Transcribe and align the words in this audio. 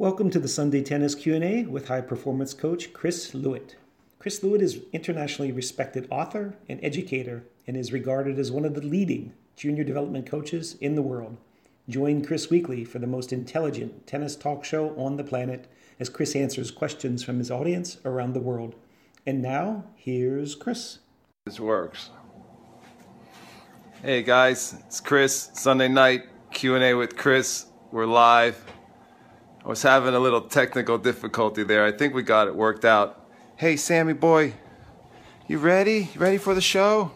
Welcome 0.00 0.30
to 0.30 0.38
the 0.38 0.46
Sunday 0.46 0.80
Tennis 0.80 1.16
Q&A 1.16 1.64
with 1.64 1.88
high 1.88 2.02
performance 2.02 2.54
coach 2.54 2.92
Chris 2.92 3.32
Lewit. 3.34 3.74
Chris 4.20 4.44
Lewit 4.44 4.62
is 4.62 4.78
internationally 4.92 5.50
respected 5.50 6.06
author 6.08 6.54
and 6.68 6.78
educator 6.84 7.42
and 7.66 7.76
is 7.76 7.92
regarded 7.92 8.38
as 8.38 8.52
one 8.52 8.64
of 8.64 8.74
the 8.74 8.80
leading 8.80 9.32
junior 9.56 9.82
development 9.82 10.24
coaches 10.24 10.76
in 10.80 10.94
the 10.94 11.02
world. 11.02 11.36
Join 11.88 12.24
Chris 12.24 12.48
weekly 12.48 12.84
for 12.84 13.00
the 13.00 13.08
most 13.08 13.32
intelligent 13.32 14.06
tennis 14.06 14.36
talk 14.36 14.64
show 14.64 14.90
on 14.96 15.16
the 15.16 15.24
planet 15.24 15.66
as 15.98 16.08
Chris 16.08 16.36
answers 16.36 16.70
questions 16.70 17.24
from 17.24 17.38
his 17.38 17.50
audience 17.50 17.98
around 18.04 18.34
the 18.34 18.40
world. 18.40 18.76
And 19.26 19.42
now, 19.42 19.82
here's 19.96 20.54
Chris. 20.54 21.00
This 21.44 21.58
works. 21.58 22.10
Hey 24.00 24.22
guys, 24.22 24.76
it's 24.86 25.00
Chris. 25.00 25.50
Sunday 25.54 25.88
night 25.88 26.22
Q&A 26.52 26.94
with 26.94 27.16
Chris. 27.16 27.66
We're 27.90 28.06
live. 28.06 28.64
I 29.68 29.70
was 29.70 29.82
having 29.82 30.14
a 30.14 30.18
little 30.18 30.40
technical 30.40 30.96
difficulty 30.96 31.62
there. 31.62 31.84
I 31.84 31.92
think 31.92 32.14
we 32.14 32.22
got 32.22 32.48
it 32.48 32.56
worked 32.56 32.86
out. 32.86 33.28
Hey, 33.56 33.76
Sammy 33.76 34.14
boy, 34.14 34.54
you 35.46 35.58
ready? 35.58 36.08
You 36.14 36.20
ready 36.20 36.38
for 36.38 36.54
the 36.54 36.62
show? 36.62 37.12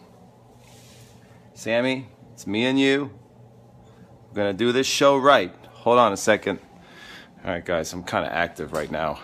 Sammy, 1.55 2.09
it's 2.31 2.45
me 2.45 2.65
and 2.65 2.79
you. 2.79 3.09
We're 4.29 4.35
gonna 4.35 4.53
do 4.53 4.71
this 4.71 4.85
show 4.85 5.17
right. 5.17 5.51
Hold 5.71 5.97
on 5.97 6.13
a 6.13 6.17
second. 6.17 6.59
All 7.43 7.49
right, 7.49 7.65
guys, 7.65 7.91
I'm 7.91 8.03
kind 8.03 8.23
of 8.23 8.31
active 8.31 8.71
right 8.71 8.91
now. 8.91 9.19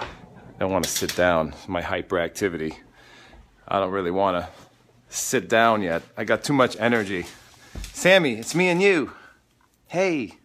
I 0.00 0.08
don't 0.58 0.72
want 0.72 0.82
to 0.82 0.90
sit 0.90 1.14
down. 1.14 1.54
My 1.68 1.82
hyperactivity. 1.82 2.74
I 3.68 3.78
don't 3.78 3.92
really 3.92 4.10
want 4.10 4.44
to 4.44 4.50
sit 5.08 5.48
down 5.48 5.82
yet. 5.82 6.02
I 6.16 6.24
got 6.24 6.42
too 6.42 6.54
much 6.54 6.76
energy. 6.80 7.26
Sammy, 7.92 8.34
it's 8.34 8.56
me 8.56 8.70
and 8.70 8.82
you. 8.82 9.12
Hey. 9.86 10.39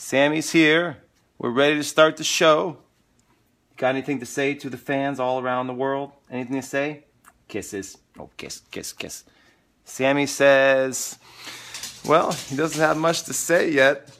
Sammy's 0.00 0.52
here. 0.52 0.98
We're 1.38 1.50
ready 1.50 1.74
to 1.74 1.82
start 1.82 2.18
the 2.18 2.24
show. 2.24 2.76
Got 3.76 3.96
anything 3.96 4.20
to 4.20 4.26
say 4.26 4.54
to 4.54 4.70
the 4.70 4.76
fans 4.76 5.18
all 5.18 5.40
around 5.40 5.66
the 5.66 5.74
world? 5.74 6.12
Anything 6.30 6.54
to 6.54 6.62
say? 6.62 7.04
Kisses. 7.48 7.98
Oh, 8.16 8.30
kiss, 8.36 8.62
kiss, 8.70 8.92
kiss. 8.92 9.24
Sammy 9.84 10.26
says, 10.26 11.18
well, 12.06 12.30
he 12.30 12.54
doesn't 12.54 12.80
have 12.80 12.96
much 12.96 13.24
to 13.24 13.32
say 13.32 13.72
yet. 13.72 14.16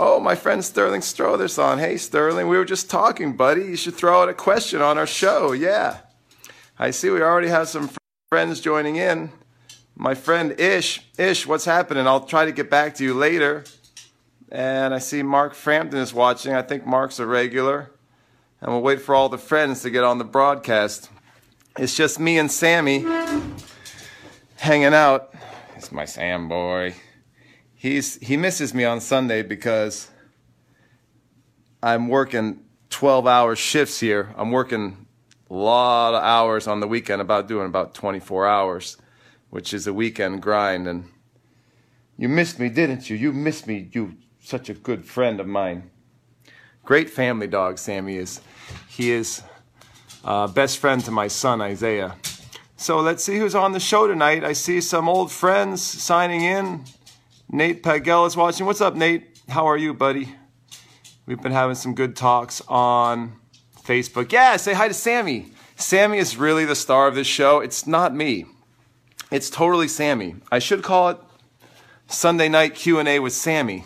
Oh, 0.00 0.18
my 0.18 0.34
friend 0.34 0.64
Sterling 0.64 1.00
Strother's 1.00 1.60
on. 1.60 1.78
Hey, 1.78 1.96
Sterling, 1.96 2.48
we 2.48 2.56
were 2.56 2.64
just 2.64 2.90
talking, 2.90 3.36
buddy. 3.36 3.62
You 3.62 3.76
should 3.76 3.94
throw 3.94 4.22
out 4.22 4.28
a 4.28 4.34
question 4.34 4.82
on 4.82 4.98
our 4.98 5.06
show. 5.06 5.52
Yeah. 5.52 5.98
I 6.76 6.90
see 6.90 7.08
we 7.08 7.22
already 7.22 7.48
have 7.48 7.68
some 7.68 7.88
friends 8.28 8.60
joining 8.60 8.96
in. 8.96 9.30
My 9.94 10.16
friend 10.16 10.58
Ish, 10.58 11.06
Ish, 11.16 11.46
what's 11.46 11.66
happening? 11.66 12.08
I'll 12.08 12.24
try 12.24 12.46
to 12.46 12.52
get 12.52 12.68
back 12.68 12.96
to 12.96 13.04
you 13.04 13.14
later. 13.14 13.62
And 14.50 14.92
I 14.92 14.98
see 14.98 15.22
Mark 15.22 15.54
Frampton 15.54 16.00
is 16.00 16.12
watching. 16.12 16.54
I 16.54 16.62
think 16.62 16.84
Mark's 16.84 17.20
a 17.20 17.26
regular. 17.26 17.92
And 18.60 18.72
we'll 18.72 18.82
wait 18.82 19.00
for 19.00 19.14
all 19.14 19.28
the 19.28 19.38
friends 19.38 19.82
to 19.82 19.90
get 19.90 20.02
on 20.02 20.18
the 20.18 20.24
broadcast. 20.24 21.08
It's 21.78 21.96
just 21.96 22.18
me 22.18 22.36
and 22.36 22.50
Sammy 22.50 23.06
hanging 24.56 24.92
out. 24.92 25.32
It's 25.76 25.92
my 25.92 26.04
Sam 26.04 26.48
boy. 26.48 26.94
He's 27.74 28.16
he 28.16 28.36
misses 28.36 28.74
me 28.74 28.84
on 28.84 29.00
Sunday 29.00 29.42
because 29.42 30.10
I'm 31.82 32.08
working 32.08 32.64
12 32.90 33.26
hour 33.26 33.56
shifts 33.56 34.00
here. 34.00 34.34
I'm 34.36 34.50
working 34.50 35.06
a 35.48 35.54
lot 35.54 36.14
of 36.14 36.22
hours 36.22 36.66
on 36.66 36.80
the 36.80 36.86
weekend, 36.86 37.22
about 37.22 37.48
doing 37.48 37.66
about 37.66 37.94
24 37.94 38.46
hours, 38.46 38.96
which 39.48 39.72
is 39.72 39.86
a 39.86 39.94
weekend 39.94 40.42
grind. 40.42 40.86
And 40.86 41.08
you 42.18 42.28
missed 42.28 42.58
me, 42.58 42.68
didn't 42.68 43.08
you? 43.08 43.16
You 43.16 43.32
missed 43.32 43.66
me, 43.66 43.88
you 43.92 44.16
such 44.50 44.68
a 44.68 44.74
good 44.74 45.04
friend 45.04 45.38
of 45.38 45.46
mine. 45.46 45.88
Great 46.84 47.08
family 47.08 47.46
dog, 47.46 47.78
Sammy 47.78 48.16
is. 48.16 48.40
He 48.88 49.12
is 49.12 49.44
uh, 50.24 50.48
best 50.48 50.78
friend 50.78 51.02
to 51.04 51.12
my 51.12 51.28
son, 51.28 51.60
Isaiah. 51.60 52.16
So 52.76 52.98
let's 52.98 53.22
see 53.22 53.38
who's 53.38 53.54
on 53.54 53.70
the 53.70 53.78
show 53.78 54.08
tonight. 54.08 54.42
I 54.42 54.54
see 54.54 54.80
some 54.80 55.08
old 55.08 55.30
friends 55.30 55.80
signing 55.80 56.42
in. 56.42 56.84
Nate 57.48 57.84
Pagel 57.84 58.26
is 58.26 58.36
watching. 58.36 58.66
What's 58.66 58.80
up, 58.80 58.96
Nate? 58.96 59.40
How 59.48 59.66
are 59.66 59.76
you, 59.76 59.94
buddy? 59.94 60.34
We've 61.26 61.40
been 61.40 61.52
having 61.52 61.76
some 61.76 61.94
good 61.94 62.16
talks 62.16 62.60
on 62.66 63.34
Facebook. 63.84 64.32
Yeah, 64.32 64.56
say 64.56 64.72
hi 64.72 64.88
to 64.88 64.94
Sammy. 64.94 65.52
Sammy 65.76 66.18
is 66.18 66.36
really 66.36 66.64
the 66.64 66.74
star 66.74 67.06
of 67.06 67.14
this 67.14 67.28
show. 67.28 67.60
It's 67.60 67.86
not 67.86 68.16
me. 68.16 68.46
It's 69.30 69.48
totally 69.48 69.86
Sammy. 69.86 70.34
I 70.50 70.58
should 70.58 70.82
call 70.82 71.10
it 71.10 71.18
Sunday 72.08 72.48
night 72.48 72.74
Q&A 72.74 73.20
with 73.20 73.32
Sammy. 73.32 73.84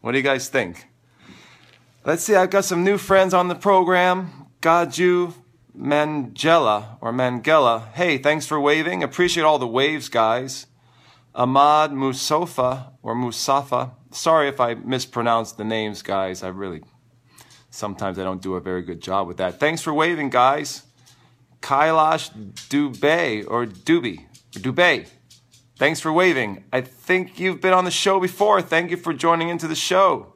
What 0.00 0.12
do 0.12 0.18
you 0.18 0.24
guys 0.24 0.48
think? 0.48 0.88
Let's 2.04 2.22
see, 2.22 2.34
I've 2.34 2.50
got 2.50 2.64
some 2.64 2.84
new 2.84 2.98
friends 2.98 3.34
on 3.34 3.48
the 3.48 3.54
program. 3.54 4.46
Gaju 4.62 5.34
Mangela 5.76 6.96
or 7.00 7.12
Mangela. 7.12 7.92
Hey, 7.92 8.18
thanks 8.18 8.46
for 8.46 8.60
waving. 8.60 9.02
Appreciate 9.02 9.44
all 9.44 9.58
the 9.58 9.66
waves, 9.66 10.08
guys. 10.08 10.66
Ahmad 11.34 11.92
Musafa 11.92 12.92
or 13.02 13.14
Musafa. 13.14 13.92
Sorry 14.10 14.48
if 14.48 14.60
I 14.60 14.74
mispronounced 14.74 15.56
the 15.56 15.64
names, 15.64 16.02
guys. 16.02 16.42
I 16.42 16.48
really, 16.48 16.82
sometimes 17.70 18.18
I 18.18 18.24
don't 18.24 18.42
do 18.42 18.54
a 18.54 18.60
very 18.60 18.82
good 18.82 19.00
job 19.00 19.28
with 19.28 19.36
that. 19.36 19.60
Thanks 19.60 19.82
for 19.82 19.92
waving, 19.92 20.30
guys. 20.30 20.82
Kailash 21.60 22.30
Dubey 22.68 23.44
or 23.46 23.66
Duby 23.66 24.26
or 24.56 24.60
Dubey. 24.60 25.08
Thanks 25.78 26.00
for 26.00 26.12
waving. 26.12 26.64
I 26.72 26.80
think 26.80 27.38
you've 27.38 27.60
been 27.60 27.72
on 27.72 27.84
the 27.84 27.92
show 27.92 28.18
before. 28.18 28.60
Thank 28.60 28.90
you 28.90 28.96
for 28.96 29.14
joining 29.14 29.48
into 29.48 29.68
the 29.68 29.76
show. 29.76 30.34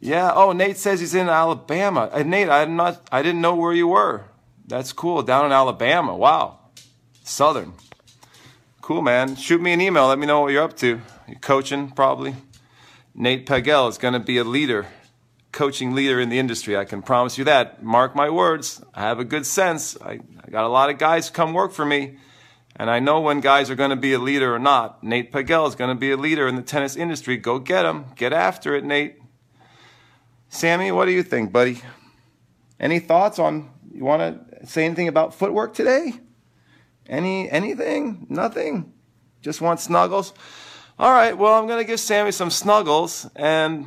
Yeah. 0.00 0.32
Oh, 0.34 0.52
Nate 0.52 0.78
says 0.78 1.00
he's 1.00 1.14
in 1.14 1.28
Alabama. 1.28 2.08
Uh, 2.10 2.22
Nate, 2.22 2.48
I'm 2.48 2.76
not. 2.76 3.06
I 3.12 3.22
didn't 3.22 3.42
know 3.42 3.54
where 3.54 3.74
you 3.74 3.88
were. 3.88 4.24
That's 4.66 4.94
cool. 4.94 5.22
Down 5.22 5.44
in 5.44 5.52
Alabama. 5.52 6.16
Wow. 6.16 6.60
Southern. 7.24 7.74
Cool, 8.80 9.02
man. 9.02 9.36
Shoot 9.36 9.60
me 9.60 9.74
an 9.74 9.82
email. 9.82 10.06
Let 10.06 10.18
me 10.18 10.26
know 10.26 10.40
what 10.40 10.52
you're 10.52 10.64
up 10.64 10.78
to. 10.78 11.02
You're 11.28 11.38
coaching, 11.40 11.90
probably. 11.90 12.36
Nate 13.14 13.44
Pagel 13.46 13.90
is 13.90 13.98
going 13.98 14.14
to 14.14 14.20
be 14.20 14.38
a 14.38 14.44
leader, 14.44 14.86
coaching 15.52 15.94
leader 15.94 16.18
in 16.18 16.30
the 16.30 16.38
industry. 16.38 16.74
I 16.74 16.86
can 16.86 17.02
promise 17.02 17.36
you 17.36 17.44
that. 17.44 17.82
Mark 17.82 18.16
my 18.16 18.30
words. 18.30 18.82
I 18.94 19.02
have 19.02 19.18
a 19.18 19.24
good 19.24 19.44
sense. 19.44 20.00
I, 20.00 20.20
I 20.42 20.50
got 20.50 20.64
a 20.64 20.68
lot 20.68 20.88
of 20.88 20.96
guys 20.96 21.28
come 21.28 21.52
work 21.52 21.72
for 21.72 21.84
me. 21.84 22.16
And 22.80 22.88
I 22.88 22.98
know 22.98 23.20
when 23.20 23.40
guys 23.40 23.68
are 23.68 23.74
going 23.74 23.90
to 23.90 23.96
be 23.96 24.14
a 24.14 24.18
leader 24.18 24.54
or 24.54 24.58
not. 24.58 25.04
Nate 25.04 25.30
Pagel 25.30 25.68
is 25.68 25.74
going 25.74 25.94
to 25.94 26.00
be 26.00 26.12
a 26.12 26.16
leader 26.16 26.48
in 26.48 26.56
the 26.56 26.62
tennis 26.62 26.96
industry. 26.96 27.36
Go 27.36 27.58
get 27.58 27.84
him. 27.84 28.06
Get 28.16 28.32
after 28.32 28.74
it, 28.74 28.84
Nate. 28.84 29.18
Sammy, 30.48 30.90
what 30.90 31.04
do 31.04 31.10
you 31.12 31.22
think, 31.22 31.52
buddy? 31.52 31.82
Any 32.80 32.98
thoughts 32.98 33.38
on 33.38 33.70
you 33.92 34.02
want 34.02 34.22
to 34.22 34.66
say 34.66 34.86
anything 34.86 35.08
about 35.08 35.34
footwork 35.34 35.74
today? 35.74 36.14
Any 37.06 37.50
anything? 37.50 38.26
Nothing? 38.30 38.94
Just 39.42 39.60
want 39.60 39.80
snuggles? 39.80 40.32
All 40.98 41.12
right, 41.12 41.36
well, 41.36 41.60
I'm 41.60 41.66
going 41.66 41.80
to 41.80 41.86
give 41.86 42.00
Sammy 42.00 42.32
some 42.32 42.48
snuggles 42.48 43.28
and 43.36 43.84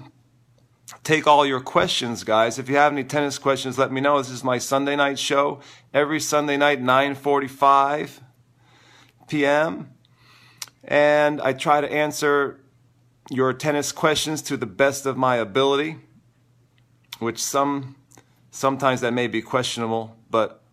take 1.03 1.26
all 1.26 1.48
your 1.48 1.62
questions, 1.62 2.24
guys. 2.24 2.59
If 2.59 2.70
you 2.70 2.76
have 2.76 2.92
any 2.92 3.03
tennis 3.03 3.40
questions, 3.40 3.80
let 3.80 3.92
me 3.92 4.02
know. 4.02 4.20
This 4.20 4.30
is 4.30 4.44
my 4.44 4.59
Sunday 4.59 4.96
night 4.96 5.18
show. 5.18 5.62
Every 5.96 6.20
Sunday 6.20 6.58
night, 6.58 6.80
945 6.80 8.22
p.m. 9.28 9.91
And 10.84 11.41
I 11.41 11.53
try 11.53 11.81
to 11.81 11.91
answer 11.91 12.59
your 13.29 13.53
tennis 13.53 13.91
questions 13.91 14.41
to 14.44 14.57
the 14.57 14.66
best 14.66 15.06
of 15.06 15.17
my 15.17 15.38
ability, 15.38 15.97
which 17.19 17.41
some 17.41 17.95
sometimes 18.51 19.01
that 19.01 19.13
may 19.13 19.28
be 19.28 19.41
questionable, 19.41 20.16
but 20.29 20.63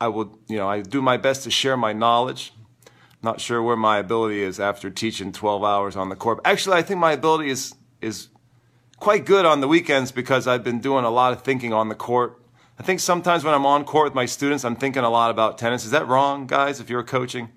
I 0.00 0.08
will, 0.08 0.38
you 0.48 0.58
know, 0.58 0.68
I 0.68 0.80
do 0.82 1.00
my 1.00 1.16
best 1.16 1.44
to 1.44 1.50
share 1.50 1.76
my 1.76 1.92
knowledge. 1.92 2.52
Not 3.22 3.40
sure 3.40 3.62
where 3.62 3.76
my 3.76 3.98
ability 3.98 4.42
is 4.42 4.58
after 4.58 4.90
teaching 4.90 5.30
12 5.30 5.62
hours 5.62 5.94
on 5.94 6.08
the 6.08 6.16
court. 6.16 6.40
Actually, 6.44 6.76
I 6.76 6.82
think 6.82 6.98
my 6.98 7.12
ability 7.12 7.50
is 7.50 7.74
is 8.00 8.28
quite 8.98 9.24
good 9.24 9.46
on 9.46 9.60
the 9.60 9.68
weekends 9.68 10.10
because 10.10 10.46
I've 10.48 10.64
been 10.64 10.80
doing 10.80 11.04
a 11.04 11.10
lot 11.10 11.32
of 11.32 11.42
thinking 11.42 11.72
on 11.72 11.88
the 11.88 11.94
court. 11.94 12.42
I 12.78 12.82
think 12.82 12.98
sometimes 12.98 13.44
when 13.44 13.54
I'm 13.54 13.66
on 13.66 13.84
court 13.84 14.06
with 14.06 14.14
my 14.14 14.26
students, 14.26 14.64
I'm 14.64 14.74
thinking 14.74 15.04
a 15.04 15.10
lot 15.10 15.30
about 15.30 15.56
tennis. 15.56 15.84
Is 15.84 15.92
that 15.92 16.08
wrong, 16.08 16.48
guys, 16.48 16.80
if 16.80 16.90
you're 16.90 17.04
coaching? 17.04 17.50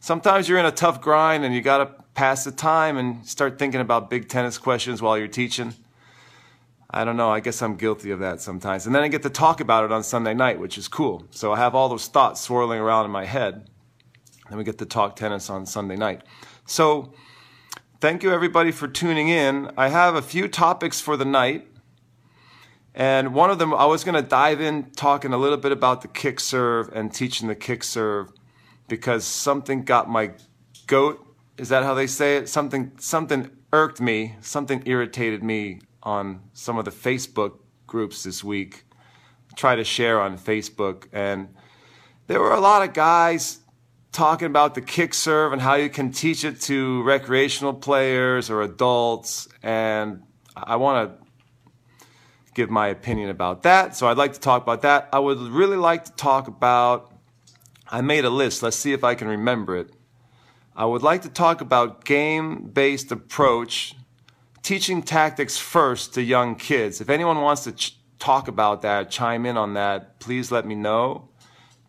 Sometimes 0.00 0.48
you're 0.48 0.58
in 0.58 0.66
a 0.66 0.72
tough 0.72 1.00
grind 1.00 1.44
and 1.44 1.54
you 1.54 1.60
got 1.60 1.78
to 1.78 2.04
pass 2.14 2.44
the 2.44 2.52
time 2.52 2.96
and 2.96 3.26
start 3.26 3.58
thinking 3.58 3.80
about 3.80 4.08
big 4.08 4.28
tennis 4.28 4.56
questions 4.56 5.02
while 5.02 5.18
you're 5.18 5.26
teaching. 5.26 5.74
I 6.90 7.04
don't 7.04 7.16
know. 7.16 7.30
I 7.30 7.40
guess 7.40 7.60
I'm 7.60 7.76
guilty 7.76 8.12
of 8.12 8.20
that 8.20 8.40
sometimes. 8.40 8.86
And 8.86 8.94
then 8.94 9.02
I 9.02 9.08
get 9.08 9.22
to 9.24 9.30
talk 9.30 9.60
about 9.60 9.84
it 9.84 9.92
on 9.92 10.02
Sunday 10.02 10.34
night, 10.34 10.58
which 10.58 10.78
is 10.78 10.88
cool. 10.88 11.26
So 11.30 11.52
I 11.52 11.58
have 11.58 11.74
all 11.74 11.88
those 11.88 12.06
thoughts 12.06 12.40
swirling 12.40 12.80
around 12.80 13.04
in 13.04 13.10
my 13.10 13.24
head. 13.24 13.68
And 14.48 14.56
we 14.56 14.64
get 14.64 14.78
to 14.78 14.86
talk 14.86 15.16
tennis 15.16 15.50
on 15.50 15.66
Sunday 15.66 15.96
night. 15.96 16.22
So 16.64 17.12
thank 18.00 18.22
you 18.22 18.32
everybody 18.32 18.70
for 18.70 18.88
tuning 18.88 19.28
in. 19.28 19.70
I 19.76 19.88
have 19.88 20.14
a 20.14 20.22
few 20.22 20.48
topics 20.48 21.00
for 21.00 21.16
the 21.16 21.26
night. 21.26 21.66
And 22.94 23.34
one 23.34 23.50
of 23.50 23.58
them, 23.58 23.74
I 23.74 23.84
was 23.84 24.02
going 24.02 24.14
to 24.14 24.26
dive 24.26 24.60
in 24.60 24.90
talking 24.92 25.32
a 25.32 25.38
little 25.38 25.58
bit 25.58 25.72
about 25.72 26.02
the 26.02 26.08
kick 26.08 26.40
serve 26.40 26.88
and 26.94 27.12
teaching 27.12 27.48
the 27.48 27.54
kick 27.54 27.84
serve 27.84 28.32
because 28.88 29.24
something 29.24 29.82
got 29.82 30.08
my 30.08 30.32
goat. 30.86 31.24
Is 31.56 31.68
that 31.68 31.82
how 31.84 31.94
they 31.94 32.06
say 32.06 32.36
it? 32.36 32.48
Something 32.48 32.92
something 32.98 33.50
irked 33.72 34.00
me, 34.00 34.36
something 34.40 34.82
irritated 34.86 35.42
me 35.42 35.80
on 36.02 36.40
some 36.54 36.78
of 36.78 36.84
the 36.84 36.90
Facebook 36.90 37.58
groups 37.86 38.22
this 38.22 38.42
week, 38.42 38.84
try 39.56 39.76
to 39.76 39.84
share 39.84 40.20
on 40.20 40.38
Facebook, 40.38 41.06
and 41.12 41.48
there 42.26 42.40
were 42.40 42.52
a 42.52 42.60
lot 42.60 42.82
of 42.82 42.94
guys 42.94 43.58
talking 44.12 44.46
about 44.46 44.74
the 44.74 44.80
kick 44.80 45.12
serve 45.12 45.52
and 45.52 45.60
how 45.60 45.74
you 45.74 45.90
can 45.90 46.10
teach 46.10 46.44
it 46.44 46.60
to 46.60 47.02
recreational 47.02 47.74
players 47.74 48.48
or 48.50 48.62
adults, 48.62 49.48
and 49.62 50.22
I 50.56 50.76
want 50.76 51.10
to 51.10 51.26
give 52.54 52.70
my 52.70 52.88
opinion 52.88 53.28
about 53.30 53.64
that. 53.64 53.94
So 53.96 54.08
I'd 54.08 54.16
like 54.16 54.32
to 54.32 54.40
talk 54.40 54.62
about 54.62 54.82
that. 54.82 55.08
I 55.12 55.18
would 55.18 55.38
really 55.38 55.76
like 55.76 56.04
to 56.06 56.12
talk 56.12 56.48
about. 56.48 57.12
I 57.90 58.02
made 58.02 58.24
a 58.24 58.30
list. 58.30 58.62
Let's 58.62 58.76
see 58.76 58.92
if 58.92 59.02
I 59.02 59.14
can 59.14 59.28
remember 59.28 59.76
it. 59.76 59.90
I 60.76 60.84
would 60.84 61.02
like 61.02 61.22
to 61.22 61.28
talk 61.28 61.60
about 61.60 62.04
game 62.04 62.68
based 62.68 63.10
approach, 63.10 63.94
teaching 64.62 65.02
tactics 65.02 65.56
first 65.56 66.14
to 66.14 66.22
young 66.22 66.54
kids. 66.54 67.00
If 67.00 67.08
anyone 67.08 67.40
wants 67.40 67.64
to 67.64 67.92
talk 68.18 68.46
about 68.46 68.82
that, 68.82 69.10
chime 69.10 69.46
in 69.46 69.56
on 69.56 69.74
that, 69.74 70.20
please 70.20 70.52
let 70.52 70.66
me 70.66 70.74
know. 70.74 71.28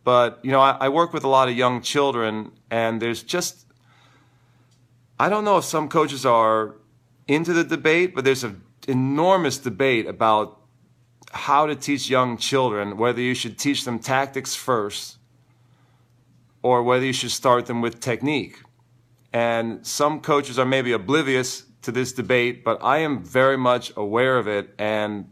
But, 0.05 0.39
you 0.41 0.51
know, 0.51 0.61
I, 0.61 0.71
I 0.79 0.89
work 0.89 1.13
with 1.13 1.23
a 1.23 1.27
lot 1.27 1.49
of 1.49 1.57
young 1.57 1.81
children, 1.81 2.51
and 2.71 3.01
there's 3.01 3.21
just, 3.21 3.65
I 5.19 5.29
don't 5.29 5.43
know 5.43 5.57
if 5.57 5.65
some 5.65 5.89
coaches 5.89 6.25
are 6.25 6.75
into 7.27 7.51
the 7.53 7.65
debate, 7.65 8.15
but 8.15 8.23
there's 8.23 8.43
an 8.43 8.63
enormous 8.87 9.57
debate 9.57 10.07
about 10.07 10.61
how 11.31 11.67
to 11.67 11.75
teach 11.75 12.09
young 12.09 12.37
children, 12.37 12.97
whether 12.97 13.21
you 13.21 13.35
should 13.35 13.59
teach 13.59 13.83
them 13.83 13.99
tactics 13.99 14.55
first 14.55 15.18
or 16.61 16.83
whether 16.83 17.05
you 17.05 17.13
should 17.13 17.31
start 17.31 17.65
them 17.65 17.81
with 17.81 17.99
technique. 17.99 18.57
And 19.31 19.85
some 19.85 20.21
coaches 20.21 20.57
are 20.57 20.65
maybe 20.65 20.91
oblivious 20.91 21.65
to 21.83 21.91
this 21.91 22.13
debate, 22.13 22.63
but 22.63 22.83
I 22.83 22.99
am 22.99 23.23
very 23.23 23.57
much 23.57 23.91
aware 23.95 24.37
of 24.37 24.47
it 24.47 24.73
and 24.77 25.29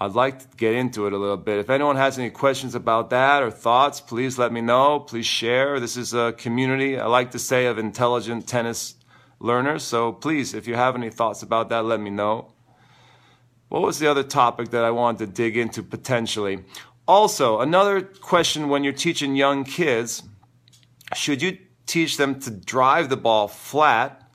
I'd 0.00 0.12
like 0.12 0.38
to 0.38 0.56
get 0.56 0.74
into 0.74 1.06
it 1.06 1.12
a 1.12 1.18
little 1.18 1.36
bit. 1.36 1.58
If 1.58 1.70
anyone 1.70 1.96
has 1.96 2.18
any 2.18 2.30
questions 2.30 2.76
about 2.76 3.10
that 3.10 3.42
or 3.42 3.50
thoughts, 3.50 4.00
please 4.00 4.38
let 4.38 4.52
me 4.52 4.60
know. 4.60 5.00
Please 5.00 5.26
share. 5.26 5.80
This 5.80 5.96
is 5.96 6.14
a 6.14 6.32
community, 6.38 6.98
I 6.98 7.06
like 7.06 7.32
to 7.32 7.38
say, 7.38 7.66
of 7.66 7.78
intelligent 7.78 8.46
tennis 8.46 8.94
learners. 9.40 9.82
So 9.82 10.12
please, 10.12 10.54
if 10.54 10.68
you 10.68 10.76
have 10.76 10.94
any 10.94 11.10
thoughts 11.10 11.42
about 11.42 11.68
that, 11.70 11.84
let 11.84 11.98
me 11.98 12.10
know. 12.10 12.52
What 13.68 13.82
was 13.82 13.98
the 13.98 14.06
other 14.06 14.22
topic 14.22 14.70
that 14.70 14.84
I 14.84 14.92
wanted 14.92 15.26
to 15.26 15.32
dig 15.32 15.56
into 15.56 15.82
potentially? 15.82 16.64
Also, 17.08 17.60
another 17.60 18.02
question 18.02 18.68
when 18.68 18.84
you're 18.84 18.92
teaching 18.92 19.34
young 19.34 19.64
kids 19.64 20.24
should 21.14 21.40
you 21.40 21.56
teach 21.86 22.18
them 22.18 22.38
to 22.38 22.50
drive 22.50 23.08
the 23.08 23.16
ball 23.16 23.48
flat, 23.48 24.30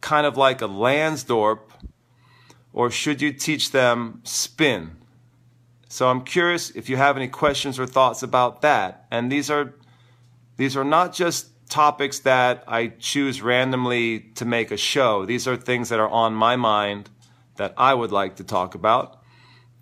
kind 0.00 0.26
of 0.26 0.36
like 0.36 0.60
a 0.60 0.66
Lansdorp, 0.66 1.60
or 2.72 2.90
should 2.90 3.22
you 3.22 3.32
teach 3.32 3.70
them 3.70 4.20
spin? 4.24 4.96
So 5.88 6.08
I'm 6.08 6.22
curious 6.22 6.70
if 6.70 6.88
you 6.88 6.96
have 6.96 7.16
any 7.16 7.28
questions 7.28 7.78
or 7.78 7.86
thoughts 7.86 8.24
about 8.24 8.62
that. 8.62 9.06
And 9.12 9.30
these 9.30 9.48
are 9.48 9.74
these 10.56 10.76
are 10.76 10.84
not 10.84 11.14
just 11.14 11.46
topics 11.70 12.18
that 12.20 12.64
I 12.66 12.88
choose 12.88 13.40
randomly 13.40 14.18
to 14.34 14.44
make 14.44 14.72
a 14.72 14.76
show. 14.76 15.24
These 15.24 15.46
are 15.46 15.56
things 15.56 15.90
that 15.90 16.00
are 16.00 16.08
on 16.08 16.34
my 16.34 16.56
mind 16.56 17.08
that 17.54 17.72
I 17.76 17.94
would 17.94 18.10
like 18.10 18.34
to 18.36 18.44
talk 18.44 18.74
about 18.74 19.19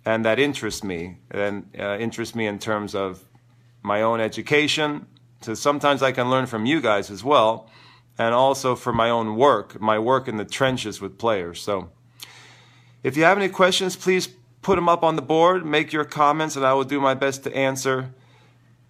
and 0.09 0.25
that 0.25 0.37
interest 0.39 0.83
me 0.83 1.01
and 1.31 1.53
uh, 1.77 1.97
interest 2.05 2.35
me 2.35 2.45
in 2.47 2.57
terms 2.59 2.95
of 2.95 3.23
my 3.81 4.01
own 4.01 4.19
education 4.19 5.05
so 5.41 5.53
sometimes 5.53 6.03
I 6.03 6.11
can 6.11 6.29
learn 6.29 6.45
from 6.47 6.65
you 6.65 6.81
guys 6.81 7.09
as 7.09 7.23
well, 7.23 7.69
and 8.17 8.35
also 8.35 8.75
for 8.75 8.91
my 8.91 9.09
own 9.09 9.37
work, 9.37 9.79
my 9.79 9.97
work 9.97 10.27
in 10.27 10.37
the 10.37 10.45
trenches 10.45 10.99
with 10.99 11.17
players. 11.17 11.61
So 11.61 11.91
if 13.03 13.15
you 13.15 13.23
have 13.23 13.37
any 13.37 13.47
questions, 13.47 13.95
please 13.95 14.27
put 14.61 14.75
them 14.75 14.89
up 14.89 15.03
on 15.03 15.15
the 15.15 15.21
board, 15.21 15.65
make 15.65 15.93
your 15.93 16.03
comments, 16.03 16.57
and 16.57 16.65
I 16.65 16.73
will 16.73 16.83
do 16.83 16.99
my 16.99 17.13
best 17.13 17.43
to 17.43 17.55
answer. 17.55 18.13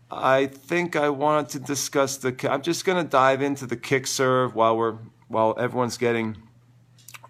I 0.10 0.48
think 0.48 0.96
I 0.96 1.10
wanted 1.10 1.50
to 1.50 1.60
discuss 1.60 2.18
the. 2.18 2.36
I'm 2.52 2.64
just 2.64 2.84
going 2.84 3.04
to 3.04 3.08
dive 3.08 3.44
into 3.44 3.68
the 3.68 3.78
kick 3.78 4.08
serve 4.08 4.56
while 4.56 4.76
we're 4.76 4.98
while 5.28 5.54
everyone's 5.60 5.98
getting 6.00 6.36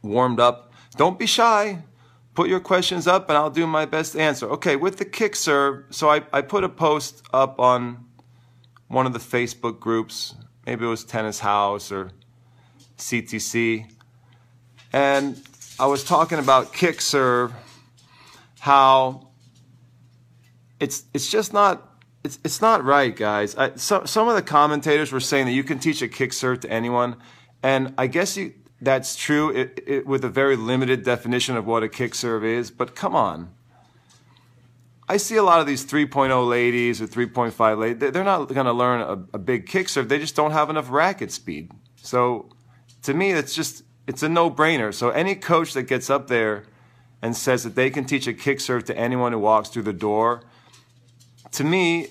warmed 0.01 0.39
up. 0.39 0.71
Don't 0.95 1.19
be 1.19 1.25
shy. 1.25 1.83
Put 2.33 2.47
your 2.47 2.59
questions 2.59 3.07
up, 3.07 3.29
and 3.29 3.37
I'll 3.37 3.49
do 3.49 3.67
my 3.67 3.85
best 3.85 4.13
to 4.13 4.19
answer. 4.19 4.47
Okay, 4.51 4.75
with 4.75 4.97
the 4.97 5.05
kick 5.05 5.35
serve, 5.35 5.85
so 5.89 6.09
I, 6.09 6.21
I 6.31 6.41
put 6.41 6.63
a 6.63 6.69
post 6.69 7.23
up 7.33 7.59
on 7.59 8.05
one 8.87 9.05
of 9.05 9.13
the 9.13 9.19
Facebook 9.19 9.79
groups. 9.79 10.35
Maybe 10.65 10.85
it 10.85 10.89
was 10.89 11.03
Tennis 11.03 11.39
House 11.39 11.91
or 11.91 12.11
CTC. 12.97 13.91
And 14.93 15.41
I 15.79 15.85
was 15.85 16.03
talking 16.03 16.39
about 16.39 16.73
kick 16.73 17.01
serve, 17.01 17.53
how 18.59 19.29
it's 20.79 21.03
it's 21.13 21.29
just 21.29 21.53
not 21.53 21.89
it's 22.23 22.39
it's 22.43 22.61
not 22.61 22.83
right, 22.83 23.15
guys. 23.15 23.55
I, 23.55 23.75
so, 23.75 24.05
some 24.05 24.27
of 24.27 24.35
the 24.35 24.41
commentators 24.41 25.11
were 25.11 25.19
saying 25.19 25.45
that 25.45 25.53
you 25.53 25.63
can 25.63 25.79
teach 25.79 26.01
a 26.01 26.07
kick 26.07 26.33
serve 26.33 26.61
to 26.61 26.69
anyone, 26.69 27.15
and 27.63 27.93
I 27.97 28.07
guess 28.07 28.35
you, 28.35 28.53
that's 28.81 29.15
true 29.15 29.49
it, 29.49 29.83
it, 29.85 30.07
with 30.07 30.23
a 30.23 30.29
very 30.29 30.55
limited 30.55 31.03
definition 31.03 31.57
of 31.57 31.65
what 31.65 31.83
a 31.83 31.89
kick 31.89 32.15
serve 32.15 32.45
is. 32.45 32.71
But 32.71 32.95
come 32.95 33.15
on, 33.15 33.49
I 35.07 35.17
see 35.17 35.35
a 35.35 35.43
lot 35.43 35.59
of 35.59 35.67
these 35.67 35.85
3.0 35.85 36.47
ladies 36.47 37.01
or 37.01 37.07
3.5 37.07 37.79
ladies. 37.79 38.11
They're 38.11 38.23
not 38.23 38.45
going 38.45 38.65
to 38.65 38.73
learn 38.73 39.01
a, 39.01 39.35
a, 39.35 39.39
big 39.39 39.65
kick 39.65 39.89
serve. 39.89 40.07
They 40.07 40.19
just 40.19 40.35
don't 40.35 40.51
have 40.51 40.69
enough 40.69 40.89
racket 40.91 41.31
speed. 41.31 41.71
So 41.95 42.49
to 43.03 43.13
me, 43.13 43.31
it's 43.31 43.55
just 43.55 43.83
it's 44.07 44.23
a 44.23 44.29
no-brainer. 44.29 44.93
So 44.93 45.09
any 45.09 45.35
coach 45.35 45.73
that 45.73 45.83
gets 45.83 46.09
up 46.09 46.27
there 46.27 46.63
and 47.21 47.35
says 47.35 47.63
that 47.63 47.75
they 47.75 47.89
can 47.89 48.05
teach 48.05 48.27
a 48.27 48.33
kick 48.33 48.59
serve 48.59 48.85
to 48.85 48.97
anyone 48.97 49.33
who 49.33 49.39
walks 49.39 49.69
through 49.69 49.83
the 49.83 49.93
door, 49.93 50.41
to 51.51 51.63
me, 51.63 52.07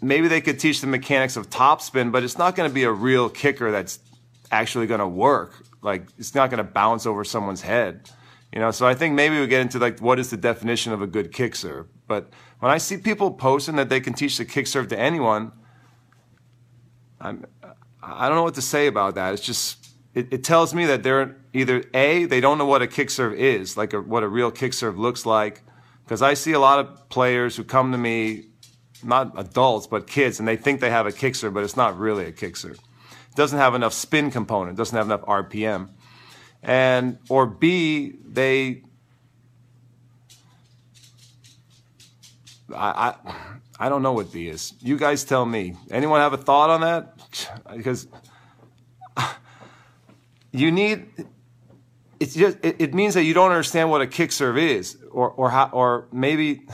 maybe 0.00 0.26
they 0.26 0.40
could 0.40 0.58
teach 0.58 0.80
the 0.80 0.86
mechanics 0.86 1.36
of 1.36 1.50
topspin, 1.50 2.10
but 2.10 2.24
it's 2.24 2.38
not 2.38 2.56
going 2.56 2.68
to 2.68 2.74
be 2.74 2.84
a 2.84 2.92
real 2.92 3.28
kicker 3.28 3.70
that's 3.70 3.98
actually 4.50 4.86
going 4.86 5.00
to 5.00 5.08
work. 5.08 5.64
Like 5.82 6.06
it's 6.18 6.34
not 6.34 6.50
going 6.50 6.58
to 6.58 6.70
bounce 6.70 7.06
over 7.06 7.24
someone's 7.24 7.62
head. 7.62 8.10
You 8.52 8.58
know, 8.58 8.72
so 8.72 8.86
I 8.86 8.94
think 8.94 9.14
maybe 9.14 9.38
we 9.38 9.46
get 9.46 9.60
into 9.60 9.78
like 9.78 10.00
what 10.00 10.18
is 10.18 10.30
the 10.30 10.36
definition 10.36 10.92
of 10.92 11.02
a 11.02 11.06
good 11.06 11.32
kick 11.32 11.54
serve. 11.54 11.86
But 12.08 12.30
when 12.58 12.70
I 12.70 12.78
see 12.78 12.96
people 12.96 13.30
posting 13.30 13.76
that 13.76 13.88
they 13.88 14.00
can 14.00 14.12
teach 14.12 14.38
the 14.38 14.44
kick 14.44 14.66
serve 14.66 14.88
to 14.88 14.98
anyone, 14.98 15.52
I'm 17.20 17.46
I 18.02 18.28
don't 18.28 18.36
know 18.36 18.42
what 18.42 18.54
to 18.54 18.62
say 18.62 18.86
about 18.86 19.14
that. 19.14 19.34
It's 19.34 19.42
just 19.42 19.94
it, 20.14 20.32
it 20.32 20.44
tells 20.44 20.74
me 20.74 20.86
that 20.86 21.02
they're 21.02 21.36
either 21.52 21.84
a 21.94 22.24
they 22.24 22.40
don't 22.40 22.58
know 22.58 22.66
what 22.66 22.82
a 22.82 22.86
kick 22.86 23.10
serve 23.10 23.34
is, 23.34 23.76
like 23.76 23.92
a, 23.92 24.00
what 24.00 24.22
a 24.22 24.28
real 24.28 24.50
kick 24.50 24.72
serve 24.72 24.98
looks 24.98 25.24
like, 25.26 25.62
because 26.04 26.22
I 26.22 26.34
see 26.34 26.52
a 26.52 26.58
lot 26.58 26.80
of 26.80 27.08
players 27.08 27.56
who 27.56 27.62
come 27.62 27.92
to 27.92 27.98
me, 27.98 28.46
not 29.04 29.38
adults 29.38 29.86
but 29.86 30.06
kids, 30.06 30.40
and 30.40 30.48
they 30.48 30.56
think 30.56 30.80
they 30.80 30.90
have 30.90 31.06
a 31.06 31.12
kick 31.12 31.34
serve, 31.34 31.54
but 31.54 31.62
it's 31.62 31.76
not 31.76 31.98
really 31.98 32.24
a 32.24 32.32
kick 32.32 32.56
serve. 32.56 32.80
Doesn't 33.34 33.58
have 33.58 33.74
enough 33.74 33.92
spin 33.92 34.30
component, 34.30 34.76
doesn't 34.76 34.96
have 34.96 35.06
enough 35.06 35.22
RPM 35.22 35.90
and 36.62 37.18
or 37.28 37.46
B 37.46 38.14
they 38.24 38.82
I, 42.74 43.14
I 43.26 43.34
I 43.78 43.88
don't 43.88 44.02
know 44.02 44.12
what 44.12 44.32
B 44.32 44.46
is. 44.46 44.74
You 44.80 44.98
guys 44.98 45.24
tell 45.24 45.46
me. 45.46 45.74
Anyone 45.90 46.20
have 46.20 46.34
a 46.34 46.36
thought 46.36 46.70
on 46.70 46.80
that? 46.82 47.16
Because 47.76 48.08
you 50.52 50.70
need 50.70 51.06
it's 52.18 52.34
just 52.34 52.58
it, 52.62 52.76
it, 52.78 52.94
means 52.94 53.14
that 53.14 53.24
you 53.24 53.32
don't 53.32 53.50
understand 53.50 53.90
what 53.90 54.02
a 54.02 54.06
kick 54.06 54.32
serve 54.32 54.58
is 54.58 54.98
or 55.10 55.30
or 55.30 55.50
how 55.50 55.70
or 55.72 56.06
maybe 56.12 56.66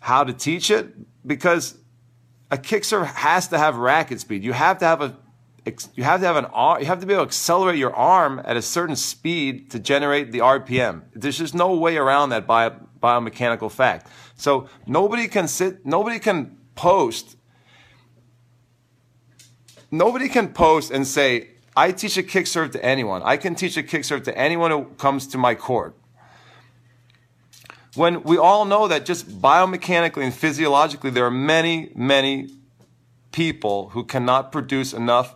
how 0.00 0.24
to 0.24 0.32
teach 0.32 0.70
it 0.70 0.94
because 1.26 1.78
a 2.50 2.58
kick 2.58 2.82
serve 2.84 3.06
has 3.06 3.48
to 3.48 3.58
have 3.58 3.76
racket 3.76 4.20
speed. 4.20 4.42
You 4.42 4.52
have 4.52 4.78
to 4.78 4.86
have 4.86 5.00
a 5.00 5.16
you 5.94 6.04
have 6.04 6.20
to 6.20 6.26
have 6.26 6.36
an 6.36 6.46
you 6.80 6.86
have 6.86 7.00
to 7.00 7.06
be 7.06 7.12
able 7.12 7.24
to 7.24 7.28
accelerate 7.28 7.78
your 7.78 7.94
arm 7.94 8.40
at 8.44 8.56
a 8.56 8.62
certain 8.62 8.96
speed 8.96 9.70
to 9.70 9.78
generate 9.78 10.32
the 10.32 10.38
RPM. 10.38 11.02
There's 11.14 11.38
just 11.38 11.54
no 11.54 11.74
way 11.74 11.96
around 11.96 12.30
that 12.30 12.46
bio, 12.46 12.70
biomechanical 13.02 13.70
fact. 13.70 14.08
So 14.36 14.68
nobody 14.86 15.28
can 15.28 15.48
sit, 15.48 15.84
nobody 15.84 16.18
can 16.18 16.58
post, 16.74 17.36
nobody 19.90 20.28
can 20.28 20.52
post 20.52 20.90
and 20.90 21.06
say, 21.06 21.50
I 21.76 21.92
teach 21.92 22.16
a 22.16 22.22
kick 22.22 22.46
serve 22.46 22.72
to 22.72 22.84
anyone. 22.84 23.22
I 23.22 23.36
can 23.36 23.54
teach 23.54 23.76
a 23.76 23.82
kick 23.82 24.04
serve 24.04 24.24
to 24.24 24.36
anyone 24.36 24.70
who 24.70 24.84
comes 24.96 25.26
to 25.28 25.38
my 25.38 25.54
court. 25.54 25.94
When 27.94 28.22
we 28.22 28.36
all 28.36 28.64
know 28.64 28.86
that 28.88 29.04
just 29.04 29.40
biomechanically 29.40 30.22
and 30.22 30.34
physiologically, 30.34 31.10
there 31.10 31.24
are 31.24 31.30
many, 31.30 31.90
many 31.94 32.50
people 33.32 33.90
who 33.90 34.04
cannot 34.04 34.52
produce 34.52 34.92
enough 34.92 35.34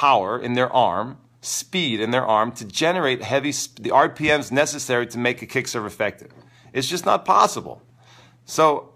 power 0.00 0.40
in 0.40 0.54
their 0.54 0.72
arm, 0.72 1.18
speed 1.42 2.00
in 2.00 2.10
their 2.10 2.26
arm 2.26 2.50
to 2.52 2.64
generate 2.64 3.22
heavy 3.22 3.50
the 3.86 3.90
RPMs 3.90 4.50
necessary 4.50 5.06
to 5.06 5.18
make 5.18 5.42
a 5.42 5.46
kick 5.46 5.68
serve 5.68 5.84
effective. 5.84 6.30
It's 6.72 6.88
just 6.88 7.04
not 7.04 7.26
possible. 7.26 7.82
So 8.46 8.94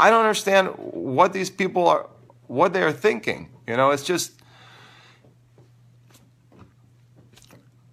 I 0.00 0.08
don't 0.08 0.24
understand 0.24 0.68
what 0.78 1.34
these 1.34 1.50
people 1.50 1.86
are 1.86 2.08
what 2.46 2.72
they 2.72 2.82
are 2.82 2.92
thinking. 2.92 3.50
You 3.66 3.76
know, 3.76 3.90
it's 3.90 4.04
just 4.04 4.40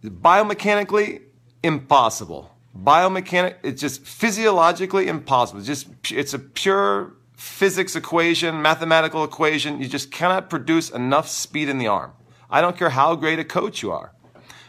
biomechanically 0.01 1.23
impossible. 1.61 2.51
Biomechanic, 2.73 3.55
it's 3.63 3.81
just 3.81 4.01
physiologically 4.01 5.09
impossible. 5.09 5.59
It's 5.59 5.67
just 5.67 5.87
it's 6.09 6.33
a 6.33 6.39
pure 6.39 7.15
physics 7.35 7.97
equation, 7.97 8.61
mathematical 8.61 9.25
equation. 9.25 9.81
You 9.81 9.89
just 9.89 10.09
cannot 10.09 10.49
produce 10.49 10.89
enough 10.89 11.27
speed 11.27 11.67
in 11.67 11.79
the 11.79 11.87
arm. 11.87 12.13
I 12.49 12.61
don't 12.61 12.77
care 12.77 12.89
how 12.89 13.15
great 13.15 13.39
a 13.39 13.43
coach 13.43 13.81
you 13.81 13.91
are. 13.91 14.13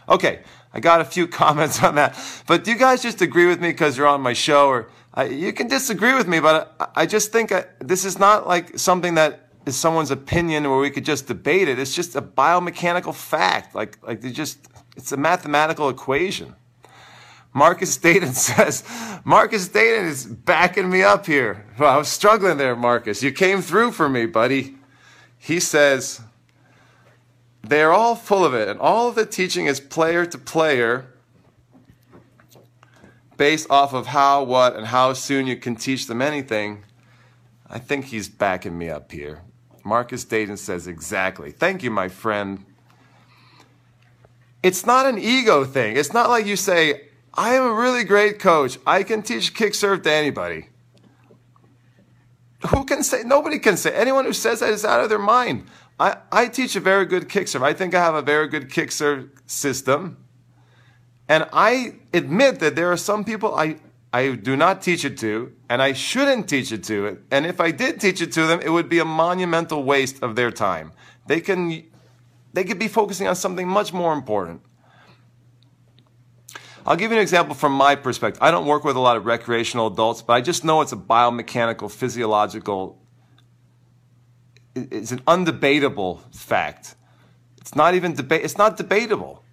Okay, 0.09 0.41
I 0.73 0.79
got 0.79 1.01
a 1.01 1.05
few 1.05 1.27
comments 1.41 1.83
on 1.83 1.95
that. 1.95 2.17
But 2.47 2.63
do 2.63 2.71
you 2.71 2.77
guys 2.77 3.01
just 3.01 3.21
agree 3.21 3.45
with 3.45 3.59
me 3.59 3.69
because 3.69 3.97
you're 3.97 4.07
on 4.07 4.21
my 4.21 4.33
show? 4.33 4.67
Or 4.67 4.89
uh, 5.17 5.23
you 5.23 5.53
can 5.53 5.67
disagree 5.67 6.13
with 6.13 6.27
me, 6.27 6.39
but 6.39 6.75
I, 6.79 7.01
I 7.01 7.05
just 7.05 7.31
think 7.31 7.51
I, 7.51 7.65
this 7.79 8.05
is 8.05 8.19
not 8.19 8.47
like 8.47 8.77
something 8.77 9.15
that 9.15 9.49
is 9.65 9.75
someone's 9.75 10.11
opinion 10.11 10.63
where 10.69 10.79
we 10.79 10.89
could 10.89 11.05
just 11.05 11.27
debate 11.27 11.67
it. 11.67 11.77
It's 11.77 11.93
just 11.93 12.15
a 12.15 12.21
biomechanical 12.21 13.13
fact. 13.13 13.75
Like, 13.75 13.97
like 14.05 14.21
they 14.21 14.31
just, 14.31 14.59
it's 14.95 15.11
a 15.11 15.17
mathematical 15.17 15.89
equation. 15.89 16.55
Marcus 17.53 17.97
Dayton 17.97 18.33
says, 18.33 18.83
Marcus 19.23 19.67
Dayton 19.67 20.05
is 20.05 20.25
backing 20.25 20.89
me 20.89 21.03
up 21.03 21.25
here. 21.25 21.65
Well, 21.77 21.91
I 21.91 21.97
was 21.97 22.07
struggling 22.07 22.57
there, 22.57 22.75
Marcus. 22.75 23.23
You 23.23 23.31
came 23.31 23.61
through 23.61 23.91
for 23.91 24.07
me, 24.07 24.25
buddy. 24.25 24.75
He 25.37 25.59
says, 25.59 26.21
they're 27.69 27.93
all 27.93 28.15
full 28.15 28.45
of 28.45 28.53
it, 28.53 28.67
and 28.67 28.79
all 28.79 29.09
of 29.09 29.15
the 29.15 29.25
teaching 29.25 29.65
is 29.65 29.79
player 29.79 30.25
to 30.25 30.37
player 30.37 31.05
based 33.37 33.69
off 33.69 33.93
of 33.93 34.07
how, 34.07 34.43
what, 34.43 34.75
and 34.75 34.87
how 34.87 35.13
soon 35.13 35.47
you 35.47 35.55
can 35.55 35.75
teach 35.75 36.07
them 36.07 36.21
anything. 36.21 36.83
I 37.69 37.79
think 37.79 38.05
he's 38.05 38.29
backing 38.29 38.77
me 38.77 38.89
up 38.89 39.11
here. 39.11 39.41
Marcus 39.83 40.25
Dayton 40.25 40.57
says, 40.57 40.87
exactly. 40.87 41.51
Thank 41.51 41.83
you, 41.83 41.91
my 41.91 42.09
friend. 42.09 42.65
It's 44.63 44.85
not 44.85 45.05
an 45.05 45.17
ego 45.17 45.63
thing. 45.63 45.95
It's 45.95 46.13
not 46.13 46.29
like 46.29 46.45
you 46.45 46.55
say, 46.55 47.09
I 47.33 47.53
am 47.53 47.63
a 47.63 47.73
really 47.73 48.03
great 48.03 48.39
coach. 48.39 48.79
I 48.85 49.03
can 49.03 49.21
teach 49.21 49.53
kick 49.53 49.75
serve 49.75 50.01
to 50.01 50.11
anybody. 50.11 50.69
Who 52.69 52.83
can 52.85 53.03
say? 53.03 53.21
Nobody 53.23 53.59
can 53.59 53.77
say. 53.77 53.93
Anyone 53.93 54.25
who 54.25 54.33
says 54.33 54.61
that 54.61 54.71
is 54.71 54.83
out 54.83 55.01
of 55.01 55.09
their 55.09 55.19
mind. 55.19 55.67
I, 55.99 56.17
I 56.31 56.47
teach 56.47 56.75
a 56.75 56.79
very 56.79 57.05
good 57.05 57.27
kick 57.27 57.47
serve. 57.47 57.63
I 57.63 57.73
think 57.73 57.95
I 57.95 57.99
have 58.03 58.15
a 58.15 58.21
very 58.21 58.47
good 58.47 58.71
kick 58.71 58.91
serve 58.91 59.29
system. 59.45 60.17
And 61.27 61.47
I 61.51 61.95
admit 62.13 62.59
that 62.59 62.75
there 62.75 62.91
are 62.91 62.97
some 62.97 63.25
people 63.25 63.55
I, 63.55 63.77
I 64.13 64.35
do 64.35 64.55
not 64.55 64.81
teach 64.81 65.03
it 65.03 65.17
to, 65.19 65.53
and 65.69 65.81
I 65.81 65.93
shouldn't 65.93 66.47
teach 66.47 66.71
it 66.71 66.83
to. 66.85 67.19
And 67.31 67.45
if 67.45 67.59
I 67.59 67.71
did 67.71 67.99
teach 67.99 68.21
it 68.21 68.31
to 68.33 68.45
them, 68.45 68.61
it 68.61 68.69
would 68.69 68.87
be 68.87 68.99
a 68.99 69.05
monumental 69.05 69.83
waste 69.83 70.23
of 70.23 70.35
their 70.35 70.51
time. 70.51 70.93
They 71.25 71.41
can, 71.41 71.83
they 72.53 72.63
could 72.63 72.79
be 72.79 72.87
focusing 72.87 73.27
on 73.27 73.35
something 73.35 73.67
much 73.67 73.91
more 73.91 74.13
important. 74.13 74.61
I'll 76.85 76.95
give 76.95 77.11
you 77.11 77.17
an 77.17 77.21
example 77.21 77.53
from 77.53 77.73
my 77.73 77.95
perspective. 77.95 78.41
I 78.41 78.49
don't 78.49 78.65
work 78.65 78.85
with 78.85 78.95
a 78.95 78.99
lot 79.01 79.17
of 79.17 79.25
recreational 79.25 79.87
adults, 79.87 80.21
but 80.21 80.33
I 80.33 80.41
just 80.41 80.63
know 80.63 80.79
it's 80.79 80.93
a 80.93 80.97
biomechanical, 80.97 81.91
physiological 81.91 82.97
it's 84.91 85.11
an 85.11 85.19
undebatable 85.19 86.21
fact. 86.33 86.95
It's 87.61 87.75
not 87.75 87.95
even 87.95 88.13
debate. 88.13 88.43
It's 88.43 88.57
not 88.57 88.77
debatable. 88.77 89.43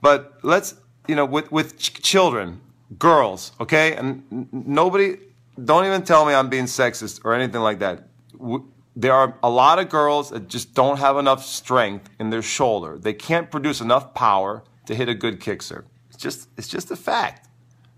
But 0.00 0.38
let's 0.42 0.74
you 1.08 1.16
know 1.16 1.24
with 1.24 1.50
with 1.52 1.78
ch- 1.78 2.02
children, 2.02 2.60
girls, 2.98 3.52
okay, 3.60 3.94
and 3.96 4.22
n- 4.32 4.48
nobody. 4.52 5.18
Don't 5.62 5.86
even 5.86 6.02
tell 6.02 6.26
me 6.26 6.34
I'm 6.34 6.48
being 6.50 6.66
sexist 6.66 7.20
or 7.24 7.34
anything 7.34 7.62
like 7.62 7.78
that. 7.78 8.08
W- 8.32 8.66
there 8.94 9.12
are 9.12 9.36
a 9.42 9.50
lot 9.50 9.78
of 9.78 9.88
girls 9.88 10.30
that 10.30 10.48
just 10.48 10.74
don't 10.74 10.98
have 10.98 11.16
enough 11.18 11.44
strength 11.44 12.08
in 12.18 12.30
their 12.30 12.42
shoulder. 12.42 12.98
They 12.98 13.12
can't 13.12 13.50
produce 13.50 13.80
enough 13.80 14.14
power 14.14 14.64
to 14.86 14.94
hit 14.94 15.08
a 15.08 15.14
good 15.14 15.40
kick 15.40 15.62
serve. 15.62 15.84
It's 16.08 16.18
just 16.18 16.48
it's 16.56 16.68
just 16.68 16.90
a 16.90 16.96
fact. 16.96 17.48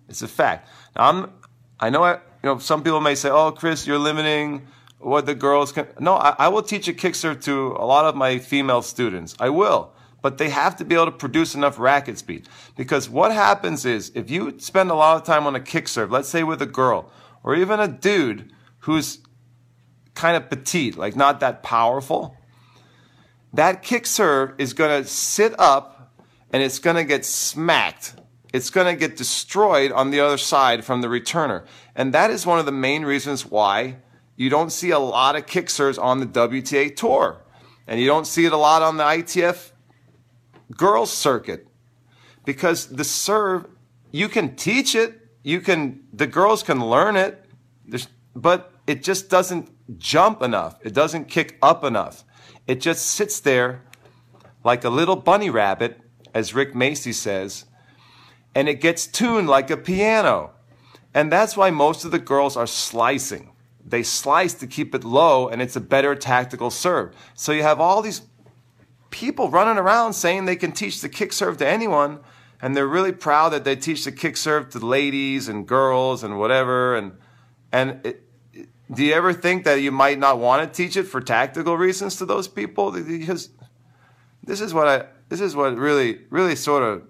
It's 0.09 0.23
a 0.23 0.29
fact. 0.29 0.69
Now 0.97 1.09
I'm 1.09 1.33
I 1.81 1.91
know 1.91 2.03
I, 2.03 2.15
you 2.15 2.45
know 2.45 2.59
some 2.59 2.83
people 2.83 3.01
may 3.01 3.15
say, 3.15 3.31
"Oh, 3.31 3.53
Chris, 3.53 3.87
you're 3.87 3.99
limiting 3.99 4.67
what 4.99 5.27
the 5.27 5.35
girls 5.35 5.73
can. 5.73 5.87
No, 6.01 6.15
I, 6.15 6.35
I 6.39 6.49
will 6.49 6.63
teach 6.63 6.89
a 6.89 6.93
kick 6.93 7.15
serve 7.15 7.41
to 7.41 7.77
a 7.79 7.87
lot 7.87 8.05
of 8.05 8.17
my 8.17 8.39
female 8.39 8.83
students. 8.83 9.35
I 9.39 9.49
will. 9.51 9.93
But 10.21 10.39
they 10.39 10.51
have 10.51 10.77
to 10.77 10.85
be 10.85 10.97
able 10.97 11.07
to 11.07 11.13
produce 11.13 11.55
enough 11.55 11.79
racket 11.79 12.19
speed. 12.19 12.49
Because 12.77 13.09
what 13.09 13.33
happens 13.33 13.85
is, 13.85 14.11
if 14.17 14.31
you 14.31 14.59
spend 14.59 14.91
a 14.91 14.95
lot 14.95 15.17
of 15.17 15.25
time 15.25 15.47
on 15.47 15.55
a 15.55 15.61
kick 15.61 15.87
serve, 15.87 16.11
let's 16.11 16.29
say 16.29 16.43
with 16.43 16.61
a 16.61 16.67
girl, 16.67 17.13
or 17.45 17.55
even 17.55 17.79
a 17.79 17.87
dude 17.87 18.51
who's 18.81 19.21
kind 20.15 20.37
of 20.37 20.51
petite, 20.51 20.97
like 20.97 21.15
not 21.15 21.39
that 21.41 21.63
powerful, 21.63 22.37
that 23.53 23.83
kick 23.83 24.07
serve 24.07 24.55
is 24.59 24.73
going 24.73 25.03
to 25.03 25.09
sit 25.09 25.55
up 25.59 26.17
and 26.53 26.63
it's 26.63 26.81
going 26.81 26.97
to 26.97 27.05
get 27.05 27.25
smacked. 27.25 28.15
It's 28.53 28.71
going 28.71 28.93
to 28.93 28.99
get 28.99 29.17
destroyed 29.17 29.93
on 29.93 30.11
the 30.11 30.21
other 30.21 30.39
side 30.39 30.85
from 30.85 31.01
the 31.01 31.09
returner. 31.09 31.65
And 31.95 32.13
that 32.13 32.31
is 32.31 32.45
one 32.45 32.59
of 32.59 32.67
the 32.67 32.73
main 32.73 33.05
reasons 33.05 33.47
why 33.47 33.99
you 34.39 34.49
don't 34.49 34.71
see 34.71 34.91
a 34.91 35.01
lot 35.01 35.35
of 35.35 35.47
kick 35.47 35.69
serves 35.69 35.99
on 35.99 36.21
the 36.21 36.27
WTA 36.27 36.95
tour. 36.95 37.43
And 37.89 38.01
you 38.01 38.07
don't 38.07 38.25
see 38.25 38.45
it 38.45 38.53
a 38.53 38.57
lot 38.57 38.83
on 38.83 38.97
the 38.97 39.03
ITF 39.03 39.73
girls 40.77 41.13
circuit. 41.13 41.67
Because 42.45 42.87
the 42.87 43.03
serve, 43.03 43.67
you 44.13 44.29
can 44.29 44.55
teach 44.55 44.95
it, 44.95 45.27
you 45.43 45.61
can 45.61 46.05
the 46.13 46.29
girls 46.29 46.63
can 46.63 46.89
learn 46.89 47.17
it, 47.17 47.47
but 48.37 48.73
it 48.87 49.03
just 49.03 49.29
doesn't 49.29 49.71
jump 49.99 50.41
enough. 50.41 50.79
It 50.85 50.95
doesn't 50.95 51.25
kick 51.25 51.59
up 51.61 51.83
enough. 51.83 52.25
It 52.69 52.81
just 52.81 53.07
sits 53.07 53.41
there 53.41 53.83
like 54.63 54.85
a 54.85 54.91
little 54.91 55.17
bunny 55.17 55.51
rabbit, 55.51 56.01
as 56.33 56.55
Rick 56.55 56.75
Macci 56.75 57.13
says, 57.13 57.65
and 58.55 58.69
it 58.69 58.81
gets 58.81 59.09
tuned 59.09 59.49
like 59.49 59.69
a 59.69 59.77
piano. 59.77 60.53
And 61.13 61.33
that's 61.33 61.57
why 61.57 61.71
most 61.71 62.05
of 62.05 62.13
the 62.13 62.21
girls 62.21 62.57
are 62.57 62.69
slicing 62.69 63.51
they 63.91 64.03
slice 64.03 64.55
to 64.55 64.67
keep 64.67 64.95
it 64.95 65.05
low 65.05 65.49
and 65.49 65.63
it's 65.63 65.77
a 65.77 65.81
better 65.81 66.15
tactical 66.15 66.71
serve. 66.71 67.15
So 67.35 67.53
you 67.53 67.63
have 67.63 67.81
all 67.81 68.03
these 68.03 68.23
people 69.11 69.51
running 69.51 69.79
around 69.79 70.13
saying 70.13 70.45
they 70.45 70.57
can 70.57 70.73
teach 70.73 71.01
the 71.01 71.09
kick 71.09 71.33
serve 71.33 71.57
to 71.59 71.67
anyone 71.67 72.21
and 72.61 72.77
they're 72.77 72.87
really 72.87 73.13
proud 73.13 73.51
that 73.51 73.65
they 73.65 73.77
teach 73.77 74.05
the 74.05 74.13
kick 74.13 74.37
serve 74.37 74.69
to 74.71 74.79
ladies 74.79 75.49
and 75.49 75.67
girls 75.67 76.23
and 76.23 76.39
whatever 76.39 76.97
and 76.97 77.13
and 77.73 78.01
it, 78.05 78.25
do 78.93 79.05
you 79.05 79.13
ever 79.13 79.33
think 79.33 79.65
that 79.65 79.77
you 79.77 79.93
might 79.93 80.19
not 80.19 80.39
want 80.39 80.63
to 80.63 80.77
teach 80.83 80.97
it 80.97 81.05
for 81.05 81.21
tactical 81.21 81.77
reasons 81.77 82.17
to 82.17 82.27
those 82.27 82.49
people 82.49 82.91
because 82.91 83.51
this 84.43 84.61
is 84.61 84.75
what 84.75 84.89
I 84.89 85.07
this 85.29 85.41
is 85.41 85.57
what 85.57 85.77
really 85.77 86.21
really 86.31 86.57
sort 86.57 86.83
of 86.83 87.03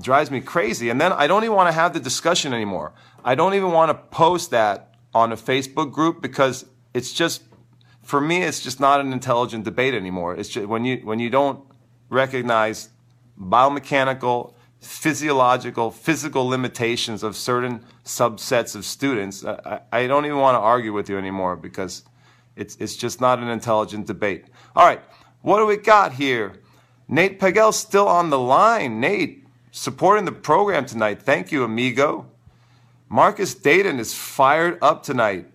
drives 0.00 0.30
me 0.30 0.40
crazy 0.40 0.90
and 0.90 1.00
then 1.00 1.12
I 1.12 1.26
don't 1.26 1.42
even 1.42 1.56
want 1.56 1.68
to 1.68 1.72
have 1.72 1.92
the 1.92 2.00
discussion 2.00 2.52
anymore. 2.52 2.92
I 3.24 3.34
don't 3.34 3.54
even 3.54 3.72
want 3.72 3.90
to 3.90 3.94
post 3.94 4.52
that 4.52 4.89
on 5.14 5.32
a 5.32 5.36
Facebook 5.36 5.92
group 5.92 6.20
because 6.20 6.66
it's 6.94 7.12
just 7.12 7.42
for 8.02 8.20
me 8.20 8.42
it's 8.42 8.60
just 8.60 8.80
not 8.80 9.00
an 9.00 9.12
intelligent 9.12 9.64
debate 9.64 9.94
anymore. 9.94 10.34
It's 10.34 10.48
just 10.48 10.66
when 10.66 10.84
you 10.84 10.98
when 10.98 11.18
you 11.18 11.30
don't 11.30 11.64
recognize 12.08 12.90
biomechanical, 13.40 14.54
physiological, 14.80 15.90
physical 15.90 16.46
limitations 16.46 17.22
of 17.22 17.36
certain 17.36 17.84
subsets 18.04 18.74
of 18.74 18.84
students, 18.84 19.44
I, 19.44 19.80
I 19.92 20.06
don't 20.06 20.26
even 20.26 20.38
want 20.38 20.56
to 20.56 20.60
argue 20.60 20.92
with 20.92 21.08
you 21.08 21.18
anymore 21.18 21.56
because 21.56 22.02
it's 22.56 22.76
it's 22.76 22.96
just 22.96 23.20
not 23.20 23.38
an 23.38 23.48
intelligent 23.48 24.06
debate. 24.06 24.46
All 24.76 24.86
right, 24.86 25.02
what 25.42 25.58
do 25.58 25.66
we 25.66 25.76
got 25.76 26.14
here? 26.14 26.54
Nate 27.08 27.40
Pagel's 27.40 27.76
still 27.76 28.06
on 28.06 28.30
the 28.30 28.38
line. 28.38 29.00
Nate, 29.00 29.44
supporting 29.72 30.24
the 30.26 30.32
program 30.32 30.86
tonight. 30.86 31.20
Thank 31.22 31.50
you, 31.50 31.64
amigo. 31.64 32.29
Marcus 33.12 33.56
Dayton 33.56 33.98
is 33.98 34.14
fired 34.14 34.78
up 34.80 35.02
tonight. 35.02 35.46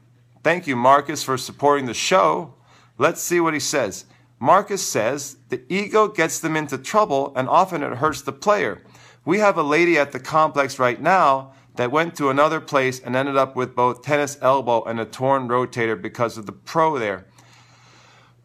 Thank 0.43 0.67
you, 0.67 0.75
Marcus, 0.75 1.23
for 1.23 1.37
supporting 1.37 1.85
the 1.85 1.93
show. 1.93 2.53
Let's 2.97 3.21
see 3.21 3.39
what 3.39 3.53
he 3.53 3.61
says. 3.61 4.03
Marcus 4.41 4.85
says 4.85 5.37
the 5.47 5.63
ego 5.69 6.09
gets 6.09 6.39
them 6.41 6.57
into 6.57 6.77
trouble 6.77 7.31
and 7.33 7.47
often 7.47 7.81
it 7.81 7.95
hurts 7.95 8.21
the 8.21 8.33
player. 8.33 8.81
We 9.23 9.39
have 9.39 9.57
a 9.57 9.63
lady 9.63 9.97
at 9.97 10.11
the 10.11 10.19
complex 10.19 10.79
right 10.79 11.01
now 11.01 11.53
that 11.77 11.91
went 11.91 12.15
to 12.15 12.29
another 12.29 12.59
place 12.59 12.99
and 12.99 13.15
ended 13.15 13.37
up 13.37 13.55
with 13.55 13.73
both 13.73 14.01
tennis 14.01 14.37
elbow 14.41 14.83
and 14.83 14.99
a 14.99 15.05
torn 15.05 15.47
rotator 15.47 15.99
because 15.99 16.37
of 16.37 16.47
the 16.47 16.51
pro 16.51 16.99
there. 16.99 17.25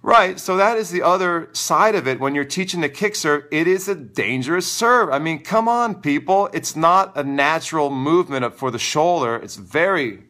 Right. 0.02 0.40
So 0.40 0.56
that 0.56 0.78
is 0.78 0.90
the 0.90 1.02
other 1.02 1.50
side 1.52 1.94
of 1.94 2.08
it. 2.08 2.20
When 2.20 2.34
you're 2.34 2.44
teaching 2.44 2.80
the 2.80 2.88
kick 2.88 3.14
serve, 3.14 3.44
it 3.50 3.66
is 3.66 3.86
a 3.86 3.94
dangerous 3.94 4.66
serve. 4.66 5.10
I 5.10 5.18
mean, 5.18 5.42
come 5.42 5.68
on, 5.68 5.96
people. 5.96 6.48
It's 6.54 6.74
not 6.74 7.16
a 7.18 7.22
natural 7.22 7.90
movement 7.90 8.54
for 8.54 8.70
the 8.70 8.78
shoulder. 8.78 9.36
It's 9.36 9.56
very, 9.56 10.24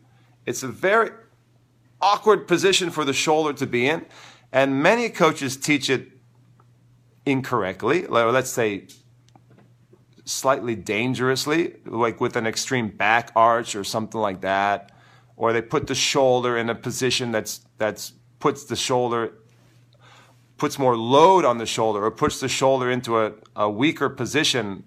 it's 0.45 0.65
a 0.65 0.69
very 0.69 1.11
awkward 2.01 2.49
position 2.49 2.91
for 2.91 3.05
the 3.05 3.13
shoulder 3.13 3.53
to 3.53 3.67
be 3.67 3.87
in. 3.87 4.07
And 4.51 4.83
many 4.83 5.09
coaches 5.09 5.57
teach 5.57 5.89
it 5.89 6.09
incorrectly. 7.25 8.09
Let's 8.09 8.51
say 8.51 8.89
slightly 10.25 10.75
dangerously, 10.75 11.77
like 11.87 12.21
with 12.21 12.35
an 12.35 12.47
extreme 12.47 12.89
back 12.89 13.31
arch 13.37 13.77
or 13.77 13.85
something 13.85 14.21
like 14.21 14.41
that. 14.41 14.91
Or 15.37 15.53
they 15.53 15.63
put 15.63 15.87
the 15.87 15.95
shoulder 15.95 16.57
in 16.57 16.69
a 16.69 16.75
position 16.75 17.31
that's, 17.31 17.61
that's 17.79 18.15
puts 18.41 18.65
the 18.65 18.75
shoulder 18.75 19.35
puts 20.61 20.79
more 20.79 20.97
load 20.97 21.45
on 21.45 21.59
the 21.59 21.67
shoulder 21.67 22.05
or 22.05 22.11
puts 22.11 22.39
the 22.39 22.49
shoulder 22.49 22.91
into 22.91 23.19
a, 23.19 23.33
a 23.57 23.69
weaker 23.69 24.09
position 24.09 24.85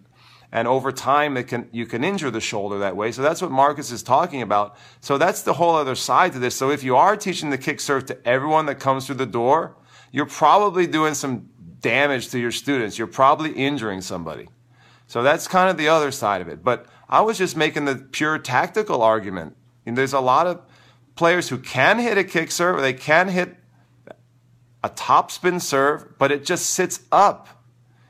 and 0.52 0.68
over 0.68 0.92
time 0.92 1.36
it 1.36 1.48
can 1.48 1.68
you 1.72 1.88
can 1.88 2.04
injure 2.04 2.30
the 2.30 2.40
shoulder 2.40 2.78
that 2.80 2.96
way. 2.96 3.12
So 3.12 3.24
that's 3.24 3.42
what 3.42 3.50
Marcus 3.50 3.92
is 3.92 4.04
talking 4.04 4.44
about. 4.44 4.78
So 5.02 5.18
that's 5.18 5.42
the 5.42 5.54
whole 5.54 5.76
other 5.76 5.96
side 5.96 6.34
to 6.34 6.40
this. 6.40 6.56
So 6.56 6.70
if 6.70 6.84
you 6.84 6.96
are 6.96 7.18
teaching 7.18 7.50
the 7.50 7.58
kick 7.58 7.80
serve 7.80 8.06
to 8.06 8.28
everyone 8.28 8.68
that 8.68 8.80
comes 8.80 9.08
through 9.08 9.16
the 9.16 9.26
door, 9.26 9.76
you're 10.12 10.28
probably 10.28 10.86
doing 10.86 11.16
some 11.16 11.50
damage 11.82 12.30
to 12.30 12.40
your 12.40 12.52
students. 12.52 13.00
You're 13.00 13.08
probably 13.08 13.52
injuring 13.52 14.02
somebody. 14.02 14.48
So 15.08 15.24
that's 15.24 15.48
kind 15.48 15.72
of 15.72 15.78
the 15.78 15.88
other 15.88 16.12
side 16.12 16.42
of 16.42 16.48
it. 16.48 16.64
But 16.64 16.86
I 17.10 17.22
was 17.22 17.40
just 17.40 17.58
making 17.58 17.86
the 17.86 17.96
pure 17.96 18.38
tactical 18.38 19.02
argument. 19.02 19.58
And 19.88 19.98
there's 19.98 20.14
a 20.14 20.20
lot 20.20 20.46
of 20.46 20.62
players 21.16 21.50
who 21.50 21.58
can 21.58 21.98
hit 21.98 22.20
a 22.20 22.24
kick 22.24 22.52
serve, 22.52 22.80
they 22.80 22.94
can 22.94 23.28
hit 23.28 23.58
a 24.84 24.90
top 24.90 25.32
spin 25.32 25.60
serve, 25.60 26.18
but 26.18 26.32
it 26.32 26.46
just 26.46 26.68
sits 26.68 27.02
up. 27.12 27.48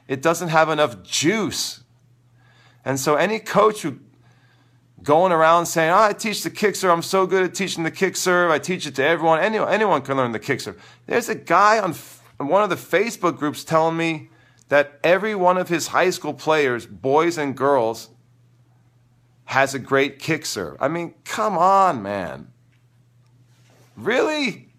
It 0.08 0.22
doesn't 0.22 0.50
have 0.50 0.70
enough 0.70 1.04
juice. 1.04 1.84
And 2.84 3.00
so 3.00 3.16
any 3.16 3.40
coach 3.40 3.84
who 3.84 4.00
going 5.04 5.32
around 5.32 5.66
saying, 5.66 5.92
oh, 5.92 6.02
I 6.02 6.14
teach 6.14 6.44
the 6.44 6.50
kick 6.50 6.76
serve. 6.76 6.92
I'm 6.92 7.02
so 7.02 7.28
good 7.28 7.44
at 7.44 7.54
teaching 7.54 7.84
the 7.84 7.92
kick 7.92 8.16
serve. 8.16 8.50
I 8.52 8.58
teach 8.58 8.88
it 8.88 8.96
to 8.96 9.04
everyone. 9.04 9.40
Anyone, 9.40 9.70
anyone 9.70 10.02
can 10.02 10.18
learn 10.18 10.32
the 10.32 10.40
kick 10.40 10.62
serve. 10.62 10.82
There's 11.06 11.30
a 11.30 11.36
guy 11.36 11.80
on 11.80 11.94
one 12.38 12.64
of 12.64 12.70
the 12.70 12.76
Facebook 12.76 13.38
groups 13.38 13.64
telling 13.64 13.98
me 13.98 14.30
that 14.70 15.00
every 15.04 15.36
one 15.36 15.58
of 15.58 15.68
his 15.68 15.88
high 15.88 16.10
school 16.10 16.34
players, 16.34 16.86
boys 16.86 17.38
and 17.38 17.56
girls, 17.56 18.10
has 19.46 19.76
a 19.76 19.80
great 19.80 20.20
kick 20.20 20.46
serve. 20.46 20.78
I 20.80 20.88
mean, 20.88 21.14
come 21.26 21.58
on, 21.58 22.02
man. 22.02 22.48
Really? 23.98 24.70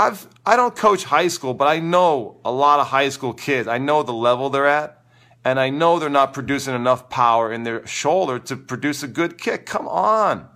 I've 0.00 0.26
I 0.46 0.56
don't 0.56 0.74
coach 0.74 1.04
high 1.04 1.28
school, 1.28 1.52
but 1.52 1.68
I 1.68 1.78
know 1.78 2.40
a 2.42 2.50
lot 2.50 2.80
of 2.80 2.86
high 2.86 3.10
school 3.10 3.34
kids. 3.34 3.68
I 3.68 3.76
know 3.76 4.02
the 4.02 4.14
level 4.14 4.48
they're 4.48 4.66
at, 4.66 5.04
and 5.44 5.60
I 5.60 5.68
know 5.68 5.98
they're 5.98 6.08
not 6.08 6.32
producing 6.32 6.74
enough 6.74 7.10
power 7.10 7.52
in 7.52 7.64
their 7.64 7.86
shoulder 7.86 8.38
to 8.38 8.56
produce 8.56 9.02
a 9.02 9.06
good 9.06 9.36
kick. 9.36 9.66
Come 9.66 9.86
on. 9.86 10.48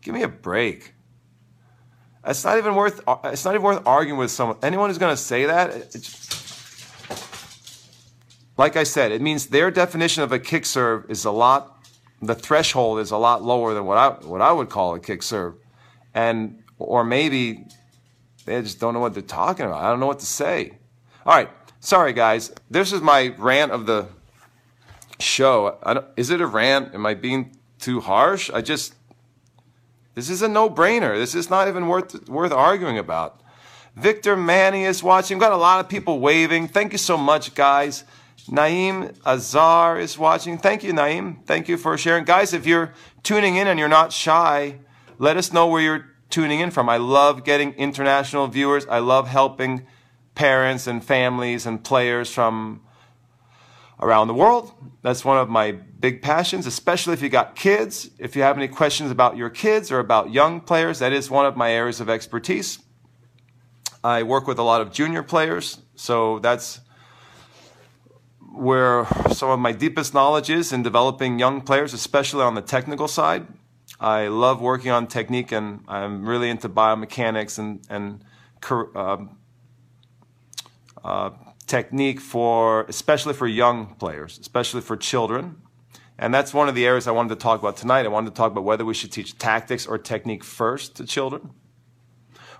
Give 0.00 0.14
me 0.14 0.22
a 0.22 0.28
break. 0.28 0.94
It's 2.26 2.44
not 2.44 2.56
even 2.56 2.74
worth 2.74 3.02
it's 3.24 3.44
not 3.44 3.54
even 3.54 3.62
worth 3.62 3.86
arguing 3.86 4.18
with 4.18 4.30
someone. 4.30 4.56
Anyone 4.62 4.88
who's 4.88 4.96
going 4.96 5.14
to 5.14 5.22
say 5.22 5.44
that, 5.44 5.94
like 8.56 8.76
I 8.76 8.84
said, 8.84 9.12
it 9.12 9.20
means 9.20 9.48
their 9.48 9.70
definition 9.70 10.22
of 10.22 10.32
a 10.32 10.38
kick 10.38 10.64
serve 10.64 11.10
is 11.10 11.26
a 11.26 11.30
lot 11.30 11.78
the 12.22 12.34
threshold 12.34 13.00
is 13.00 13.10
a 13.10 13.18
lot 13.18 13.42
lower 13.42 13.74
than 13.74 13.84
what 13.84 13.98
I 13.98 14.08
what 14.26 14.40
I 14.40 14.50
would 14.50 14.70
call 14.70 14.94
a 14.94 15.00
kick 15.00 15.22
serve. 15.22 15.56
And 16.14 16.62
or 16.78 17.04
maybe 17.04 17.66
they 18.44 18.60
just 18.62 18.80
don't 18.80 18.94
know 18.94 19.00
what 19.00 19.14
they're 19.14 19.22
talking 19.22 19.66
about. 19.66 19.82
I 19.82 19.90
don't 19.90 20.00
know 20.00 20.06
what 20.06 20.20
to 20.20 20.26
say. 20.26 20.78
All 21.24 21.34
right, 21.34 21.50
sorry 21.80 22.12
guys. 22.12 22.52
This 22.70 22.92
is 22.92 23.00
my 23.00 23.34
rant 23.38 23.72
of 23.72 23.86
the 23.86 24.08
show. 25.18 25.78
is 26.16 26.30
it 26.30 26.40
a 26.40 26.46
rant? 26.46 26.94
Am 26.94 27.06
I 27.06 27.14
being 27.14 27.56
too 27.78 28.00
harsh? 28.00 28.50
I 28.50 28.60
just 28.60 28.94
this 30.14 30.28
is 30.28 30.42
a 30.42 30.48
no-brainer. 30.48 31.16
This 31.16 31.34
is 31.34 31.48
not 31.48 31.68
even 31.68 31.88
worth 31.88 32.28
worth 32.28 32.52
arguing 32.52 32.98
about. 32.98 33.40
Victor 33.96 34.36
Manny 34.36 34.84
is 34.84 35.02
watching. 35.02 35.38
Got 35.38 35.52
a 35.52 35.56
lot 35.56 35.80
of 35.80 35.88
people 35.88 36.18
waving. 36.20 36.68
Thank 36.68 36.92
you 36.92 36.98
so 36.98 37.16
much, 37.16 37.54
guys. 37.54 38.04
Naeem 38.48 39.14
Azar 39.24 40.00
is 40.00 40.18
watching. 40.18 40.58
Thank 40.58 40.82
you, 40.82 40.92
Naeem. 40.92 41.44
Thank 41.46 41.68
you 41.68 41.76
for 41.76 41.96
sharing. 41.96 42.24
Guys, 42.24 42.52
if 42.52 42.66
you're 42.66 42.92
tuning 43.22 43.56
in 43.56 43.68
and 43.68 43.78
you're 43.78 43.88
not 43.88 44.12
shy, 44.12 44.78
let 45.18 45.36
us 45.36 45.52
know 45.52 45.66
where 45.66 45.80
you're 45.80 46.06
tuning 46.32 46.58
in 46.58 46.72
from. 46.72 46.88
I 46.88 46.96
love 46.96 47.44
getting 47.44 47.74
international 47.74 48.48
viewers. 48.48 48.86
I 48.86 48.98
love 48.98 49.28
helping 49.28 49.86
parents 50.34 50.88
and 50.88 51.04
families 51.04 51.66
and 51.66 51.84
players 51.84 52.32
from 52.32 52.80
around 54.00 54.26
the 54.26 54.34
world. 54.34 54.72
That's 55.02 55.24
one 55.24 55.38
of 55.38 55.48
my 55.48 55.72
big 55.72 56.22
passions, 56.22 56.66
especially 56.66 57.12
if 57.12 57.22
you 57.22 57.28
got 57.28 57.54
kids. 57.54 58.10
If 58.18 58.34
you 58.34 58.42
have 58.42 58.56
any 58.56 58.66
questions 58.66 59.10
about 59.10 59.36
your 59.36 59.50
kids 59.50 59.92
or 59.92 60.00
about 60.00 60.32
young 60.32 60.60
players, 60.60 60.98
that 60.98 61.12
is 61.12 61.30
one 61.30 61.46
of 61.46 61.56
my 61.56 61.70
areas 61.70 62.00
of 62.00 62.10
expertise. 62.10 62.80
I 64.02 64.24
work 64.24 64.48
with 64.48 64.58
a 64.58 64.64
lot 64.64 64.80
of 64.80 64.90
junior 64.90 65.22
players, 65.22 65.78
so 65.94 66.40
that's 66.40 66.80
where 68.52 69.06
some 69.30 69.50
of 69.50 69.60
my 69.60 69.72
deepest 69.72 70.12
knowledge 70.12 70.50
is 70.50 70.72
in 70.72 70.82
developing 70.82 71.38
young 71.38 71.60
players, 71.60 71.94
especially 71.94 72.42
on 72.42 72.54
the 72.54 72.62
technical 72.62 73.06
side. 73.06 73.46
I 74.02 74.26
love 74.26 74.60
working 74.60 74.90
on 74.90 75.06
technique, 75.06 75.52
and 75.52 75.84
I'm 75.86 76.28
really 76.28 76.50
into 76.50 76.68
biomechanics 76.68 77.60
and 77.60 77.80
and 77.88 78.24
uh, 78.96 79.18
uh, 81.04 81.30
technique 81.68 82.20
for 82.20 82.82
especially 82.88 83.32
for 83.32 83.46
young 83.46 83.94
players, 83.94 84.40
especially 84.40 84.80
for 84.80 84.96
children. 84.96 85.62
And 86.18 86.34
that's 86.34 86.52
one 86.52 86.68
of 86.68 86.74
the 86.74 86.84
areas 86.84 87.06
I 87.06 87.12
wanted 87.12 87.28
to 87.30 87.36
talk 87.36 87.60
about 87.60 87.76
tonight. 87.76 88.04
I 88.04 88.08
wanted 88.08 88.30
to 88.30 88.36
talk 88.36 88.50
about 88.50 88.64
whether 88.64 88.84
we 88.84 88.92
should 88.92 89.12
teach 89.12 89.38
tactics 89.38 89.86
or 89.86 89.98
technique 89.98 90.42
first 90.42 90.96
to 90.96 91.06
children, 91.06 91.50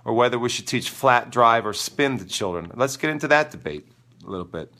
or 0.05 0.13
whether 0.13 0.39
we 0.39 0.47
should 0.47 0.65
teach 0.65 0.89
flat 0.89 1.29
drive 1.29 1.65
or 1.65 1.73
spin 1.73 2.19
to 2.19 2.25
children. 2.25 2.71
Let's 2.73 2.95
get 2.95 3.09
into 3.09 3.27
that 3.27 3.51
debate 3.51 3.85
a 4.25 4.29
little 4.29 4.45
bit. 4.45 4.73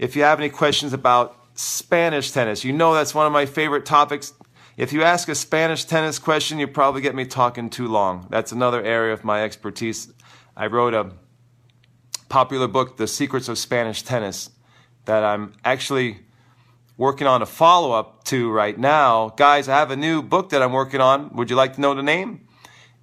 If 0.00 0.16
you 0.16 0.24
have 0.24 0.40
any 0.40 0.48
questions 0.48 0.92
about 0.92 1.36
Spanish 1.54 2.32
tennis, 2.32 2.64
you 2.64 2.72
know 2.72 2.92
that's 2.92 3.14
one 3.14 3.26
of 3.26 3.32
my 3.32 3.46
favorite 3.46 3.86
topics. 3.86 4.32
If 4.76 4.92
you 4.92 5.02
ask 5.02 5.28
a 5.28 5.34
Spanish 5.34 5.84
tennis 5.84 6.18
question, 6.18 6.58
you 6.58 6.68
probably 6.68 7.00
get 7.00 7.14
me 7.14 7.24
talking 7.24 7.70
too 7.70 7.88
long. 7.88 8.26
That's 8.30 8.52
another 8.52 8.82
area 8.82 9.12
of 9.12 9.24
my 9.24 9.42
expertise. 9.42 10.12
I 10.56 10.66
wrote 10.66 10.94
a 10.94 11.12
popular 12.28 12.68
book, 12.68 12.96
The 12.96 13.08
Secrets 13.08 13.48
of 13.48 13.58
Spanish 13.58 14.02
Tennis, 14.02 14.50
that 15.04 15.24
I'm 15.24 15.54
actually 15.64 16.20
working 16.96 17.26
on 17.26 17.42
a 17.42 17.46
follow 17.46 17.92
up 17.92 18.24
to 18.24 18.50
right 18.50 18.78
now. 18.78 19.30
Guys, 19.30 19.68
I 19.68 19.78
have 19.78 19.90
a 19.90 19.96
new 19.96 20.22
book 20.22 20.50
that 20.50 20.62
I'm 20.62 20.72
working 20.72 21.00
on. 21.00 21.34
Would 21.34 21.50
you 21.50 21.56
like 21.56 21.74
to 21.74 21.80
know 21.80 21.94
the 21.94 22.02
name? 22.02 22.46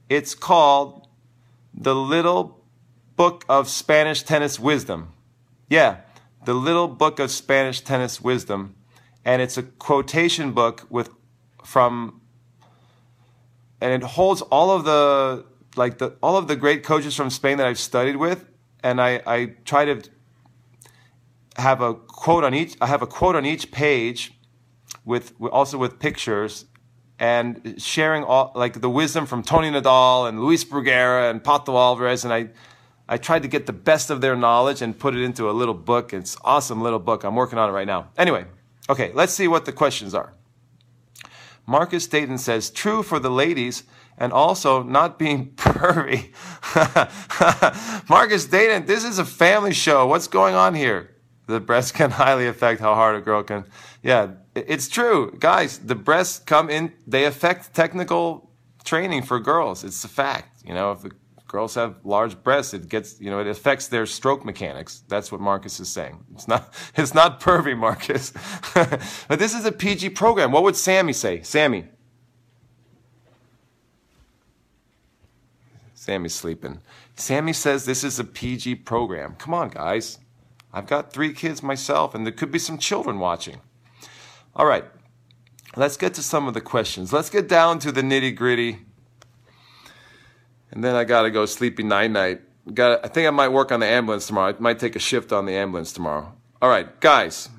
It's 0.07 0.33
called 0.35 1.07
The 1.73 1.95
Little 1.95 2.63
Book 3.17 3.43
of 3.49 3.67
Spanish 3.67 4.23
Tennis 4.23 4.59
Wisdom. 4.59 5.11
Yeah, 5.69 5.97
The 6.45 6.53
Little 6.53 6.87
Book 6.87 7.19
of 7.19 7.29
Spanish 7.29 7.81
Tennis 7.81 8.21
Wisdom. 8.21 8.75
And 9.25 9.41
it's 9.41 9.57
a 9.57 9.63
quotation 9.63 10.53
book 10.53 10.87
with 10.89 11.09
from 11.67 12.21
and 13.81 13.91
it 13.91 14.01
holds 14.01 14.41
all 14.41 14.71
of 14.71 14.85
the 14.85 15.45
like 15.75 15.97
the 15.97 16.15
all 16.23 16.37
of 16.37 16.47
the 16.47 16.55
great 16.55 16.83
coaches 16.83 17.13
from 17.13 17.29
Spain 17.29 17.57
that 17.57 17.67
I've 17.67 17.77
studied 17.77 18.15
with, 18.15 18.45
and 18.83 19.01
I, 19.01 19.21
I 19.27 19.45
try 19.65 19.85
to 19.85 20.01
have 21.57 21.81
a 21.81 21.93
quote 21.93 22.43
on 22.45 22.53
each. 22.53 22.75
I 22.79 22.87
have 22.87 23.01
a 23.01 23.07
quote 23.07 23.35
on 23.35 23.45
each 23.45 23.69
page, 23.69 24.33
with 25.03 25.33
also 25.51 25.77
with 25.77 25.99
pictures, 25.99 26.65
and 27.19 27.75
sharing 27.77 28.23
all 28.23 28.53
like 28.55 28.79
the 28.79 28.89
wisdom 28.89 29.25
from 29.25 29.43
Toni 29.43 29.69
Nadal 29.69 30.27
and 30.27 30.39
Luis 30.39 30.63
Bruguera 30.63 31.29
and 31.29 31.43
Pato 31.43 31.75
Alvarez, 31.75 32.23
and 32.23 32.33
I. 32.33 32.49
I 33.09 33.15
tried 33.15 33.43
to 33.43 33.47
get 33.47 33.67
the 33.67 33.71
best 33.71 34.09
of 34.09 34.19
their 34.19 34.35
knowledge 34.35 34.81
and 34.81 34.99
put 34.99 35.15
it 35.15 35.23
into 35.23 35.49
a 35.49 35.53
little 35.53 35.73
book. 35.73 36.13
It's 36.13 36.35
awesome 36.43 36.81
little 36.81 36.99
book. 36.99 37.23
I'm 37.23 37.35
working 37.35 37.57
on 37.57 37.69
it 37.69 37.71
right 37.71 37.87
now. 37.87 38.09
Anyway, 38.17 38.43
okay, 38.89 39.13
let's 39.13 39.31
see 39.31 39.47
what 39.47 39.63
the 39.63 39.71
questions 39.71 40.13
are. 40.13 40.33
Marcus 41.67 42.07
Dayton 42.07 42.37
says, 42.37 42.69
true 42.69 43.03
for 43.03 43.19
the 43.19 43.29
ladies 43.29 43.83
and 44.17 44.31
also 44.33 44.81
not 44.81 45.19
being 45.19 45.51
pervy. 45.55 46.33
Marcus 48.09 48.45
Dayton, 48.45 48.85
this 48.85 49.03
is 49.03 49.19
a 49.19 49.25
family 49.25 49.73
show. 49.73 50.07
What's 50.07 50.27
going 50.27 50.55
on 50.55 50.73
here? 50.73 51.13
The 51.47 51.59
breasts 51.59 51.91
can 51.91 52.11
highly 52.23 52.47
affect 52.47 52.79
how 52.79 52.95
hard 52.95 53.15
a 53.15 53.21
girl 53.21 53.43
can. 53.43 53.65
Yeah, 54.01 54.31
it's 54.55 54.87
true. 54.87 55.35
Guys, 55.39 55.77
the 55.79 55.95
breasts 55.95 56.39
come 56.39 56.69
in, 56.69 56.93
they 57.05 57.25
affect 57.25 57.73
technical 57.73 58.49
training 58.83 59.23
for 59.23 59.39
girls. 59.39 59.83
It's 59.83 60.03
a 60.03 60.07
fact. 60.07 60.63
You 60.65 60.73
know, 60.73 60.91
if 60.93 61.03
a 61.05 61.11
girls 61.47 61.75
have 61.75 61.95
large 62.03 62.41
breasts, 62.43 62.73
it 62.73 62.89
gets, 62.89 63.19
you 63.21 63.29
know, 63.29 63.39
it 63.39 63.47
affects 63.47 63.87
their 63.87 64.05
stroke 64.05 64.43
mechanics. 64.43 65.03
That's 65.07 65.31
what 65.31 65.41
Marcus 65.41 65.79
is 65.79 65.89
saying. 65.89 66.23
It's 66.33 66.47
not, 66.47 66.73
it's 66.95 67.13
not 67.13 67.39
pervy, 67.39 67.77
Marcus. 67.77 68.33
but 68.73 69.39
this 69.39 69.53
is 69.53 69.65
a 69.65 69.71
PG 69.71 70.09
program. 70.09 70.51
What 70.51 70.63
would 70.63 70.75
Sammy 70.75 71.13
say? 71.13 71.41
Sammy. 71.41 71.85
Sammy's 75.93 76.35
sleeping. 76.35 76.79
Sammy 77.15 77.53
says 77.53 77.85
this 77.85 78.03
is 78.03 78.19
a 78.19 78.23
PG 78.23 78.75
program. 78.75 79.35
Come 79.37 79.53
on, 79.53 79.69
guys. 79.69 80.19
I've 80.71 80.87
got 80.87 81.11
three 81.11 81.33
kids 81.33 81.63
myself, 81.63 82.13
and 82.13 82.25
there 82.25 82.31
could 82.31 82.51
be 82.51 82.59
some 82.59 82.77
children 82.77 83.19
watching. 83.19 83.57
All 84.55 84.65
right, 84.65 84.85
let's 85.75 85.97
get 85.97 86.13
to 86.15 86.23
some 86.23 86.47
of 86.47 86.53
the 86.53 86.61
questions. 86.61 87.11
Let's 87.11 87.29
get 87.29 87.47
down 87.47 87.79
to 87.79 87.91
the 87.91 88.01
nitty 88.01 88.35
gritty 88.35 88.86
and 90.71 90.83
then 90.83 90.95
I 90.95 91.03
gotta 91.03 91.31
go 91.31 91.45
sleepy 91.45 91.83
night 91.83 92.11
night. 92.11 92.41
Got 92.73 93.05
I 93.05 93.07
think 93.07 93.27
I 93.27 93.31
might 93.31 93.49
work 93.49 93.71
on 93.71 93.79
the 93.79 93.85
ambulance 93.85 94.27
tomorrow. 94.27 94.53
I 94.53 94.59
might 94.59 94.79
take 94.79 94.95
a 94.95 94.99
shift 94.99 95.31
on 95.31 95.45
the 95.45 95.53
ambulance 95.53 95.93
tomorrow. 95.93 96.33
All 96.61 96.69
right, 96.69 96.99
guys. 96.99 97.49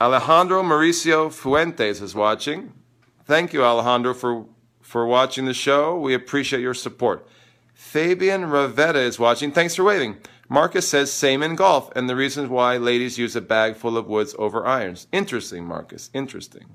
Alejandro 0.00 0.62
Mauricio 0.62 1.32
Fuentes 1.32 2.02
is 2.02 2.14
watching. 2.14 2.72
Thank 3.24 3.52
you, 3.52 3.64
Alejandro, 3.64 4.14
for 4.14 4.46
for 4.80 5.06
watching 5.06 5.46
the 5.46 5.54
show. 5.54 5.98
We 5.98 6.14
appreciate 6.14 6.60
your 6.60 6.74
support. 6.74 7.26
Fabian 7.74 8.42
Ravetta 8.42 8.96
is 8.96 9.18
watching. 9.18 9.52
Thanks 9.52 9.74
for 9.74 9.84
waiting. 9.84 10.16
Marcus 10.48 10.88
says 10.88 11.12
same 11.12 11.42
in 11.42 11.56
golf, 11.56 11.90
and 11.96 12.08
the 12.08 12.16
reasons 12.16 12.48
why 12.48 12.76
ladies 12.76 13.18
use 13.18 13.34
a 13.34 13.40
bag 13.40 13.76
full 13.76 13.96
of 13.96 14.06
woods 14.06 14.34
over 14.38 14.64
irons. 14.64 15.08
Interesting, 15.12 15.64
Marcus. 15.64 16.08
Interesting. 16.14 16.66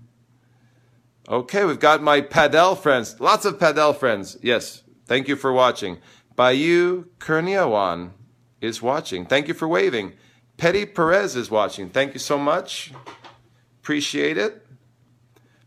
Okay, 1.30 1.63
we've 1.63 1.80
got 1.80 2.04
my 2.04 2.21
padel 2.21 2.77
friends. 2.77 3.19
Lots 3.19 3.45
of 3.45 3.58
padel 3.58 3.95
friends. 3.95 4.38
Yes, 4.41 4.81
thank 5.12 5.28
you 5.28 5.36
for 5.36 5.52
watching. 5.52 5.97
Bayu 6.38 7.04
Kurniawan 7.19 8.12
is 8.62 8.82
watching. 8.82 9.26
Thank 9.26 9.50
you 9.50 9.54
for 9.54 9.67
waving. 9.67 10.13
Petty 10.56 10.86
Perez 10.86 11.36
is 11.36 11.52
watching. 11.52 11.89
Thank 11.89 12.13
you 12.13 12.19
so 12.21 12.38
much. 12.38 12.93
Appreciate 13.82 14.38
it. 14.38 14.65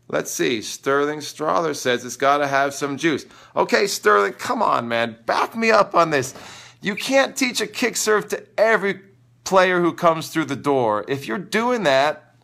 Let's 0.07 0.31
see. 0.31 0.63
Sterling 0.63 1.19
Strahler 1.19 1.75
says 1.75 2.03
it's 2.03 2.17
got 2.17 2.39
to 2.39 2.47
have 2.47 2.73
some 2.73 2.97
juice. 2.97 3.27
Okay, 3.55 3.85
Sterling, 3.85 4.33
come 4.33 4.63
on, 4.63 4.87
man. 4.87 5.17
Back 5.27 5.55
me 5.55 5.69
up 5.69 5.93
on 5.93 6.09
this. 6.09 6.33
You 6.81 6.95
can't 6.95 7.37
teach 7.37 7.61
a 7.61 7.67
kick 7.67 7.97
serve 7.97 8.27
to 8.29 8.43
every 8.59 8.99
player 9.43 9.79
who 9.79 9.93
comes 9.93 10.29
through 10.29 10.45
the 10.45 10.55
door. 10.55 11.05
If 11.07 11.27
you're 11.27 11.37
doing 11.37 11.83
that, 11.83 12.35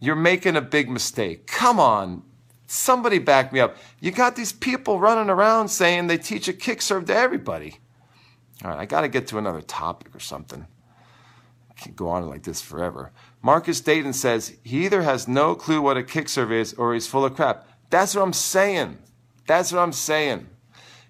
you're 0.00 0.16
making 0.16 0.54
a 0.54 0.60
big 0.60 0.90
mistake. 0.90 1.46
Come 1.46 1.80
on. 1.80 2.24
Somebody 2.74 3.20
back 3.20 3.52
me 3.52 3.60
up. 3.60 3.76
You 4.00 4.10
got 4.10 4.34
these 4.34 4.52
people 4.52 4.98
running 4.98 5.30
around 5.30 5.68
saying 5.68 6.08
they 6.08 6.18
teach 6.18 6.48
a 6.48 6.52
kick 6.52 6.82
serve 6.82 7.04
to 7.06 7.14
everybody. 7.14 7.78
All 8.64 8.70
right, 8.70 8.80
I 8.80 8.84
got 8.84 9.02
to 9.02 9.08
get 9.08 9.28
to 9.28 9.38
another 9.38 9.60
topic 9.60 10.14
or 10.14 10.18
something. 10.18 10.66
I 11.70 11.74
can't 11.74 11.94
go 11.94 12.08
on 12.08 12.28
like 12.28 12.42
this 12.42 12.60
forever. 12.60 13.12
Marcus 13.42 13.80
Dayton 13.80 14.12
says 14.12 14.56
he 14.64 14.84
either 14.84 15.02
has 15.02 15.28
no 15.28 15.54
clue 15.54 15.80
what 15.80 15.96
a 15.96 16.02
kick 16.02 16.28
serve 16.28 16.50
is 16.50 16.74
or 16.74 16.94
he's 16.94 17.06
full 17.06 17.24
of 17.24 17.36
crap. 17.36 17.64
That's 17.90 18.16
what 18.16 18.22
I'm 18.22 18.32
saying. 18.32 18.98
That's 19.46 19.70
what 19.70 19.78
I'm 19.78 19.92
saying. 19.92 20.48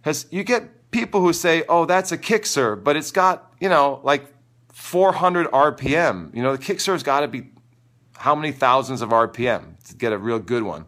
Because 0.02 0.26
you 0.30 0.44
get 0.44 0.90
people 0.90 1.22
who 1.22 1.32
say, 1.32 1.64
oh, 1.66 1.86
that's 1.86 2.12
a 2.12 2.18
kick 2.18 2.44
serve, 2.44 2.84
but 2.84 2.94
it's 2.94 3.10
got, 3.10 3.54
you 3.58 3.70
know, 3.70 4.00
like 4.02 4.26
400 4.74 5.46
RPM. 5.46 6.34
You 6.36 6.42
know, 6.42 6.52
the 6.52 6.62
kick 6.62 6.78
serve's 6.80 7.02
got 7.02 7.20
to 7.20 7.28
be 7.28 7.52
how 8.18 8.34
many 8.34 8.52
thousands 8.52 9.00
of 9.00 9.08
RPM 9.08 9.82
to 9.88 9.94
get 9.96 10.12
a 10.12 10.18
real 10.18 10.38
good 10.38 10.62
one. 10.62 10.84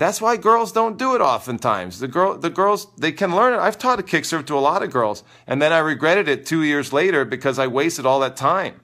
That's 0.00 0.18
why 0.18 0.38
girls 0.38 0.72
don't 0.72 0.96
do 0.96 1.14
it 1.14 1.20
oftentimes. 1.20 1.98
The 2.00 2.08
girl, 2.08 2.38
the 2.38 2.48
girls, 2.48 2.86
they 2.96 3.12
can 3.12 3.36
learn 3.36 3.52
it. 3.52 3.58
I've 3.58 3.76
taught 3.76 3.98
a 3.98 4.02
kick 4.02 4.24
serve 4.24 4.46
to 4.46 4.54
a 4.54 4.58
lot 4.58 4.82
of 4.82 4.90
girls, 4.90 5.22
and 5.46 5.60
then 5.60 5.74
I 5.74 5.78
regretted 5.80 6.26
it 6.26 6.46
two 6.46 6.62
years 6.62 6.90
later 6.90 7.26
because 7.26 7.58
I 7.58 7.66
wasted 7.66 8.06
all 8.06 8.18
that 8.20 8.34
time. 8.34 8.80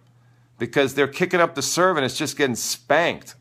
Because 0.58 0.92
they're 0.92 1.08
kicking 1.08 1.40
up 1.40 1.54
the 1.54 1.62
serve 1.62 1.96
and 1.96 2.04
it's 2.04 2.18
just 2.18 2.36
getting 2.36 2.54
spanked. 2.54 3.34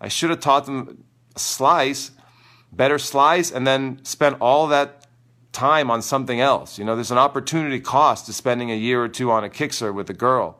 I 0.00 0.08
should 0.08 0.30
have 0.30 0.40
taught 0.40 0.66
them 0.66 1.04
a 1.36 1.38
slice, 1.38 2.10
better 2.72 2.98
slice, 2.98 3.52
and 3.52 3.64
then 3.64 4.04
spent 4.04 4.38
all 4.40 4.66
that 4.66 5.06
time 5.52 5.92
on 5.92 6.02
something 6.02 6.40
else. 6.40 6.76
You 6.76 6.84
know, 6.84 6.96
there's 6.96 7.12
an 7.12 7.18
opportunity 7.18 7.78
cost 7.78 8.26
to 8.26 8.32
spending 8.32 8.72
a 8.72 8.76
year 8.76 9.00
or 9.00 9.08
two 9.08 9.30
on 9.30 9.44
a 9.44 9.48
kick 9.48 9.72
serve 9.72 9.94
with 9.94 10.10
a 10.10 10.14
girl, 10.14 10.58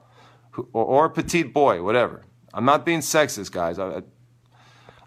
or, 0.57 0.85
or 0.85 1.05
a 1.07 1.11
petite 1.11 1.53
boy, 1.53 1.83
whatever. 1.83 2.23
I'm 2.55 2.65
not 2.65 2.87
being 2.87 3.01
sexist, 3.01 3.51
guys. 3.51 3.81
I, 3.81 4.03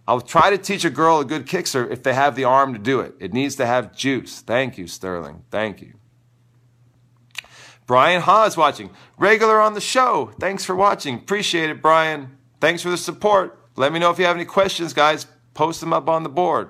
I'll 0.09 0.21
try 0.21 0.49
to 0.49 0.57
teach 0.57 0.83
a 0.85 0.89
girl 0.89 1.19
a 1.19 1.23
good 1.23 1.45
kick 1.45 1.67
serve 1.67 1.91
if 1.91 2.01
they 2.01 2.15
have 2.15 2.35
the 2.35 2.43
arm 2.43 2.73
to 2.73 2.79
do 2.79 2.99
it. 2.99 3.13
It 3.19 3.31
needs 3.31 3.55
to 3.57 3.65
have 3.67 3.95
juice. 3.95 4.41
Thank 4.41 4.75
you, 4.75 4.87
Sterling. 4.87 5.43
Thank 5.51 5.83
you. 5.83 5.93
Brian 7.85 8.23
Ha 8.23 8.45
is 8.45 8.57
watching. 8.57 8.89
Regular 9.19 9.61
on 9.61 9.75
the 9.75 9.81
show. 9.81 10.31
Thanks 10.39 10.65
for 10.65 10.75
watching. 10.75 11.13
Appreciate 11.13 11.69
it, 11.69 11.83
Brian. 11.83 12.39
Thanks 12.59 12.81
for 12.81 12.89
the 12.89 12.97
support. 12.97 13.63
Let 13.75 13.93
me 13.93 13.99
know 13.99 14.09
if 14.09 14.17
you 14.17 14.25
have 14.25 14.35
any 14.35 14.45
questions, 14.45 14.93
guys. 14.95 15.27
Post 15.53 15.79
them 15.79 15.93
up 15.93 16.09
on 16.09 16.23
the 16.23 16.29
board. 16.29 16.69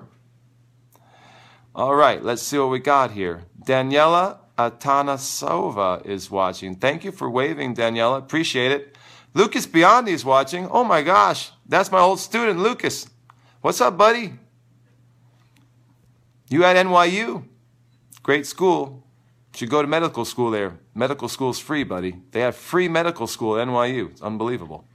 All 1.74 1.94
right, 1.94 2.22
let's 2.22 2.42
see 2.42 2.58
what 2.58 2.68
we 2.68 2.78
got 2.78 3.12
here. 3.12 3.44
Daniela 3.64 4.36
Atanasova 4.58 6.04
is 6.04 6.30
watching. 6.30 6.74
Thank 6.74 7.04
you 7.04 7.10
for 7.10 7.30
waving, 7.30 7.74
Daniela. 7.74 8.18
Appreciate 8.18 8.70
it. 8.70 8.98
Lucas 9.32 9.66
Biondi 9.66 10.08
is 10.08 10.26
watching. 10.26 10.68
Oh 10.68 10.84
my 10.84 11.00
gosh, 11.00 11.52
that's 11.66 11.90
my 11.90 12.00
old 12.00 12.20
student, 12.20 12.58
Lucas. 12.58 13.06
What's 13.62 13.82
up, 13.82 13.98
buddy? 13.98 14.32
You 16.48 16.64
at 16.64 16.76
NYU? 16.76 17.44
Great 18.22 18.46
school. 18.46 19.06
Should 19.54 19.68
go 19.68 19.82
to 19.82 19.88
medical 19.88 20.24
school 20.24 20.50
there. 20.50 20.78
Medical 20.94 21.28
school's 21.28 21.58
free, 21.58 21.84
buddy. 21.84 22.16
They 22.30 22.40
have 22.40 22.56
free 22.56 22.88
medical 22.88 23.26
school 23.26 23.58
at 23.58 23.68
NYU. 23.68 24.12
It's 24.12 24.22
unbelievable. 24.22 24.86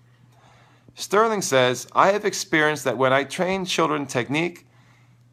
Sterling 0.95 1.43
says, 1.43 1.87
I 1.93 2.07
have 2.07 2.25
experienced 2.25 2.85
that 2.85 2.97
when 2.97 3.13
I 3.13 3.23
train 3.23 3.65
children 3.65 4.07
technique, 4.07 4.65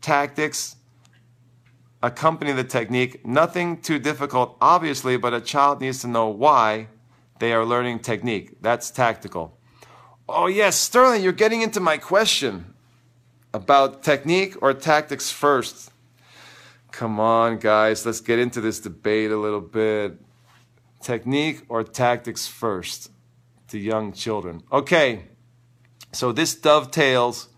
tactics, 0.03 0.77
accompany 2.03 2.53
the 2.53 2.65
technique, 2.65 3.25
nothing 3.25 3.81
too 3.81 3.99
difficult, 3.99 4.59
obviously, 4.61 5.17
but 5.17 5.33
a 5.33 5.41
child 5.41 5.81
needs 5.81 6.03
to 6.03 6.07
know 6.07 6.29
why 6.29 6.89
they 7.39 7.55
are 7.55 7.65
learning 7.65 8.01
technique. 8.01 8.61
That's 8.61 8.91
tactical. 8.91 9.57
Oh, 10.29 10.49
yes, 10.49 10.77
Sterling, 10.77 11.23
you're 11.23 11.33
getting 11.33 11.63
into 11.63 11.81
my 11.81 11.97
question 11.97 12.72
about 13.55 14.03
technique 14.03 14.61
or 14.63 14.73
tactics 14.75 15.31
first? 15.31 15.91
Come 16.91 17.19
on, 17.19 17.59
guys, 17.59 18.05
let's 18.05 18.21
get 18.21 18.39
into 18.39 18.61
this 18.61 18.81
debate 18.81 19.31
a 19.31 19.37
little 19.37 19.61
bit. 19.61 20.19
Technique 21.01 21.63
or 21.69 21.83
tactics 21.83 22.47
first 22.47 23.11
to 23.69 23.79
young 23.79 24.13
children? 24.13 24.63
Okay, 24.71 25.25
so 26.13 26.33
this 26.33 26.55
dovetails 26.55 27.49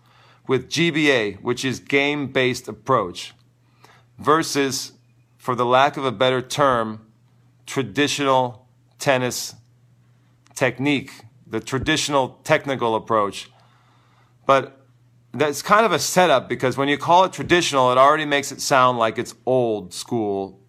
with 0.47 0.69
GBA, 0.69 1.41
which 1.41 1.65
is 1.65 1.79
game 1.79 2.27
based 2.27 2.67
approach, 2.67 3.33
versus, 4.17 4.93
for 5.37 5.55
the 5.55 5.65
lack 5.65 5.97
of 5.97 6.05
a 6.05 6.11
better 6.11 6.41
term, 6.41 7.05
traditional 7.65 8.67
tennis 8.99 9.55
technique, 10.55 11.11
the 11.45 11.59
traditional 11.59 12.39
technical 12.43 12.95
approach. 12.95 13.49
But 14.45 14.84
that's 15.35 15.61
kind 15.61 15.85
of 15.85 15.91
a 15.91 15.99
setup 15.99 16.47
because 16.47 16.77
when 16.77 16.87
you 16.87 16.97
call 16.97 17.25
it 17.25 17.33
traditional, 17.33 17.91
it 17.91 17.97
already 17.97 18.25
makes 18.25 18.51
it 18.51 18.61
sound 18.61 18.97
like 18.97 19.17
it's 19.17 19.35
old 19.45 19.93
school. 19.93 20.61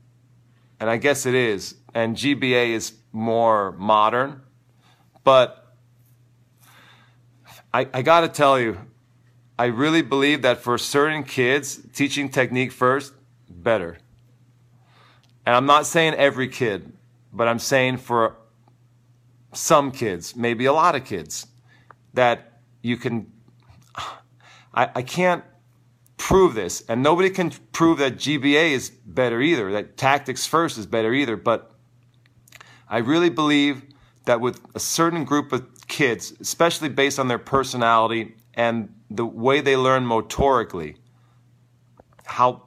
And 0.81 0.91
I 0.91 0.97
guess 0.97 1.25
it 1.25 1.35
is. 1.35 1.77
And 1.95 2.17
GBA 2.17 2.71
is 2.71 2.93
more 3.13 3.73
modern. 3.73 4.43
But 5.25 5.75
I, 7.73 7.89
I 7.93 8.03
got 8.03 8.21
to 8.21 8.29
tell 8.29 8.61
you, 8.61 8.79
I 9.59 9.67
really 9.67 10.03
believe 10.03 10.43
that 10.43 10.59
for 10.59 10.77
certain 10.77 11.23
kids, 11.23 11.81
teaching 11.93 12.29
technique 12.29 12.73
first, 12.73 13.15
better. 13.49 13.99
And 15.47 15.55
I'm 15.55 15.67
not 15.67 15.87
saying 15.87 16.15
every 16.15 16.49
kid, 16.49 16.93
but 17.33 17.49
I'm 17.49 17.59
saying 17.59 17.99
for 17.99 18.37
some 19.53 19.93
kids, 19.93 20.37
maybe 20.37 20.67
a 20.67 20.73
lot 20.73 20.95
of 20.95 21.05
kids, 21.05 21.47
that 22.13 22.61
you 22.83 22.97
can 22.97 23.33
I, 24.77 24.91
I 24.97 25.03
can't 25.03 25.43
prove 26.19 26.55
this, 26.55 26.85
and 26.89 27.03
nobody 27.03 27.31
can 27.31 27.51
prove 27.73 27.99
that 27.99 28.17
GBA 28.17 28.73
is 28.73 28.91
better 28.91 29.41
either, 29.41 29.73
that 29.73 29.97
tactics 29.97 30.47
first 30.47 30.79
is 30.79 30.87
better 30.87 31.13
either. 31.13 31.37
But 31.37 31.73
I 32.89 32.99
really 32.99 33.31
believe 33.31 33.83
that 34.27 34.41
with 34.41 34.61
a 34.75 34.81
certain 34.81 35.25
group 35.25 35.53
of 35.53 35.67
kids, 35.89 36.33
especially 36.41 36.89
based 36.89 37.19
on 37.19 37.29
their 37.29 37.39
personality 37.39 38.37
and 38.55 38.93
the 39.11 39.25
way 39.25 39.61
they 39.61 39.77
learn 39.77 40.05
motorically, 40.05 40.97
how 42.25 42.63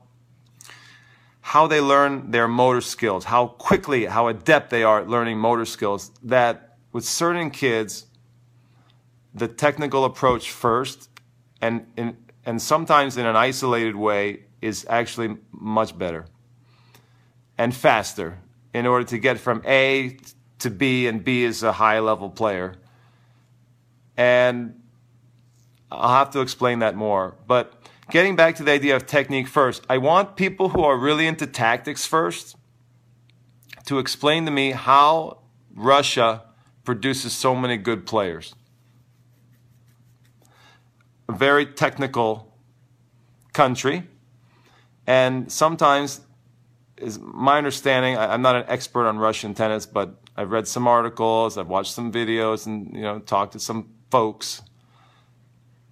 how 1.41 1.65
they 1.65 1.82
learn 1.82 2.30
their 2.30 2.48
motor 2.48 2.80
skills, 2.80 3.26
how 3.26 3.48
quickly, 3.48 4.06
how 4.06 4.28
adept 4.28 4.69
they 4.69 4.84
are 4.84 5.00
at 5.00 5.08
learning 5.08 5.36
motor 5.36 5.65
skills, 5.65 6.12
that 6.22 6.78
with 6.91 7.04
certain 7.04 7.50
kids, 7.50 8.06
the 9.34 9.48
technical 9.48 10.06
approach 10.06 10.52
first 10.52 11.09
and 11.62 11.86
in, 11.98 12.17
and 12.45 12.62
sometimes 12.62 13.17
in 13.17 13.26
an 13.26 13.36
isolated 13.36 13.95
way 13.95 14.43
is 14.62 14.86
actually 14.89 15.38
much 15.52 15.98
better 15.98 16.26
and 17.58 17.76
faster 17.76 18.39
in 18.74 18.86
order 18.86 19.06
to 19.06 19.17
get 19.17 19.39
from 19.39 19.62
A 19.65 20.17
to 20.60 20.69
B, 20.69 21.08
and 21.08 21.24
B 21.24 21.43
is 21.43 21.63
a 21.63 21.74
high 21.74 22.00
level 22.00 22.30
player. 22.30 22.76
And 24.17 24.82
I'll 25.91 26.15
have 26.15 26.32
to 26.32 26.41
explain 26.41 26.80
that 26.80 26.95
more. 26.95 27.36
But 27.48 27.74
getting 28.12 28.36
back 28.36 28.56
to 28.56 28.63
the 28.63 28.72
idea 28.72 28.95
of 28.95 29.06
technique 29.06 29.48
first, 29.48 29.86
I 29.89 29.98
want 29.98 30.36
people 30.36 30.69
who 30.69 30.84
are 30.84 30.98
really 30.98 31.26
into 31.26 31.48
tactics 31.48 32.06
first 32.06 32.56
to 33.86 34.00
explain 34.00 34.45
to 34.45 34.52
me 34.52 34.72
how 34.72 35.39
Russia 35.74 36.43
produces 36.84 37.34
so 37.34 37.56
many 37.56 37.78
good 37.78 38.06
players 38.06 38.54
a 41.29 41.31
very 41.31 41.65
technical 41.67 42.51
country. 43.53 44.03
And 45.07 45.51
sometimes, 45.51 46.21
is 46.97 47.19
my 47.19 47.57
understanding, 47.57 48.17
I, 48.17 48.33
am 48.33 48.41
not 48.41 48.55
an 48.55 48.65
expert 48.67 49.07
on 49.07 49.19
Russian 49.19 49.53
tennis, 49.53 49.85
but 49.85 50.15
I've 50.35 50.51
read 50.51 50.67
some 50.67 50.87
articles, 50.87 51.57
I've 51.57 51.67
watched 51.67 51.93
some 51.93 52.11
videos, 52.11 52.65
and 52.65 52.93
you 52.93 53.01
know, 53.01 53.19
talked 53.19 53.53
to 53.53 53.59
some 53.59 53.89
folks 54.09 54.61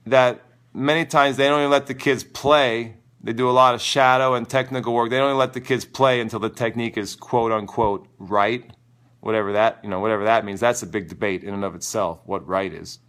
that 0.07 0.41
many 0.73 1.05
times 1.05 1.37
they 1.37 1.47
don't 1.47 1.59
even 1.59 1.71
let 1.71 1.85
the 1.85 1.93
kids 1.93 2.23
play. 2.23 2.95
They 3.21 3.33
do 3.33 3.49
a 3.49 3.51
lot 3.51 3.75
of 3.75 3.81
shadow 3.81 4.33
and 4.33 4.49
technical 4.49 4.93
work. 4.93 5.09
They 5.09 5.17
don't 5.17 5.29
even 5.29 5.37
let 5.37 5.53
the 5.53 5.61
kids 5.61 5.85
play 5.85 6.19
until 6.19 6.39
the 6.39 6.49
technique 6.49 6.97
is 6.97 7.15
quote 7.15 7.51
unquote 7.51 8.07
right, 8.17 8.71
whatever 9.19 9.53
that, 9.53 9.79
you 9.83 9.89
know, 9.89 9.99
whatever 9.99 10.23
that 10.25 10.45
means. 10.45 10.59
That's 10.59 10.81
a 10.81 10.87
big 10.87 11.09
debate 11.09 11.43
in 11.43 11.53
and 11.53 11.63
of 11.63 11.75
itself, 11.75 12.21
what 12.25 12.47
right 12.47 12.73
is. 12.73 12.99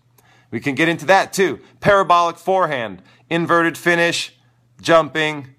We 0.50 0.60
can 0.60 0.74
get 0.74 0.88
into 0.88 1.06
that 1.06 1.32
too. 1.32 1.60
Parabolic 1.80 2.36
forehand, 2.36 3.02
inverted 3.28 3.76
finish, 3.76 4.34
jumping, 4.80 5.54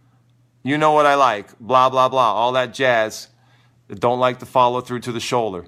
you 0.63 0.77
know 0.77 0.91
what 0.91 1.05
I 1.05 1.15
like, 1.15 1.57
blah, 1.59 1.89
blah, 1.89 2.09
blah, 2.09 2.33
all 2.33 2.51
that 2.53 2.73
jazz. 2.73 3.27
Don't 3.89 4.19
like 4.19 4.39
to 4.39 4.45
follow 4.45 4.81
through 4.81 4.99
to 5.01 5.11
the 5.11 5.19
shoulder. 5.19 5.65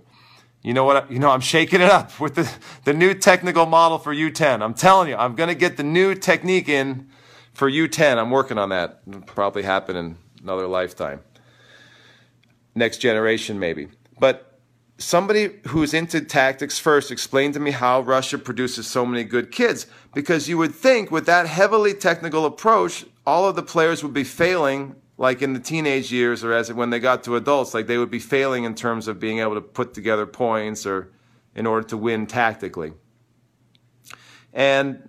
You 0.62 0.73
know 0.73 0.84
what? 0.84 1.12
You 1.12 1.17
know, 1.17 1.31
I'm 1.31 1.41
shaking 1.41 1.81
it 1.81 1.89
up 1.89 2.19
with 2.19 2.36
the, 2.36 2.51
the 2.84 2.93
new 2.93 3.15
technical 3.15 3.65
model 3.65 3.97
for 3.97 4.13
U10. 4.13 4.62
I'm 4.62 4.75
telling 4.75 5.10
you, 5.10 5.15
I'm 5.15 5.36
going 5.36 5.49
to 5.49 5.55
get 5.55 5.77
the 5.77 5.84
new 5.84 6.13
technique 6.13 6.69
in 6.69 7.10
for 7.53 7.69
U10. 7.69 8.17
I'm 8.17 8.29
working 8.29 8.60
on 8.60 8.69
that. 8.69 9.01
It'll 9.07 9.21
probably 9.21 9.63
happen 9.63 9.95
in 9.95 10.17
another 10.43 10.67
lifetime. 10.67 11.21
Next 12.75 12.99
generation, 12.99 13.60
maybe. 13.60 13.88
But 14.19 14.50
somebody 15.01 15.51
who's 15.67 15.93
into 15.93 16.21
tactics 16.21 16.79
first 16.79 17.11
explained 17.11 17.53
to 17.55 17.59
me 17.59 17.71
how 17.71 18.01
Russia 18.01 18.37
produces 18.37 18.87
so 18.87 19.05
many 19.05 19.23
good 19.23 19.51
kids. 19.51 19.87
Because 20.13 20.47
you 20.47 20.57
would 20.57 20.73
think 20.75 21.11
with 21.11 21.25
that 21.25 21.47
heavily 21.47 21.93
technical 21.93 22.45
approach, 22.45 23.05
all 23.25 23.47
of 23.47 23.55
the 23.55 23.63
players 23.63 24.03
would 24.03 24.13
be 24.13 24.23
failing 24.23 24.95
like 25.17 25.41
in 25.41 25.53
the 25.53 25.59
teenage 25.59 26.11
years 26.11 26.43
or 26.43 26.51
as 26.51 26.73
when 26.73 26.89
they 26.89 26.99
got 26.99 27.23
to 27.23 27.35
adults, 27.35 27.73
like 27.73 27.87
they 27.87 27.97
would 27.97 28.09
be 28.09 28.19
failing 28.19 28.63
in 28.63 28.73
terms 28.73 29.07
of 29.07 29.19
being 29.19 29.39
able 29.39 29.53
to 29.53 29.61
put 29.61 29.93
together 29.93 30.25
points 30.25 30.85
or 30.85 31.11
in 31.53 31.67
order 31.67 31.87
to 31.87 31.97
win 31.97 32.25
tactically. 32.25 32.93
And 34.53 35.07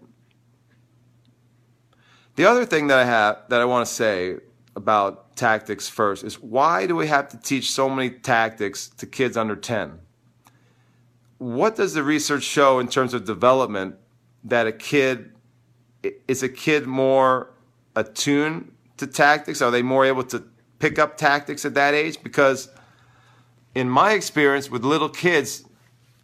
the 2.36 2.44
other 2.44 2.64
thing 2.64 2.88
that 2.88 2.98
I 2.98 3.04
have 3.04 3.42
that 3.48 3.60
I 3.60 3.64
want 3.64 3.86
to 3.86 3.92
say 3.92 4.36
about 4.76 5.21
tactics 5.36 5.88
first 5.88 6.24
is 6.24 6.40
why 6.40 6.86
do 6.86 6.96
we 6.96 7.06
have 7.06 7.28
to 7.28 7.36
teach 7.38 7.70
so 7.70 7.88
many 7.88 8.10
tactics 8.10 8.88
to 8.88 9.06
kids 9.06 9.36
under 9.36 9.56
10? 9.56 9.98
What 11.38 11.76
does 11.76 11.94
the 11.94 12.02
research 12.02 12.44
show 12.44 12.78
in 12.78 12.88
terms 12.88 13.14
of 13.14 13.24
development 13.24 13.96
that 14.44 14.66
a 14.66 14.72
kid 14.72 15.32
is 16.28 16.42
a 16.42 16.48
kid 16.48 16.86
more 16.86 17.50
attuned 17.96 18.72
to 18.96 19.06
tactics? 19.06 19.60
Are 19.60 19.70
they 19.70 19.82
more 19.82 20.04
able 20.04 20.24
to 20.24 20.44
pick 20.78 20.98
up 20.98 21.16
tactics 21.16 21.64
at 21.64 21.74
that 21.74 21.94
age? 21.94 22.22
Because 22.22 22.68
in 23.74 23.88
my 23.88 24.12
experience 24.12 24.70
with 24.70 24.84
little 24.84 25.08
kids, 25.08 25.64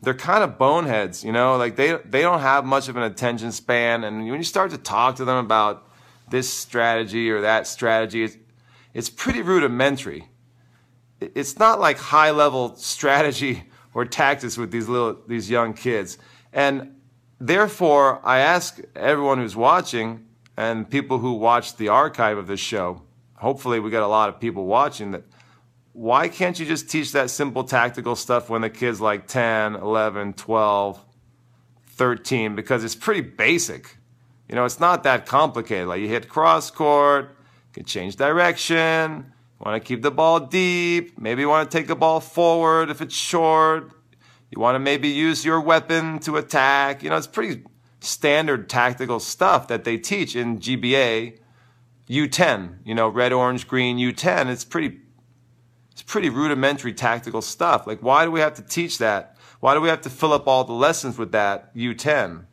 they're 0.00 0.14
kind 0.14 0.44
of 0.44 0.58
boneheads, 0.58 1.24
you 1.24 1.32
know, 1.32 1.56
like 1.56 1.76
they 1.76 1.96
they 2.04 2.22
don't 2.22 2.40
have 2.40 2.64
much 2.64 2.88
of 2.88 2.96
an 2.96 3.02
attention 3.02 3.50
span, 3.50 4.04
and 4.04 4.28
when 4.28 4.38
you 4.38 4.44
start 4.44 4.70
to 4.70 4.78
talk 4.78 5.16
to 5.16 5.24
them 5.24 5.44
about 5.44 5.88
this 6.30 6.52
strategy 6.52 7.30
or 7.30 7.40
that 7.40 7.66
strategy, 7.66 8.28
it's, 8.94 9.10
pretty 9.10 9.42
rudimentary. 9.42 10.28
It's 11.20 11.58
not 11.58 11.80
like 11.80 11.98
high 11.98 12.30
level 12.30 12.76
strategy 12.76 13.64
or 13.94 14.04
tactics 14.04 14.56
with 14.56 14.70
these 14.70 14.88
little 14.88 15.18
these 15.26 15.50
young 15.50 15.74
kids, 15.74 16.18
and 16.52 16.94
therefore 17.40 18.20
I 18.24 18.38
ask 18.38 18.80
everyone 18.94 19.38
who's 19.38 19.56
watching 19.56 20.26
and 20.56 20.88
people 20.90 21.18
who 21.18 21.34
watch 21.34 21.76
the 21.76 21.88
archive 21.88 22.36
of 22.36 22.46
this 22.46 22.60
show, 22.60 23.02
hopefully 23.36 23.78
we 23.78 23.90
got 23.90 24.02
a 24.02 24.08
lot 24.08 24.28
of 24.28 24.40
people 24.40 24.66
watching 24.66 25.12
that. 25.12 25.22
Why 25.92 26.28
can't 26.28 26.58
you 26.58 26.66
just 26.66 26.90
teach 26.90 27.12
that 27.12 27.30
simple 27.30 27.64
tactical 27.64 28.14
stuff 28.14 28.48
when 28.50 28.60
the 28.62 28.70
kid's 28.70 29.00
like 29.00 29.26
10, 29.26 29.76
11, 29.76 30.34
12, 30.34 31.04
13? 31.86 32.54
Because 32.54 32.84
it's 32.84 32.94
pretty 32.94 33.20
basic. 33.20 33.96
You 34.48 34.54
know, 34.54 34.64
it's 34.64 34.80
not 34.80 35.02
that 35.04 35.26
complicated. 35.26 35.88
Like 35.88 36.00
you 36.00 36.08
hit 36.08 36.28
cross 36.28 36.70
court, 36.70 37.36
can 37.78 37.86
change 37.86 38.16
direction, 38.16 39.32
you 39.58 39.64
want 39.64 39.82
to 39.82 39.86
keep 39.86 40.02
the 40.02 40.10
ball 40.10 40.40
deep, 40.40 41.18
maybe 41.18 41.42
you 41.42 41.48
want 41.48 41.70
to 41.70 41.76
take 41.76 41.86
the 41.86 41.96
ball 41.96 42.20
forward 42.20 42.90
if 42.90 43.00
it's 43.00 43.14
short, 43.14 43.90
you 44.50 44.60
want 44.60 44.74
to 44.74 44.78
maybe 44.78 45.08
use 45.08 45.44
your 45.44 45.60
weapon 45.60 46.18
to 46.20 46.36
attack. 46.36 47.02
You 47.02 47.10
know, 47.10 47.16
it's 47.16 47.26
pretty 47.26 47.62
standard 48.00 48.68
tactical 48.68 49.20
stuff 49.20 49.68
that 49.68 49.84
they 49.84 49.96
teach 49.96 50.34
in 50.34 50.58
GBA 50.58 51.38
U10, 52.08 52.78
you 52.84 52.94
know, 52.94 53.08
red, 53.08 53.32
orange, 53.32 53.68
green 53.68 53.98
U10. 53.98 54.48
It's 54.48 54.64
pretty 54.64 55.00
it's 55.92 56.02
pretty 56.02 56.30
rudimentary 56.30 56.92
tactical 56.92 57.42
stuff. 57.42 57.86
Like 57.86 58.02
why 58.02 58.24
do 58.24 58.30
we 58.30 58.40
have 58.40 58.54
to 58.54 58.62
teach 58.62 58.98
that? 58.98 59.36
Why 59.60 59.74
do 59.74 59.80
we 59.80 59.88
have 59.88 60.02
to 60.02 60.10
fill 60.10 60.32
up 60.32 60.46
all 60.46 60.64
the 60.64 60.72
lessons 60.72 61.18
with 61.18 61.32
that 61.32 61.74
U10? 61.74 62.44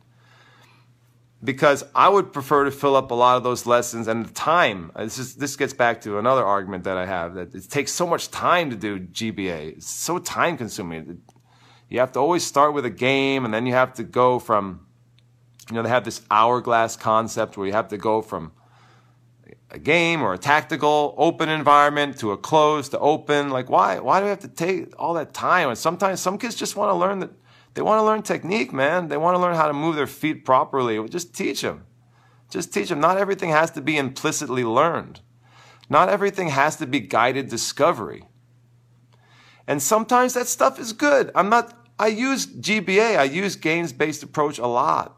Because 1.44 1.84
I 1.94 2.08
would 2.08 2.32
prefer 2.32 2.64
to 2.64 2.70
fill 2.70 2.96
up 2.96 3.10
a 3.10 3.14
lot 3.14 3.36
of 3.36 3.44
those 3.44 3.66
lessons 3.66 4.08
and 4.08 4.24
the 4.24 4.32
time. 4.32 4.90
Uh, 4.94 5.04
this 5.04 5.18
is 5.18 5.34
this 5.36 5.54
gets 5.54 5.74
back 5.74 6.00
to 6.02 6.18
another 6.18 6.44
argument 6.44 6.84
that 6.84 6.96
I 6.96 7.04
have 7.06 7.34
that 7.34 7.54
it 7.54 7.68
takes 7.70 7.92
so 7.92 8.06
much 8.06 8.30
time 8.30 8.70
to 8.70 8.76
do 8.76 8.98
GBA. 8.98 9.76
It's 9.76 9.88
so 9.88 10.18
time 10.18 10.56
consuming. 10.56 11.22
You 11.88 12.00
have 12.00 12.12
to 12.12 12.18
always 12.18 12.44
start 12.44 12.72
with 12.74 12.84
a 12.86 12.90
game 12.90 13.44
and 13.44 13.52
then 13.52 13.66
you 13.66 13.74
have 13.74 13.92
to 13.94 14.02
go 14.02 14.38
from 14.38 14.86
you 15.68 15.74
know, 15.74 15.82
they 15.82 15.88
have 15.88 16.04
this 16.04 16.22
hourglass 16.30 16.96
concept 16.96 17.56
where 17.56 17.66
you 17.66 17.72
have 17.72 17.88
to 17.88 17.96
go 17.96 18.22
from 18.22 18.52
a 19.70 19.78
game 19.78 20.22
or 20.22 20.32
a 20.32 20.38
tactical 20.38 21.14
open 21.18 21.48
environment 21.48 22.18
to 22.18 22.30
a 22.30 22.36
closed 22.36 22.92
to 22.92 22.98
open. 22.98 23.50
Like, 23.50 23.68
why? 23.68 23.98
Why 23.98 24.20
do 24.20 24.24
we 24.24 24.30
have 24.30 24.40
to 24.40 24.48
take 24.48 24.94
all 24.98 25.14
that 25.14 25.34
time? 25.34 25.68
And 25.68 25.76
sometimes 25.76 26.20
some 26.20 26.38
kids 26.38 26.54
just 26.54 26.76
want 26.76 26.90
to 26.90 26.94
learn 26.94 27.18
that 27.20 27.30
they 27.76 27.82
want 27.82 27.98
to 27.98 28.04
learn 28.04 28.22
technique, 28.22 28.72
man. 28.72 29.08
They 29.08 29.18
want 29.18 29.34
to 29.34 29.38
learn 29.38 29.54
how 29.54 29.66
to 29.66 29.74
move 29.74 29.96
their 29.96 30.06
feet 30.06 30.46
properly. 30.46 31.06
Just 31.10 31.34
teach 31.34 31.60
them. 31.60 31.84
Just 32.48 32.72
teach 32.72 32.88
them. 32.88 33.00
Not 33.00 33.18
everything 33.18 33.50
has 33.50 33.70
to 33.72 33.82
be 33.82 33.98
implicitly 33.98 34.64
learned. 34.64 35.20
Not 35.90 36.08
everything 36.08 36.48
has 36.48 36.76
to 36.76 36.86
be 36.86 37.00
guided 37.00 37.50
discovery. 37.50 38.24
And 39.66 39.82
sometimes 39.82 40.32
that 40.32 40.46
stuff 40.46 40.80
is 40.80 40.94
good. 40.94 41.30
I'm 41.34 41.50
not, 41.50 41.86
I 41.98 42.06
use 42.06 42.46
GBA, 42.46 43.18
I 43.18 43.24
use 43.24 43.56
games 43.56 43.92
based 43.92 44.22
approach 44.22 44.58
a 44.58 44.66
lot 44.66 45.14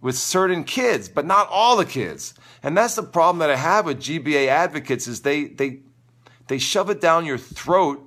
with 0.00 0.16
certain 0.16 0.62
kids, 0.62 1.08
but 1.08 1.26
not 1.26 1.48
all 1.50 1.76
the 1.76 1.84
kids. 1.84 2.34
And 2.62 2.76
that's 2.76 2.94
the 2.94 3.02
problem 3.02 3.40
that 3.40 3.50
I 3.50 3.56
have 3.56 3.84
with 3.84 3.98
GBA 3.98 4.46
advocates 4.46 5.08
is 5.08 5.22
they 5.22 5.46
they 5.46 5.80
they 6.46 6.58
shove 6.58 6.88
it 6.88 7.00
down 7.00 7.26
your 7.26 7.36
throat 7.36 8.00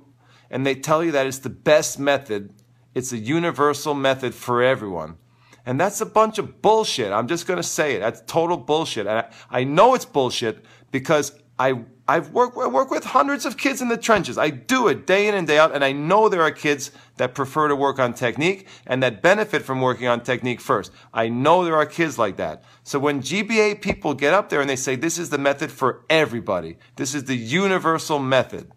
and 0.50 0.64
they 0.64 0.74
tell 0.74 1.04
you 1.04 1.12
that 1.12 1.26
it's 1.26 1.40
the 1.40 1.50
best 1.50 1.98
method. 1.98 2.54
It's 2.94 3.12
a 3.12 3.18
universal 3.18 3.94
method 3.94 4.34
for 4.34 4.62
everyone. 4.62 5.16
And 5.64 5.80
that's 5.80 6.00
a 6.00 6.06
bunch 6.06 6.38
of 6.38 6.60
bullshit. 6.60 7.12
I'm 7.12 7.28
just 7.28 7.46
going 7.46 7.58
to 7.58 7.62
say 7.62 7.94
it. 7.94 8.00
That's 8.00 8.22
total 8.26 8.56
bullshit. 8.56 9.06
And 9.06 9.18
I, 9.18 9.30
I 9.50 9.64
know 9.64 9.94
it's 9.94 10.04
bullshit 10.04 10.64
because 10.90 11.32
I 11.58 11.84
I've 12.08 12.32
worked, 12.32 12.58
I 12.58 12.66
work 12.66 12.90
with 12.90 13.04
hundreds 13.04 13.46
of 13.46 13.56
kids 13.56 13.80
in 13.80 13.88
the 13.88 13.96
trenches. 13.96 14.36
I 14.36 14.50
do 14.50 14.88
it 14.88 15.06
day 15.06 15.28
in 15.28 15.34
and 15.36 15.46
day 15.46 15.56
out, 15.56 15.72
and 15.72 15.84
I 15.84 15.92
know 15.92 16.28
there 16.28 16.42
are 16.42 16.50
kids 16.50 16.90
that 17.16 17.34
prefer 17.34 17.68
to 17.68 17.76
work 17.76 18.00
on 18.00 18.12
technique 18.12 18.66
and 18.86 19.02
that 19.02 19.22
benefit 19.22 19.62
from 19.62 19.80
working 19.80 20.08
on 20.08 20.20
technique 20.20 20.60
first. 20.60 20.90
I 21.14 21.28
know 21.28 21.64
there 21.64 21.76
are 21.76 21.86
kids 21.86 22.18
like 22.18 22.36
that. 22.38 22.64
So 22.82 22.98
when 22.98 23.22
GBA 23.22 23.80
people 23.80 24.14
get 24.14 24.34
up 24.34 24.48
there 24.48 24.60
and 24.60 24.68
they 24.68 24.76
say, 24.76 24.96
this 24.96 25.16
is 25.16 25.30
the 25.30 25.38
method 25.38 25.70
for 25.70 26.04
everybody, 26.10 26.76
this 26.96 27.14
is 27.14 27.24
the 27.24 27.36
universal 27.36 28.18
method, 28.18 28.72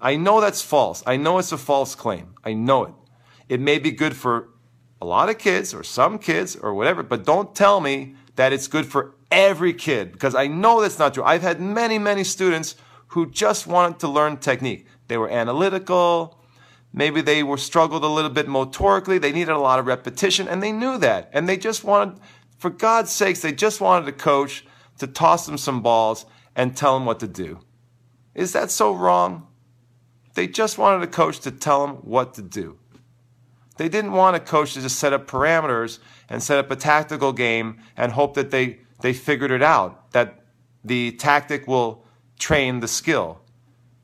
I 0.00 0.16
know 0.16 0.40
that's 0.40 0.62
false. 0.62 1.02
I 1.06 1.16
know 1.18 1.38
it's 1.38 1.52
a 1.52 1.58
false 1.58 1.94
claim. 1.94 2.34
I 2.42 2.54
know 2.54 2.84
it. 2.84 2.94
It 3.48 3.60
may 3.60 3.78
be 3.78 3.90
good 3.90 4.16
for 4.16 4.48
a 5.00 5.06
lot 5.06 5.28
of 5.28 5.38
kids 5.38 5.74
or 5.74 5.82
some 5.82 6.18
kids 6.18 6.56
or 6.56 6.74
whatever, 6.74 7.02
but 7.02 7.24
don't 7.24 7.54
tell 7.54 7.80
me 7.80 8.14
that 8.36 8.52
it's 8.52 8.66
good 8.66 8.86
for 8.86 9.14
every 9.30 9.72
kid 9.72 10.12
because 10.12 10.34
I 10.34 10.46
know 10.46 10.80
that's 10.80 10.98
not 10.98 11.14
true. 11.14 11.24
I've 11.24 11.42
had 11.42 11.60
many, 11.60 11.98
many 11.98 12.24
students 12.24 12.76
who 13.08 13.30
just 13.30 13.66
wanted 13.66 14.00
to 14.00 14.08
learn 14.08 14.38
technique. 14.38 14.86
They 15.08 15.16
were 15.16 15.30
analytical. 15.30 16.40
Maybe 16.92 17.20
they 17.20 17.42
were 17.42 17.58
struggled 17.58 18.04
a 18.04 18.08
little 18.08 18.30
bit 18.30 18.46
motorically. 18.46 19.20
They 19.20 19.32
needed 19.32 19.52
a 19.52 19.58
lot 19.58 19.78
of 19.78 19.86
repetition 19.86 20.48
and 20.48 20.62
they 20.62 20.72
knew 20.72 20.98
that. 20.98 21.30
And 21.32 21.48
they 21.48 21.56
just 21.56 21.84
wanted, 21.84 22.20
for 22.58 22.70
God's 22.70 23.10
sakes, 23.10 23.40
they 23.40 23.52
just 23.52 23.80
wanted 23.80 24.08
a 24.08 24.12
coach 24.12 24.64
to 24.98 25.06
toss 25.06 25.46
them 25.46 25.58
some 25.58 25.82
balls 25.82 26.26
and 26.54 26.76
tell 26.76 26.94
them 26.94 27.04
what 27.04 27.20
to 27.20 27.28
do. 27.28 27.60
Is 28.34 28.52
that 28.52 28.70
so 28.70 28.94
wrong? 28.94 29.46
They 30.34 30.46
just 30.46 30.78
wanted 30.78 31.02
a 31.02 31.10
coach 31.10 31.40
to 31.40 31.50
tell 31.50 31.86
them 31.86 31.96
what 31.96 32.34
to 32.34 32.42
do. 32.42 32.78
They 33.76 33.88
didn't 33.88 34.12
want 34.12 34.36
a 34.36 34.40
coach 34.40 34.74
to 34.74 34.80
just 34.80 34.98
set 34.98 35.12
up 35.12 35.26
parameters 35.26 35.98
and 36.28 36.42
set 36.42 36.58
up 36.58 36.70
a 36.70 36.76
tactical 36.76 37.32
game 37.32 37.78
and 37.96 38.12
hope 38.12 38.34
that 38.34 38.50
they 38.50 38.80
they 39.00 39.12
figured 39.12 39.50
it 39.50 39.62
out 39.62 40.10
that 40.12 40.44
the 40.84 41.12
tactic 41.12 41.66
will 41.66 42.04
train 42.38 42.80
the 42.80 42.88
skill. 42.88 43.40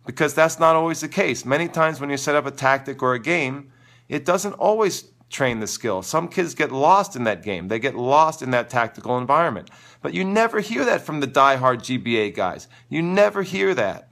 Because 0.05 0.35
that's 0.35 0.59
not 0.59 0.75
always 0.75 1.01
the 1.01 1.09
case. 1.09 1.45
Many 1.45 1.69
times 1.69 2.01
when 2.01 2.11
you 2.11 2.17
set 2.17 2.35
up 2.35 2.45
a 2.45 2.51
tactic 2.51 3.03
or 3.03 3.15
a 3.15 3.19
game, 3.19 3.73
it 4.09 4.25
doesn't 4.25 4.55
always 4.55 5.13
train 5.31 5.61
the 5.61 5.67
skill. 5.67 6.03
Some 6.03 6.29
kids 6.29 6.55
get 6.55 6.73
lost 6.73 7.17
in 7.17 7.25
that 7.25 7.43
game. 7.43 7.69
They 7.69 7.79
get 7.79 7.95
lost 7.95 8.43
in 8.43 8.51
that 8.51 8.69
tactical 8.69 9.17
environment. 9.17 9.71
But 10.03 10.13
you 10.13 10.25
never 10.25 10.61
hear 10.61 10.85
that 10.85 11.01
from 11.01 11.21
the 11.21 11.27
die-hard 11.27 11.81
GBA 11.81 12.35
guys. 12.35 12.69
You 12.89 13.01
never 13.01 13.43
hear 13.43 13.75
that. 13.75 14.11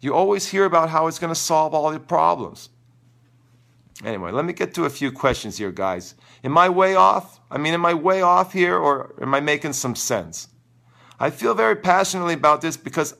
You 0.00 0.14
always 0.14 0.48
hear 0.48 0.64
about 0.64 0.88
how 0.88 1.08
it's 1.08 1.18
going 1.18 1.34
to 1.34 1.40
solve 1.40 1.74
all 1.74 1.90
your 1.90 2.00
problems. 2.00 2.70
Anyway, 4.04 4.30
let 4.30 4.44
me 4.44 4.52
get 4.52 4.74
to 4.74 4.84
a 4.84 4.90
few 4.90 5.10
questions 5.10 5.56
here, 5.56 5.72
guys. 5.72 6.14
Am 6.44 6.58
I 6.58 6.68
way 6.68 6.94
off? 6.94 7.40
I 7.50 7.58
mean, 7.58 7.72
am 7.72 7.86
I 7.86 7.94
way 7.94 8.20
off 8.20 8.52
here 8.52 8.76
or 8.76 9.14
am 9.22 9.34
I 9.34 9.40
making 9.40 9.72
some 9.72 9.96
sense? 9.96 10.48
I 11.18 11.30
feel 11.30 11.54
very 11.54 11.76
passionately 11.76 12.34
about 12.34 12.60
this 12.60 12.76
because 12.76 13.14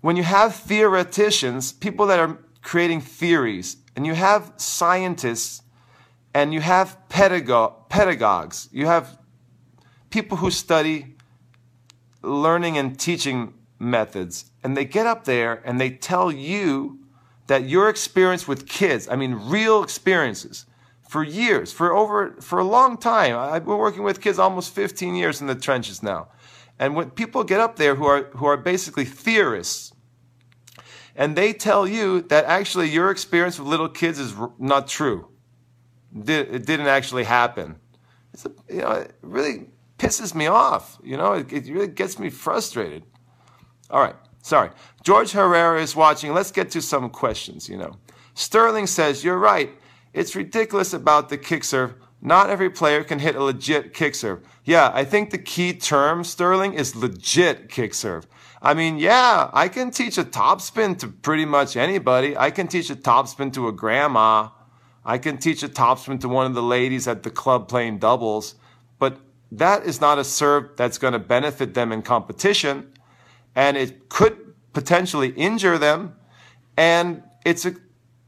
when 0.00 0.16
you 0.16 0.22
have 0.22 0.54
theoreticians, 0.54 1.72
people 1.72 2.06
that 2.06 2.18
are 2.18 2.38
creating 2.62 3.02
theories, 3.02 3.76
and 3.94 4.06
you 4.06 4.14
have 4.14 4.52
scientists, 4.56 5.62
and 6.32 6.52
you 6.52 6.60
have 6.60 6.98
pedago- 7.08 7.88
pedagogues, 7.88 8.68
you 8.72 8.86
have 8.86 9.18
people 10.10 10.38
who 10.38 10.50
study 10.50 11.16
learning 12.22 12.78
and 12.78 12.98
teaching 12.98 13.54
methods, 13.78 14.50
and 14.62 14.76
they 14.76 14.84
get 14.84 15.06
up 15.06 15.24
there 15.24 15.62
and 15.64 15.80
they 15.80 15.90
tell 15.90 16.32
you 16.32 16.98
that 17.46 17.68
your 17.68 17.88
experience 17.88 18.48
with 18.48 18.66
kids, 18.66 19.08
I 19.08 19.16
mean, 19.16 19.34
real 19.34 19.82
experiences, 19.82 20.66
for 21.08 21.22
years, 21.22 21.72
for 21.72 21.94
over, 21.94 22.34
for 22.40 22.58
a 22.58 22.64
long 22.64 22.96
time. 22.96 23.36
I've 23.36 23.64
been 23.64 23.78
working 23.78 24.02
with 24.02 24.20
kids 24.20 24.38
almost 24.38 24.74
15 24.74 25.14
years 25.14 25.40
in 25.40 25.46
the 25.46 25.54
trenches 25.54 26.02
now. 26.02 26.28
And 26.78 26.96
when 26.96 27.10
people 27.10 27.44
get 27.44 27.60
up 27.60 27.76
there 27.76 27.94
who 27.94 28.04
are, 28.04 28.24
who 28.32 28.46
are 28.46 28.56
basically 28.56 29.04
theorists, 29.04 29.92
and 31.14 31.36
they 31.36 31.52
tell 31.52 31.86
you 31.86 32.22
that 32.22 32.46
actually 32.46 32.88
your 32.88 33.10
experience 33.10 33.58
with 33.58 33.68
little 33.68 33.88
kids 33.88 34.18
is 34.18 34.34
not 34.58 34.88
true. 34.88 35.28
It 36.16 36.66
didn't 36.66 36.88
actually 36.88 37.24
happen. 37.24 37.76
It's 38.32 38.44
A, 38.44 38.50
you 38.68 38.80
know, 38.80 38.90
it 38.90 39.14
really 39.22 39.68
pisses 39.98 40.34
me 40.34 40.48
off. 40.48 40.98
You 41.02 41.16
know, 41.16 41.34
it, 41.34 41.52
it 41.52 41.68
really 41.68 41.86
gets 41.86 42.18
me 42.18 42.30
frustrated. 42.30 43.04
All 43.90 44.00
right, 44.00 44.16
sorry. 44.44 44.70
George 45.02 45.32
Herrera 45.32 45.82
is 45.82 45.96
watching. 45.96 46.32
Let's 46.32 46.52
get 46.52 46.70
to 46.70 46.82
some 46.82 47.10
questions, 47.10 47.68
you 47.68 47.76
know. 47.76 47.96
Sterling 48.34 48.86
says, 48.86 49.24
You're 49.24 49.38
right. 49.38 49.70
It's 50.12 50.36
ridiculous 50.36 50.92
about 50.92 51.28
the 51.28 51.38
kick 51.38 51.64
serve. 51.64 51.94
Not 52.22 52.48
every 52.48 52.70
player 52.70 53.04
can 53.04 53.18
hit 53.18 53.34
a 53.34 53.42
legit 53.42 53.92
kick 53.92 54.14
serve. 54.14 54.40
Yeah, 54.64 54.90
I 54.94 55.04
think 55.04 55.30
the 55.30 55.38
key 55.38 55.74
term, 55.74 56.24
Sterling, 56.24 56.72
is 56.72 56.96
legit 56.96 57.68
kick 57.68 57.92
serve. 57.92 58.26
I 58.62 58.72
mean, 58.72 58.98
yeah, 58.98 59.50
I 59.52 59.68
can 59.68 59.90
teach 59.90 60.16
a 60.16 60.24
topspin 60.24 60.98
to 61.00 61.08
pretty 61.08 61.44
much 61.44 61.76
anybody. 61.76 62.34
I 62.34 62.50
can 62.50 62.66
teach 62.66 62.88
a 62.88 62.96
topspin 62.96 63.52
to 63.52 63.68
a 63.68 63.72
grandma. 63.72 64.48
I 65.04 65.18
can 65.18 65.36
teach 65.36 65.62
a 65.62 65.68
topspin 65.68 66.18
to 66.20 66.28
one 66.30 66.46
of 66.46 66.54
the 66.54 66.62
ladies 66.62 67.06
at 67.06 67.24
the 67.24 67.30
club 67.30 67.68
playing 67.68 67.98
doubles. 67.98 68.54
But 68.98 69.18
that 69.52 69.84
is 69.84 70.00
not 70.00 70.18
a 70.18 70.24
serve 70.24 70.70
that's 70.76 70.96
going 70.96 71.12
to 71.12 71.18
benefit 71.18 71.74
them 71.74 71.92
in 71.92 72.00
competition. 72.00 72.93
And 73.54 73.76
it 73.76 74.08
could 74.08 74.54
potentially 74.72 75.30
injure 75.30 75.78
them. 75.78 76.16
And 76.76 77.22
it's 77.44 77.64
a, 77.64 77.74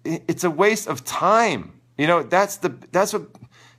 it's 0.04 0.44
a 0.44 0.50
waste 0.50 0.86
of 0.86 1.04
time. 1.04 1.80
You 1.98 2.06
know, 2.06 2.22
that's 2.22 2.56
the, 2.56 2.76
that's 2.92 3.12
what, 3.12 3.22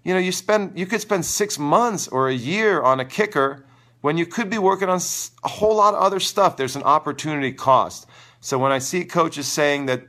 you 0.04 0.14
know, 0.14 0.20
you 0.20 0.32
spend, 0.32 0.78
you 0.78 0.86
could 0.86 1.02
spend 1.02 1.26
six 1.26 1.58
months 1.58 2.08
or 2.08 2.30
a 2.30 2.34
year 2.34 2.82
on 2.82 3.00
a 3.00 3.06
kicker 3.06 3.66
when 4.02 4.18
you 4.18 4.26
could 4.26 4.50
be 4.50 4.58
working 4.58 4.90
on 4.90 5.00
a 5.44 5.48
whole 5.48 5.76
lot 5.76 5.94
of 5.94 6.02
other 6.02 6.20
stuff. 6.20 6.58
There's 6.58 6.76
an 6.76 6.84
opportunity 6.84 7.52
cost. 7.52 8.08
So 8.40 8.58
when 8.58 8.72
I 8.72 8.80
see 8.80 9.04
coaches 9.04 9.48
saying 9.48 9.88
that 9.88 10.04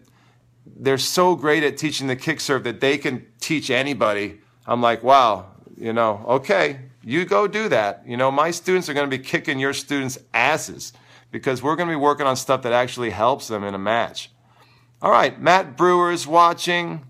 they're 0.66 0.98
so 0.98 1.34
great 1.34 1.62
at 1.62 1.76
teaching 1.76 2.06
the 2.06 2.16
kick 2.16 2.40
serve 2.40 2.64
that 2.64 2.80
they 2.80 2.98
can 2.98 3.26
teach 3.40 3.70
anybody, 3.70 4.38
I'm 4.66 4.82
like, 4.82 5.02
wow, 5.02 5.46
you 5.76 5.92
know, 5.92 6.24
okay, 6.28 6.80
you 7.02 7.24
go 7.24 7.46
do 7.46 7.68
that. 7.68 8.02
You 8.06 8.16
know, 8.16 8.30
my 8.30 8.50
students 8.50 8.88
are 8.88 8.94
going 8.94 9.08
to 9.08 9.16
be 9.16 9.22
kicking 9.22 9.58
your 9.58 9.72
students' 9.72 10.18
asses 10.34 10.92
because 11.30 11.62
we're 11.62 11.76
going 11.76 11.88
to 11.88 11.92
be 11.92 11.96
working 11.96 12.26
on 12.26 12.36
stuff 12.36 12.62
that 12.62 12.72
actually 12.72 13.10
helps 13.10 13.48
them 13.48 13.64
in 13.64 13.74
a 13.74 13.78
match. 13.78 14.30
All 15.00 15.10
right, 15.10 15.40
Matt 15.40 15.76
Brewer 15.76 16.10
is 16.10 16.26
watching. 16.26 17.04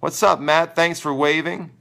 What's 0.00 0.22
up, 0.22 0.40
Matt? 0.40 0.74
Thanks 0.74 1.00
for 1.00 1.12
waving. 1.12 1.72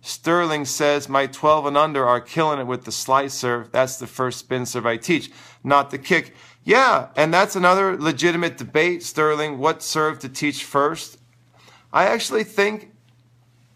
Sterling 0.00 0.64
says, 0.64 1.08
My 1.08 1.26
12 1.26 1.66
and 1.66 1.76
under 1.76 2.06
are 2.06 2.20
killing 2.20 2.60
it 2.60 2.66
with 2.66 2.84
the 2.84 2.92
slice 2.92 3.34
serve. 3.34 3.72
That's 3.72 3.96
the 3.96 4.06
first 4.06 4.38
spin 4.38 4.66
serve 4.66 4.86
I 4.86 4.96
teach, 4.96 5.30
not 5.64 5.90
the 5.90 5.98
kick. 5.98 6.34
Yeah, 6.62 7.08
and 7.16 7.32
that's 7.32 7.56
another 7.56 7.96
legitimate 7.96 8.58
debate, 8.58 9.02
Sterling. 9.02 9.58
What 9.58 9.82
serve 9.82 10.18
to 10.20 10.28
teach 10.28 10.64
first? 10.64 11.18
I 11.92 12.04
actually 12.04 12.44
think 12.44 12.92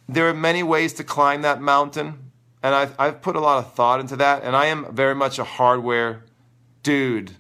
there 0.08 0.28
are 0.28 0.34
many 0.34 0.62
ways 0.62 0.92
to 0.94 1.04
climb 1.04 1.42
that 1.42 1.60
mountain, 1.60 2.30
and 2.62 2.74
I've, 2.74 2.94
I've 2.98 3.22
put 3.22 3.34
a 3.34 3.40
lot 3.40 3.58
of 3.58 3.72
thought 3.72 3.98
into 3.98 4.16
that, 4.16 4.42
and 4.44 4.54
I 4.54 4.66
am 4.66 4.94
very 4.94 5.14
much 5.14 5.38
a 5.38 5.44
hardware 5.44 6.24
dude. 6.82 7.32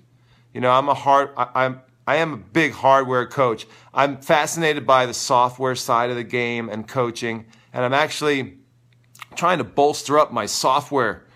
You 0.52 0.60
know, 0.60 0.70
I'm 0.70 0.88
a 0.88 0.94
hard, 0.94 1.30
I, 1.36 1.48
I'm, 1.54 1.80
I 2.06 2.16
am 2.16 2.32
a 2.32 2.36
big 2.36 2.72
hardware 2.72 3.26
coach. 3.26 3.66
I'm 3.94 4.20
fascinated 4.20 4.86
by 4.86 5.06
the 5.06 5.14
software 5.14 5.74
side 5.74 6.10
of 6.10 6.16
the 6.16 6.24
game 6.24 6.68
and 6.68 6.86
coaching, 6.86 7.46
and 7.72 7.84
I'm 7.84 7.94
actually 7.94 8.58
trying 9.36 9.58
to 9.58 9.64
bolster 9.64 10.18
up 10.18 10.32
my 10.32 10.46
software 10.46 11.26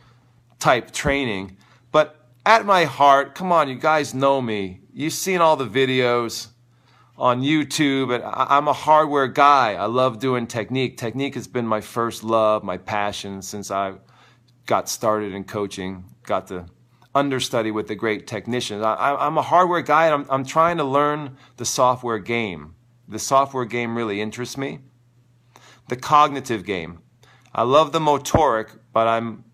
type 0.58 0.90
training. 0.90 1.56
But 1.92 2.16
at 2.44 2.66
my 2.66 2.84
heart, 2.84 3.34
come 3.34 3.52
on, 3.52 3.68
you 3.68 3.76
guys 3.76 4.14
know 4.14 4.42
me. 4.42 4.80
You've 4.92 5.12
seen 5.12 5.40
all 5.40 5.56
the 5.56 5.66
videos 5.66 6.48
on 7.16 7.42
YouTube, 7.42 8.14
and 8.14 8.24
I'm 8.24 8.68
a 8.68 8.72
hardware 8.72 9.28
guy. 9.28 9.74
I 9.74 9.86
love 9.86 10.18
doing 10.18 10.46
technique. 10.46 10.98
Technique 10.98 11.34
has 11.34 11.46
been 11.46 11.66
my 11.66 11.80
first 11.80 12.24
love, 12.24 12.62
my 12.62 12.76
passion 12.76 13.40
since 13.40 13.70
I 13.70 13.94
got 14.66 14.88
started 14.88 15.32
in 15.32 15.44
coaching, 15.44 16.04
got 16.24 16.48
to 16.48 16.66
understudy 17.16 17.70
with 17.70 17.88
the 17.88 17.94
great 17.94 18.26
technicians. 18.26 18.82
I, 18.82 19.26
am 19.26 19.38
a 19.38 19.42
hardware 19.42 19.80
guy, 19.80 20.06
and 20.06 20.14
I'm, 20.14 20.26
I'm 20.30 20.44
trying 20.44 20.76
to 20.76 20.84
learn 20.84 21.36
the 21.56 21.64
software 21.64 22.18
game. 22.18 22.74
The 23.08 23.18
software 23.18 23.64
game 23.64 23.96
really 23.96 24.20
interests 24.20 24.58
me. 24.58 24.80
The 25.88 25.96
cognitive 25.96 26.64
game. 26.64 27.00
I 27.54 27.62
love 27.62 27.92
the 27.92 28.00
motoric, 28.00 28.78
but 28.92 29.08
I'm 29.08 29.44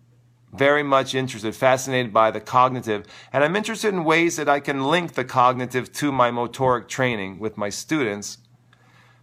very 0.53 0.83
much 0.83 1.15
interested, 1.15 1.55
fascinated 1.55 2.13
by 2.13 2.31
the 2.31 2.41
cognitive, 2.41 3.05
and 3.31 3.43
I'm 3.43 3.55
interested 3.55 3.93
in 3.93 4.03
ways 4.03 4.35
that 4.35 4.49
I 4.49 4.59
can 4.59 4.83
link 4.83 5.13
the 5.13 5.25
cognitive 5.25 5.91
to 5.93 6.11
my 6.11 6.29
motoric 6.29 6.87
training 6.87 7.39
with 7.39 7.57
my 7.57 7.69
students. 7.69 8.39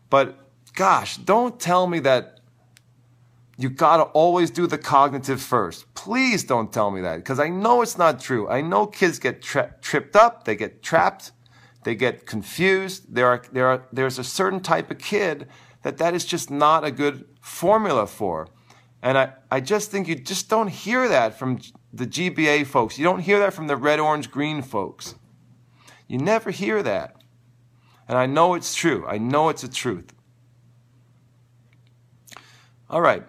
But 0.09 0.39
gosh, 0.75 1.19
don't 1.19 1.61
tell 1.61 1.87
me 1.87 2.01
that 2.01 2.40
you 3.61 3.69
gotta 3.69 4.05
always 4.05 4.51
do 4.51 4.67
the 4.67 4.79
cognitive 4.79 5.41
first. 5.43 5.93
Please 5.95 6.45
don't 6.45 6.73
tell 6.73 6.91
me 6.91 7.03
that, 7.03 7.17
because 7.17 7.39
I 7.39 7.49
know 7.49 7.83
it's 7.83 7.99
not 7.99 8.19
true. 8.19 8.49
I 8.49 8.63
know 8.63 8.87
kids 8.87 9.19
get 9.19 9.43
tra- 9.43 9.75
tripped 9.83 10.17
up, 10.17 10.45
they 10.45 10.57
get 10.57 10.83
trapped, 10.83 11.33
they 11.85 11.95
get 11.95 12.27
confused. 12.27 13.15
There 13.15 13.27
are, 13.27 13.43
there 13.53 13.67
are, 13.67 13.87
there's 13.93 14.19
a 14.19 14.25
certain 14.25 14.61
type 14.61 14.91
of 14.91 14.99
kid 14.99 15.47
that 15.83 15.99
that 15.99 16.15
is 16.15 16.25
just 16.25 16.51
not 16.51 16.85
a 16.85 16.91
good 16.91 17.27
formula 17.43 18.07
for. 18.07 18.49
And 19.03 19.19
I, 19.19 19.35
I 19.51 19.61
just 19.61 19.91
think 19.91 20.09
you 20.09 20.15
just 20.15 20.49
don't 20.49 20.69
hear 20.69 21.09
that 21.09 21.39
from 21.39 21.61
the 21.93 22.07
GBA 22.07 22.67
folks. 22.67 22.99
You 22.99 23.05
don't 23.05 23.21
hear 23.21 23.39
that 23.41 23.53
from 23.53 23.67
the 23.67 23.77
red, 23.77 24.01
orange, 24.01 24.31
green 24.31 24.63
folks. 24.63 25.15
You 26.07 26.19
never 26.19 26.51
hear 26.51 26.83
that. 26.83 27.17
And 28.09 28.19
I 28.19 28.27
know 28.27 28.55
it's 28.55 28.75
true. 28.75 29.07
I 29.07 29.19
know 29.19 29.49
it's 29.49 29.65
a 29.65 29.71
truth. 29.71 30.13
All 32.91 33.01
right. 33.01 33.25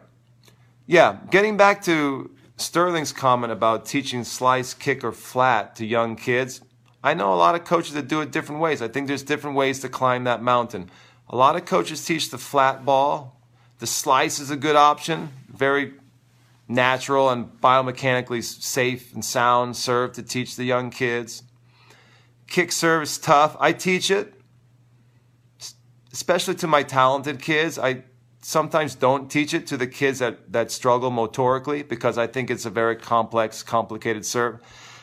Yeah, 0.88 1.18
getting 1.30 1.58
back 1.58 1.84
to 1.84 2.32
Sterling's 2.58 3.14
comment 3.14 3.52
about 3.54 3.86
teaching 3.86 4.24
slice, 4.24 4.74
kick, 4.74 5.04
or 5.04 5.12
flat 5.12 5.76
to 5.78 5.86
young 5.86 6.16
kids, 6.16 6.62
I 7.04 7.14
know 7.14 7.34
a 7.34 7.36
lot 7.36 7.56
of 7.56 7.64
coaches 7.64 7.94
that 7.94 8.08
do 8.08 8.22
it 8.22 8.32
different 8.32 8.62
ways. 8.62 8.82
I 8.82 8.88
think 8.88 9.08
there's 9.08 9.24
different 9.24 9.56
ways 9.56 9.80
to 9.80 9.90
climb 9.90 10.26
that 10.26 10.42
mountain. 10.44 10.90
A 11.30 11.36
lot 11.36 11.56
of 11.56 11.66
coaches 11.66 12.04
teach 12.06 12.30
the 12.30 12.38
flat 12.38 12.86
ball. 12.86 13.42
The 13.80 13.88
slice 13.88 14.40
is 14.40 14.52
a 14.52 14.56
good 14.56 14.76
option 14.76 15.30
very 15.62 15.94
natural 16.68 17.30
and 17.30 17.46
biomechanically 17.62 18.44
safe 18.44 19.14
and 19.14 19.24
sound 19.24 19.76
serve 19.76 20.14
to 20.14 20.24
teach 20.24 20.56
the 20.56 20.64
young 20.64 20.90
kids. 20.90 21.44
Kick 22.48 22.72
serve 22.72 23.04
is 23.04 23.18
tough. 23.18 23.56
I 23.60 23.74
teach 23.74 24.10
it, 24.10 24.34
especially 26.12 26.56
to 26.56 26.68
my 26.68 26.84
talented 26.84 27.42
kids. 27.42 27.78
I 27.78 28.04
sometimes 28.42 28.96
don't 28.96 29.30
teach 29.30 29.54
it 29.54 29.68
to 29.68 29.78
the 29.78 29.88
kids 29.88 30.20
that, 30.20 30.52
that 30.52 30.72
struggle 30.72 31.12
motorically 31.12 31.88
because 31.88 32.18
I 32.18 32.28
think 32.28 32.50
it's 32.50 32.66
a 32.66 32.70
very 32.70 32.96
complex, 32.96 33.64
complicated 33.64 34.26
serve. 34.26 34.60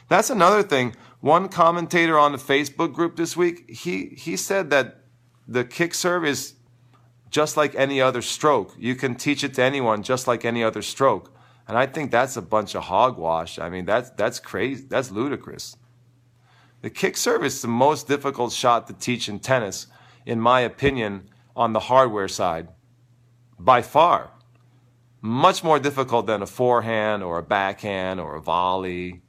That's 0.08 0.30
another 0.30 0.62
thing. 0.62 0.96
One 1.20 1.48
commentator 1.48 2.18
on 2.18 2.32
the 2.32 2.38
Facebook 2.38 2.92
group 2.92 3.16
this 3.16 3.36
week, 3.36 3.70
he, 3.70 4.06
he 4.06 4.36
said 4.36 4.70
that 4.70 5.02
the 5.46 5.64
kick 5.64 5.94
serve 5.94 6.24
is 6.24 6.54
just 7.30 7.56
like 7.56 7.74
any 7.74 8.00
other 8.00 8.22
stroke. 8.22 8.74
You 8.78 8.94
can 8.94 9.14
teach 9.14 9.44
it 9.44 9.54
to 9.54 9.62
anyone 9.62 10.02
just 10.02 10.26
like 10.26 10.44
any 10.44 10.64
other 10.64 10.82
stroke. 10.82 11.32
And 11.66 11.76
I 11.76 11.86
think 11.86 12.10
that's 12.10 12.36
a 12.36 12.42
bunch 12.42 12.74
of 12.74 12.84
hogwash. 12.84 13.58
I 13.58 13.68
mean, 13.68 13.84
that's, 13.84 14.10
that's 14.10 14.40
crazy. 14.40 14.86
That's 14.88 15.10
ludicrous. 15.10 15.76
The 16.80 16.90
kick 16.90 17.16
serve 17.16 17.44
is 17.44 17.60
the 17.60 17.68
most 17.68 18.08
difficult 18.08 18.52
shot 18.52 18.86
to 18.86 18.94
teach 18.94 19.28
in 19.28 19.40
tennis, 19.40 19.88
in 20.24 20.40
my 20.40 20.60
opinion, 20.60 21.28
on 21.54 21.72
the 21.72 21.80
hardware 21.80 22.28
side. 22.28 22.68
By 23.58 23.82
far. 23.82 24.30
Much 25.20 25.64
more 25.64 25.78
difficult 25.78 26.26
than 26.26 26.42
a 26.42 26.46
forehand 26.46 27.22
or 27.22 27.38
a 27.38 27.42
backhand 27.42 28.20
or 28.20 28.36
a 28.36 28.40
volley. 28.40 29.22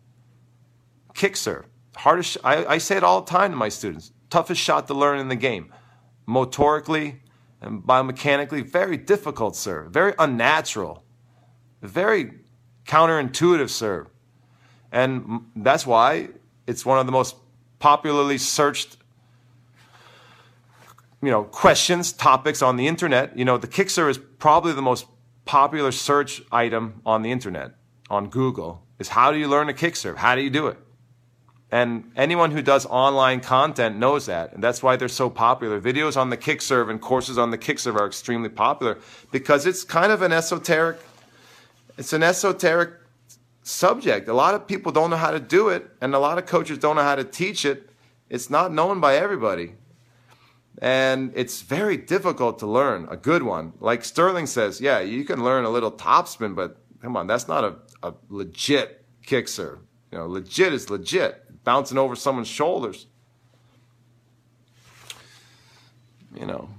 Kick 1.14 1.36
serve. 1.36 1.66
Hardest, 1.96 2.38
I, 2.44 2.66
I 2.66 2.78
say 2.78 2.98
it 2.98 3.04
all 3.04 3.22
the 3.22 3.30
time 3.30 3.52
to 3.52 3.58
my 3.58 3.70
students. 3.70 4.12
Toughest 4.30 4.62
shot 4.62 4.88
to 4.88 4.94
learn 4.94 5.20
in 5.20 5.28
the 5.28 5.36
game. 5.36 5.74
Motorically, 6.28 7.20
and 7.62 7.84
biomechanically 7.84 8.66
very 8.66 8.98
difficult 8.98 9.56
serve, 9.56 9.92
very 9.92 10.14
unnatural, 10.20 11.04
very 11.82 12.32
counterintuitive 12.86 13.70
serve. 13.70 14.08
And 14.92 15.46
that's 15.56 15.86
why 15.86 16.30
it's 16.68 16.86
one 16.86 17.00
of 17.00 17.06
the 17.06 17.12
most 17.12 17.36
popularly 17.80 18.38
searched 18.38 18.98
you 21.22 21.30
know, 21.30 21.44
questions, 21.44 22.14
topics 22.14 22.62
on 22.62 22.78
the 22.78 22.88
internet. 22.88 23.38
You 23.38 23.46
know, 23.46 23.58
the 23.58 23.68
Kickserve 23.68 24.10
is 24.10 24.18
probably 24.18 24.74
the 24.74 24.82
most 24.82 25.06
popular 25.46 25.92
search 25.92 26.42
item 26.52 27.02
on 27.06 27.22
the 27.22 27.32
internet, 27.32 27.72
on 28.10 28.30
Google, 28.30 28.86
is 29.00 29.10
how 29.10 29.32
do 29.32 29.38
you 29.38 29.48
learn 29.48 29.70
a 29.70 29.74
Kickserve? 29.74 30.18
How 30.18 30.36
do 30.36 30.42
you 30.42 30.50
do 30.50 30.68
it? 30.68 30.78
And 31.72 32.12
anyone 32.16 32.52
who 32.52 32.62
does 32.62 32.86
online 32.88 33.42
content 33.42 33.98
knows 33.98 34.26
that. 34.26 34.54
And 34.54 34.64
that's 34.64 34.82
why 34.82 34.96
they're 34.96 35.08
so 35.08 35.30
popular. 35.30 35.80
Videos 35.80 36.18
on 36.18 36.30
the 36.30 36.38
Kickserve 36.38 36.90
and 36.90 37.00
courses 37.00 37.38
on 37.38 37.52
the 37.52 37.58
Kickserve 37.58 37.96
are 37.96 38.08
extremely 38.08 38.50
popular 38.50 38.98
because 39.32 39.66
it's 39.66 39.84
kind 39.84 40.12
of 40.12 40.22
an 40.22 40.32
esoteric, 40.32 41.00
it's 41.98 42.14
an 42.14 42.24
esoteric 42.24 42.94
subject. 43.62 44.28
A 44.28 44.34
lot 44.34 44.56
of 44.56 44.68
people 44.68 44.92
don't 44.92 45.12
know 45.12 45.18
how 45.18 45.32
to 45.32 45.40
do 45.40 45.70
it, 45.70 45.90
and 46.02 46.16
a 46.16 46.20
lot 46.20 46.40
of 46.40 46.48
coaches 46.48 46.80
don't 46.80 46.96
know 46.96 47.04
how 47.04 47.16
to 47.16 47.24
teach 47.24 47.66
it. 47.66 47.90
It's 48.30 48.50
not 48.50 48.74
known 48.74 49.00
by 49.00 49.16
everybody. 49.16 49.74
And 50.82 51.34
it's 51.36 51.62
very 51.62 51.98
difficult 51.98 52.60
to 52.60 52.68
learn 52.68 53.08
a 53.12 53.18
good 53.18 53.44
one. 53.44 53.74
Like 53.80 54.06
Sterling 54.06 54.48
says, 54.48 54.80
yeah, 54.80 55.00
you 55.00 55.26
can 55.26 55.44
learn 55.44 55.66
a 55.66 55.70
little 55.70 55.92
topspin, 55.92 56.56
but 56.56 56.78
come 57.02 57.18
on, 57.18 57.28
that's 57.28 57.48
not 57.48 57.64
a, 57.64 57.76
a 58.02 58.14
legit 58.30 59.00
Kickserve. 59.30 59.80
You 60.12 60.18
know, 60.18 60.28
legit 60.28 60.74
is 60.74 60.90
legit. 60.90 61.64
Bouncing 61.64 61.98
over 61.98 62.16
someone's 62.16 62.48
shoulders. 62.48 63.06
You 66.34 66.48
know. 66.48 66.70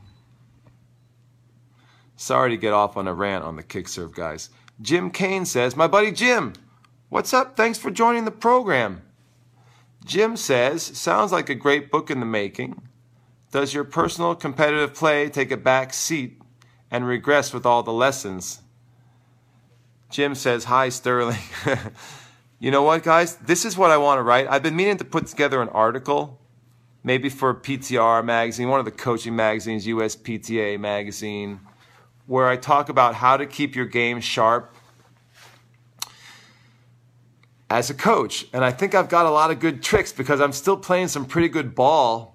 Sorry 2.17 2.51
to 2.51 2.57
get 2.57 2.73
off 2.73 2.97
on 2.97 3.07
a 3.07 3.15
rant 3.15 3.45
on 3.45 3.57
the 3.57 3.63
kick 3.63 3.89
serve, 3.89 4.15
guys. 4.15 4.51
Jim 4.81 5.11
Kane 5.11 5.45
says, 5.45 5.77
My 5.77 5.87
buddy 5.87 6.11
Jim, 6.11 6.55
what's 7.09 7.33
up? 7.33 7.57
Thanks 7.57 7.79
for 7.79 7.91
joining 7.91 8.25
the 8.25 8.31
program. 8.31 9.03
Jim 10.05 10.37
says, 10.37 10.83
Sounds 10.83 11.33
like 11.33 11.49
a 11.49 11.55
great 11.55 11.91
book 11.91 12.11
in 12.11 12.21
the 12.21 12.27
making. 12.27 12.83
Does 13.51 13.75
your 13.75 13.83
personal 13.83 14.37
competitive 14.37 14.95
play 14.95 15.29
take 15.29 15.51
a 15.51 15.57
back 15.57 15.93
seat 15.93 16.41
and 16.89 17.05
regress 17.05 17.53
with 17.53 17.67
all 17.67 17.83
the 17.83 17.93
lessons? 17.93 18.61
Jim 20.09 20.37
says, 20.37 20.65
Hi, 20.65 20.89
Sterling. 20.89 21.39
you 22.61 22.71
know 22.71 22.83
what, 22.83 23.03
guys? 23.03 23.37
This 23.37 23.65
is 23.65 23.77
what 23.77 23.91
I 23.91 23.97
want 23.97 24.19
to 24.19 24.23
write. 24.23 24.47
I've 24.49 24.63
been 24.63 24.77
meaning 24.77 24.99
to 24.99 25.05
put 25.05 25.27
together 25.27 25.61
an 25.63 25.69
article, 25.71 26.41
maybe 27.03 27.29
for 27.29 27.53
PTR 27.53 28.25
magazine, 28.25 28.69
one 28.69 28.79
of 28.79 28.85
the 28.85 28.93
coaching 28.93 29.35
magazines, 29.35 29.85
USPTA 29.85 30.79
magazine, 30.79 31.59
where 32.27 32.47
I 32.47 32.57
talk 32.57 32.89
about 32.89 33.17
how 33.17 33.37
to 33.37 33.47
keep 33.47 33.75
your 33.75 33.87
game 33.87 34.21
sharp 34.21 34.73
as 37.69 37.91
a 37.91 37.95
coach. 37.95 38.47
And 38.53 38.65
I 38.65 38.71
think 38.71 38.95
I've 38.95 39.09
got 39.09 39.27
a 39.27 39.31
lot 39.31 39.51
of 39.51 39.59
good 39.59 39.83
tricks 39.83 40.13
because 40.13 40.41
I'm 40.41 40.53
still 40.53 40.77
playing 40.77 41.09
some 41.09 41.25
pretty 41.25 41.49
good 41.49 41.75
ball 41.75 42.30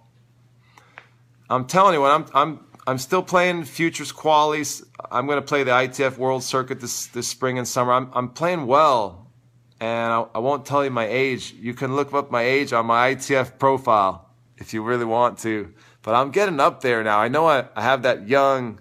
I'm 1.50 1.66
telling 1.66 1.94
you, 1.94 2.02
when 2.02 2.12
I'm 2.12 2.26
I'm 2.34 2.60
I'm 2.88 2.98
still 2.98 3.24
playing 3.24 3.66
futures 3.66 4.12
qualies. 4.12 4.86
I'm 5.12 5.28
going 5.28 5.38
to 5.38 5.46
play 5.46 5.64
the 5.64 5.72
ITF 5.72 6.18
World 6.18 6.44
Circuit 6.44 6.80
this 6.80 7.08
this 7.08 7.28
spring 7.28 7.58
and 7.58 7.68
summer. 7.68 7.94
I'm 7.94 8.10
I'm 8.14 8.30
playing 8.30 8.66
well, 8.66 9.32
and 9.80 10.12
I, 10.12 10.26
I 10.36 10.40
won't 10.40 10.66
tell 10.66 10.84
you 10.84 10.90
my 10.90 11.08
age. 11.08 11.54
You 11.54 11.74
can 11.74 11.96
look 11.96 12.14
up 12.14 12.32
my 12.32 12.42
age 12.42 12.74
on 12.74 12.88
my 12.88 13.14
ITF 13.14 13.60
profile 13.60 14.30
if 14.58 14.74
you 14.74 14.84
really 14.84 15.06
want 15.06 15.38
to. 15.40 15.74
But 16.02 16.16
I'm 16.16 16.32
getting 16.32 16.60
up 16.60 16.82
there 16.82 17.04
now. 17.04 17.20
I 17.20 17.28
know 17.28 17.48
I, 17.48 17.66
I 17.76 17.82
have 17.82 18.04
that 18.04 18.28
young 18.28 18.80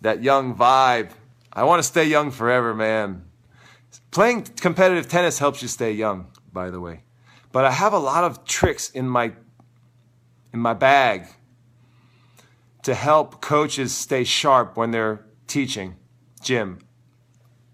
that 0.00 0.22
young 0.22 0.54
vibe. 0.54 1.10
I 1.52 1.64
want 1.64 1.80
to 1.80 1.82
stay 1.82 2.04
young 2.04 2.30
forever, 2.30 2.74
man. 2.74 3.24
Playing 4.10 4.44
competitive 4.44 5.08
tennis 5.08 5.38
helps 5.38 5.60
you 5.60 5.68
stay 5.68 5.92
young, 5.92 6.28
by 6.52 6.70
the 6.70 6.80
way. 6.80 7.04
But 7.50 7.66
I 7.66 7.70
have 7.70 7.92
a 7.92 7.98
lot 7.98 8.24
of 8.24 8.44
tricks 8.46 8.90
in 8.90 9.08
my 9.08 9.32
in 10.54 10.60
my 10.60 10.72
bag 10.72 11.28
to 12.82 12.94
help 12.94 13.40
coaches 13.40 13.94
stay 13.94 14.24
sharp 14.24 14.76
when 14.76 14.90
they're 14.90 15.24
teaching. 15.46 15.96
Jim. 16.42 16.78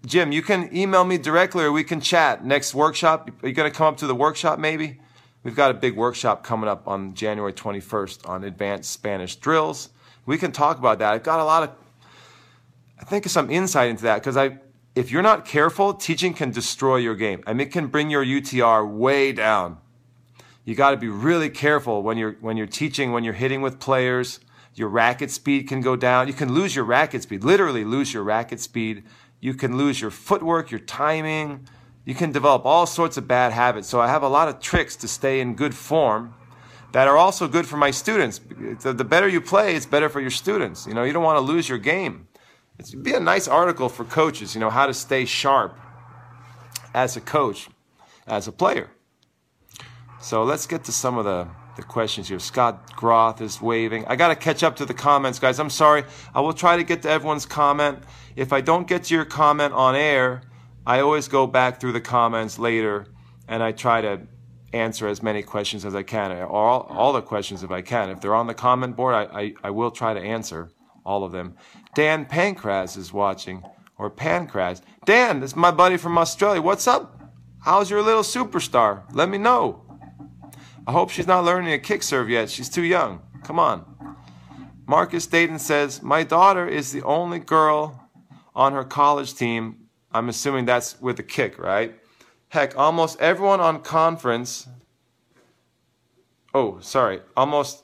Jim, 0.05 0.31
you 0.31 0.41
can 0.41 0.75
email 0.75 1.03
me 1.03 1.17
directly 1.17 1.63
or 1.63 1.71
we 1.71 1.83
can 1.83 1.99
chat. 1.99 2.45
Next 2.45 2.73
workshop, 2.73 3.29
are 3.43 3.47
you 3.47 3.53
going 3.53 3.69
to 3.69 3.75
come 3.75 3.87
up 3.87 3.97
to 3.97 4.07
the 4.07 4.15
workshop 4.15 4.59
maybe? 4.59 4.99
We've 5.43 5.55
got 5.55 5.71
a 5.71 5.73
big 5.73 5.95
workshop 5.95 6.43
coming 6.43 6.69
up 6.69 6.87
on 6.87 7.13
January 7.13 7.53
21st 7.53 8.27
on 8.27 8.43
advanced 8.43 8.91
Spanish 8.91 9.35
drills. 9.35 9.89
We 10.25 10.37
can 10.37 10.51
talk 10.51 10.77
about 10.77 10.99
that. 10.99 11.13
I've 11.13 11.23
got 11.23 11.39
a 11.39 11.43
lot 11.43 11.63
of, 11.63 11.71
I 12.99 13.05
think, 13.05 13.27
some 13.27 13.49
insight 13.49 13.89
into 13.89 14.03
that 14.03 14.15
because 14.15 14.37
I, 14.37 14.59
if 14.95 15.11
you're 15.11 15.23
not 15.23 15.45
careful, 15.45 15.93
teaching 15.93 16.33
can 16.33 16.51
destroy 16.51 16.97
your 16.97 17.15
game. 17.15 17.43
I 17.47 17.53
mean, 17.53 17.67
it 17.67 17.71
can 17.71 17.87
bring 17.87 18.09
your 18.09 18.23
UTR 18.23 18.89
way 18.89 19.31
down. 19.31 19.77
You 20.65 20.75
got 20.75 20.91
to 20.91 20.97
be 20.97 21.07
really 21.07 21.49
careful 21.49 22.03
when 22.03 22.17
you're 22.17 22.33
when 22.41 22.55
you're 22.55 22.67
teaching, 22.67 23.11
when 23.11 23.23
you're 23.23 23.33
hitting 23.33 23.61
with 23.61 23.79
players 23.79 24.39
your 24.75 24.89
racket 24.89 25.31
speed 25.31 25.67
can 25.67 25.81
go 25.81 25.95
down. 25.95 26.27
You 26.27 26.33
can 26.33 26.53
lose 26.53 26.75
your 26.75 26.85
racket 26.85 27.23
speed, 27.23 27.43
literally 27.43 27.83
lose 27.83 28.13
your 28.13 28.23
racket 28.23 28.59
speed. 28.59 29.03
You 29.39 29.53
can 29.53 29.77
lose 29.77 30.01
your 30.01 30.11
footwork, 30.11 30.71
your 30.71 30.79
timing. 30.79 31.67
You 32.05 32.15
can 32.15 32.31
develop 32.31 32.65
all 32.65 32.85
sorts 32.85 33.17
of 33.17 33.27
bad 33.27 33.51
habits. 33.51 33.87
So 33.87 34.01
I 34.01 34.07
have 34.07 34.23
a 34.23 34.29
lot 34.29 34.47
of 34.47 34.59
tricks 34.59 34.95
to 34.97 35.07
stay 35.07 35.39
in 35.39 35.55
good 35.55 35.75
form 35.75 36.33
that 36.91 37.07
are 37.07 37.17
also 37.17 37.47
good 37.47 37.67
for 37.67 37.77
my 37.77 37.91
students. 37.91 38.39
The 38.39 39.05
better 39.05 39.27
you 39.27 39.41
play, 39.41 39.75
it's 39.75 39.85
better 39.85 40.09
for 40.09 40.19
your 40.19 40.31
students. 40.31 40.87
You 40.87 40.93
know, 40.93 41.03
you 41.03 41.13
don't 41.13 41.23
want 41.23 41.37
to 41.37 41.41
lose 41.41 41.69
your 41.69 41.77
game. 41.77 42.27
It'd 42.79 43.03
be 43.03 43.13
a 43.13 43.19
nice 43.19 43.47
article 43.47 43.89
for 43.89 44.05
coaches, 44.05 44.55
you 44.55 44.61
know, 44.61 44.69
how 44.69 44.87
to 44.87 44.93
stay 44.93 45.25
sharp 45.25 45.77
as 46.93 47.15
a 47.17 47.21
coach, 47.21 47.69
as 48.25 48.47
a 48.47 48.51
player. 48.51 48.89
So 50.21 50.43
let's 50.43 50.65
get 50.65 50.83
to 50.85 50.91
some 50.91 51.17
of 51.17 51.25
the 51.25 51.47
the 51.75 51.83
questions 51.83 52.29
here. 52.29 52.39
Scott 52.39 52.95
Groth 52.95 53.41
is 53.41 53.61
waving. 53.61 54.05
I 54.07 54.15
got 54.15 54.29
to 54.29 54.35
catch 54.35 54.63
up 54.63 54.75
to 54.77 54.85
the 54.85 54.93
comments, 54.93 55.39
guys. 55.39 55.59
I'm 55.59 55.69
sorry. 55.69 56.03
I 56.33 56.41
will 56.41 56.53
try 56.53 56.77
to 56.77 56.83
get 56.83 57.01
to 57.03 57.09
everyone's 57.09 57.45
comment. 57.45 57.99
If 58.35 58.53
I 58.53 58.61
don't 58.61 58.87
get 58.87 59.05
to 59.05 59.13
your 59.13 59.25
comment 59.25 59.73
on 59.73 59.95
air, 59.95 60.41
I 60.85 60.99
always 61.01 61.27
go 61.27 61.47
back 61.47 61.79
through 61.79 61.93
the 61.93 62.01
comments 62.01 62.59
later 62.59 63.07
and 63.47 63.63
I 63.63 63.71
try 63.71 64.01
to 64.01 64.21
answer 64.73 65.07
as 65.07 65.23
many 65.23 65.41
questions 65.41 65.85
as 65.85 65.95
I 65.95 66.03
can, 66.03 66.31
or 66.31 66.45
all, 66.47 66.81
all 66.89 67.13
the 67.13 67.21
questions 67.21 67.63
if 67.63 67.71
I 67.71 67.81
can. 67.81 68.09
If 68.09 68.21
they're 68.21 68.35
on 68.35 68.47
the 68.47 68.53
comment 68.53 68.95
board, 68.95 69.15
I, 69.15 69.23
I, 69.23 69.53
I 69.63 69.69
will 69.71 69.91
try 69.91 70.13
to 70.13 70.19
answer 70.19 70.69
all 71.05 71.23
of 71.23 71.31
them. 71.31 71.55
Dan 71.95 72.25
Pancras 72.25 72.95
is 72.95 73.11
watching, 73.11 73.63
or 73.97 74.09
Pancras. 74.09 74.81
Dan, 75.05 75.39
this 75.39 75.51
is 75.51 75.55
my 75.55 75.71
buddy 75.71 75.97
from 75.97 76.17
Australia. 76.17 76.61
What's 76.61 76.87
up? 76.87 77.19
How's 77.61 77.89
your 77.89 78.01
little 78.01 78.21
superstar? 78.21 79.03
Let 79.13 79.29
me 79.29 79.37
know. 79.37 79.88
I 80.89 80.91
hope 80.91 81.11
she's 81.11 81.27
not 81.27 81.45
learning 81.45 81.71
a 81.71 81.77
kick 81.77 82.01
serve 82.01 82.31
yet. 82.31 82.49
She's 82.49 82.67
too 82.67 82.81
young. 82.81 83.21
Come 83.43 83.59
on. 83.59 83.85
Marcus 84.87 85.27
Dayton 85.27 85.59
says, 85.59 86.01
My 86.01 86.23
daughter 86.23 86.67
is 86.67 86.91
the 86.91 87.03
only 87.03 87.37
girl 87.37 88.09
on 88.55 88.73
her 88.73 88.83
college 88.83 89.35
team. 89.35 89.85
I'm 90.11 90.29
assuming 90.29 90.65
that's 90.65 90.99
with 90.99 91.19
a 91.19 91.23
kick, 91.23 91.59
right? 91.59 91.93
Heck, 92.47 92.75
almost 92.75 93.19
everyone 93.19 93.59
on 93.59 93.83
conference. 93.83 94.67
Oh, 96.55 96.79
sorry. 96.79 97.21
Almost 97.37 97.83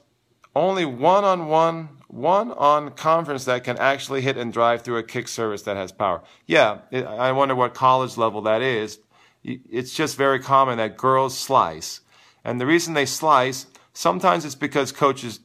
only 0.56 0.86
one 0.86 1.24
on 1.24 1.46
one, 1.46 1.90
one 2.08 2.54
on 2.54 2.90
conference 2.90 3.46
that 3.46 3.64
can 3.64 3.78
actually 3.78 4.22
hit 4.22 4.36
and 4.36 4.52
drive 4.52 4.82
through 4.82 4.98
a 4.98 5.04
kick 5.04 5.28
service 5.28 5.62
that 5.62 5.78
has 5.78 5.92
power. 5.92 6.24
Yeah, 6.48 6.80
it, 6.90 7.06
I 7.06 7.34
wonder 7.34 7.54
what 7.54 7.76
college 7.76 8.18
level 8.18 8.42
that 8.42 8.64
is. 8.64 8.98
It's 9.44 9.94
just 9.94 10.18
very 10.18 10.40
common 10.40 10.80
that 10.80 10.98
girls 10.98 11.38
slice 11.38 12.02
and 12.46 12.62
the 12.62 12.68
reason 12.68 12.94
they 12.94 13.08
slice, 13.08 13.66
sometimes 13.92 14.46
it's 14.46 14.56
because 14.56 14.92
coaches 14.92 15.40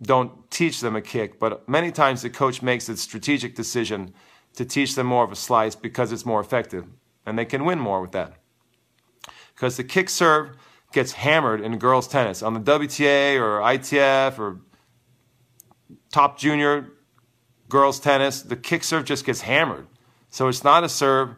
don't 0.00 0.50
teach 0.50 0.80
them 0.80 0.96
a 0.96 1.02
kick, 1.02 1.38
but 1.38 1.68
many 1.68 1.92
times 1.92 2.22
the 2.22 2.30
coach 2.30 2.62
makes 2.62 2.88
a 2.88 2.96
strategic 2.96 3.54
decision 3.54 4.14
to 4.54 4.64
teach 4.64 4.94
them 4.94 5.06
more 5.06 5.24
of 5.24 5.30
a 5.30 5.36
slice 5.36 5.74
because 5.74 6.10
it's 6.10 6.24
more 6.24 6.40
effective. 6.40 6.86
And 7.26 7.38
they 7.38 7.44
can 7.44 7.66
win 7.66 7.78
more 7.78 8.00
with 8.00 8.12
that. 8.12 8.32
Because 9.54 9.76
the 9.76 9.84
kick 9.84 10.08
serve 10.08 10.56
gets 10.92 11.12
hammered 11.12 11.60
in 11.60 11.78
girls' 11.78 12.08
tennis. 12.08 12.42
On 12.42 12.54
the 12.54 12.60
WTA 12.60 13.38
or 13.38 13.60
ITF 13.60 14.38
or 14.38 14.60
top 16.10 16.38
junior 16.38 16.92
girls' 17.68 18.00
tennis, 18.00 18.40
the 18.40 18.56
kick 18.56 18.84
serve 18.84 19.04
just 19.04 19.26
gets 19.26 19.42
hammered. 19.42 19.86
So 20.30 20.48
it's 20.48 20.64
not 20.64 20.82
a 20.82 20.88
serve 20.88 21.34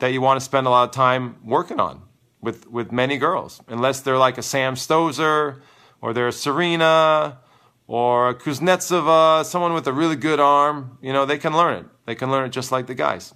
that 0.00 0.08
you 0.08 0.20
want 0.20 0.40
to 0.40 0.44
spend 0.44 0.66
a 0.66 0.70
lot 0.70 0.88
of 0.88 0.90
time 0.90 1.36
working 1.44 1.78
on 1.78 2.07
with 2.40 2.68
with 2.68 2.92
many 2.92 3.16
girls, 3.16 3.60
unless 3.68 4.00
they're 4.00 4.18
like 4.18 4.38
a 4.38 4.42
Sam 4.42 4.74
Stosur 4.74 5.60
or 6.00 6.12
they're 6.12 6.28
a 6.28 6.32
Serena 6.32 7.38
or 7.86 8.28
a 8.28 8.34
Kuznetsova, 8.34 9.44
someone 9.44 9.72
with 9.74 9.86
a 9.86 9.92
really 9.92 10.16
good 10.16 10.40
arm. 10.40 10.98
You 11.00 11.12
know, 11.12 11.24
they 11.24 11.38
can 11.38 11.56
learn 11.56 11.74
it. 11.78 11.86
They 12.06 12.14
can 12.14 12.30
learn 12.30 12.46
it 12.46 12.50
just 12.50 12.70
like 12.70 12.86
the 12.86 12.94
guys. 12.94 13.34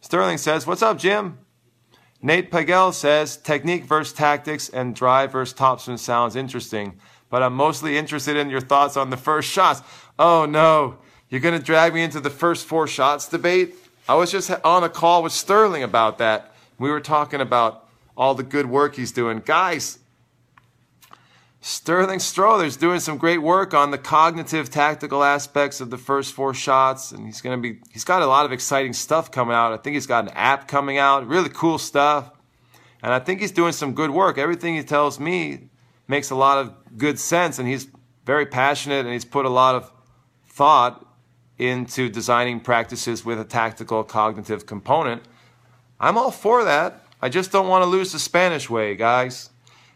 Sterling 0.00 0.38
says, 0.38 0.66
"What's 0.66 0.82
up, 0.82 0.98
Jim?" 0.98 1.38
Nate 2.22 2.50
Pagel 2.50 2.94
says, 2.94 3.36
"Technique 3.36 3.84
versus 3.84 4.12
tactics 4.12 4.68
and 4.68 4.94
drive 4.94 5.32
versus 5.32 5.54
topspin 5.54 5.98
sounds 5.98 6.34
interesting, 6.34 6.98
but 7.28 7.42
I'm 7.42 7.54
mostly 7.54 7.98
interested 7.98 8.36
in 8.36 8.50
your 8.50 8.60
thoughts 8.60 8.96
on 8.96 9.10
the 9.10 9.16
first 9.16 9.50
shots." 9.50 9.82
Oh 10.18 10.46
no, 10.46 10.96
you're 11.28 11.40
gonna 11.40 11.58
drag 11.58 11.92
me 11.92 12.02
into 12.02 12.20
the 12.20 12.30
first 12.30 12.66
four 12.66 12.86
shots 12.86 13.28
debate? 13.28 13.74
I 14.08 14.14
was 14.14 14.30
just 14.30 14.50
on 14.64 14.84
a 14.84 14.88
call 14.88 15.22
with 15.22 15.32
Sterling 15.32 15.82
about 15.82 16.18
that. 16.18 16.54
We 16.78 16.90
were 16.90 17.00
talking 17.00 17.40
about 17.40 17.85
all 18.16 18.34
the 18.34 18.42
good 18.42 18.66
work 18.66 18.96
he's 18.96 19.12
doing. 19.12 19.42
Guys, 19.44 19.98
Sterling 21.60 22.20
Strother's 22.20 22.76
doing 22.76 23.00
some 23.00 23.18
great 23.18 23.42
work 23.42 23.74
on 23.74 23.90
the 23.90 23.98
cognitive 23.98 24.70
tactical 24.70 25.24
aspects 25.24 25.80
of 25.80 25.90
the 25.90 25.98
first 25.98 26.32
four 26.32 26.54
shots 26.54 27.10
and 27.10 27.26
he's 27.26 27.40
to 27.40 27.56
be 27.56 27.80
he's 27.90 28.04
got 28.04 28.22
a 28.22 28.26
lot 28.26 28.46
of 28.46 28.52
exciting 28.52 28.92
stuff 28.92 29.30
coming 29.30 29.54
out. 29.54 29.72
I 29.72 29.76
think 29.76 29.94
he's 29.94 30.06
got 30.06 30.28
an 30.28 30.30
app 30.34 30.68
coming 30.68 30.96
out, 30.98 31.26
really 31.26 31.48
cool 31.48 31.78
stuff. 31.78 32.30
And 33.02 33.12
I 33.12 33.18
think 33.18 33.40
he's 33.40 33.50
doing 33.50 33.72
some 33.72 33.94
good 33.94 34.10
work. 34.10 34.38
Everything 34.38 34.76
he 34.76 34.84
tells 34.84 35.18
me 35.18 35.68
makes 36.06 36.30
a 36.30 36.36
lot 36.36 36.58
of 36.58 36.96
good 36.96 37.18
sense 37.18 37.58
and 37.58 37.68
he's 37.68 37.88
very 38.24 38.46
passionate 38.46 39.04
and 39.04 39.12
he's 39.12 39.24
put 39.24 39.44
a 39.44 39.50
lot 39.50 39.74
of 39.74 39.90
thought 40.46 41.04
into 41.58 42.08
designing 42.08 42.60
practices 42.60 43.24
with 43.24 43.40
a 43.40 43.44
tactical 43.44 44.04
cognitive 44.04 44.66
component. 44.66 45.22
I'm 45.98 46.16
all 46.16 46.30
for 46.30 46.64
that. 46.64 47.05
I 47.26 47.28
just 47.28 47.50
don't 47.50 47.66
want 47.66 47.82
to 47.82 47.90
lose 47.90 48.12
the 48.12 48.20
Spanish 48.20 48.70
way, 48.70 48.94
guys. 48.94 49.50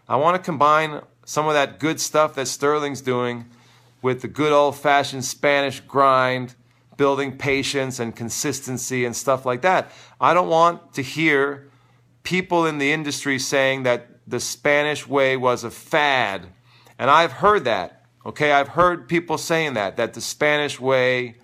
I 0.08 0.16
want 0.16 0.34
to 0.34 0.42
combine 0.42 1.00
some 1.24 1.46
of 1.46 1.52
that 1.52 1.78
good 1.78 2.00
stuff 2.00 2.34
that 2.34 2.48
Sterling's 2.48 3.00
doing 3.00 3.44
with 4.02 4.22
the 4.22 4.26
good 4.26 4.52
old 4.52 4.74
fashioned 4.74 5.24
Spanish 5.24 5.78
grind, 5.78 6.56
building 6.96 7.38
patience 7.38 8.00
and 8.00 8.16
consistency 8.16 9.04
and 9.04 9.14
stuff 9.14 9.46
like 9.46 9.62
that. 9.62 9.92
I 10.20 10.34
don't 10.34 10.48
want 10.48 10.92
to 10.94 11.02
hear 11.02 11.70
people 12.24 12.66
in 12.66 12.78
the 12.78 12.90
industry 12.90 13.38
saying 13.38 13.84
that 13.84 14.08
the 14.26 14.40
Spanish 14.40 15.06
way 15.06 15.36
was 15.36 15.62
a 15.62 15.70
fad. 15.70 16.48
And 16.98 17.08
I've 17.08 17.34
heard 17.34 17.64
that. 17.64 18.06
Okay, 18.26 18.50
I've 18.50 18.70
heard 18.70 19.08
people 19.08 19.38
saying 19.38 19.74
that, 19.74 19.96
that 19.98 20.14
the 20.14 20.20
Spanish 20.20 20.80
way, 20.80 21.36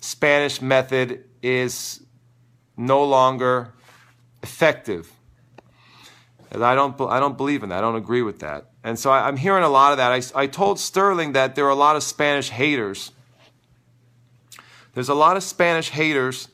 Spanish 0.00 0.60
method 0.60 1.24
is 1.42 2.02
no 2.76 3.02
longer 3.02 3.72
effective. 4.42 5.12
And 6.50 6.64
I 6.64 6.74
don't, 6.74 6.98
I 7.00 7.20
don't 7.20 7.36
believe 7.36 7.62
in 7.62 7.68
that. 7.68 7.78
I 7.78 7.80
don't 7.80 7.96
agree 7.96 8.22
with 8.22 8.38
that. 8.40 8.70
And 8.82 8.98
so 8.98 9.10
I, 9.10 9.28
am 9.28 9.36
hearing 9.36 9.64
a 9.64 9.68
lot 9.68 9.92
of 9.92 9.98
that. 9.98 10.12
I, 10.12 10.42
I 10.42 10.46
told 10.46 10.78
Sterling 10.78 11.32
that 11.32 11.54
there 11.54 11.66
are 11.66 11.70
a 11.70 11.74
lot 11.74 11.96
of 11.96 12.02
Spanish 12.02 12.48
haters. 12.50 13.12
There's 14.94 15.08
a 15.08 15.14
lot 15.14 15.36
of 15.36 15.42
Spanish 15.42 15.90
haters, 15.90 16.48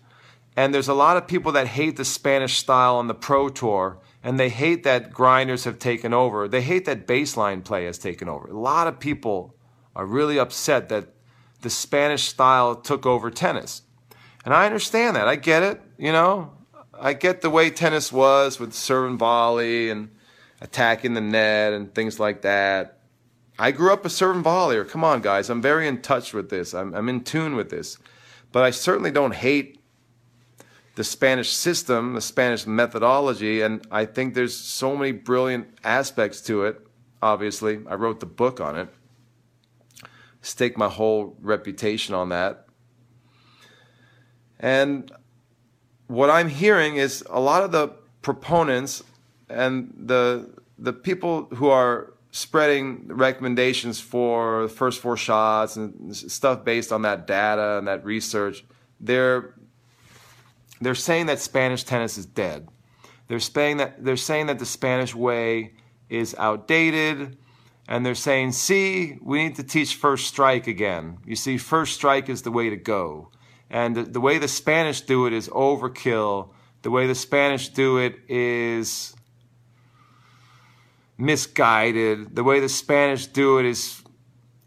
and 0.56 0.74
there's 0.74 0.88
a 0.88 0.94
lot 0.94 1.16
of 1.16 1.26
people 1.26 1.52
that 1.52 1.68
hate 1.68 1.96
the 1.96 2.04
Spanish 2.04 2.56
style 2.56 2.96
on 2.96 3.06
the 3.06 3.14
Pro 3.14 3.48
Tour, 3.48 3.98
and 4.22 4.38
they 4.38 4.48
hate 4.48 4.82
that 4.82 5.12
grinders 5.12 5.64
have 5.64 5.78
taken 5.78 6.12
over. 6.12 6.48
They 6.48 6.62
hate 6.62 6.86
that 6.86 7.06
baseline 7.06 7.62
play 7.62 7.84
has 7.84 7.98
taken 7.98 8.28
over. 8.28 8.48
A 8.48 8.58
lot 8.58 8.86
of 8.86 8.98
people 8.98 9.54
are 9.94 10.06
really 10.06 10.38
upset 10.38 10.88
that 10.88 11.08
the 11.60 11.70
Spanish 11.70 12.24
style 12.24 12.74
took 12.74 13.06
over 13.06 13.30
tennis. 13.30 13.82
And 14.44 14.52
I 14.52 14.66
understand 14.66 15.16
that. 15.16 15.28
I 15.28 15.36
get 15.36 15.62
it. 15.62 15.80
You 15.96 16.12
know, 16.12 16.52
I 17.00 17.12
get 17.12 17.40
the 17.40 17.50
way 17.50 17.70
tennis 17.70 18.12
was 18.12 18.58
with 18.58 18.72
serve 18.72 19.10
and 19.10 19.18
volley 19.18 19.90
and 19.90 20.10
attacking 20.60 21.14
the 21.14 21.20
net 21.20 21.72
and 21.72 21.94
things 21.94 22.18
like 22.18 22.42
that. 22.42 23.00
I 23.58 23.70
grew 23.70 23.92
up 23.92 24.04
a 24.04 24.10
serve 24.10 24.36
and 24.36 24.44
volleyer. 24.44 24.88
Come 24.88 25.04
on, 25.04 25.20
guys. 25.20 25.48
I'm 25.48 25.62
very 25.62 25.86
in 25.86 26.02
touch 26.02 26.32
with 26.32 26.50
this. 26.50 26.74
I'm, 26.74 26.94
I'm 26.94 27.08
in 27.08 27.22
tune 27.22 27.54
with 27.54 27.70
this. 27.70 27.98
But 28.50 28.64
I 28.64 28.70
certainly 28.70 29.10
don't 29.10 29.34
hate 29.34 29.80
the 30.96 31.04
Spanish 31.04 31.50
system, 31.52 32.14
the 32.14 32.20
Spanish 32.20 32.66
methodology, 32.66 33.62
and 33.62 33.84
I 33.90 34.04
think 34.04 34.34
there's 34.34 34.56
so 34.56 34.96
many 34.96 35.12
brilliant 35.12 35.68
aspects 35.82 36.40
to 36.42 36.64
it. 36.64 36.86
Obviously, 37.20 37.80
I 37.88 37.94
wrote 37.94 38.20
the 38.20 38.26
book 38.26 38.60
on 38.60 38.78
it. 38.78 38.88
Stake 40.40 40.76
my 40.76 40.88
whole 40.88 41.36
reputation 41.40 42.14
on 42.14 42.28
that. 42.28 42.66
And 44.60 45.10
what 46.14 46.30
I'm 46.30 46.48
hearing 46.48 46.96
is 46.96 47.24
a 47.28 47.40
lot 47.40 47.62
of 47.62 47.72
the 47.72 47.88
proponents 48.22 49.02
and 49.48 49.92
the 49.96 50.48
the 50.78 50.92
people 50.92 51.44
who 51.54 51.68
are 51.68 52.14
spreading 52.30 53.06
recommendations 53.08 54.00
for 54.00 54.62
the 54.62 54.68
first 54.68 55.00
four 55.00 55.16
shots 55.16 55.76
and 55.76 56.16
stuff 56.16 56.64
based 56.64 56.90
on 56.90 57.02
that 57.02 57.26
data 57.26 57.78
and 57.78 57.86
that 57.86 58.04
research, 58.04 58.64
they're 59.00 59.54
they're 60.80 60.94
saying 60.94 61.26
that 61.26 61.38
Spanish 61.38 61.84
tennis 61.84 62.18
is 62.18 62.26
dead. 62.26 62.68
They're 63.28 63.40
saying 63.40 63.78
that 63.78 64.04
they're 64.04 64.16
saying 64.16 64.46
that 64.46 64.58
the 64.58 64.66
Spanish 64.66 65.14
way 65.14 65.74
is 66.08 66.34
outdated, 66.38 67.36
and 67.88 68.04
they're 68.04 68.14
saying, 68.14 68.52
"See, 68.52 69.18
we 69.20 69.44
need 69.44 69.56
to 69.56 69.62
teach 69.64 69.94
first 69.94 70.26
strike 70.26 70.66
again. 70.66 71.18
You 71.26 71.36
see, 71.36 71.56
first 71.58 71.94
strike 71.94 72.28
is 72.28 72.42
the 72.42 72.52
way 72.52 72.70
to 72.70 72.76
go." 72.76 73.30
And 73.74 73.96
the, 73.96 74.04
the 74.04 74.20
way 74.20 74.38
the 74.38 74.46
Spanish 74.46 75.00
do 75.00 75.26
it 75.26 75.32
is 75.32 75.48
overkill. 75.48 76.50
The 76.82 76.92
way 76.92 77.08
the 77.08 77.14
Spanish 77.16 77.70
do 77.70 77.98
it 77.98 78.20
is 78.28 79.16
misguided. 81.18 82.36
The 82.36 82.44
way 82.44 82.60
the 82.60 82.68
Spanish 82.68 83.26
do 83.26 83.58
it 83.58 83.66
is 83.66 84.00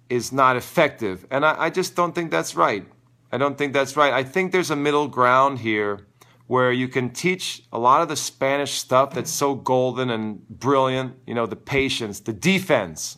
is 0.09 0.33
not 0.33 0.57
effective. 0.57 1.25
And 1.31 1.45
I, 1.45 1.65
I, 1.65 1.69
just 1.69 1.95
don't 1.95 2.13
think 2.13 2.31
that's 2.31 2.55
right. 2.55 2.85
I 3.31 3.37
don't 3.37 3.57
think 3.57 3.73
that's 3.73 3.95
right. 3.95 4.13
I 4.13 4.23
think 4.23 4.51
there's 4.51 4.71
a 4.71 4.75
middle 4.75 5.07
ground 5.07 5.59
here 5.59 6.07
where 6.47 6.71
you 6.71 6.87
can 6.89 7.09
teach 7.09 7.63
a 7.73 7.79
lot 7.79 8.01
of 8.01 8.09
the 8.09 8.15
Spanish 8.15 8.73
stuff 8.73 9.13
that's 9.13 9.31
so 9.31 9.55
golden 9.55 10.09
and 10.09 10.47
brilliant, 10.47 11.15
you 11.25 11.33
know, 11.33 11.45
the 11.45 11.57
patience, 11.57 12.21
the 12.21 12.33
defense. 12.33 13.17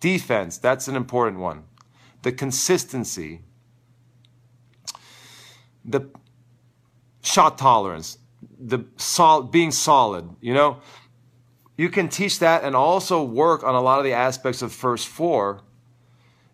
Defense, 0.00 0.58
that's 0.58 0.88
an 0.88 0.96
important 0.96 1.38
one. 1.38 1.64
The 2.22 2.32
consistency, 2.32 3.42
the 5.84 6.08
shot 7.22 7.58
tolerance, 7.58 8.18
the 8.58 8.84
sol- 8.96 9.42
being 9.42 9.70
solid, 9.70 10.28
you 10.40 10.54
know, 10.54 10.80
you 11.76 11.88
can 11.88 12.08
teach 12.08 12.38
that 12.40 12.64
and 12.64 12.76
also 12.76 13.24
work 13.24 13.64
on 13.64 13.74
a 13.74 13.80
lot 13.80 13.98
of 13.98 14.04
the 14.04 14.12
aspects 14.12 14.62
of 14.62 14.72
first 14.72 15.08
four, 15.08 15.62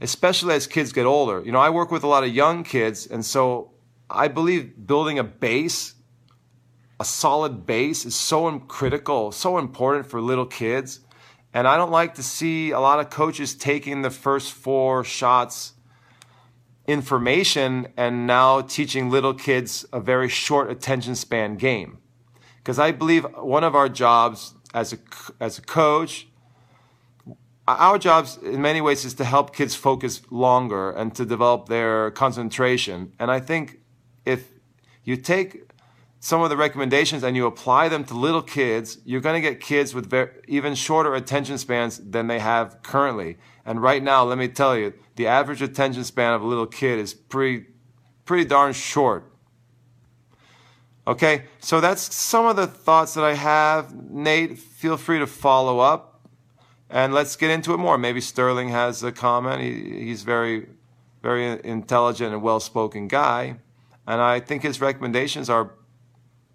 especially 0.00 0.54
as 0.54 0.66
kids 0.66 0.92
get 0.92 1.06
older. 1.06 1.42
You 1.44 1.52
know, 1.52 1.58
I 1.58 1.70
work 1.70 1.90
with 1.90 2.04
a 2.04 2.06
lot 2.06 2.24
of 2.24 2.34
young 2.34 2.64
kids, 2.64 3.06
and 3.06 3.24
so 3.24 3.72
I 4.08 4.28
believe 4.28 4.86
building 4.86 5.18
a 5.18 5.24
base, 5.24 5.94
a 7.00 7.04
solid 7.04 7.66
base, 7.66 8.06
is 8.06 8.14
so 8.14 8.58
critical, 8.60 9.32
so 9.32 9.58
important 9.58 10.06
for 10.06 10.20
little 10.20 10.46
kids. 10.46 11.00
And 11.52 11.66
I 11.66 11.76
don't 11.76 11.90
like 11.90 12.14
to 12.14 12.22
see 12.22 12.70
a 12.70 12.80
lot 12.80 13.00
of 13.00 13.10
coaches 13.10 13.54
taking 13.54 14.02
the 14.02 14.10
first 14.10 14.52
four 14.52 15.02
shots 15.02 15.72
information 16.88 17.86
and 17.96 18.26
now 18.26 18.62
teaching 18.62 19.10
little 19.10 19.34
kids 19.34 19.84
a 19.92 20.00
very 20.00 20.28
short 20.28 20.70
attention 20.70 21.14
span 21.14 21.56
game. 21.56 21.98
Because 22.56 22.78
I 22.78 22.90
believe 22.90 23.24
one 23.36 23.62
of 23.62 23.76
our 23.76 23.88
jobs 23.88 24.54
as 24.74 24.94
a, 24.94 24.98
as 25.38 25.58
a 25.58 25.62
coach, 25.62 26.26
our 27.68 27.98
jobs 27.98 28.38
in 28.38 28.62
many 28.62 28.80
ways 28.80 29.04
is 29.04 29.12
to 29.14 29.24
help 29.24 29.54
kids 29.54 29.74
focus 29.74 30.22
longer 30.30 30.90
and 30.90 31.14
to 31.14 31.26
develop 31.26 31.68
their 31.68 32.10
concentration. 32.10 33.12
And 33.18 33.30
I 33.30 33.40
think 33.40 33.80
if 34.24 34.48
you 35.04 35.16
take 35.16 35.68
some 36.20 36.40
of 36.40 36.48
the 36.48 36.56
recommendations 36.56 37.22
and 37.22 37.36
you 37.36 37.46
apply 37.46 37.90
them 37.90 38.04
to 38.04 38.14
little 38.14 38.42
kids, 38.42 38.98
you're 39.04 39.20
going 39.20 39.40
to 39.40 39.46
get 39.46 39.60
kids 39.60 39.94
with 39.94 40.08
very, 40.08 40.30
even 40.48 40.74
shorter 40.74 41.14
attention 41.14 41.58
spans 41.58 41.98
than 41.98 42.26
they 42.26 42.38
have 42.38 42.82
currently. 42.82 43.36
And 43.68 43.82
right 43.82 44.02
now, 44.02 44.24
let 44.24 44.38
me 44.38 44.48
tell 44.48 44.78
you, 44.78 44.94
the 45.16 45.26
average 45.26 45.60
attention 45.60 46.02
span 46.02 46.32
of 46.32 46.40
a 46.40 46.46
little 46.46 46.66
kid 46.66 46.98
is 46.98 47.12
pretty, 47.12 47.66
pretty 48.24 48.46
darn 48.46 48.72
short. 48.72 49.30
Okay, 51.06 51.44
so 51.60 51.78
that's 51.78 52.14
some 52.14 52.46
of 52.46 52.56
the 52.56 52.66
thoughts 52.66 53.12
that 53.12 53.24
I 53.24 53.34
have. 53.34 53.94
Nate, 53.94 54.58
feel 54.58 54.96
free 54.96 55.18
to 55.18 55.26
follow 55.26 55.80
up 55.80 56.26
and 56.88 57.12
let's 57.12 57.36
get 57.36 57.50
into 57.50 57.74
it 57.74 57.76
more. 57.76 57.98
Maybe 57.98 58.22
Sterling 58.22 58.70
has 58.70 59.02
a 59.02 59.12
comment. 59.12 59.60
He, 59.60 60.06
he's 60.06 60.22
very, 60.22 60.68
very 61.22 61.62
intelligent 61.62 62.32
and 62.32 62.42
well 62.42 62.60
spoken 62.60 63.06
guy. 63.06 63.58
And 64.06 64.22
I 64.22 64.40
think 64.40 64.62
his 64.62 64.80
recommendations 64.80 65.50
are 65.50 65.74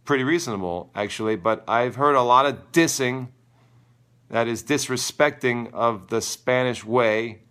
pretty 0.03 0.23
reasonable, 0.23 0.89
actually. 0.95 1.35
But 1.35 1.63
I've 1.67 1.93
heard 1.93 2.15
a 2.15 2.23
lot 2.23 2.47
of 2.47 2.71
dissing, 2.71 3.27
that 4.33 4.47
is, 4.47 4.63
disrespecting 4.63 5.71
of 5.73 6.07
the 6.07 6.19
Spanish 6.19 6.83
way. 6.83 7.43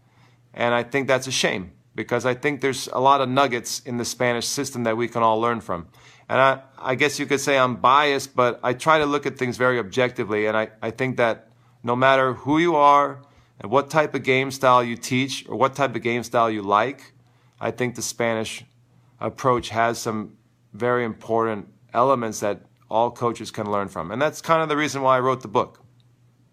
And 0.53 0.75
I 0.75 0.83
think 0.83 1.07
that's 1.07 1.29
a 1.29 1.31
shame 1.31 1.71
because 1.95 2.27
I 2.27 2.35
think 2.35 2.61
there's 2.61 2.89
a 2.89 2.99
lot 2.99 3.21
of 3.21 3.29
nuggets 3.29 3.79
in 3.79 3.99
the 3.99 4.05
Spanish 4.05 4.47
system 4.47 4.83
that 4.83 4.97
we 4.97 5.07
can 5.07 5.23
all 5.23 5.41
learn 5.41 5.61
from. 5.61 5.87
And 6.29 6.41
I, 6.41 6.63
I 6.77 6.97
guess 6.97 7.21
you 7.21 7.27
could 7.27 7.39
say 7.39 7.57
I'm 7.57 7.77
biased, 7.77 8.35
but 8.35 8.59
I 8.65 8.73
try 8.73 8.99
to 8.99 9.07
look 9.07 9.27
at 9.27 9.39
things 9.39 9.57
very 9.57 9.79
objectively. 9.79 10.47
And 10.47 10.57
I, 10.57 10.71
I 10.83 10.91
think 10.91 11.19
that 11.19 11.51
no 11.85 11.95
matter 11.95 12.33
who 12.33 12.59
you 12.59 12.75
are 12.75 13.23
and 13.61 13.71
what 13.71 13.89
type 13.89 14.13
of 14.17 14.25
game 14.25 14.51
style 14.51 14.83
you 14.83 14.97
teach 14.97 15.47
or 15.49 15.55
what 15.55 15.77
type 15.77 15.95
of 15.95 16.03
game 16.03 16.25
style 16.25 16.51
you 16.51 16.63
like, 16.63 17.13
I 17.61 17.71
think 17.71 17.95
the 17.95 18.03
Spanish 18.03 18.65
approach 19.21 19.69
has 19.69 20.01
some 20.01 20.37
very 20.73 21.05
important 21.05 21.69
elements 21.95 22.41
that 22.41 22.63
all 22.91 23.13
coaches 23.13 23.53
can 23.53 23.71
learn 23.71 23.87
from. 23.87 24.11
And 24.11 24.21
that's 24.21 24.43
kind 24.43 24.63
of 24.63 24.69
the 24.69 24.77
reason 24.77 25.01
why 25.03 25.19
I 25.19 25.21
wrote 25.21 25.43
the 25.43 25.49
book. 25.49 25.82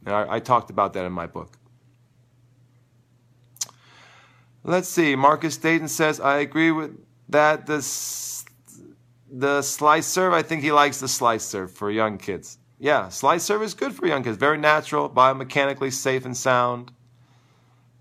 And 0.10 0.18
I, 0.18 0.38
I 0.38 0.40
talked 0.40 0.72
about 0.72 0.94
that 0.94 1.06
in 1.06 1.12
my 1.12 1.28
book. 1.28 1.56
Let's 4.64 4.90
see. 4.90 5.16
Marcus 5.16 5.56
Dayton 5.56 5.88
says, 5.88 6.20
I 6.20 6.40
agree 6.40 6.72
with 6.72 6.98
that. 7.30 7.68
This 7.68 8.44
the 9.32 9.62
slice 9.62 10.08
serve, 10.08 10.34
I 10.34 10.42
think 10.42 10.64
he 10.64 10.72
likes 10.72 11.00
the 11.00 11.08
slice 11.08 11.44
serve 11.44 11.72
for 11.72 11.92
young 11.92 12.18
kids. 12.18 12.58
Yeah, 12.80 13.10
slice 13.10 13.44
serve 13.44 13.62
is 13.62 13.76
good 13.76 13.94
for 13.94 14.08
young 14.08 14.24
kids. 14.24 14.38
Very 14.38 14.58
natural, 14.58 15.08
biomechanically 15.08 15.94
safe 15.94 16.26
and 16.26 16.36
sound. 16.36 16.92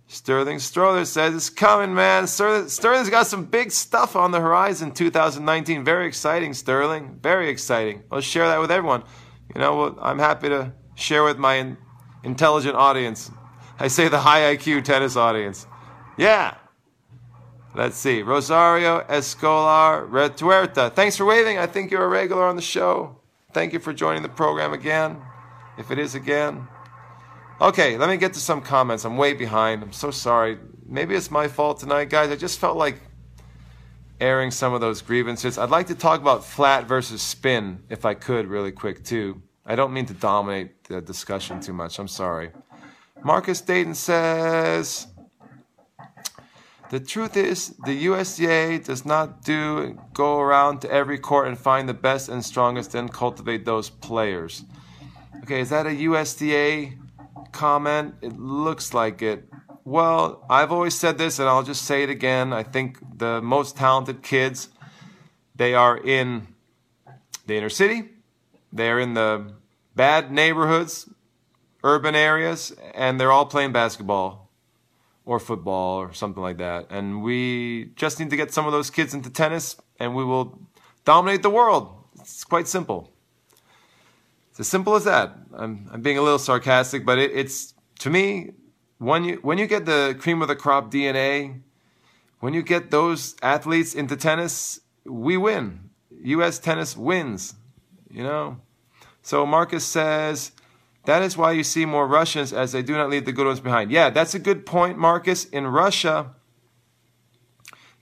Sterling 0.07 0.59
Stroller 0.61 1.05
says 1.05 1.35
it's 1.35 1.51
coming, 1.51 1.95
man. 1.95 2.27
Sterling's 2.27 3.11
got 3.11 3.27
some 3.27 3.45
big 3.45 3.71
stuff 3.71 4.17
on 4.17 4.31
the 4.31 4.41
horizon 4.41 4.93
2019. 4.93 5.85
Very 5.85 6.07
exciting, 6.07 6.55
Sterling. 6.55 7.19
Very 7.23 7.51
exciting. 7.51 8.05
I'll 8.11 8.23
share 8.23 8.47
that 8.47 8.61
with 8.63 8.71
everyone. 8.71 9.05
You 9.55 9.61
know, 9.61 9.99
I'm 10.01 10.19
happy 10.19 10.49
to 10.49 10.73
share 10.95 11.25
with 11.25 11.37
my 11.37 11.77
intelligent 12.23 12.77
audience. 12.77 13.31
I 13.79 13.89
say 13.89 14.09
the 14.09 14.21
high 14.21 14.57
IQ 14.57 14.85
tennis 14.85 15.17
audience. 15.17 15.67
Yeah. 16.17 16.57
Let's 17.75 17.97
see. 17.97 18.23
Rosario 18.23 18.99
Escolar 19.09 20.07
Retuerta. 20.07 20.93
Thanks 20.93 21.17
for 21.17 21.25
waving. 21.25 21.59
I 21.59 21.67
think 21.67 21.91
you're 21.91 22.05
a 22.05 22.09
regular 22.09 22.45
on 22.45 22.57
the 22.57 22.63
show. 22.63 23.21
Thank 23.53 23.73
you 23.73 23.79
for 23.79 23.93
joining 23.93 24.23
the 24.23 24.29
program 24.29 24.73
again, 24.73 25.23
if 25.79 25.91
it 25.91 25.99
is 25.99 26.15
again. 26.15 26.67
Okay, 27.61 27.97
let 27.97 28.09
me 28.09 28.17
get 28.17 28.35
to 28.35 28.41
some 28.41 28.61
comments. 28.61 29.05
I'm 29.05 29.17
way 29.17 29.33
behind. 29.33 29.83
I'm 29.83 29.93
so 29.93 30.11
sorry. 30.11 30.59
Maybe 30.87 31.15
it's 31.15 31.31
my 31.31 31.49
fault 31.49 31.81
tonight, 31.81 32.09
guys. 32.09 32.31
I 32.31 32.37
just 32.37 32.59
felt 32.59 32.77
like 32.77 33.01
airing 34.21 34.51
some 34.51 34.75
of 34.75 34.81
those 34.81 35.03
grievances. 35.03 35.59
I'd 35.59 35.71
like 35.71 35.89
to 35.89 35.95
talk 35.95 36.21
about 36.21 36.45
flat 36.45 36.87
versus 36.87 37.23
spin, 37.23 37.83
if 37.89 38.05
I 38.05 38.15
could, 38.15 38.47
really 38.47 38.73
quick, 38.73 39.05
too. 39.05 39.43
I 39.67 39.77
don't 39.77 39.93
mean 39.93 40.07
to 40.07 40.15
dominate 40.15 40.78
the 40.89 41.01
discussion 41.01 41.61
too 41.61 41.73
much. 41.73 41.99
I'm 41.99 42.09
sorry. 42.09 42.51
Marcus 43.23 43.61
Dayton 43.61 43.95
says 43.95 45.07
the 46.91 47.01
truth 47.01 47.37
is 47.37 47.75
the 47.85 48.07
USTA 48.07 48.79
does 48.85 49.05
not 49.05 49.45
do 49.45 50.01
go 50.15 50.39
around 50.39 50.81
to 50.81 50.91
every 50.91 51.19
court 51.19 51.49
and 51.49 51.59
find 51.59 51.89
the 51.89 51.95
best 51.95 52.29
and 52.29 52.45
strongest 52.45 52.95
and 52.95 53.13
cultivate 53.13 53.65
those 53.65 53.91
players. 53.91 54.65
Okay, 55.43 55.61
is 55.61 55.71
that 55.71 55.87
a 55.87 55.91
USTA 55.91 56.95
comment? 57.53 58.15
It 58.23 58.39
looks 58.39 58.95
like 58.95 59.21
it. 59.21 59.49
Well, 59.85 60.45
I've 60.49 60.73
always 60.73 60.95
said 60.95 61.19
this 61.19 61.39
and 61.39 61.49
I'll 61.49 61.63
just 61.63 61.83
say 61.83 62.03
it 62.03 62.11
again. 62.11 62.53
I 62.53 62.63
think 62.63 62.99
the 63.19 63.43
most 63.43 63.77
talented 63.77 64.23
kids 64.23 64.69
they 65.55 65.75
are 65.75 65.97
in 65.99 66.49
the 67.47 67.57
inner 67.57 67.71
city. 67.71 68.11
They're 68.73 69.01
in 69.01 69.15
the 69.15 69.53
bad 69.99 70.31
neighborhoods, 70.31 71.11
urban 71.83 72.15
areas, 72.15 72.73
and 72.95 73.19
they're 73.19 73.33
all 73.33 73.47
playing 73.47 73.73
basketball 73.73 74.49
or 75.25 75.41
football 75.41 75.99
or 75.99 76.13
something 76.13 76.41
like 76.41 76.59
that. 76.59 76.87
And 76.89 77.21
we 77.21 77.91
just 77.97 78.21
need 78.21 78.31
to 78.31 78.37
get 78.37 78.55
some 78.55 78.65
of 78.65 78.71
those 78.71 78.91
kids 78.91 79.13
into 79.13 79.29
tennis, 79.29 79.77
and 79.99 80.15
we 80.15 80.25
will 80.25 80.57
dominate 81.05 81.43
the 81.43 81.51
world. 81.51 81.93
It's 82.21 82.45
quite 82.45 82.69
simple. 82.69 83.13
It's 84.51 84.61
as 84.61 84.69
simple 84.69 84.95
as 84.95 85.03
that. 85.03 85.37
I'm, 85.53 85.91
I'm 85.93 86.01
being 86.01 86.17
a 86.17 86.23
little 86.23 86.39
sarcastic, 86.39 87.05
but 87.05 87.19
it, 87.19 87.33
it's 87.33 87.75
to 87.99 88.09
me 88.09 88.53
when 88.99 89.25
you 89.25 89.35
when 89.43 89.59
you 89.59 89.67
get 89.67 89.85
the 89.85 90.17
cream 90.21 90.43
of 90.43 90.49
the 90.49 90.57
crop 90.57 90.93
DNA, 90.93 91.61
when 92.39 92.55
you 92.55 92.63
get 92.63 92.93
those 92.93 93.35
athletes 93.43 93.95
into 93.95 94.17
tennis, 94.17 94.81
we 95.05 95.37
win. 95.37 95.91
U.S. 96.23 96.61
tennis 96.61 96.97
wins. 96.97 97.57
You 98.09 98.23
know. 98.23 98.61
So 99.29 99.45
Marcus 99.45 99.85
says 99.85 100.53
that 101.05 101.21
is 101.21 101.37
why 101.37 101.53
you 101.53 101.63
see 101.63 101.85
more 101.85 102.07
Russians 102.07 102.51
as 102.51 102.73
they 102.73 102.81
do 102.81 102.97
not 102.97 103.11
leave 103.11 103.27
the 103.27 103.33
good 103.33 103.47
ones 103.47 103.61
behind. 103.61 103.91
Yeah, 103.91 104.09
that's 104.09 104.35
a 104.35 104.39
good 104.39 104.65
point, 104.65 104.97
Marcus. 104.97 105.45
In 105.45 105.67
Russia, 105.67 106.35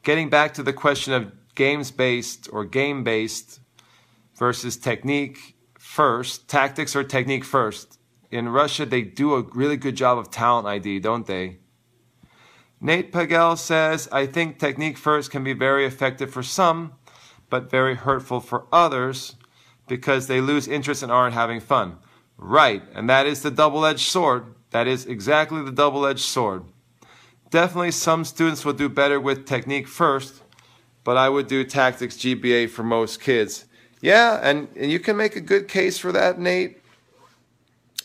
getting 0.05 0.31
back 0.31 0.55
to 0.55 0.62
the 0.62 0.72
question 0.72 1.12
of 1.14 1.33
games 1.57 1.91
based 1.91 2.49
or 2.53 2.64
game 2.64 3.03
based 3.03 3.59
versus 4.37 4.77
technique 4.77 5.57
first, 5.81 6.47
tactics 6.47 6.95
or 6.95 7.03
technique 7.03 7.45
first. 7.45 7.99
In 8.31 8.51
Russia, 8.51 8.87
they 8.87 9.03
do 9.03 9.35
a 9.35 9.43
really 9.43 9.77
good 9.77 9.97
job 9.97 10.18
of 10.18 10.31
talent 10.31 10.68
ID, 10.68 11.01
don't 11.01 11.27
they? 11.27 11.57
Nate 12.81 13.11
Pagel 13.11 13.59
says, 13.59 14.09
I 14.12 14.27
think 14.27 14.61
technique 14.61 14.97
first 14.97 15.33
can 15.33 15.43
be 15.43 15.55
very 15.55 15.87
effective 15.87 16.31
for 16.31 16.45
some, 16.45 16.93
but 17.51 17.68
very 17.68 17.97
hurtful 17.97 18.39
for 18.39 18.68
others 18.72 19.35
because 19.89 20.26
they 20.26 20.41
lose 20.41 20.68
interest 20.68 21.03
and 21.03 21.12
aren't 21.12 21.34
having 21.34 21.61
fun. 21.61 21.99
Right, 22.39 22.82
and 22.95 23.09
that 23.09 23.26
is 23.26 23.43
the 23.43 23.51
double 23.51 23.84
edged 23.87 24.09
sword. 24.09 24.55
That 24.70 24.87
is 24.87 25.07
exactly 25.07 25.62
the 25.62 25.72
double 25.72 26.07
edged 26.07 26.20
sword. 26.20 26.64
Definitely 27.51 27.93
some 27.93 28.24
students 28.24 28.64
will 28.64 28.72
do 28.72 28.89
better 28.89 29.20
with 29.20 29.47
technique 29.47 29.89
first, 29.89 30.43
but 31.05 31.16
I 31.16 31.28
would 31.28 31.47
do 31.47 31.64
tactics 31.64 32.16
GBA 32.16 32.68
for 32.68 32.82
most 32.82 33.20
kids. 33.20 33.66
Yeah, 34.03 34.41
and, 34.43 34.68
and 34.76 34.91
you 34.91 35.01
can 35.01 35.16
make 35.16 35.37
a 35.37 35.41
good 35.41 35.68
case 35.68 35.99
for 35.99 36.12
that, 36.12 36.39
Nate. 36.39 36.82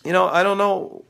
You 0.06 0.14
know, 0.14 0.28
I 0.28 0.44
don't 0.44 0.58
know 0.58 1.04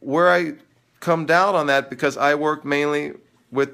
where 0.00 0.30
I 0.30 0.54
come 1.00 1.26
down 1.26 1.54
on 1.54 1.68
that 1.68 1.90
because 1.90 2.16
I 2.16 2.34
work 2.34 2.64
mainly 2.64 3.14
with 3.50 3.70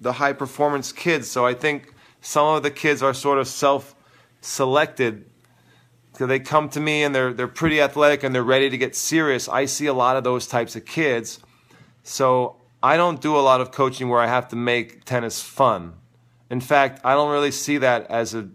the 0.00 0.12
high 0.12 0.32
performance 0.32 0.92
kids. 0.92 1.30
So 1.30 1.44
I 1.44 1.54
think 1.54 1.92
some 2.20 2.46
of 2.46 2.62
the 2.62 2.70
kids 2.70 3.02
are 3.02 3.14
sort 3.14 3.38
of 3.38 3.48
self 3.48 3.94
selected 4.40 5.27
they 6.26 6.40
come 6.40 6.68
to 6.70 6.80
me 6.80 7.02
and 7.04 7.14
they're 7.14 7.32
they're 7.32 7.48
pretty 7.48 7.80
athletic 7.80 8.22
and 8.22 8.34
they're 8.34 8.42
ready 8.42 8.70
to 8.70 8.78
get 8.78 8.96
serious. 8.96 9.48
I 9.48 9.66
see 9.66 9.86
a 9.86 9.94
lot 9.94 10.16
of 10.16 10.24
those 10.24 10.46
types 10.46 10.76
of 10.76 10.84
kids. 10.84 11.40
So 12.02 12.56
I 12.82 12.96
don't 12.96 13.20
do 13.20 13.36
a 13.36 13.40
lot 13.40 13.60
of 13.60 13.70
coaching 13.72 14.08
where 14.08 14.20
I 14.20 14.26
have 14.26 14.48
to 14.48 14.56
make 14.56 15.04
tennis 15.04 15.42
fun. 15.42 15.94
In 16.50 16.60
fact, 16.60 17.00
I 17.04 17.14
don't 17.14 17.30
really 17.30 17.50
see 17.50 17.78
that 17.78 18.10
as 18.10 18.34
a 18.34 18.48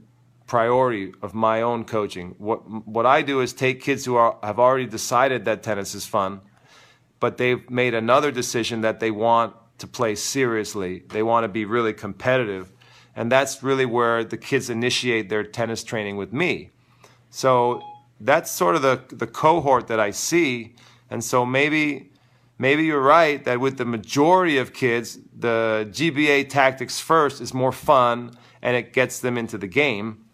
priority 0.48 1.14
of 1.22 1.34
my 1.34 1.62
own 1.62 1.86
coaching. 1.86 2.36
What 2.38 2.88
what 2.88 3.06
I 3.06 3.22
do 3.22 3.42
is 3.42 3.54
take 3.54 3.82
kids 3.82 4.06
who 4.06 4.16
are, 4.16 4.38
have 4.44 4.60
already 4.60 4.86
decided 4.88 5.46
that 5.46 5.64
tennis 5.64 5.96
is 5.96 6.06
fun, 6.06 6.42
but 7.20 7.38
they've 7.38 7.70
made 7.70 7.94
another 7.94 8.32
decision 8.32 8.82
that 8.82 9.00
they 9.00 9.12
want 9.12 9.56
to 9.80 9.88
play 9.88 10.16
seriously. 10.16 11.04
They 11.10 11.24
want 11.24 11.44
to 11.44 11.48
be 11.48 11.66
really 11.66 11.94
competitive. 11.94 12.72
And 13.16 13.32
that's 13.32 13.62
really 13.62 13.86
where 13.86 14.24
the 14.24 14.38
kids 14.38 14.70
initiate 14.70 15.30
their 15.30 15.44
tennis 15.44 15.84
training 15.84 16.18
with 16.18 16.34
me. 16.34 16.73
So 17.34 17.82
that's 18.20 18.52
sort 18.52 18.76
of 18.76 18.84
the, 18.84 19.02
the 19.10 19.26
cohort 19.26 19.88
that 19.88 20.00
I 20.00 20.12
see. 20.12 20.76
And 21.10 21.24
so 21.24 21.48
maybe 21.48 22.12
maybe 22.60 22.86
you're 22.86 23.02
right 23.02 23.44
that 23.44 23.60
with 23.60 23.78
the 23.78 23.86
majority 23.86 24.60
of 24.60 24.72
kids, 24.72 25.18
the 25.36 25.90
GBA 25.90 26.48
tactics 26.50 27.00
first 27.00 27.42
is 27.42 27.52
more 27.52 27.72
fun 27.72 28.38
and 28.62 28.78
it 28.78 28.94
gets 28.94 29.20
them 29.20 29.36
into 29.36 29.58
the 29.58 29.66
game. 29.66 30.26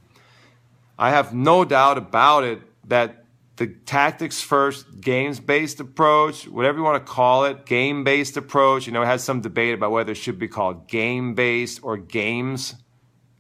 I 0.98 1.12
have 1.12 1.34
no 1.34 1.64
doubt 1.64 1.98
about 1.98 2.44
it 2.44 2.60
that 2.90 3.24
the 3.56 3.68
tactics 3.68 4.42
first, 4.42 5.00
games 5.00 5.40
based 5.40 5.80
approach, 5.80 6.50
whatever 6.50 6.80
you 6.80 6.84
want 6.84 7.06
to 7.06 7.10
call 7.10 7.46
it, 7.46 7.66
game 7.66 8.04
based 8.04 8.36
approach, 8.36 8.88
you 8.88 8.92
know, 8.92 9.04
it 9.04 9.06
has 9.06 9.24
some 9.24 9.40
debate 9.40 9.74
about 9.74 9.92
whether 9.92 10.12
it 10.12 10.16
should 10.16 10.38
be 10.38 10.50
called 10.50 10.90
game 10.90 11.34
based 11.34 11.80
or 11.82 11.96
games, 11.96 12.76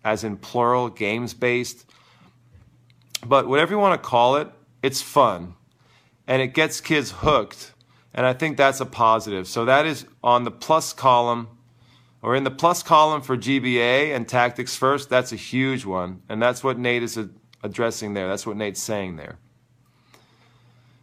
as 0.05 0.23
in 0.23 0.37
plural, 0.37 0.89
games 0.89 1.33
based. 1.33 1.88
But 3.25 3.47
whatever 3.47 3.71
you 3.71 3.79
want 3.79 4.01
to 4.01 4.09
call 4.09 4.37
it, 4.37 4.49
it's 4.81 5.01
fun 5.01 5.55
and 6.29 6.43
it 6.43 6.53
gets 6.53 6.79
kids 6.79 7.11
hooked. 7.11 7.73
And 8.13 8.25
I 8.25 8.33
think 8.33 8.55
that's 8.55 8.79
a 8.79 8.85
positive. 8.85 9.47
So 9.47 9.65
that 9.65 9.85
is 9.85 10.05
on 10.23 10.43
the 10.43 10.51
plus 10.51 10.93
column 10.93 11.49
or 12.21 12.35
in 12.35 12.43
the 12.43 12.51
plus 12.51 12.83
column 12.83 13.21
for 13.21 13.35
GBA 13.35 14.15
and 14.15 14.27
tactics 14.27 14.75
first. 14.75 15.09
That's 15.09 15.31
a 15.31 15.35
huge 15.35 15.85
one. 15.85 16.21
And 16.29 16.41
that's 16.41 16.63
what 16.63 16.77
Nate 16.77 17.03
is 17.03 17.19
addressing 17.63 18.13
there. 18.13 18.27
That's 18.27 18.45
what 18.45 18.57
Nate's 18.57 18.81
saying 18.81 19.15
there. 19.15 19.39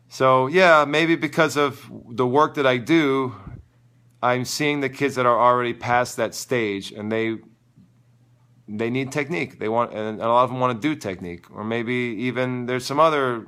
So, 0.08 0.46
yeah, 0.46 0.84
maybe 0.86 1.16
because 1.16 1.56
of 1.56 1.90
the 2.08 2.26
work 2.26 2.54
that 2.54 2.66
I 2.66 2.76
do, 2.78 3.34
I'm 4.22 4.44
seeing 4.44 4.80
the 4.80 4.88
kids 4.88 5.16
that 5.16 5.26
are 5.26 5.38
already 5.38 5.74
past 5.74 6.16
that 6.16 6.34
stage 6.34 6.92
and 6.92 7.10
they 7.10 7.38
they 8.68 8.90
need 8.90 9.12
technique. 9.12 9.58
They 9.58 9.68
want, 9.68 9.92
and 9.92 10.20
a 10.20 10.28
lot 10.28 10.44
of 10.44 10.50
them 10.50 10.60
want 10.60 10.80
to 10.80 10.88
do 10.88 10.98
technique, 10.98 11.50
or 11.50 11.64
maybe 11.64 11.94
even 11.94 12.66
there's 12.66 12.84
some 12.84 12.98
other 12.98 13.46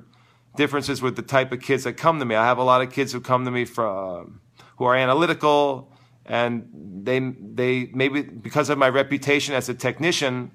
differences 0.57 1.03
with 1.03 1.17
the 1.17 1.23
type 1.23 1.53
of 1.53 1.61
kids 1.61 1.85
that 1.85 1.95
come 1.95 2.19
to 2.19 2.25
me. 2.25 2.35
I 2.35 2.45
have 2.45 2.59
a 2.59 2.65
lot 2.65 2.83
of 2.83 2.93
kids 2.93 3.13
who 3.13 3.21
come 3.21 3.45
to 3.45 3.51
me 3.51 3.65
from 3.65 4.41
uh, 4.59 4.65
who 4.77 4.85
are 4.85 4.95
analytical, 4.95 5.93
and 6.25 6.69
they 7.05 7.19
they 7.19 7.91
maybe 7.93 8.23
because 8.23 8.71
of 8.71 8.79
my 8.79 8.89
reputation 8.89 9.55
as 9.55 9.69
a 9.69 9.75
technician, 9.75 10.53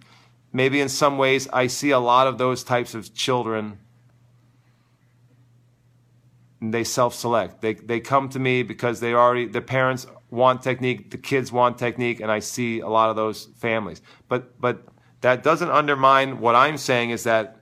maybe 0.54 0.80
in 0.80 0.90
some 0.90 1.18
ways 1.18 1.48
I 1.52 1.68
see 1.68 1.92
a 1.92 2.00
lot 2.00 2.28
of 2.28 2.38
those 2.38 2.64
types 2.64 2.96
of 2.96 3.14
children. 3.14 3.80
They 6.62 6.86
self-select. 6.86 7.62
They 7.62 7.74
they 7.74 8.00
come 8.00 8.30
to 8.30 8.40
me 8.40 8.64
because 8.64 9.02
they 9.02 9.14
already 9.14 9.48
the 9.48 9.62
parents 9.62 10.08
want 10.34 10.64
technique, 10.64 11.12
the 11.12 11.18
kids 11.18 11.52
want 11.52 11.78
technique, 11.78 12.20
and 12.20 12.32
I 12.32 12.40
see 12.40 12.80
a 12.80 12.88
lot 12.88 13.10
of 13.10 13.16
those 13.16 13.46
families. 13.58 14.02
But 14.28 14.60
but 14.60 14.84
that 15.22 15.44
doesn't 15.44 15.70
undermine 15.70 16.40
what 16.40 16.56
I'm 16.56 16.78
saying 16.78 17.12
is 17.12 17.24
that 17.24 17.62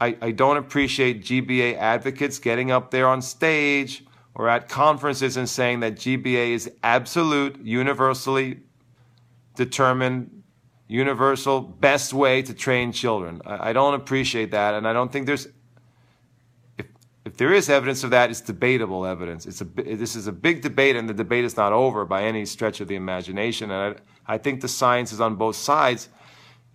I, 0.00 0.16
I 0.20 0.30
don't 0.32 0.56
appreciate 0.56 1.22
GBA 1.22 1.76
advocates 1.76 2.38
getting 2.38 2.70
up 2.70 2.90
there 2.90 3.06
on 3.06 3.22
stage 3.22 4.04
or 4.34 4.48
at 4.48 4.68
conferences 4.68 5.36
and 5.36 5.48
saying 5.48 5.80
that 5.80 5.94
GBA 5.94 6.50
is 6.50 6.70
absolute, 6.82 7.58
universally 7.62 8.60
determined, 9.54 10.42
universal 10.88 11.60
best 11.60 12.12
way 12.12 12.42
to 12.42 12.54
train 12.54 12.90
children. 12.92 13.40
I, 13.44 13.70
I 13.70 13.72
don't 13.72 13.94
appreciate 13.94 14.50
that, 14.50 14.74
and 14.74 14.88
I 14.88 14.92
don't 14.92 15.12
think 15.12 15.26
there's 15.26 15.48
if 17.26 17.36
there 17.36 17.52
is 17.52 17.68
evidence 17.68 18.04
of 18.04 18.10
that, 18.10 18.30
it's 18.30 18.40
debatable 18.40 19.04
evidence. 19.04 19.46
It's 19.46 19.60
a, 19.60 19.64
this 19.64 20.14
is 20.14 20.28
a 20.28 20.32
big 20.32 20.62
debate, 20.62 20.94
and 20.94 21.08
the 21.08 21.12
debate 21.12 21.44
is 21.44 21.56
not 21.56 21.72
over 21.72 22.04
by 22.04 22.22
any 22.22 22.46
stretch 22.46 22.80
of 22.80 22.86
the 22.86 22.94
imagination. 22.94 23.72
And 23.72 23.96
I, 24.26 24.34
I 24.34 24.38
think 24.38 24.60
the 24.60 24.68
science 24.68 25.12
is 25.12 25.20
on 25.20 25.34
both 25.34 25.56
sides. 25.56 26.08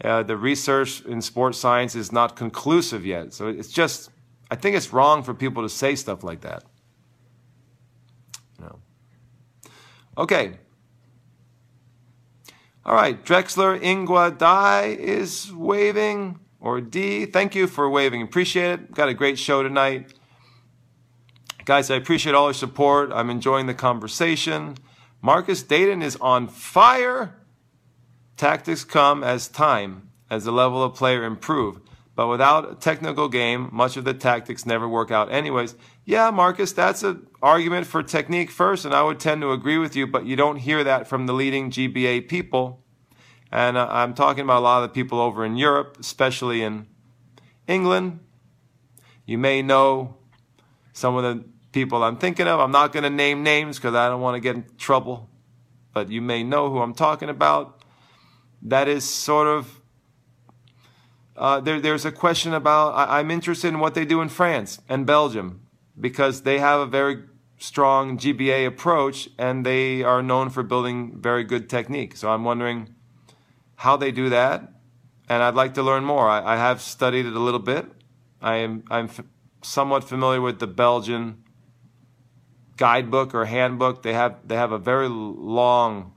Uh, 0.03 0.23
the 0.23 0.35
research 0.35 1.05
in 1.05 1.21
sports 1.21 1.57
science 1.57 1.95
is 1.95 2.11
not 2.11 2.35
conclusive 2.35 3.05
yet. 3.05 3.33
So 3.33 3.47
it's 3.47 3.69
just, 3.69 4.09
I 4.51 4.55
think 4.55 4.75
it's 4.75 4.91
wrong 4.91 5.23
for 5.23 5.33
people 5.33 5.63
to 5.63 5.69
say 5.69 5.95
stuff 5.95 6.21
like 6.21 6.41
that. 6.41 6.63
No. 8.59 8.79
Okay. 10.17 10.57
All 12.85 12.93
right. 12.93 13.23
Drexler 13.23 13.81
Ingua 13.81 14.37
Dai 14.37 14.97
is 14.99 15.53
waving, 15.53 16.41
or 16.59 16.81
D. 16.81 17.25
Thank 17.25 17.55
you 17.55 17.67
for 17.67 17.89
waving. 17.89 18.21
Appreciate 18.21 18.71
it. 18.71 18.91
Got 18.91 19.07
a 19.07 19.13
great 19.13 19.39
show 19.39 19.63
tonight. 19.63 20.13
Guys, 21.63 21.91
I 21.91 21.95
appreciate 21.95 22.33
all 22.33 22.47
your 22.47 22.53
support. 22.53 23.11
I'm 23.13 23.29
enjoying 23.29 23.67
the 23.67 23.75
conversation. 23.75 24.77
Marcus 25.21 25.61
Dayton 25.61 26.01
is 26.01 26.15
on 26.17 26.47
fire. 26.47 27.35
Tactics 28.35 28.83
come 28.83 29.23
as 29.23 29.47
time, 29.47 30.09
as 30.29 30.45
the 30.45 30.51
level 30.51 30.83
of 30.83 30.95
player 30.95 31.23
improve. 31.23 31.79
But 32.15 32.27
without 32.27 32.71
a 32.71 32.75
technical 32.75 33.29
game, 33.29 33.69
much 33.71 33.95
of 33.95 34.05
the 34.05 34.13
tactics 34.15 34.65
never 34.65 34.89
work 34.89 35.11
out 35.11 35.31
anyways. 35.31 35.75
Yeah, 36.03 36.31
Marcus, 36.31 36.73
that's 36.73 37.03
an 37.03 37.27
argument 37.43 37.85
for 37.85 38.01
technique 38.01 38.49
first, 38.49 38.83
and 38.83 38.93
I 38.95 39.03
would 39.03 39.19
tend 39.19 39.41
to 39.41 39.51
agree 39.51 39.77
with 39.77 39.95
you, 39.95 40.07
but 40.07 40.25
you 40.25 40.35
don't 40.35 40.57
hear 40.57 40.83
that 40.83 41.07
from 41.07 41.27
the 41.27 41.33
leading 41.33 41.69
GBA 41.69 42.27
people. 42.27 42.83
And 43.51 43.77
uh, 43.77 43.87
I'm 43.89 44.15
talking 44.15 44.43
about 44.43 44.59
a 44.59 44.65
lot 44.65 44.83
of 44.83 44.89
the 44.89 44.93
people 44.93 45.19
over 45.19 45.45
in 45.45 45.57
Europe, 45.57 45.97
especially 45.99 46.63
in 46.63 46.87
England. 47.67 48.19
You 49.25 49.37
may 49.37 49.61
know 49.61 50.17
some 50.93 51.15
of 51.15 51.23
the 51.23 51.50
people 51.71 52.03
I'm 52.03 52.17
thinking 52.17 52.47
of. 52.47 52.59
I'm 52.59 52.71
not 52.71 52.91
going 52.91 53.03
to 53.03 53.09
name 53.09 53.43
names 53.43 53.77
because 53.77 53.95
I 53.95 54.09
don't 54.09 54.21
want 54.21 54.35
to 54.35 54.39
get 54.39 54.55
in 54.55 54.65
trouble, 54.77 55.29
but 55.93 56.09
you 56.09 56.21
may 56.21 56.43
know 56.43 56.69
who 56.69 56.79
I'm 56.79 56.93
talking 56.93 57.29
about. 57.29 57.83
That 58.61 58.87
is 58.87 59.07
sort 59.07 59.47
of. 59.47 59.81
Uh, 61.35 61.59
there, 61.59 61.79
there's 61.79 62.05
a 62.05 62.11
question 62.11 62.53
about. 62.53 62.91
I, 62.91 63.19
I'm 63.19 63.31
interested 63.31 63.69
in 63.69 63.79
what 63.79 63.95
they 63.95 64.05
do 64.05 64.21
in 64.21 64.29
France 64.29 64.79
and 64.87 65.05
Belgium 65.05 65.61
because 65.99 66.43
they 66.43 66.59
have 66.59 66.79
a 66.79 66.85
very 66.85 67.23
strong 67.57 68.17
GBA 68.17 68.65
approach 68.65 69.29
and 69.37 69.65
they 69.65 70.01
are 70.03 70.23
known 70.23 70.49
for 70.49 70.63
building 70.63 71.19
very 71.19 71.43
good 71.43 71.69
technique. 71.69 72.17
So 72.17 72.31
I'm 72.31 72.43
wondering 72.43 72.95
how 73.75 73.97
they 73.97 74.11
do 74.11 74.29
that, 74.29 74.73
and 75.27 75.41
I'd 75.41 75.55
like 75.55 75.73
to 75.75 75.83
learn 75.83 76.03
more. 76.03 76.29
I, 76.29 76.53
I 76.53 76.57
have 76.57 76.81
studied 76.81 77.25
it 77.25 77.33
a 77.33 77.39
little 77.39 77.59
bit. 77.59 77.85
I 78.41 78.57
am 78.57 78.83
I'm 78.91 79.05
f- 79.05 79.21
somewhat 79.63 80.03
familiar 80.03 80.41
with 80.41 80.59
the 80.59 80.67
Belgian 80.67 81.43
guidebook 82.81 83.35
or 83.35 83.45
handbook. 83.45 84.01
They 84.01 84.13
have 84.13 84.33
they 84.43 84.55
have 84.55 84.71
a 84.71 84.79
very 84.79 85.07
long 85.07 86.13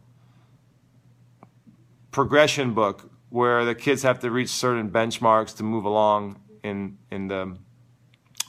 progression 2.10 2.72
book 2.72 3.10
where 3.28 3.66
the 3.66 3.74
kids 3.74 4.02
have 4.02 4.18
to 4.20 4.30
reach 4.30 4.48
certain 4.48 4.90
benchmarks 4.90 5.54
to 5.58 5.62
move 5.62 5.84
along 5.84 6.40
in 6.62 6.96
in 7.10 7.28
the 7.28 7.58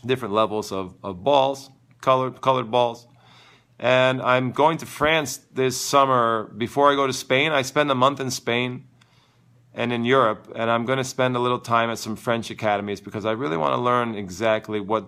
different 0.05 0.34
levels 0.34 0.72
of, 0.72 0.95
of 1.03 1.26
balls, 1.26 1.70
colored 1.99 2.39
colored 2.39 2.72
balls. 2.72 3.05
And 3.78 4.22
I'm 4.22 4.53
going 4.53 4.78
to 4.78 4.86
France 4.86 5.32
this 5.51 5.76
summer. 5.76 6.49
Before 6.66 6.89
I 6.93 6.95
go 6.95 7.05
to 7.07 7.18
Spain, 7.28 7.51
I 7.51 7.63
spend 7.63 7.91
a 7.91 7.95
month 7.95 8.22
in 8.22 8.32
Spain 8.32 8.86
and 9.74 9.91
in 9.91 10.05
Europe, 10.05 10.49
and 10.55 10.72
I'm 10.72 10.86
going 10.86 10.99
to 10.99 11.09
spend 11.16 11.36
a 11.36 11.39
little 11.39 11.59
time 11.59 11.89
at 11.89 11.99
some 11.99 12.16
French 12.16 12.49
academies 12.49 13.01
because 13.01 13.26
I 13.26 13.34
really 13.34 13.57
want 13.57 13.74
to 13.74 13.82
learn 13.82 14.16
exactly 14.16 14.80
what 14.80 15.03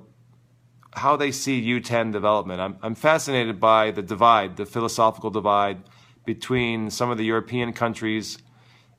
how 0.97 1.15
they 1.15 1.31
see 1.31 1.61
U10 1.61 2.11
development. 2.11 2.59
I'm, 2.59 2.77
I'm 2.81 2.95
fascinated 2.95 3.59
by 3.59 3.91
the 3.91 4.01
divide, 4.01 4.57
the 4.57 4.65
philosophical 4.65 5.29
divide 5.29 5.83
between 6.25 6.89
some 6.89 7.09
of 7.09 7.17
the 7.17 7.25
European 7.25 7.73
countries 7.73 8.37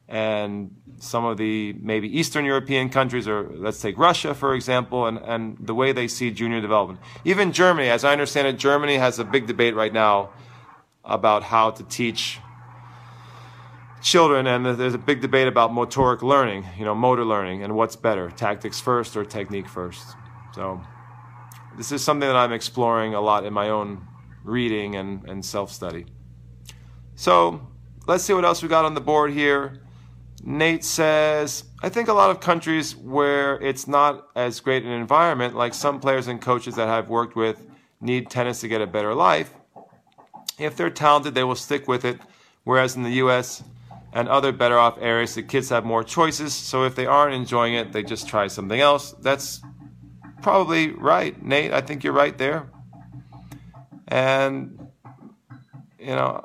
and 0.09 0.75
some 0.99 1.25
of 1.27 1.37
the 1.37 1.75
maybe 1.75 2.09
Eastern 2.19 2.45
European 2.45 2.89
countries, 2.89 3.29
or 3.29 3.51
let's 3.55 3.81
take 3.81 3.99
Russia, 3.99 4.35
for 4.35 4.55
example, 4.55 5.07
and, 5.07 5.19
and 5.19 5.59
the 5.61 5.75
way 5.75 5.93
they 5.93 6.09
see 6.09 6.31
junior 6.31 6.63
development. 6.63 6.99
Even 7.25 7.53
Germany, 7.53 7.91
as 7.91 8.05
I 8.05 8.13
understand 8.13 8.49
it, 8.49 8.59
Germany 8.59 8.97
has 8.97 9.19
a 9.19 9.25
big 9.25 9.47
debate 9.47 9.75
right 9.75 9.93
now 9.93 10.31
about 11.05 11.43
how 11.43 11.71
to 11.71 11.83
teach 11.85 12.41
children, 14.01 14.47
and 14.47 14.65
there's 14.65 14.95
a 14.95 14.99
big 14.99 15.21
debate 15.21 15.47
about 15.47 15.73
motoric 15.73 16.23
learning, 16.23 16.65
you 16.79 16.85
know, 16.87 16.95
motor 16.95 17.25
learning, 17.25 17.63
and 17.63 17.75
what's 17.75 17.97
better, 17.97 18.31
tactics 18.31 18.81
first 18.81 19.17
or 19.17 19.25
technique 19.25 19.69
first. 19.69 20.17
So 20.55 20.81
this 21.79 21.93
is 21.93 22.03
something 22.03 22.29
that 22.29 22.37
I'm 22.37 22.53
exploring 22.53 23.15
a 23.15 23.21
lot 23.21 23.47
in 23.47 23.53
my 23.53 23.71
own 23.71 24.05
reading 24.43 24.97
and, 24.97 25.25
and 25.29 25.45
self 25.45 25.71
study. 25.71 26.07
So 27.15 27.67
let's 28.09 28.25
see 28.25 28.35
what 28.35 28.45
else 28.45 28.63
we 28.63 28.69
got 28.69 28.85
on 28.85 28.95
the 28.95 29.01
board 29.01 29.33
here. 29.33 29.81
Nate 30.43 30.85
says, 30.85 31.65
I 31.81 31.89
think 31.89 32.09
a 32.09 32.13
lot 32.13 32.31
of 32.31 32.41
countries 32.41 32.97
where 32.97 33.61
it's 33.63 33.87
not 33.87 34.29
as 34.35 34.61
great 34.61 34.85
an 34.85 34.91
environment, 34.91 35.55
like 35.55 35.73
some 35.73 36.01
players 36.01 36.27
and 36.27 36.41
coaches 36.41 36.75
that 36.75 36.89
I've 36.89 37.09
worked 37.09 37.37
with, 37.37 37.65
need 38.01 38.29
tennis 38.29 38.61
to 38.61 38.69
get 38.69 38.81
a 38.81 38.87
better 38.87 39.15
life. 39.15 39.53
If 40.59 40.77
they're 40.77 40.91
talented, 40.91 41.35
they 41.35 41.45
will 41.45 41.55
stick 41.55 41.87
with 41.87 42.05
it. 42.05 42.19
Whereas 42.65 42.97
in 42.97 43.05
the 43.05 43.13
US 43.25 43.63
and 44.13 44.29
other 44.29 44.51
better 44.51 44.79
off 44.79 44.99
areas, 45.01 45.35
the 45.35 45.43
kids 45.45 45.69
have 45.69 45.85
more 45.85 46.03
choices. 46.03 46.55
So 46.55 46.85
if 46.85 46.97
they 46.97 47.07
aren't 47.07 47.35
enjoying 47.35 47.75
it, 47.75 47.93
they 47.93 48.03
just 48.03 48.29
try 48.29 48.49
something 48.49 48.81
else. 48.81 49.13
That's 49.13 49.61
probably 50.43 50.91
right, 50.91 51.41
Nate. 51.43 51.73
I 51.73 51.81
think 51.81 52.05
you're 52.05 52.13
right 52.13 52.37
there. 52.37 52.69
And 54.09 54.89
you 55.99 56.15
know, 56.15 56.45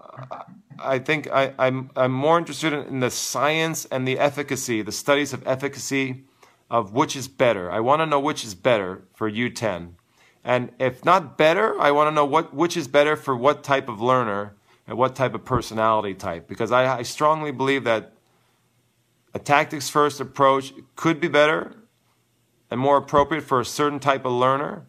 I 0.79 0.99
think 0.99 1.29
I, 1.31 1.53
I'm 1.57 1.89
I'm 1.95 2.11
more 2.11 2.37
interested 2.37 2.73
in 2.73 2.99
the 2.99 3.11
science 3.11 3.85
and 3.85 4.07
the 4.07 4.19
efficacy, 4.19 4.81
the 4.81 4.91
studies 4.91 5.33
of 5.33 5.45
efficacy 5.47 6.25
of 6.69 6.93
which 6.93 7.15
is 7.15 7.27
better. 7.27 7.71
I 7.71 7.79
want 7.79 8.01
to 8.01 8.05
know 8.05 8.19
which 8.19 8.43
is 8.43 8.55
better 8.55 9.03
for 9.13 9.29
U10. 9.29 9.91
And 10.43 10.71
if 10.79 11.05
not 11.05 11.37
better, 11.37 11.79
I 11.79 11.91
want 11.91 12.07
to 12.07 12.11
know 12.11 12.25
what 12.25 12.53
which 12.53 12.75
is 12.75 12.87
better 12.87 13.15
for 13.15 13.35
what 13.35 13.63
type 13.63 13.87
of 13.87 14.01
learner 14.01 14.55
and 14.87 14.97
what 14.97 15.15
type 15.15 15.33
of 15.33 15.45
personality 15.45 16.13
type. 16.13 16.47
Because 16.47 16.71
I, 16.71 16.97
I 16.97 17.03
strongly 17.03 17.51
believe 17.51 17.85
that 17.85 18.13
a 19.33 19.39
tactics 19.39 19.89
first 19.89 20.19
approach 20.19 20.73
could 20.95 21.19
be 21.19 21.27
better 21.27 21.75
and 22.73 22.81
more 22.81 22.97
appropriate 22.97 23.43
for 23.43 23.59
a 23.59 23.65
certain 23.65 23.99
type 23.99 24.25
of 24.25 24.31
learner. 24.31 24.87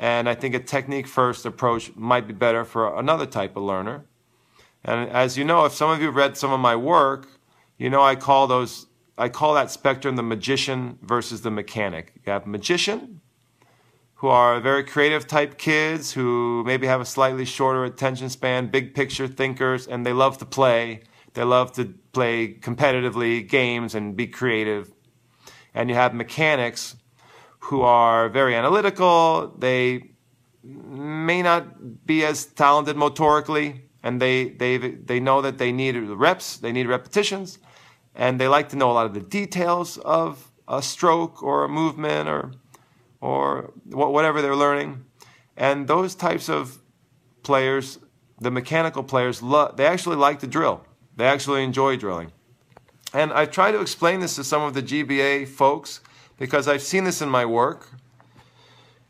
And 0.00 0.28
I 0.28 0.34
think 0.34 0.52
a 0.52 0.58
technique 0.58 1.06
first 1.06 1.46
approach 1.46 1.94
might 1.94 2.26
be 2.26 2.34
better 2.34 2.64
for 2.64 2.98
another 2.98 3.24
type 3.24 3.56
of 3.56 3.62
learner. 3.62 4.04
And 4.82 5.08
as 5.08 5.38
you 5.38 5.44
know, 5.44 5.64
if 5.64 5.72
some 5.72 5.90
of 5.90 6.02
you 6.02 6.10
read 6.10 6.36
some 6.36 6.50
of 6.50 6.58
my 6.58 6.74
work, 6.74 7.28
you 7.78 7.88
know 7.88 8.02
I 8.02 8.16
call 8.16 8.48
those 8.48 8.86
I 9.16 9.28
call 9.28 9.54
that 9.54 9.70
spectrum 9.70 10.16
the 10.16 10.24
magician 10.24 10.98
versus 11.02 11.42
the 11.42 11.52
mechanic. 11.52 12.14
You 12.26 12.32
have 12.32 12.48
magician, 12.48 13.20
who 14.14 14.26
are 14.26 14.58
very 14.58 14.82
creative 14.82 15.28
type 15.28 15.56
kids 15.56 16.10
who 16.10 16.64
maybe 16.66 16.88
have 16.88 17.00
a 17.00 17.04
slightly 17.04 17.44
shorter 17.44 17.84
attention 17.84 18.28
span, 18.28 18.66
big 18.66 18.92
picture 18.92 19.28
thinkers, 19.28 19.86
and 19.86 20.04
they 20.04 20.12
love 20.12 20.36
to 20.38 20.44
play. 20.44 21.02
They 21.34 21.44
love 21.44 21.70
to 21.74 21.94
play 22.10 22.54
competitively 22.54 23.48
games 23.48 23.94
and 23.94 24.16
be 24.16 24.26
creative. 24.26 24.92
And 25.72 25.88
you 25.88 25.94
have 25.94 26.12
mechanics 26.12 26.96
who 27.60 27.82
are 27.82 28.28
very 28.28 28.54
analytical. 28.54 29.54
They 29.58 30.10
may 30.62 31.42
not 31.42 32.06
be 32.06 32.24
as 32.24 32.46
talented 32.46 32.96
motorically, 32.96 33.82
and 34.02 34.20
they 34.20 34.50
they 34.50 34.78
they 34.78 35.20
know 35.20 35.40
that 35.42 35.58
they 35.58 35.72
need 35.72 35.96
reps, 35.96 36.56
they 36.56 36.72
need 36.72 36.86
repetitions, 36.86 37.58
and 38.14 38.40
they 38.40 38.48
like 38.48 38.68
to 38.70 38.76
know 38.76 38.90
a 38.90 38.94
lot 38.94 39.06
of 39.06 39.14
the 39.14 39.20
details 39.20 39.98
of 39.98 40.50
a 40.66 40.82
stroke 40.82 41.42
or 41.42 41.64
a 41.64 41.68
movement 41.68 42.28
or 42.28 42.52
or 43.20 43.72
whatever 43.84 44.40
they're 44.40 44.56
learning. 44.56 45.04
And 45.56 45.86
those 45.86 46.14
types 46.14 46.48
of 46.48 46.80
players, 47.42 47.98
the 48.40 48.50
mechanical 48.50 49.02
players, 49.02 49.42
lo- 49.42 49.72
they 49.76 49.86
actually 49.86 50.16
like 50.16 50.38
to 50.40 50.46
drill. 50.46 50.84
They 51.16 51.26
actually 51.26 51.62
enjoy 51.64 51.96
drilling. 51.96 52.32
And 53.12 53.32
I 53.32 53.44
try 53.44 53.72
to 53.72 53.80
explain 53.80 54.20
this 54.20 54.36
to 54.36 54.44
some 54.44 54.62
of 54.62 54.72
the 54.72 54.82
GBA 54.82 55.48
folks 55.48 56.00
because 56.40 56.66
I've 56.66 56.82
seen 56.82 57.04
this 57.04 57.20
in 57.20 57.28
my 57.28 57.44
work 57.44 57.90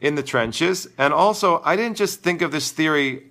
in 0.00 0.16
the 0.16 0.22
trenches. 0.22 0.88
And 0.98 1.14
also, 1.14 1.62
I 1.64 1.76
didn't 1.76 1.96
just 1.96 2.22
think 2.22 2.42
of 2.42 2.50
this 2.50 2.72
theory 2.72 3.30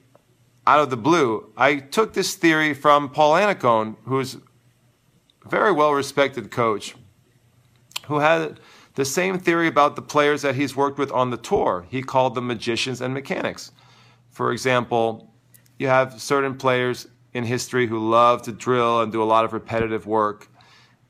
out 0.65 0.79
of 0.79 0.89
the 0.89 0.97
blue. 0.97 1.51
I 1.57 1.75
took 1.75 2.13
this 2.13 2.35
theory 2.35 2.73
from 2.73 3.09
Paul 3.09 3.33
Annacone, 3.33 3.97
who's 4.05 4.35
a 4.35 5.49
very 5.49 5.73
well 5.73 5.93
respected 5.93 6.49
coach, 6.49 6.95
who 8.05 8.19
had 8.19 8.61
the 8.95 9.03
same 9.03 9.37
theory 9.37 9.67
about 9.67 9.97
the 9.97 10.01
players 10.01 10.43
that 10.43 10.55
he's 10.55 10.75
worked 10.77 10.97
with 10.97 11.11
on 11.11 11.29
the 11.29 11.37
tour. 11.37 11.85
He 11.89 12.01
called 12.01 12.35
them 12.35 12.47
magicians 12.47 13.01
and 13.01 13.13
mechanics. 13.13 13.71
For 14.29 14.53
example, 14.53 15.33
you 15.77 15.87
have 15.87 16.21
certain 16.21 16.55
players 16.55 17.07
in 17.33 17.43
history 17.43 17.87
who 17.87 18.09
love 18.09 18.43
to 18.43 18.53
drill 18.53 19.01
and 19.01 19.11
do 19.11 19.21
a 19.21 19.25
lot 19.25 19.43
of 19.43 19.51
repetitive 19.51 20.05
work. 20.05 20.47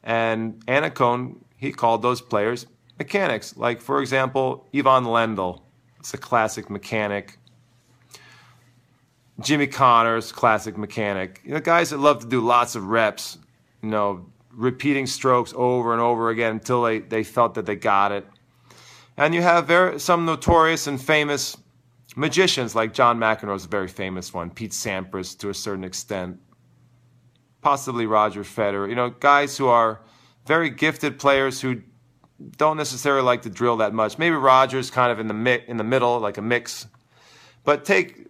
And 0.03 0.65
Annacone, 0.65 1.35
he 1.55 1.71
called 1.71 2.01
those 2.01 2.21
players 2.21 2.65
mechanics. 2.99 3.57
Like, 3.57 3.81
for 3.81 4.01
example, 4.01 4.67
Ivan 4.73 5.05
Lendl. 5.05 5.61
It's 5.99 6.13
a 6.13 6.17
classic 6.17 6.69
mechanic. 6.69 7.37
Jimmy 9.41 9.67
Connors, 9.67 10.31
classic 10.31 10.77
mechanic. 10.77 11.41
You 11.43 11.53
know, 11.53 11.59
guys 11.61 11.89
that 11.89 11.97
love 11.99 12.19
to 12.21 12.27
do 12.27 12.41
lots 12.41 12.75
of 12.75 12.85
reps, 12.85 13.37
you 13.81 13.89
know, 13.89 14.29
repeating 14.51 15.07
strokes 15.07 15.53
over 15.55 15.93
and 15.93 16.01
over 16.01 16.29
again 16.29 16.53
until 16.53 16.83
they, 16.83 16.99
they 16.99 17.23
felt 17.23 17.53
that 17.55 17.65
they 17.65 17.75
got 17.75 18.11
it. 18.11 18.27
And 19.17 19.33
you 19.33 19.41
have 19.41 19.67
very, 19.67 19.99
some 19.99 20.25
notorious 20.25 20.87
and 20.87 21.01
famous 21.01 21.57
magicians, 22.15 22.75
like 22.75 22.93
John 22.93 23.17
McEnroe 23.17 23.55
is 23.55 23.65
a 23.65 23.69
very 23.69 23.87
famous 23.87 24.33
one, 24.33 24.49
Pete 24.49 24.71
Sampras 24.71 25.37
to 25.39 25.49
a 25.49 25.53
certain 25.53 25.83
extent, 25.83 26.39
possibly 27.61 28.05
Roger 28.05 28.43
Federer. 28.43 28.89
You 28.89 28.95
know, 28.95 29.09
guys 29.09 29.57
who 29.57 29.67
are 29.67 30.01
very 30.45 30.69
gifted 30.69 31.19
players 31.19 31.61
who 31.61 31.81
don't 32.57 32.77
necessarily 32.77 33.23
like 33.23 33.41
to 33.43 33.49
drill 33.49 33.77
that 33.77 33.93
much. 33.93 34.17
Maybe 34.17 34.35
Rogers 34.35 34.89
kind 34.89 35.11
of 35.11 35.19
in 35.19 35.27
the 35.27 35.33
mi- 35.33 35.63
in 35.67 35.77
the 35.77 35.83
middle, 35.83 36.19
like 36.19 36.37
a 36.37 36.41
mix. 36.41 36.87
But 37.63 37.85
take 37.85 38.27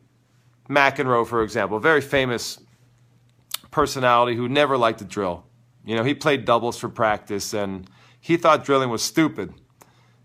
McEnroe 0.70 1.28
for 1.28 1.44
example, 1.44 1.80
very 1.80 2.02
famous 2.02 2.60
personality 3.72 4.36
who 4.36 4.50
never 4.50 4.78
liked 4.78 5.00
to 5.00 5.06
drill. 5.06 5.46
You 5.86 5.96
know, 5.96 6.04
he 6.04 6.14
played 6.14 6.46
doubles 6.46 6.78
for 6.78 6.90
practice 6.90 7.54
and 7.54 7.90
he 8.20 8.38
thought 8.38 8.66
drilling 8.66 8.90
was 8.90 9.02
stupid. 9.02 9.54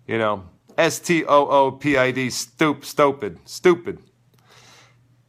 You 0.07 0.19
know, 0.19 0.45
S 0.77 0.99
T 0.99 1.25
O 1.25 1.47
O 1.47 1.71
P 1.73 1.97
I 1.97 2.11
D, 2.11 2.31
stoop, 2.31 2.85
stupid, 2.85 3.39
stupid. 3.45 3.99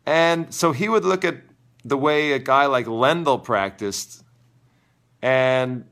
And 0.05 0.53
so 0.53 0.71
he 0.71 0.87
would 0.89 1.05
look 1.05 1.25
at 1.25 1.37
the 1.83 1.97
way 1.97 2.33
a 2.33 2.39
guy 2.39 2.65
like 2.65 2.85
Lendl 2.85 3.43
practiced 3.43 4.23
and 5.21 5.85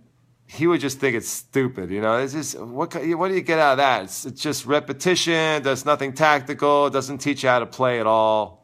he 0.54 0.68
would 0.68 0.80
just 0.80 1.00
think 1.00 1.16
it's 1.16 1.28
stupid. 1.28 1.90
You 1.90 2.00
know, 2.00 2.18
it's 2.18 2.34
just 2.34 2.60
what 2.60 2.94
what 2.94 3.28
do 3.30 3.34
you 3.34 3.42
get 3.42 3.58
out 3.58 3.74
of 3.74 3.78
that? 3.78 4.04
It's, 4.04 4.26
it's 4.26 4.42
just 4.42 4.66
repetition. 4.68 5.64
Does 5.64 5.84
nothing 5.84 6.14
tactical. 6.14 6.92
Doesn't 6.92 7.18
teach 7.18 7.42
you 7.42 7.50
how 7.50 7.60
to 7.60 7.66
play 7.66 8.00
at 8.00 8.06
all. 8.06 8.64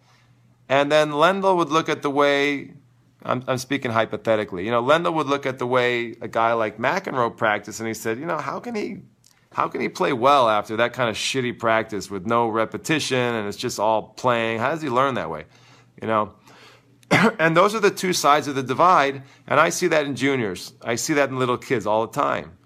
And 0.70 0.92
then 0.92 1.10
Lendl 1.10 1.58
would 1.58 1.70
look 1.70 1.90
at 1.90 2.04
the 2.04 2.12
way 2.12 2.74
I'm, 3.24 3.44
I'm 3.48 3.58
speaking 3.58 3.90
hypothetically. 3.90 4.66
You 4.66 4.72
know, 4.72 4.84
Lendl 4.84 5.16
would 5.16 5.26
look 5.26 5.48
at 5.48 5.58
the 5.58 5.66
way 5.66 6.16
a 6.22 6.28
guy 6.28 6.54
like 6.54 6.78
McEnroe 6.78 7.36
practiced, 7.36 7.80
and 7.80 7.88
he 7.88 7.96
said, 7.96 8.20
you 8.20 8.28
know, 8.28 8.38
how 8.38 8.60
can 8.60 8.76
he 8.76 9.00
how 9.52 9.68
can 9.68 9.82
he 9.82 9.90
play 9.90 10.14
well 10.14 10.48
after 10.48 10.78
that 10.78 10.94
kind 10.94 11.10
of 11.10 11.16
shitty 11.16 11.58
practice 11.58 12.12
with 12.12 12.28
no 12.28 12.48
repetition 12.48 13.18
and 13.18 13.48
it's 13.48 13.58
just 13.58 13.80
all 13.80 14.04
playing? 14.04 14.60
How 14.60 14.70
does 14.70 14.82
he 14.84 14.90
learn 14.90 15.16
that 15.16 15.32
way? 15.32 15.46
You 16.00 16.08
know, 16.08 16.34
and 17.40 17.56
those 17.56 17.74
are 17.76 17.80
the 17.80 17.92
two 17.92 18.14
sides 18.14 18.48
of 18.48 18.56
the 18.56 18.64
divide. 18.64 19.24
And 19.48 19.60
I 19.60 19.70
see 19.70 19.88
that 19.88 20.06
in 20.06 20.16
juniors. 20.16 20.74
I 20.82 20.96
see 20.96 21.14
that 21.14 21.30
in 21.30 21.38
little 21.38 21.58
kids 21.58 21.86
all 21.86 22.06
the 22.06 22.14
time. 22.14 22.58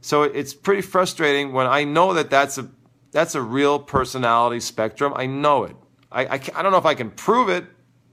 So 0.00 0.24
it's 0.24 0.52
pretty 0.52 0.82
frustrating 0.82 1.52
when 1.52 1.66
I 1.66 1.84
know 1.84 2.12
that 2.14 2.28
that's 2.28 2.58
a, 2.58 2.68
that's 3.12 3.34
a 3.34 3.42
real 3.42 3.78
personality 3.78 4.60
spectrum. 4.60 5.12
I 5.14 5.26
know 5.26 5.64
it. 5.64 5.76
I, 6.10 6.24
I, 6.24 6.34
I 6.34 6.62
don't 6.62 6.72
know 6.72 6.78
if 6.78 6.86
I 6.86 6.94
can 6.94 7.10
prove 7.10 7.48
it 7.48 7.64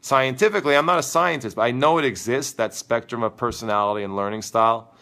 scientifically. 0.02 0.76
I'm 0.76 0.86
not 0.86 1.00
a 1.00 1.04
scientist, 1.04 1.56
but 1.56 1.64
I 1.64 1.72
know 1.72 1.98
it 1.98 2.06
exists, 2.06 2.54
that 2.54 2.74
spectrum 2.74 3.24
of 3.24 3.36
personality 3.36 4.04
and 4.04 4.16
learning 4.16 4.44
style. 4.44 4.94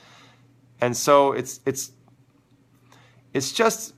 And 0.79 0.95
so 0.95 1.33
it's, 1.33 1.59
it's, 1.65 1.91
it's 3.33 3.51
just 3.51 3.93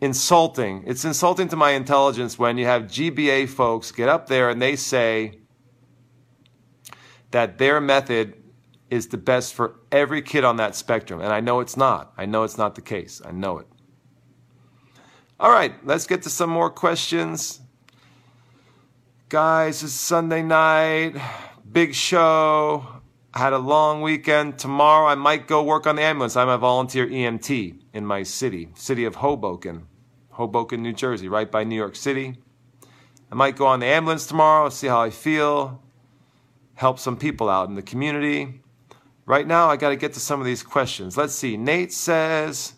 insulting. 0.00 0.82
It's 0.86 1.04
insulting 1.04 1.48
to 1.48 1.56
my 1.56 1.70
intelligence 1.70 2.38
when 2.38 2.58
you 2.58 2.66
have 2.66 2.84
GBA 2.84 3.48
folks 3.48 3.92
get 3.92 4.08
up 4.08 4.26
there 4.26 4.50
and 4.50 4.60
they 4.60 4.76
say, 4.76 5.38
that 7.34 7.58
their 7.58 7.80
method 7.80 8.32
is 8.90 9.08
the 9.08 9.16
best 9.16 9.54
for 9.54 9.74
every 9.90 10.22
kid 10.22 10.44
on 10.44 10.54
that 10.54 10.76
spectrum. 10.76 11.20
And 11.20 11.32
I 11.32 11.40
know 11.40 11.58
it's 11.58 11.76
not. 11.76 12.12
I 12.16 12.26
know 12.26 12.44
it's 12.44 12.56
not 12.56 12.76
the 12.76 12.80
case. 12.80 13.20
I 13.24 13.32
know 13.32 13.58
it. 13.58 13.66
All 15.40 15.50
right, 15.50 15.74
let's 15.84 16.06
get 16.06 16.22
to 16.22 16.30
some 16.30 16.48
more 16.48 16.70
questions. 16.70 17.58
Guys, 19.28 19.82
it's 19.82 19.92
Sunday 19.94 20.44
night, 20.44 21.16
big 21.72 21.92
show. 21.92 22.86
I 23.34 23.40
had 23.40 23.52
a 23.52 23.58
long 23.58 24.00
weekend. 24.00 24.56
Tomorrow 24.56 25.08
I 25.08 25.16
might 25.16 25.48
go 25.48 25.60
work 25.60 25.88
on 25.88 25.96
the 25.96 26.02
ambulance. 26.02 26.36
I'm 26.36 26.48
a 26.48 26.56
volunteer 26.56 27.08
EMT 27.08 27.80
in 27.94 28.06
my 28.06 28.22
city, 28.22 28.68
city 28.76 29.04
of 29.06 29.16
Hoboken, 29.16 29.88
Hoboken, 30.30 30.84
New 30.84 30.92
Jersey, 30.92 31.28
right 31.28 31.50
by 31.50 31.64
New 31.64 31.74
York 31.74 31.96
City. 31.96 32.36
I 33.32 33.34
might 33.34 33.56
go 33.56 33.66
on 33.66 33.80
the 33.80 33.86
ambulance 33.86 34.24
tomorrow, 34.24 34.68
see 34.68 34.86
how 34.86 35.00
I 35.00 35.10
feel 35.10 35.83
help 36.74 36.98
some 36.98 37.16
people 37.16 37.48
out 37.48 37.68
in 37.68 37.74
the 37.74 37.82
community. 37.82 38.60
Right 39.26 39.46
now, 39.46 39.70
I 39.70 39.76
got 39.76 39.90
to 39.90 39.96
get 39.96 40.12
to 40.14 40.20
some 40.20 40.40
of 40.40 40.46
these 40.46 40.62
questions. 40.62 41.16
Let's 41.16 41.34
see. 41.34 41.56
Nate 41.56 41.92
says, 41.92 42.74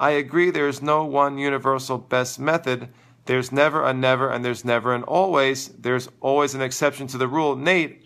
I 0.00 0.10
agree 0.10 0.50
there's 0.50 0.82
no 0.82 1.04
one 1.04 1.38
universal 1.38 1.98
best 1.98 2.38
method. 2.38 2.88
There's 3.26 3.52
never 3.52 3.84
a 3.84 3.94
never, 3.94 4.30
and 4.30 4.44
there's 4.44 4.64
never 4.64 4.94
an 4.94 5.04
always. 5.04 5.68
There's 5.68 6.08
always 6.20 6.54
an 6.54 6.62
exception 6.62 7.06
to 7.08 7.18
the 7.18 7.28
rule. 7.28 7.56
Nate, 7.56 8.04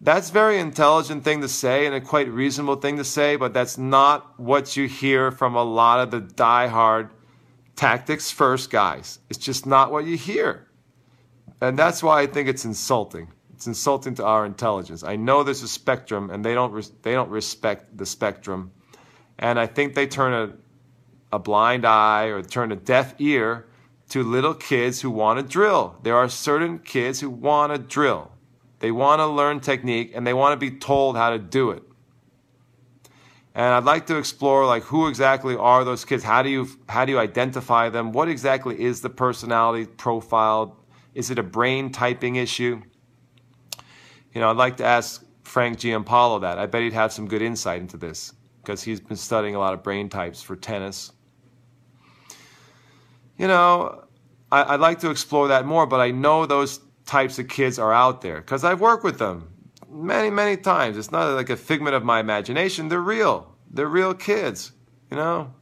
that's 0.00 0.30
very 0.30 0.58
intelligent 0.58 1.24
thing 1.24 1.40
to 1.40 1.48
say 1.48 1.86
and 1.86 1.94
a 1.94 2.00
quite 2.00 2.28
reasonable 2.28 2.76
thing 2.76 2.96
to 2.98 3.04
say, 3.04 3.36
but 3.36 3.54
that's 3.54 3.78
not 3.78 4.38
what 4.38 4.76
you 4.76 4.88
hear 4.88 5.30
from 5.30 5.54
a 5.54 5.62
lot 5.62 6.00
of 6.00 6.10
the 6.10 6.20
die-hard 6.20 7.10
tactics 7.76 8.30
first 8.30 8.70
guys. 8.70 9.20
It's 9.30 9.38
just 9.38 9.64
not 9.64 9.92
what 9.92 10.04
you 10.04 10.16
hear. 10.16 10.66
And 11.60 11.78
that's 11.78 12.02
why 12.02 12.20
I 12.20 12.26
think 12.26 12.48
it's 12.48 12.64
insulting. 12.64 13.28
It's 13.56 13.66
insulting 13.66 14.14
to 14.16 14.24
our 14.24 14.44
intelligence. 14.44 15.02
I 15.02 15.16
know 15.16 15.42
there's 15.42 15.62
a 15.62 15.68
spectrum, 15.68 16.28
and 16.28 16.44
they 16.44 16.52
don't 16.52 17.02
they 17.02 17.12
don't 17.12 17.30
respect 17.30 17.96
the 17.96 18.04
spectrum, 18.04 18.70
and 19.38 19.58
I 19.58 19.66
think 19.66 19.94
they 19.94 20.06
turn 20.06 20.34
a 20.34 20.56
a 21.34 21.38
blind 21.38 21.86
eye 21.86 22.26
or 22.26 22.42
turn 22.42 22.70
a 22.70 22.76
deaf 22.76 23.14
ear 23.18 23.66
to 24.10 24.22
little 24.22 24.52
kids 24.52 25.00
who 25.00 25.10
want 25.10 25.40
to 25.40 25.42
drill. 25.42 25.96
There 26.02 26.16
are 26.16 26.28
certain 26.28 26.78
kids 26.78 27.20
who 27.20 27.30
want 27.30 27.72
to 27.72 27.78
drill. 27.78 28.30
They 28.78 28.90
want 28.90 29.20
to 29.20 29.26
learn 29.26 29.60
technique 29.60 30.12
and 30.14 30.26
they 30.26 30.34
want 30.34 30.52
to 30.52 30.70
be 30.70 30.76
told 30.76 31.16
how 31.16 31.30
to 31.30 31.38
do 31.38 31.70
it. 31.70 31.82
And 33.54 33.64
I'd 33.64 33.84
like 33.84 34.06
to 34.08 34.18
explore 34.18 34.66
like 34.66 34.82
who 34.82 35.08
exactly 35.08 35.56
are 35.56 35.82
those 35.82 36.04
kids? 36.04 36.22
How 36.22 36.42
do 36.42 36.50
you 36.50 36.68
how 36.90 37.06
do 37.06 37.12
you 37.12 37.18
identify 37.18 37.88
them? 37.88 38.12
What 38.12 38.28
exactly 38.28 38.78
is 38.78 39.00
the 39.00 39.08
personality 39.08 39.86
profile? 39.86 40.76
Is 41.14 41.30
it 41.30 41.38
a 41.38 41.42
brain 41.42 41.90
typing 41.90 42.36
issue? 42.36 42.82
You 44.36 44.42
know, 44.42 44.50
I'd 44.50 44.58
like 44.58 44.76
to 44.76 44.84
ask 44.84 45.24
Frank 45.44 45.78
Giampaolo 45.78 46.42
that. 46.42 46.58
I 46.58 46.66
bet 46.66 46.82
he'd 46.82 46.92
have 46.92 47.10
some 47.10 47.26
good 47.26 47.40
insight 47.40 47.80
into 47.80 47.96
this 47.96 48.34
because 48.60 48.82
he's 48.82 49.00
been 49.00 49.16
studying 49.16 49.54
a 49.54 49.58
lot 49.58 49.72
of 49.72 49.82
brain 49.82 50.10
types 50.10 50.42
for 50.42 50.56
tennis. 50.56 51.10
You 53.38 53.48
know, 53.48 54.04
I, 54.52 54.72
would 54.72 54.80
like 54.82 54.98
to 54.98 55.08
explore 55.08 55.48
that 55.48 55.64
more, 55.64 55.86
but 55.86 56.00
I 56.00 56.10
know 56.10 56.44
those 56.44 56.80
types 57.06 57.38
of 57.38 57.48
kids 57.48 57.78
are 57.78 57.94
out 57.94 58.20
there 58.20 58.42
because 58.42 58.62
I've 58.62 58.78
worked 58.78 59.04
with 59.04 59.18
them 59.18 59.48
many, 59.88 60.28
many 60.28 60.58
times. 60.58 60.98
It's 60.98 61.10
not 61.10 61.32
like 61.34 61.48
a 61.48 61.56
figment 61.56 61.96
of 61.96 62.04
my 62.04 62.20
imagination. 62.20 62.90
They're 62.90 63.00
real. 63.00 63.56
They're 63.70 63.86
real 63.86 64.12
kids, 64.12 64.72
you 65.10 65.16
know? 65.16 65.54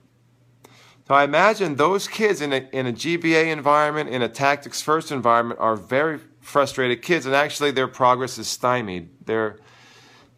So 1.07 1.15
I 1.15 1.23
imagine 1.23 1.77
those 1.77 2.09
kids 2.09 2.41
in 2.41 2.53
a, 2.53 2.69
in 2.73 2.89
a 2.89 2.93
GBA 2.93 3.53
environment, 3.53 4.11
in 4.11 4.21
a 4.21 4.29
tactics 4.29 4.83
first 4.83 5.13
environment, 5.13 5.61
are 5.61 5.77
very 5.77 6.19
frustrated 6.45 7.03
kids, 7.03 7.27
and 7.27 7.35
actually 7.35 7.71
their 7.71 7.89
progress 7.89 8.39
is 8.39 8.47
stymied. 8.47 9.09
Their 9.27 9.59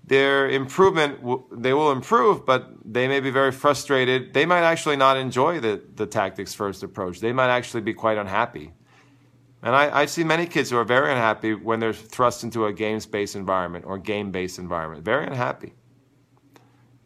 their 0.05 0.49
improvement 0.49 1.19
they 1.51 1.73
will 1.73 1.91
improve, 1.91 2.47
but 2.47 2.71
they 2.85 3.09
may 3.09 3.21
be 3.21 3.31
very 3.31 3.53
frustrated. 3.53 4.33
They 4.33 4.47
might 4.47 4.63
actually 4.63 4.97
not 4.97 5.17
enjoy 5.17 5.61
the 5.61 5.83
the 5.95 6.07
tactics 6.07 6.55
first 6.55 6.83
approach. 6.83 7.21
They 7.21 7.33
might 7.33 7.51
actually 7.51 7.83
be 7.83 7.93
quite 7.93 8.17
unhappy. 8.17 8.73
And 9.63 9.75
I, 9.75 10.03
I 10.03 10.07
see 10.07 10.23
many 10.23 10.47
kids 10.47 10.71
who 10.71 10.77
are 10.77 10.85
very 10.85 11.11
unhappy 11.11 11.55
when 11.55 11.81
they're 11.81 11.93
thrust 11.93 12.45
into 12.45 12.67
a 12.67 12.73
games 12.73 13.05
based 13.05 13.35
environment 13.35 13.85
or 13.85 13.99
game 13.99 14.31
based 14.31 14.59
environment. 14.59 15.05
Very 15.05 15.27
unhappy. 15.27 15.75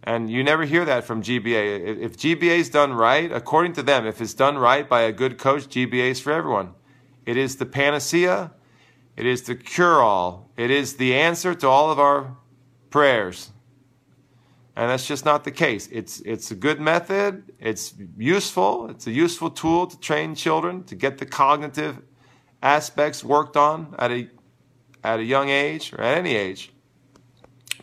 And 0.02 0.30
you 0.30 0.42
never 0.42 0.64
hear 0.64 0.84
that 0.84 1.04
from 1.04 1.22
GBA. 1.22 1.98
If 2.00 2.16
GBA 2.16 2.58
is 2.58 2.70
done 2.70 2.92
right, 2.92 3.30
according 3.30 3.74
to 3.74 3.82
them, 3.82 4.06
if 4.06 4.20
it's 4.20 4.34
done 4.34 4.56
right 4.58 4.88
by 4.88 5.02
a 5.02 5.12
good 5.12 5.38
coach, 5.38 5.68
GBA 5.68 6.10
is 6.10 6.20
for 6.20 6.32
everyone. 6.32 6.74
It 7.26 7.36
is 7.36 7.56
the 7.56 7.66
panacea 7.66 8.52
it 9.20 9.26
is 9.26 9.42
the 9.42 9.54
cure 9.54 10.00
all. 10.00 10.50
It 10.56 10.70
is 10.70 10.96
the 10.96 11.14
answer 11.14 11.54
to 11.54 11.68
all 11.68 11.90
of 11.90 12.00
our 12.00 12.38
prayers. 12.88 13.50
And 14.74 14.88
that's 14.88 15.06
just 15.06 15.26
not 15.26 15.44
the 15.44 15.50
case. 15.50 15.90
It's, 15.92 16.20
it's 16.20 16.50
a 16.50 16.54
good 16.54 16.80
method. 16.80 17.52
It's 17.60 17.92
useful. 18.16 18.88
It's 18.88 19.06
a 19.06 19.10
useful 19.10 19.50
tool 19.50 19.88
to 19.88 20.00
train 20.00 20.34
children 20.34 20.84
to 20.84 20.94
get 20.94 21.18
the 21.18 21.26
cognitive 21.26 21.98
aspects 22.62 23.22
worked 23.22 23.58
on 23.58 23.94
at 23.98 24.10
a, 24.10 24.30
at 25.04 25.20
a 25.20 25.22
young 25.22 25.50
age 25.50 25.92
or 25.92 26.00
at 26.00 26.16
any 26.16 26.34
age. 26.34 26.72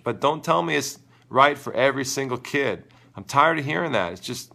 But 0.04 0.20
don't 0.20 0.44
tell 0.44 0.64
me 0.64 0.76
it's 0.76 0.98
right 1.30 1.56
for 1.56 1.72
every 1.76 2.06
single 2.06 2.40
kid. 2.40 2.84
I'm 3.16 3.26
tired 3.26 3.60
of 3.60 3.66
hearing 3.66 3.92
that. 3.92 4.12
It's 4.14 4.22
just 4.22 4.52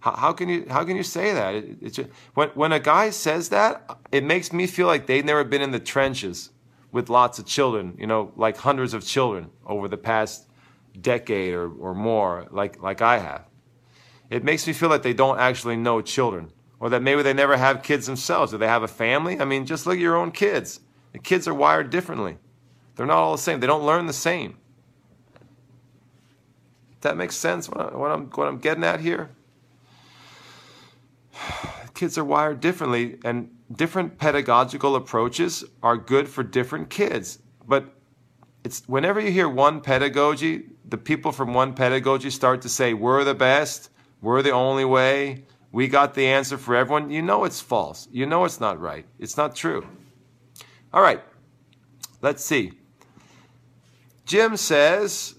how, 0.00 0.12
how 0.12 0.32
can 0.32 0.48
you 0.48 0.66
how 0.68 0.84
can 0.84 0.96
you 0.96 1.02
say 1.02 1.32
that? 1.32 1.54
It, 1.54 1.92
just, 1.92 2.10
when 2.34 2.48
when 2.50 2.72
a 2.72 2.80
guy 2.80 3.10
says 3.10 3.48
that, 3.50 3.98
it 4.12 4.24
makes 4.24 4.52
me 4.52 4.66
feel 4.66 4.86
like 4.86 5.06
they've 5.06 5.24
never 5.24 5.44
been 5.44 5.62
in 5.62 5.70
the 5.70 5.80
trenches 5.80 6.50
with 6.92 7.10
lots 7.10 7.38
of 7.38 7.46
children. 7.46 7.96
You 7.98 8.06
know, 8.06 8.32
like 8.36 8.56
hundreds 8.56 8.94
of 8.94 9.04
children 9.04 9.50
over 9.66 9.88
the 9.88 9.96
past 9.96 10.46
decade 11.00 11.54
or, 11.54 11.70
or 11.70 11.94
more, 11.94 12.46
like 12.50 12.82
like 12.82 13.02
I 13.02 13.18
have. 13.18 13.44
It 14.30 14.44
makes 14.44 14.66
me 14.66 14.72
feel 14.72 14.90
like 14.90 15.02
they 15.02 15.14
don't 15.14 15.38
actually 15.38 15.76
know 15.76 16.02
children 16.02 16.52
or 16.80 16.90
that 16.90 17.02
maybe 17.02 17.22
they 17.22 17.32
never 17.32 17.56
have 17.56 17.82
kids 17.82 18.06
themselves. 18.06 18.52
Do 18.52 18.58
they 18.58 18.68
have 18.68 18.82
a 18.82 18.88
family? 18.88 19.40
I 19.40 19.44
mean, 19.44 19.66
just 19.66 19.86
look 19.86 19.96
at 19.96 20.00
your 20.00 20.16
own 20.16 20.30
kids. 20.30 20.80
The 21.12 21.18
kids 21.18 21.48
are 21.48 21.54
wired 21.54 21.90
differently. 21.90 22.38
They're 22.94 23.06
not 23.06 23.16
all 23.16 23.32
the 23.32 23.42
same. 23.42 23.60
They 23.60 23.66
don't 23.66 23.84
learn 23.84 24.06
the 24.06 24.12
same. 24.12 24.58
That 27.00 27.16
makes 27.16 27.36
sense. 27.36 27.68
What, 27.68 27.80
I, 27.80 27.96
what 27.96 28.10
I'm 28.10 28.26
what 28.30 28.48
I'm 28.48 28.58
getting 28.58 28.84
at 28.84 29.00
here. 29.00 29.30
Kids 31.94 32.16
are 32.16 32.24
wired 32.24 32.60
differently, 32.60 33.18
and 33.24 33.50
different 33.74 34.18
pedagogical 34.18 34.96
approaches 34.96 35.64
are 35.82 35.96
good 35.96 36.28
for 36.28 36.42
different 36.42 36.90
kids. 36.90 37.38
But 37.66 37.92
it's 38.64 38.82
whenever 38.86 39.20
you 39.20 39.30
hear 39.30 39.48
one 39.48 39.80
pedagogy, 39.80 40.70
the 40.84 40.98
people 40.98 41.32
from 41.32 41.54
one 41.54 41.74
pedagogy 41.74 42.30
start 42.30 42.62
to 42.62 42.68
say, 42.68 42.94
"We're 42.94 43.24
the 43.24 43.34
best. 43.34 43.90
We're 44.20 44.42
the 44.42 44.52
only 44.52 44.84
way. 44.84 45.44
We 45.70 45.88
got 45.88 46.14
the 46.14 46.26
answer 46.26 46.56
for 46.56 46.74
everyone." 46.74 47.10
You 47.10 47.22
know 47.22 47.44
it's 47.44 47.60
false. 47.60 48.08
You 48.10 48.26
know 48.26 48.44
it's 48.44 48.60
not 48.60 48.80
right. 48.80 49.06
It's 49.18 49.36
not 49.36 49.54
true. 49.54 49.86
All 50.92 51.02
right. 51.02 51.22
Let's 52.22 52.44
see. 52.44 52.72
Jim 54.24 54.56
says, 54.56 55.34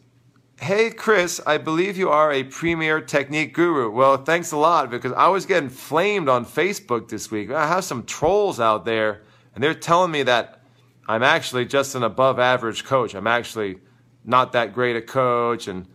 Hey, 0.62 0.89
Chris, 0.89 1.39
I 1.47 1.57
believe 1.57 1.95
you 1.95 2.10
are 2.10 2.34
a 2.34 2.43
premier 2.43 2.99
technique 2.99 3.53
guru. 3.53 3.89
Well, 3.89 4.18
thanks 4.18 4.51
a 4.51 4.57
lot 4.57 4.89
because 4.89 5.14
I 5.14 5.30
was 5.30 5.45
getting 5.45 5.70
flamed 5.70 6.28
on 6.28 6.45
Facebook 6.45 7.07
this 7.07 7.32
week. 7.32 7.49
I 7.49 7.66
have 7.66 7.86
some 7.86 8.03
trolls 8.03 8.60
out 8.60 8.84
there, 8.84 9.22
and 9.55 9.64
they're 9.64 9.74
telling 9.74 10.12
me 10.12 10.24
that 10.24 10.62
I'm 11.07 11.24
actually 11.24 11.66
just 11.66 11.95
an 11.95 12.03
above 12.03 12.39
average 12.39 12.84
coach. 12.84 13.16
I'm 13.16 13.26
actually 13.26 13.80
not 14.26 14.51
that 14.51 14.74
great 14.74 14.97
a 14.97 15.01
coach, 15.01 15.70
and 15.70 15.88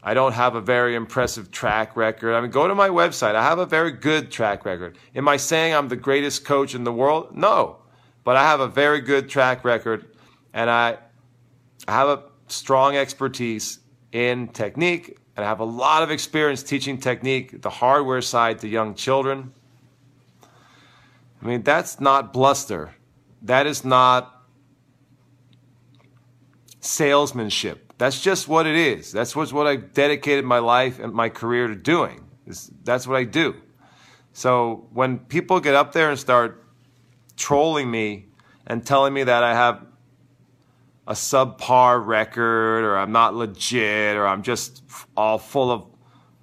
I 0.00 0.14
don't 0.14 0.32
have 0.32 0.54
a 0.54 0.60
very 0.60 0.94
impressive 0.94 1.50
track 1.50 1.96
record. 1.96 2.34
I 2.34 2.40
mean, 2.40 2.52
go 2.52 2.68
to 2.68 2.74
my 2.74 2.90
website. 2.90 3.34
I 3.34 3.42
have 3.42 3.58
a 3.58 3.66
very 3.66 3.90
good 3.90 4.30
track 4.30 4.64
record. 4.64 4.96
Am 5.16 5.26
I 5.26 5.38
saying 5.38 5.74
I'm 5.74 5.88
the 5.88 5.96
greatest 5.96 6.44
coach 6.44 6.76
in 6.76 6.84
the 6.84 6.92
world? 6.92 7.36
No, 7.36 7.78
but 8.22 8.36
I 8.36 8.44
have 8.44 8.60
a 8.60 8.68
very 8.68 9.00
good 9.00 9.28
track 9.28 9.64
record, 9.64 10.06
and 10.52 10.70
I 10.70 10.98
have 11.88 12.08
a 12.08 12.22
strong 12.46 12.96
expertise 12.96 13.80
in 14.14 14.48
technique, 14.48 15.18
and 15.36 15.44
I 15.44 15.48
have 15.48 15.58
a 15.60 15.64
lot 15.64 16.04
of 16.04 16.10
experience 16.10 16.62
teaching 16.62 16.98
technique, 16.98 17.60
the 17.60 17.68
hardware 17.68 18.22
side 18.22 18.60
to 18.60 18.68
young 18.68 18.94
children. 18.94 19.52
I 21.42 21.46
mean, 21.46 21.62
that's 21.62 22.00
not 22.00 22.32
bluster. 22.32 22.94
That 23.42 23.66
is 23.66 23.84
not 23.84 24.42
salesmanship. 26.80 27.92
That's 27.98 28.22
just 28.22 28.46
what 28.46 28.66
it 28.66 28.76
is. 28.76 29.10
That's 29.10 29.34
what's 29.34 29.52
what 29.52 29.66
I 29.66 29.76
dedicated 29.76 30.44
my 30.44 30.60
life 30.60 31.00
and 31.00 31.12
my 31.12 31.28
career 31.28 31.66
to 31.66 31.74
doing. 31.74 32.24
That's 32.84 33.06
what 33.06 33.16
I 33.16 33.24
do. 33.24 33.56
So 34.32 34.86
when 34.92 35.18
people 35.18 35.58
get 35.58 35.74
up 35.74 35.92
there 35.92 36.10
and 36.10 36.18
start 36.18 36.64
trolling 37.36 37.90
me 37.90 38.26
and 38.66 38.86
telling 38.86 39.12
me 39.12 39.24
that 39.24 39.42
I 39.42 39.54
have 39.54 39.84
a 41.06 41.12
subpar 41.12 42.04
record 42.04 42.84
or 42.84 42.96
I'm 42.96 43.12
not 43.12 43.34
legit 43.34 44.16
or 44.16 44.26
I'm 44.26 44.42
just 44.42 44.82
all 45.16 45.38
full 45.38 45.70
of 45.70 45.86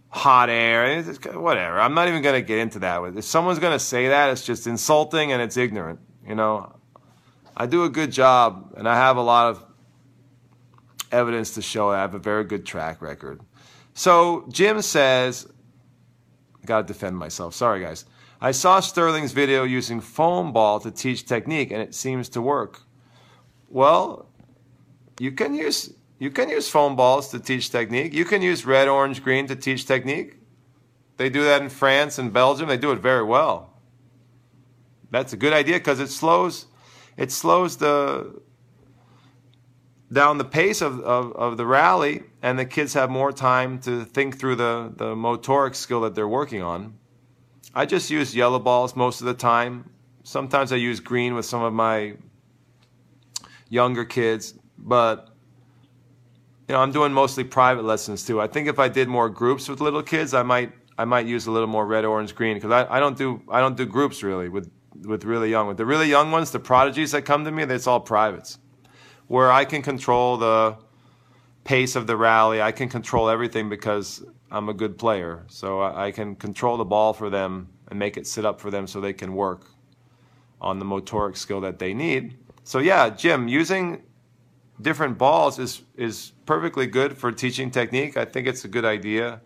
hot 0.09 0.49
air. 0.49 1.01
Whatever. 1.03 1.80
I'm 1.80 1.93
not 1.93 2.07
even 2.07 2.22
going 2.22 2.39
to 2.39 2.45
get 2.45 2.59
into 2.59 2.80
that. 2.80 3.01
If 3.16 3.24
someone's 3.24 3.59
going 3.59 3.74
to 3.74 3.80
say 3.80 4.09
that, 4.09 4.30
it's 4.30 4.45
just 4.45 4.68
insulting 4.68 5.32
and 5.32 5.41
it's 5.41 5.57
ignorant. 5.57 5.99
You 6.28 6.36
know, 6.36 6.76
I 7.57 7.66
do 7.66 7.84
a 7.86 7.89
good 7.89 8.12
job 8.12 8.74
and 8.78 8.88
I 8.88 8.95
have 8.95 9.18
a 9.18 9.22
lot 9.22 9.49
of 9.49 9.66
evidence 11.12 11.55
to 11.55 11.62
show 11.62 11.89
I 11.89 11.97
have 11.97 12.14
a 12.14 12.20
very 12.20 12.43
good 12.43 12.66
track 12.66 13.01
record. 13.01 13.41
So 13.93 14.45
Jim 14.49 14.82
says, 14.82 15.47
got 16.66 16.88
to 16.88 16.93
defend 16.93 17.18
myself. 17.18 17.55
Sorry, 17.55 17.82
guys. 17.82 18.05
I 18.39 18.51
saw 18.51 18.80
Sterling's 18.80 19.34
video 19.34 19.64
using 19.64 20.01
foam 20.01 20.51
ball 20.51 20.80
to 20.80 20.91
teach 20.91 21.26
technique 21.26 21.72
and 21.72 21.82
it 21.82 21.93
seems 21.93 22.30
to 22.30 22.41
work. 22.41 22.82
Well, 23.70 24.28
you 25.22 25.32
can 25.32 25.53
use 25.53 25.93
you 26.17 26.32
can 26.32 26.49
use 26.49 26.67
foam 26.67 26.95
balls 26.95 27.30
to 27.30 27.39
teach 27.39 27.69
technique. 27.69 28.11
You 28.11 28.26
can 28.26 28.41
use 28.41 28.65
red, 28.65 28.88
orange, 28.88 29.24
green 29.24 29.45
to 29.47 29.55
teach 29.55 29.86
technique. 29.86 30.38
They 31.17 31.30
do 31.30 31.43
that 31.43 31.61
in 31.61 31.69
France 31.69 32.17
and 32.17 32.34
Belgium. 32.34 32.67
They 32.67 32.78
do 32.78 32.91
it 32.91 32.99
very 32.99 33.24
well. 33.24 33.74
That's 35.11 35.34
a 35.34 35.38
good 35.38 35.53
idea 35.53 35.78
because 35.78 35.99
it 35.99 36.09
slows 36.09 36.65
it 37.17 37.32
slows 37.32 37.78
the 37.78 38.41
down 40.11 40.39
the 40.39 40.45
pace 40.59 40.82
of, 40.82 40.99
of, 41.01 41.34
of 41.34 41.57
the 41.57 41.67
rally 41.67 42.24
and 42.41 42.57
the 42.57 42.65
kids 42.65 42.95
have 42.95 43.11
more 43.11 43.32
time 43.32 43.80
to 43.82 44.03
think 44.03 44.39
through 44.39 44.55
the, 44.55 44.91
the 44.95 45.15
motoric 45.15 45.76
skill 45.76 46.01
that 46.01 46.15
they're 46.15 46.28
working 46.28 46.63
on. 46.63 46.95
I 47.76 47.86
just 47.86 48.09
use 48.09 48.36
yellow 48.36 48.59
balls 48.59 48.95
most 48.95 49.22
of 49.22 49.28
the 49.28 49.36
time. 49.36 49.91
Sometimes 50.24 50.74
I 50.74 50.78
use 50.78 50.99
green 50.99 51.36
with 51.36 51.45
some 51.45 51.61
of 51.61 51.74
my 51.74 52.15
younger 53.69 54.03
kids 54.03 54.55
but 54.84 55.30
you 56.68 56.74
know, 56.74 56.82
I'm 56.82 56.92
doing 56.92 57.12
mostly 57.12 57.44
private 57.44 57.84
lessons 57.84 58.26
too. 58.26 58.40
I 58.40 58.48
think 58.48 58.68
if 58.68 58.80
I 58.80 58.88
did 58.88 59.08
more 59.08 59.30
groups 59.30 59.68
with 59.68 59.82
little 59.82 60.04
kids, 60.04 60.34
I 60.34 60.44
might 60.44 60.72
I 60.98 61.06
might 61.06 61.26
use 61.26 61.48
a 61.48 61.52
little 61.52 61.68
more 61.68 61.86
red, 61.86 62.06
orange, 62.06 62.36
green 62.36 62.56
because 62.56 62.72
I, 62.72 62.98
I 62.98 63.00
don't 63.00 63.18
do 63.18 63.42
I 63.50 63.60
don't 63.60 63.76
do 63.76 63.86
groups 63.86 64.24
really 64.24 64.50
with 64.50 64.72
with 65.04 65.26
really 65.26 65.50
young 65.50 65.68
with 65.68 65.78
the 65.78 65.86
really 65.86 66.08
young 66.08 66.32
ones, 66.32 66.52
the 66.52 66.60
prodigies 66.60 67.12
that 67.12 67.24
come 67.24 67.44
to 67.46 67.52
me, 67.52 67.64
it's 67.64 67.88
all 67.88 68.00
privates, 68.00 68.60
where 69.28 69.52
I 69.52 69.66
can 69.66 69.82
control 69.82 70.38
the 70.38 70.78
pace 71.64 71.96
of 71.96 72.08
the 72.08 72.16
rally. 72.16 72.62
I 72.62 72.72
can 72.72 72.90
control 72.90 73.30
everything 73.30 73.70
because 73.70 74.24
I'm 74.52 74.70
a 74.70 74.74
good 74.74 74.98
player, 74.98 75.46
so 75.48 75.82
I, 75.82 76.08
I 76.08 76.12
can 76.12 76.36
control 76.36 76.78
the 76.78 76.86
ball 76.86 77.14
for 77.14 77.30
them 77.30 77.70
and 77.90 78.00
make 78.00 78.18
it 78.18 78.26
sit 78.28 78.46
up 78.46 78.62
for 78.62 78.72
them 78.72 78.88
so 78.88 79.02
they 79.02 79.14
can 79.14 79.34
work 79.34 79.66
on 80.62 80.80
the 80.80 80.86
motoric 80.86 81.36
skill 81.36 81.62
that 81.62 81.80
they 81.80 81.94
need. 81.94 82.38
So 82.64 82.80
yeah, 82.80 83.10
Jim, 83.10 83.48
using 83.48 84.04
different 84.82 85.18
balls 85.18 85.60
is 85.60 85.82
is 85.96 86.32
perfectly 86.46 86.88
good 86.88 87.18
for 87.18 87.32
teaching 87.32 87.72
technique. 87.72 88.18
I 88.18 88.26
think 88.26 88.48
it's 88.48 88.66
a 88.66 88.68
good 88.68 88.86
idea. 88.86 89.42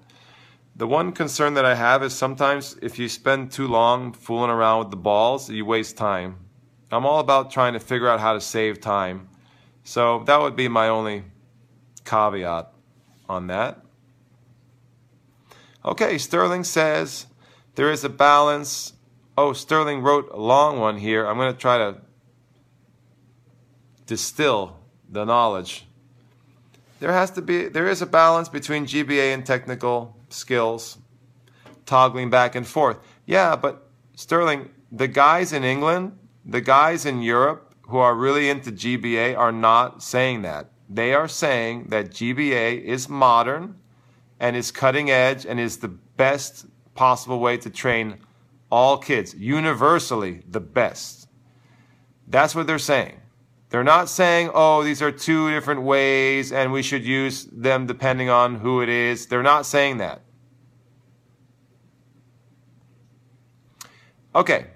The 0.76 0.88
one 0.88 1.14
concern 1.14 1.54
that 1.54 1.66
I 1.66 1.76
have 1.76 2.04
is 2.04 2.14
sometimes 2.14 2.78
if 2.82 3.00
you 3.00 3.08
spend 3.08 3.52
too 3.52 3.68
long 3.68 4.12
fooling 4.12 4.50
around 4.50 4.80
with 4.80 4.90
the 4.92 4.98
balls, 4.98 5.50
you 5.50 5.66
waste 5.66 5.96
time. 5.96 6.38
I'm 6.92 7.06
all 7.06 7.20
about 7.20 7.50
trying 7.50 7.74
to 7.74 7.80
figure 7.80 8.10
out 8.10 8.20
how 8.20 8.34
to 8.34 8.42
save 8.42 8.82
time. 8.82 9.30
So 9.84 10.24
that 10.26 10.42
would 10.42 10.56
be 10.56 10.68
my 10.68 10.90
only 10.90 11.24
caveat 12.04 12.74
on 13.30 13.48
that. 13.48 13.82
Okay, 15.84 16.18
Sterling 16.18 16.64
says 16.64 17.28
there 17.76 17.92
is 17.92 18.04
a 18.04 18.10
balance. 18.10 18.94
Oh, 19.38 19.54
Sterling 19.54 20.02
wrote 20.02 20.30
a 20.32 20.40
long 20.40 20.80
one 20.80 20.98
here. 20.98 21.26
I'm 21.26 21.38
going 21.38 21.54
to 21.54 21.60
try 21.60 21.78
to 21.78 22.02
distill 24.06 24.78
the 25.10 25.26
knowledge. 25.26 25.86
There 27.00 27.12
has 27.12 27.32
to 27.32 27.42
be 27.42 27.68
there 27.68 27.88
is 27.88 28.02
a 28.02 28.06
balance 28.06 28.50
between 28.50 28.86
GBA 28.86 29.34
and 29.34 29.46
technical 29.46 30.16
skills, 30.30 30.98
toggling 31.86 32.30
back 32.30 32.56
and 32.56 32.66
forth. 32.66 32.98
Yeah, 33.26 33.56
but 33.56 33.90
Sterling, 34.16 34.70
the 34.92 35.08
guys 35.08 35.52
in 35.52 35.64
England, 35.64 36.18
the 36.46 36.62
guys 36.62 37.06
in 37.06 37.22
Europe 37.22 37.74
who 37.88 37.98
are 37.98 38.16
really 38.16 38.50
into 38.50 38.72
GBA 38.72 39.38
are 39.38 39.52
not 39.52 40.02
saying 40.02 40.42
that. 40.44 40.70
They 40.90 41.14
are 41.14 41.28
saying 41.28 41.88
that 41.90 42.12
GBA 42.12 42.82
is 42.82 43.10
modern 43.10 43.76
and 44.40 44.56
is 44.56 44.72
cutting 44.72 45.10
edge 45.10 45.46
and 45.46 45.60
is 45.60 45.78
the 45.78 45.88
best 45.88 46.66
possible 46.94 47.40
way 47.40 47.58
to 47.58 47.70
train 47.70 48.20
all 48.72 48.98
kids, 48.98 49.36
universally 49.36 50.44
the 50.48 50.60
best. 50.60 51.28
That's 52.28 52.56
what 52.56 52.68
they're 52.68 52.80
saying. 52.80 53.22
They're 53.76 53.84
not 53.84 54.08
saying, 54.08 54.52
oh, 54.54 54.86
these 54.86 55.02
are 55.02 55.12
two 55.12 55.50
different 55.50 55.82
ways 55.82 56.54
and 56.54 56.72
we 56.72 56.82
should 56.82 57.04
use 57.04 57.44
them 57.44 57.86
depending 57.86 58.30
on 58.30 58.56
who 58.56 58.82
it 58.82 58.88
is. 58.88 59.26
They're 59.26 59.44
not 59.44 59.66
saying 59.66 59.98
that. 59.98 60.22
Okay. 64.34 64.68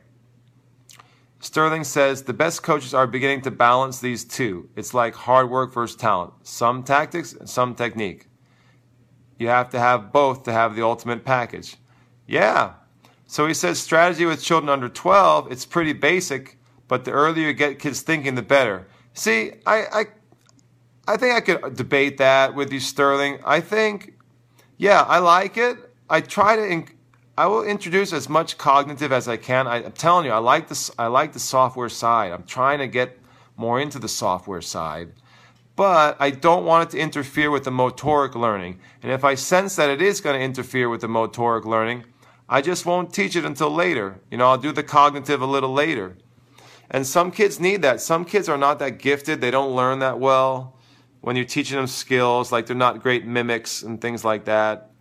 Sterling 1.39 1.85
says 1.85 2.23
the 2.23 2.33
best 2.33 2.61
coaches 2.61 2.93
are 2.93 3.07
beginning 3.07 3.39
to 3.43 3.51
balance 3.51 4.01
these 4.01 4.25
two. 4.25 4.67
It's 4.75 4.93
like 4.93 5.15
hard 5.15 5.49
work 5.49 5.73
versus 5.73 5.95
talent. 5.95 6.33
Some 6.43 6.83
tactics 6.83 7.31
and 7.31 7.49
some 7.49 7.75
technique. 7.75 8.27
You 9.37 9.47
have 9.47 9.69
to 9.69 9.79
have 9.79 10.11
both 10.11 10.43
to 10.43 10.51
have 10.51 10.75
the 10.75 10.83
ultimate 10.83 11.23
package. 11.23 11.77
Yeah. 12.27 12.73
So 13.27 13.47
he 13.47 13.53
says 13.53 13.79
strategy 13.79 14.25
with 14.25 14.43
children 14.43 14.67
under 14.67 14.89
12, 14.89 15.53
it's 15.53 15.63
pretty 15.63 15.93
basic 15.93 16.58
but 16.89 17.05
the 17.05 17.11
earlier 17.11 17.47
you 17.47 17.53
get 17.53 17.79
kids 17.79 18.01
thinking, 18.01 18.35
the 18.35 18.41
better. 18.41 18.87
See, 19.13 19.53
I, 19.65 19.85
I, 19.91 20.05
I 21.07 21.17
think 21.17 21.35
I 21.35 21.39
could 21.39 21.77
debate 21.77 22.17
that 22.17 22.55
with 22.55 22.73
you, 22.73 22.81
Sterling. 22.81 23.39
I 23.45 23.61
think, 23.61 24.15
yeah, 24.77 25.03
I 25.03 25.19
like 25.19 25.55
it. 25.55 25.77
I 26.09 26.19
try 26.19 26.55
to, 26.55 26.85
I 27.37 27.45
will 27.45 27.63
introduce 27.63 28.11
as 28.11 28.27
much 28.27 28.57
cognitive 28.57 29.11
as 29.11 29.27
I 29.27 29.37
can. 29.37 29.67
I, 29.67 29.83
am 29.83 29.91
telling 29.91 30.25
you, 30.25 30.31
I 30.31 30.39
like 30.39 30.67
this. 30.67 30.91
I 30.97 31.07
like 31.07 31.31
the 31.33 31.39
software 31.39 31.89
side. 31.89 32.31
I'm 32.31 32.43
trying 32.43 32.79
to 32.79 32.87
get 32.87 33.19
more 33.55 33.79
into 33.79 33.99
the 33.99 34.09
software 34.09 34.61
side, 34.61 35.13
but 35.75 36.17
I 36.19 36.31
don't 36.31 36.65
want 36.65 36.89
it 36.89 36.97
to 36.97 37.01
interfere 37.01 37.51
with 37.51 37.65
the 37.65 37.71
motoric 37.71 38.33
learning. 38.33 38.79
And 39.03 39.11
if 39.11 39.23
I 39.23 39.35
sense 39.35 39.75
that 39.75 39.89
it 39.89 40.01
is 40.01 40.21
going 40.21 40.37
to 40.37 40.43
interfere 40.43 40.89
with 40.89 41.01
the 41.01 41.07
motoric 41.07 41.65
learning, 41.65 42.05
I 42.47 42.61
just 42.61 42.85
won't 42.85 43.13
teach 43.13 43.35
it 43.35 43.45
until 43.45 43.69
later. 43.69 44.19
You 44.31 44.37
know, 44.37 44.47
I'll 44.47 44.57
do 44.57 44.71
the 44.71 44.81
cognitive 44.81 45.41
a 45.41 45.45
little 45.45 45.71
later. 45.71 46.17
And 46.91 47.05
some 47.05 47.31
kids 47.31 47.59
need 47.59 47.83
that. 47.83 48.01
Some 48.01 48.25
kids 48.25 48.49
are 48.49 48.57
not 48.57 48.79
that 48.79 48.99
gifted. 48.99 49.41
They 49.41 49.51
don't 49.51 49.75
learn 49.75 49.99
that 49.99 50.19
well 50.19 50.75
when 51.21 51.35
you're 51.35 51.45
teaching 51.45 51.77
them 51.77 51.87
skills, 51.87 52.51
like 52.51 52.65
they're 52.65 52.75
not 52.75 53.01
great 53.01 53.25
mimics 53.25 53.83
and 53.83 53.99
things 53.99 54.23
like 54.23 54.45
that. 54.45 54.91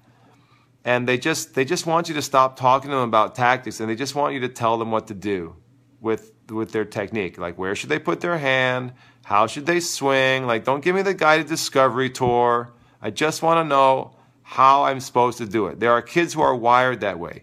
And 0.84 1.06
they 1.06 1.18
just 1.18 1.54
they 1.54 1.64
just 1.64 1.86
want 1.86 2.08
you 2.08 2.14
to 2.14 2.22
stop 2.22 2.56
talking 2.56 2.90
to 2.90 2.96
them 2.96 3.08
about 3.08 3.34
tactics 3.34 3.80
and 3.80 3.90
they 3.90 3.96
just 3.96 4.14
want 4.14 4.34
you 4.34 4.40
to 4.40 4.48
tell 4.48 4.78
them 4.78 4.90
what 4.90 5.06
to 5.08 5.14
do 5.14 5.56
with 6.00 6.32
with 6.48 6.72
their 6.72 6.84
technique. 6.84 7.38
Like 7.38 7.58
where 7.58 7.74
should 7.74 7.90
they 7.90 7.98
put 7.98 8.20
their 8.20 8.38
hand? 8.38 8.92
How 9.24 9.46
should 9.46 9.66
they 9.66 9.80
swing? 9.80 10.46
Like 10.46 10.64
don't 10.64 10.82
give 10.82 10.94
me 10.94 11.02
the 11.02 11.14
guided 11.14 11.46
discovery 11.46 12.10
tour. 12.10 12.72
I 13.02 13.10
just 13.10 13.42
want 13.42 13.64
to 13.64 13.68
know 13.68 14.16
how 14.42 14.84
I'm 14.84 15.00
supposed 15.00 15.38
to 15.38 15.46
do 15.46 15.66
it. 15.66 15.78
There 15.78 15.92
are 15.92 16.02
kids 16.02 16.32
who 16.32 16.40
are 16.40 16.54
wired 16.54 17.00
that 17.00 17.18
way. 17.18 17.42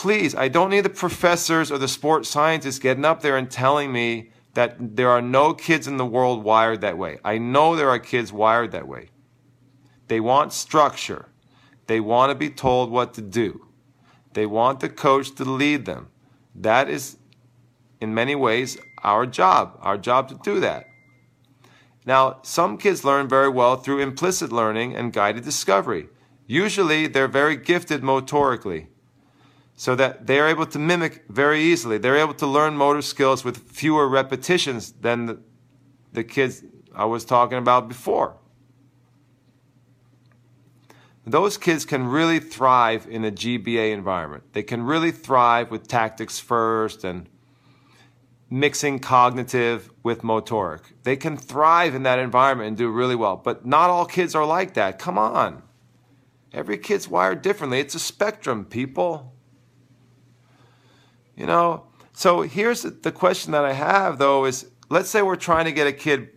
Please, 0.00 0.34
I 0.34 0.48
don't 0.48 0.70
need 0.70 0.80
the 0.80 0.88
professors 0.88 1.70
or 1.70 1.76
the 1.76 1.86
sports 1.86 2.26
scientists 2.30 2.78
getting 2.78 3.04
up 3.04 3.20
there 3.20 3.36
and 3.36 3.50
telling 3.50 3.92
me 3.92 4.30
that 4.54 4.96
there 4.96 5.10
are 5.10 5.20
no 5.20 5.52
kids 5.52 5.86
in 5.86 5.98
the 5.98 6.06
world 6.06 6.42
wired 6.42 6.80
that 6.80 6.96
way. 6.96 7.18
I 7.22 7.36
know 7.36 7.76
there 7.76 7.90
are 7.90 7.98
kids 7.98 8.32
wired 8.32 8.72
that 8.72 8.88
way. 8.88 9.10
They 10.08 10.18
want 10.18 10.54
structure. 10.54 11.28
They 11.86 12.00
want 12.00 12.30
to 12.30 12.34
be 12.34 12.48
told 12.48 12.90
what 12.90 13.12
to 13.12 13.20
do. 13.20 13.66
They 14.32 14.46
want 14.46 14.80
the 14.80 14.88
coach 14.88 15.34
to 15.34 15.44
lead 15.44 15.84
them. 15.84 16.08
That 16.54 16.88
is, 16.88 17.18
in 18.00 18.14
many 18.14 18.34
ways, 18.34 18.78
our 19.02 19.26
job, 19.26 19.76
our 19.82 19.98
job 19.98 20.30
to 20.30 20.40
do 20.42 20.60
that. 20.60 20.86
Now, 22.06 22.38
some 22.40 22.78
kids 22.78 23.04
learn 23.04 23.28
very 23.28 23.50
well 23.50 23.76
through 23.76 24.00
implicit 24.00 24.50
learning 24.50 24.96
and 24.96 25.12
guided 25.12 25.44
discovery. 25.44 26.08
Usually, 26.46 27.06
they're 27.06 27.28
very 27.28 27.56
gifted 27.56 28.00
motorically, 28.00 28.86
so 29.80 29.94
that 29.94 30.26
they're 30.26 30.46
able 30.46 30.66
to 30.66 30.78
mimic 30.78 31.24
very 31.30 31.62
easily. 31.62 31.96
They're 31.96 32.18
able 32.18 32.34
to 32.34 32.46
learn 32.46 32.76
motor 32.76 33.00
skills 33.00 33.44
with 33.46 33.56
fewer 33.56 34.06
repetitions 34.06 34.92
than 34.92 35.24
the, 35.24 35.40
the 36.12 36.22
kids 36.22 36.62
I 36.94 37.06
was 37.06 37.24
talking 37.24 37.56
about 37.56 37.88
before. 37.88 38.36
Those 41.26 41.56
kids 41.56 41.86
can 41.86 42.08
really 42.08 42.40
thrive 42.40 43.06
in 43.08 43.24
a 43.24 43.30
GBA 43.30 43.94
environment. 43.94 44.52
They 44.52 44.62
can 44.62 44.82
really 44.82 45.12
thrive 45.12 45.70
with 45.70 45.88
tactics 45.88 46.38
first 46.38 47.02
and 47.02 47.26
mixing 48.50 48.98
cognitive 48.98 49.90
with 50.02 50.20
motoric. 50.20 50.92
They 51.04 51.16
can 51.16 51.38
thrive 51.38 51.94
in 51.94 52.02
that 52.02 52.18
environment 52.18 52.68
and 52.68 52.76
do 52.76 52.90
really 52.90 53.16
well. 53.16 53.36
But 53.36 53.64
not 53.64 53.88
all 53.88 54.04
kids 54.04 54.34
are 54.34 54.44
like 54.44 54.74
that. 54.74 54.98
Come 54.98 55.16
on. 55.16 55.62
Every 56.52 56.76
kid's 56.76 57.08
wired 57.08 57.40
differently. 57.40 57.80
It's 57.80 57.94
a 57.94 57.98
spectrum, 57.98 58.66
people. 58.66 59.32
You 61.40 61.46
know, 61.46 61.84
so 62.12 62.42
here's 62.42 62.82
the 62.82 63.10
question 63.10 63.52
that 63.52 63.64
I 63.64 63.72
have 63.72 64.18
though 64.18 64.44
is 64.44 64.66
let's 64.90 65.08
say 65.08 65.22
we're 65.22 65.36
trying 65.36 65.64
to 65.64 65.72
get 65.72 65.86
a 65.86 65.92
kid 65.92 66.28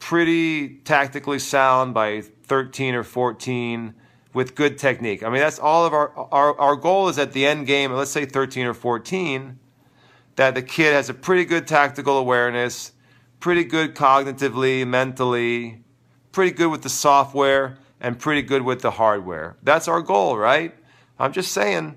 pretty 0.00 0.78
tactically 0.78 1.38
sound 1.38 1.94
by 1.94 2.22
13 2.22 2.96
or 2.96 3.04
14 3.04 3.94
with 4.34 4.56
good 4.56 4.78
technique. 4.78 5.22
I 5.22 5.28
mean, 5.28 5.38
that's 5.38 5.60
all 5.60 5.86
of 5.86 5.92
our, 5.92 6.12
our, 6.32 6.58
our 6.58 6.74
goal 6.74 7.08
is 7.08 7.20
at 7.20 7.34
the 7.34 7.46
end 7.46 7.68
game, 7.68 7.92
let's 7.92 8.10
say 8.10 8.24
13 8.24 8.66
or 8.66 8.74
14, 8.74 9.60
that 10.34 10.56
the 10.56 10.62
kid 10.62 10.92
has 10.92 11.08
a 11.08 11.14
pretty 11.14 11.44
good 11.44 11.68
tactical 11.68 12.18
awareness, 12.18 12.90
pretty 13.38 13.62
good 13.62 13.94
cognitively, 13.94 14.84
mentally, 14.84 15.84
pretty 16.32 16.50
good 16.50 16.72
with 16.72 16.82
the 16.82 16.88
software, 16.88 17.78
and 18.00 18.18
pretty 18.18 18.42
good 18.42 18.62
with 18.62 18.82
the 18.82 18.90
hardware. 18.90 19.56
That's 19.62 19.86
our 19.86 20.02
goal, 20.02 20.36
right? 20.36 20.74
I'm 21.16 21.32
just 21.32 21.52
saying, 21.52 21.96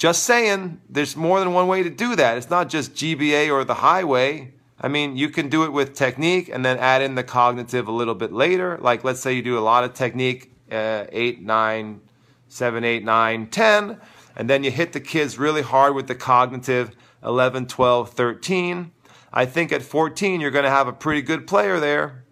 just 0.00 0.22
saying, 0.22 0.80
there's 0.88 1.14
more 1.14 1.40
than 1.40 1.52
one 1.52 1.66
way 1.66 1.82
to 1.82 1.90
do 1.90 2.16
that. 2.16 2.38
It's 2.38 2.48
not 2.48 2.70
just 2.70 2.94
GBA 2.94 3.52
or 3.52 3.64
the 3.64 3.74
highway. 3.74 4.54
I 4.80 4.88
mean, 4.88 5.14
you 5.18 5.28
can 5.28 5.50
do 5.50 5.64
it 5.64 5.74
with 5.74 5.92
technique 5.92 6.48
and 6.48 6.64
then 6.64 6.78
add 6.78 7.02
in 7.02 7.16
the 7.16 7.22
cognitive 7.22 7.86
a 7.86 7.92
little 7.92 8.14
bit 8.14 8.32
later. 8.32 8.78
Like, 8.80 9.04
let's 9.04 9.20
say 9.20 9.34
you 9.34 9.42
do 9.42 9.58
a 9.58 9.60
lot 9.60 9.84
of 9.84 9.92
technique, 9.92 10.54
uh, 10.72 11.04
8, 11.12 11.42
9, 11.42 12.00
7, 12.48 12.82
8, 12.82 13.04
9, 13.04 13.46
10, 13.48 14.00
and 14.36 14.48
then 14.48 14.64
you 14.64 14.70
hit 14.70 14.94
the 14.94 15.00
kids 15.00 15.38
really 15.38 15.60
hard 15.60 15.94
with 15.94 16.06
the 16.06 16.14
cognitive 16.14 16.96
11, 17.22 17.66
12, 17.66 18.08
13. 18.08 18.92
I 19.34 19.44
think 19.44 19.70
at 19.70 19.82
14, 19.82 20.40
you're 20.40 20.50
going 20.50 20.64
to 20.64 20.70
have 20.70 20.88
a 20.88 20.94
pretty 20.94 21.20
good 21.20 21.46
player 21.46 21.78
there. 21.78 22.24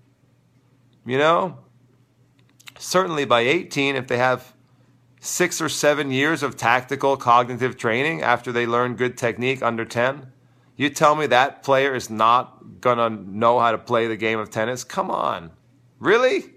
You 1.04 1.18
know? 1.18 1.58
Certainly 2.78 3.26
by 3.26 3.40
18, 3.40 3.94
if 3.94 4.06
they 4.06 4.16
have 4.16 4.54
six 5.20 5.60
or 5.60 5.68
seven 5.68 6.10
years 6.10 6.42
of 6.42 6.56
tactical 6.56 7.16
cognitive 7.16 7.76
training 7.76 8.22
after 8.22 8.52
they 8.52 8.66
learn 8.66 8.94
good 8.94 9.16
technique 9.16 9.62
under 9.62 9.84
10, 9.84 10.32
you 10.76 10.90
tell 10.90 11.16
me 11.16 11.26
that 11.26 11.62
player 11.62 11.94
is 11.94 12.08
not 12.08 12.80
going 12.80 12.98
to 12.98 13.10
know 13.10 13.58
how 13.58 13.72
to 13.72 13.78
play 13.78 14.06
the 14.06 14.16
game 14.16 14.38
of 14.38 14.50
tennis? 14.50 14.84
Come 14.84 15.10
on. 15.10 15.50
Really? 15.98 16.54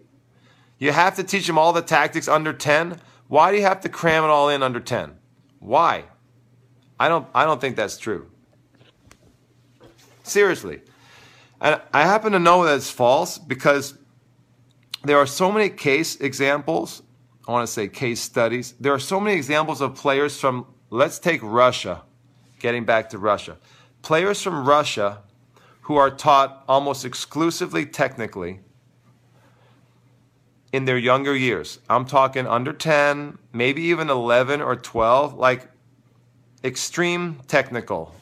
You 0.78 0.92
have 0.92 1.16
to 1.16 1.24
teach 1.24 1.48
them 1.48 1.58
all 1.58 1.74
the 1.74 1.82
tactics 1.82 2.28
under 2.28 2.54
10? 2.54 3.00
Why 3.28 3.52
do 3.52 3.58
you 3.58 3.64
have 3.64 3.82
to 3.82 3.90
cram 3.90 4.24
it 4.24 4.28
all 4.28 4.50
in 4.50 4.62
under 4.62 4.80
10? 4.80 5.18
Why? 5.60 6.06
I 7.00 7.10
don't, 7.10 7.28
I 7.34 7.46
don't 7.46 7.60
think 7.60 7.76
that's 7.76 7.98
true. 7.98 8.30
Seriously. 10.24 10.82
And 11.60 11.82
I 11.94 12.04
happen 12.04 12.32
to 12.34 12.40
know 12.40 12.64
that 12.66 12.76
it's 12.76 12.90
false 12.90 13.38
because 13.38 13.96
there 15.04 15.18
are 15.18 15.26
so 15.26 15.52
many 15.52 15.70
case 15.70 16.16
examples. 16.20 17.02
I 17.48 17.52
want 17.52 17.68
to 17.68 17.72
say 17.72 17.88
case 17.88 18.22
studies. 18.22 18.74
There 18.80 18.94
are 18.94 19.00
so 19.00 19.20
many 19.20 19.36
examples 19.36 19.82
of 19.82 19.96
players 19.96 20.40
from, 20.40 20.66
let's 20.90 21.20
take 21.20 21.42
Russia, 21.44 22.04
getting 22.60 22.86
back 22.86 23.10
to 23.10 23.18
Russia. 23.18 23.58
Players 24.02 24.42
from 24.42 24.68
Russia 24.68 25.20
who 25.82 25.96
are 25.96 26.12
taught 26.12 26.64
almost 26.68 27.04
exclusively 27.04 27.86
technically 27.86 28.60
in 30.72 30.86
their 30.86 30.98
younger 30.98 31.36
years. 31.36 31.80
I'm 31.90 32.06
talking 32.06 32.48
under 32.48 32.72
10, 32.72 33.38
maybe 33.52 33.82
even 33.84 34.10
11 34.10 34.62
or 34.62 34.76
12, 34.76 35.34
like 35.34 35.68
extreme 36.64 37.40
technical. 37.48 38.16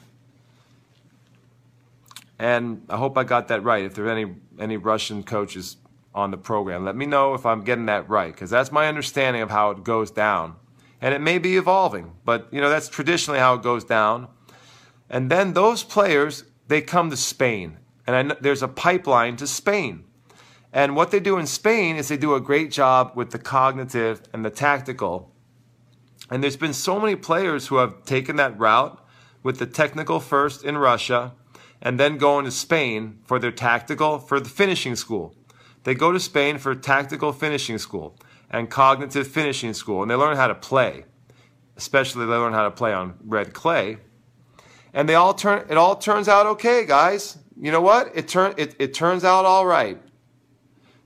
And 2.40 2.86
I 2.90 2.98
hope 2.98 3.18
I 3.18 3.26
got 3.26 3.50
that 3.50 3.64
right. 3.64 3.84
If 3.84 3.96
there 3.96 4.06
are 4.06 4.12
any 4.12 4.34
any 4.58 4.78
Russian 4.78 5.24
coaches 5.24 5.78
on 6.14 6.32
the 6.32 6.38
program, 6.38 6.84
let 6.86 6.96
me 6.96 7.06
know 7.06 7.34
if 7.34 7.46
I'm 7.46 7.64
getting 7.64 7.86
that 7.86 8.10
right 8.10 8.34
because 8.34 8.50
that's 8.50 8.72
my 8.72 8.88
understanding 8.88 9.42
of 9.42 9.50
how 9.50 9.72
it 9.72 9.84
goes 9.84 10.12
down. 10.12 10.56
And 11.02 11.14
it 11.14 11.22
may 11.22 11.38
be 11.38 11.56
evolving, 11.56 12.14
but 12.26 12.48
you 12.52 12.60
know 12.60 12.70
that's 12.70 12.90
traditionally 12.90 13.40
how 13.40 13.54
it 13.56 13.62
goes 13.62 13.84
down. 13.84 14.28
And 15.10 15.30
then 15.30 15.54
those 15.54 15.84
players 15.84 16.44
they 16.68 16.82
come 16.82 17.10
to 17.10 17.18
Spain, 17.18 17.78
and 18.06 18.36
there's 18.42 18.62
a 18.62 18.68
pipeline 18.68 19.38
to 19.38 19.48
Spain. 19.48 20.04
And 20.72 20.96
what 20.96 21.10
they 21.10 21.20
do 21.20 21.38
in 21.38 21.48
Spain 21.48 21.96
is 21.96 22.10
they 22.10 22.18
do 22.18 22.36
a 22.36 22.42
great 22.42 22.72
job 22.72 23.14
with 23.16 23.32
the 23.32 23.40
cognitive 23.40 24.22
and 24.34 24.46
the 24.46 24.52
tactical 24.52 25.34
and 26.30 26.44
there's 26.44 26.58
been 26.58 26.74
so 26.74 27.00
many 27.00 27.16
players 27.16 27.68
who 27.68 27.78
have 27.78 28.04
taken 28.04 28.36
that 28.36 28.58
route 28.58 29.04
with 29.42 29.58
the 29.58 29.66
technical 29.66 30.20
first 30.20 30.64
in 30.64 30.78
Russia 30.78 31.34
and 31.82 32.00
then 32.00 32.18
going 32.18 32.46
to 32.46 32.52
Spain 32.52 33.20
for 33.26 33.40
their 33.40 33.52
tactical 33.52 34.20
for 34.20 34.40
the 34.40 34.50
finishing 34.50 34.96
school. 34.96 35.34
They 35.84 35.96
go 35.96 36.12
to 36.12 36.20
Spain 36.20 36.58
for 36.58 36.76
tactical 36.76 37.32
finishing 37.32 37.78
school 37.78 38.18
and 38.50 38.70
cognitive 38.70 39.28
finishing 39.28 39.74
school 39.74 40.02
and 40.02 40.12
they 40.12 40.16
learn 40.16 40.36
how 40.36 40.48
to 40.48 40.56
play. 40.56 41.06
Especially 41.78 42.26
they 42.26 42.32
learn 42.32 42.54
how 42.54 42.64
to 42.64 42.72
play 42.72 42.94
on 42.94 43.16
red 43.24 43.54
clay. 43.54 43.98
And 44.94 45.08
they 45.08 45.16
all 45.16 45.34
turn 45.34 45.66
it 45.70 45.78
all 45.78 45.96
turns 45.96 46.28
out 46.28 46.46
okay, 46.46 46.86
guys. 46.86 47.38
You 47.60 47.72
know 47.72 47.82
what? 47.82 48.12
It 48.16 48.28
turn 48.28 48.54
it, 48.58 48.76
it 48.80 48.94
turns 48.94 49.24
out 49.24 49.46
all 49.46 49.66
right. 49.66 50.02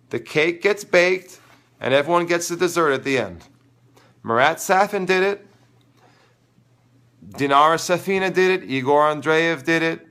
The 0.10 0.20
cake 0.20 0.62
gets 0.62 0.84
baked 0.84 1.40
and 1.80 1.94
everyone 1.94 2.26
gets 2.26 2.48
the 2.48 2.56
dessert 2.56 2.92
at 2.92 3.04
the 3.04 3.18
end. 3.18 3.48
Marat 4.24 4.56
Safin 4.56 5.06
did 5.06 5.24
it. 5.24 5.48
Dinara 7.30 7.78
Safina 7.78 8.34
did 8.34 8.64
it. 8.64 8.70
Igor 8.70 9.14
Andreev 9.14 9.64
did 9.64 9.84
it. 9.84 10.08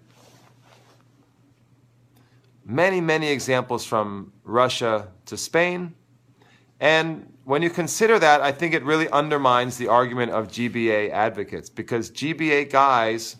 Many, 2.65 3.01
many 3.01 3.29
examples 3.29 3.85
from 3.85 4.33
Russia 4.45 5.09
to 5.27 5.37
Spain. 5.37 5.95
And 6.81 7.33
when 7.45 7.63
you 7.63 7.71
consider 7.71 8.19
that, 8.19 8.41
I 8.41 8.53
think 8.53 8.75
it 8.75 8.85
really 8.85 9.09
undermines 9.09 9.77
the 9.77 9.89
argument 9.89 10.33
of 10.33 10.49
GBA 10.49 11.11
advocates 11.11 11.69
because 11.69 12.11
GBA 12.11 12.71
guys, 12.71 13.37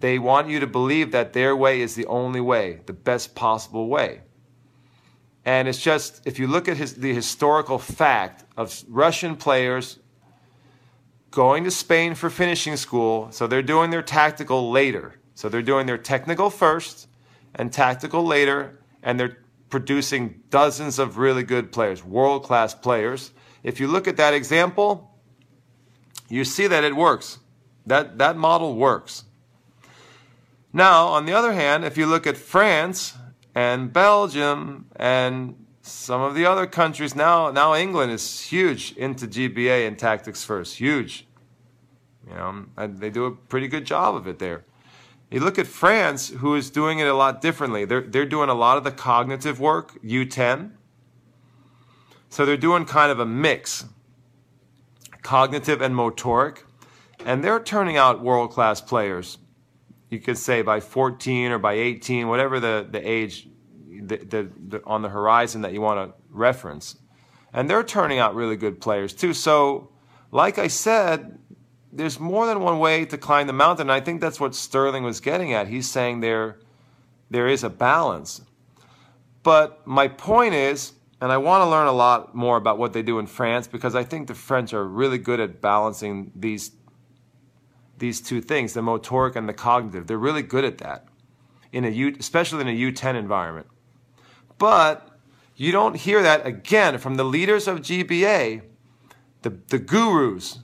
they 0.00 0.18
want 0.18 0.48
you 0.48 0.60
to 0.60 0.66
believe 0.66 1.12
that 1.12 1.32
their 1.32 1.54
way 1.54 1.80
is 1.80 1.94
the 1.94 2.06
only 2.06 2.40
way, 2.40 2.80
the 2.86 2.92
best 2.92 3.34
possible 3.34 3.88
way. 3.88 4.22
And 5.44 5.68
it's 5.68 5.80
just, 5.80 6.26
if 6.26 6.38
you 6.38 6.46
look 6.46 6.68
at 6.68 6.78
his, 6.78 6.94
the 6.94 7.12
historical 7.12 7.78
fact 7.78 8.44
of 8.56 8.82
Russian 8.88 9.36
players 9.36 9.98
going 11.30 11.64
to 11.64 11.70
Spain 11.70 12.14
for 12.14 12.30
finishing 12.30 12.76
school, 12.76 13.30
so 13.30 13.46
they're 13.46 13.62
doing 13.62 13.90
their 13.90 14.02
tactical 14.02 14.70
later. 14.70 15.16
So 15.34 15.48
they're 15.48 15.62
doing 15.62 15.86
their 15.86 15.98
technical 15.98 16.48
first 16.48 17.08
and 17.54 17.72
tactical 17.72 18.24
later, 18.24 18.80
and 19.02 19.18
they're 19.18 19.38
producing 19.70 20.40
dozens 20.50 20.98
of 20.98 21.18
really 21.18 21.42
good 21.42 21.72
players, 21.72 22.04
world 22.04 22.44
class 22.44 22.74
players. 22.74 23.32
If 23.62 23.80
you 23.80 23.88
look 23.88 24.06
at 24.06 24.16
that 24.18 24.34
example, 24.34 25.10
you 26.28 26.44
see 26.44 26.66
that 26.66 26.84
it 26.84 26.94
works. 26.94 27.38
That, 27.86 28.18
that 28.18 28.36
model 28.36 28.76
works. 28.76 29.24
Now, 30.72 31.06
on 31.08 31.26
the 31.26 31.32
other 31.32 31.52
hand, 31.52 31.84
if 31.84 31.96
you 31.96 32.06
look 32.06 32.26
at 32.26 32.36
France 32.36 33.14
and 33.54 33.92
Belgium 33.92 34.86
and 34.96 35.54
some 35.82 36.20
of 36.22 36.34
the 36.34 36.46
other 36.46 36.66
countries, 36.66 37.14
now, 37.14 37.50
now 37.50 37.74
England 37.74 38.10
is 38.10 38.40
huge 38.40 38.92
into 38.96 39.26
GBA 39.26 39.86
and 39.86 39.98
tactics 39.98 40.42
first, 40.42 40.76
huge. 40.76 41.26
You 42.26 42.34
know, 42.34 42.66
they 42.88 43.10
do 43.10 43.26
a 43.26 43.30
pretty 43.30 43.68
good 43.68 43.84
job 43.84 44.14
of 44.14 44.26
it 44.26 44.38
there. 44.38 44.64
You 45.30 45.40
look 45.40 45.58
at 45.58 45.66
France, 45.66 46.28
who 46.28 46.54
is 46.54 46.70
doing 46.70 46.98
it 46.98 47.06
a 47.06 47.14
lot 47.14 47.40
differently. 47.40 47.84
They're, 47.84 48.02
they're 48.02 48.26
doing 48.26 48.48
a 48.48 48.54
lot 48.54 48.76
of 48.76 48.84
the 48.84 48.92
cognitive 48.92 49.58
work, 49.58 50.00
U10. 50.02 50.72
So 52.28 52.44
they're 52.44 52.56
doing 52.56 52.84
kind 52.84 53.10
of 53.10 53.18
a 53.18 53.26
mix, 53.26 53.84
cognitive 55.22 55.80
and 55.80 55.94
motoric. 55.94 56.64
And 57.24 57.42
they're 57.42 57.60
turning 57.60 57.96
out 57.96 58.22
world 58.22 58.50
class 58.50 58.80
players. 58.80 59.38
You 60.10 60.20
could 60.20 60.38
say 60.38 60.62
by 60.62 60.80
14 60.80 61.52
or 61.52 61.58
by 61.58 61.74
18, 61.74 62.28
whatever 62.28 62.60
the, 62.60 62.86
the 62.88 63.00
age 63.00 63.48
the, 63.88 64.18
the, 64.18 64.50
the, 64.68 64.82
on 64.84 65.02
the 65.02 65.08
horizon 65.08 65.62
that 65.62 65.72
you 65.72 65.80
want 65.80 66.10
to 66.10 66.16
reference. 66.30 66.96
And 67.52 67.70
they're 67.70 67.84
turning 67.84 68.18
out 68.18 68.34
really 68.34 68.56
good 68.56 68.80
players 68.80 69.14
too. 69.14 69.32
So, 69.32 69.90
like 70.30 70.58
I 70.58 70.66
said, 70.66 71.38
there's 71.94 72.18
more 72.18 72.46
than 72.46 72.60
one 72.60 72.80
way 72.80 73.04
to 73.04 73.16
climb 73.16 73.46
the 73.46 73.52
mountain. 73.52 73.88
I 73.88 74.00
think 74.00 74.20
that's 74.20 74.40
what 74.40 74.54
Sterling 74.54 75.04
was 75.04 75.20
getting 75.20 75.52
at. 75.52 75.68
He's 75.68 75.88
saying 75.88 76.20
there, 76.20 76.58
there 77.30 77.46
is 77.46 77.62
a 77.62 77.70
balance. 77.70 78.42
But 79.44 79.86
my 79.86 80.08
point 80.08 80.54
is, 80.54 80.94
and 81.20 81.30
I 81.30 81.36
want 81.36 81.62
to 81.62 81.68
learn 81.68 81.86
a 81.86 81.92
lot 81.92 82.34
more 82.34 82.56
about 82.56 82.78
what 82.78 82.92
they 82.92 83.02
do 83.02 83.20
in 83.20 83.26
France 83.26 83.68
because 83.68 83.94
I 83.94 84.02
think 84.02 84.26
the 84.26 84.34
French 84.34 84.74
are 84.74 84.84
really 84.84 85.18
good 85.18 85.38
at 85.38 85.60
balancing 85.60 86.32
these, 86.34 86.72
these 87.98 88.20
two 88.20 88.40
things, 88.40 88.72
the 88.72 88.82
motoric 88.82 89.36
and 89.36 89.48
the 89.48 89.54
cognitive. 89.54 90.08
They're 90.08 90.18
really 90.18 90.42
good 90.42 90.64
at 90.64 90.78
that, 90.78 91.06
in 91.72 91.84
a 91.84 91.90
U, 91.90 92.16
especially 92.18 92.62
in 92.62 92.68
a 92.68 92.92
U10 92.92 93.14
environment. 93.14 93.68
But 94.58 95.08
you 95.54 95.70
don't 95.70 95.94
hear 95.94 96.22
that 96.22 96.44
again 96.44 96.98
from 96.98 97.14
the 97.14 97.24
leaders 97.24 97.68
of 97.68 97.80
GBA, 97.80 98.62
the, 99.42 99.50
the 99.68 99.78
gurus, 99.78 100.58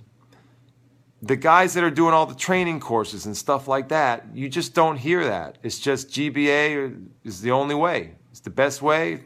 the 1.22 1.36
guys 1.36 1.74
that 1.74 1.84
are 1.84 1.90
doing 1.90 2.14
all 2.14 2.26
the 2.26 2.34
training 2.34 2.80
courses 2.80 3.26
and 3.26 3.36
stuff 3.36 3.68
like 3.68 3.88
that, 3.88 4.26
you 4.34 4.48
just 4.48 4.74
don't 4.74 4.97
hear 4.97 5.24
that. 5.24 5.59
It's 5.62 5.78
just 5.78 6.09
GBA 6.09 7.06
is 7.24 7.42
the 7.42 7.51
only 7.51 7.74
way. 7.74 8.14
It's 8.30 8.40
the 8.40 8.51
best 8.51 8.80
way. 8.80 9.24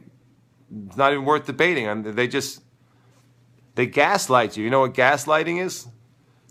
It's 0.86 0.96
not 0.96 1.12
even 1.12 1.24
worth 1.24 1.46
debating. 1.46 2.02
They 2.02 2.26
just 2.26 2.62
they 3.76 3.86
gaslight 3.86 4.56
you. 4.56 4.64
You 4.64 4.70
know 4.70 4.80
what 4.80 4.94
gaslighting 4.94 5.64
is? 5.64 5.86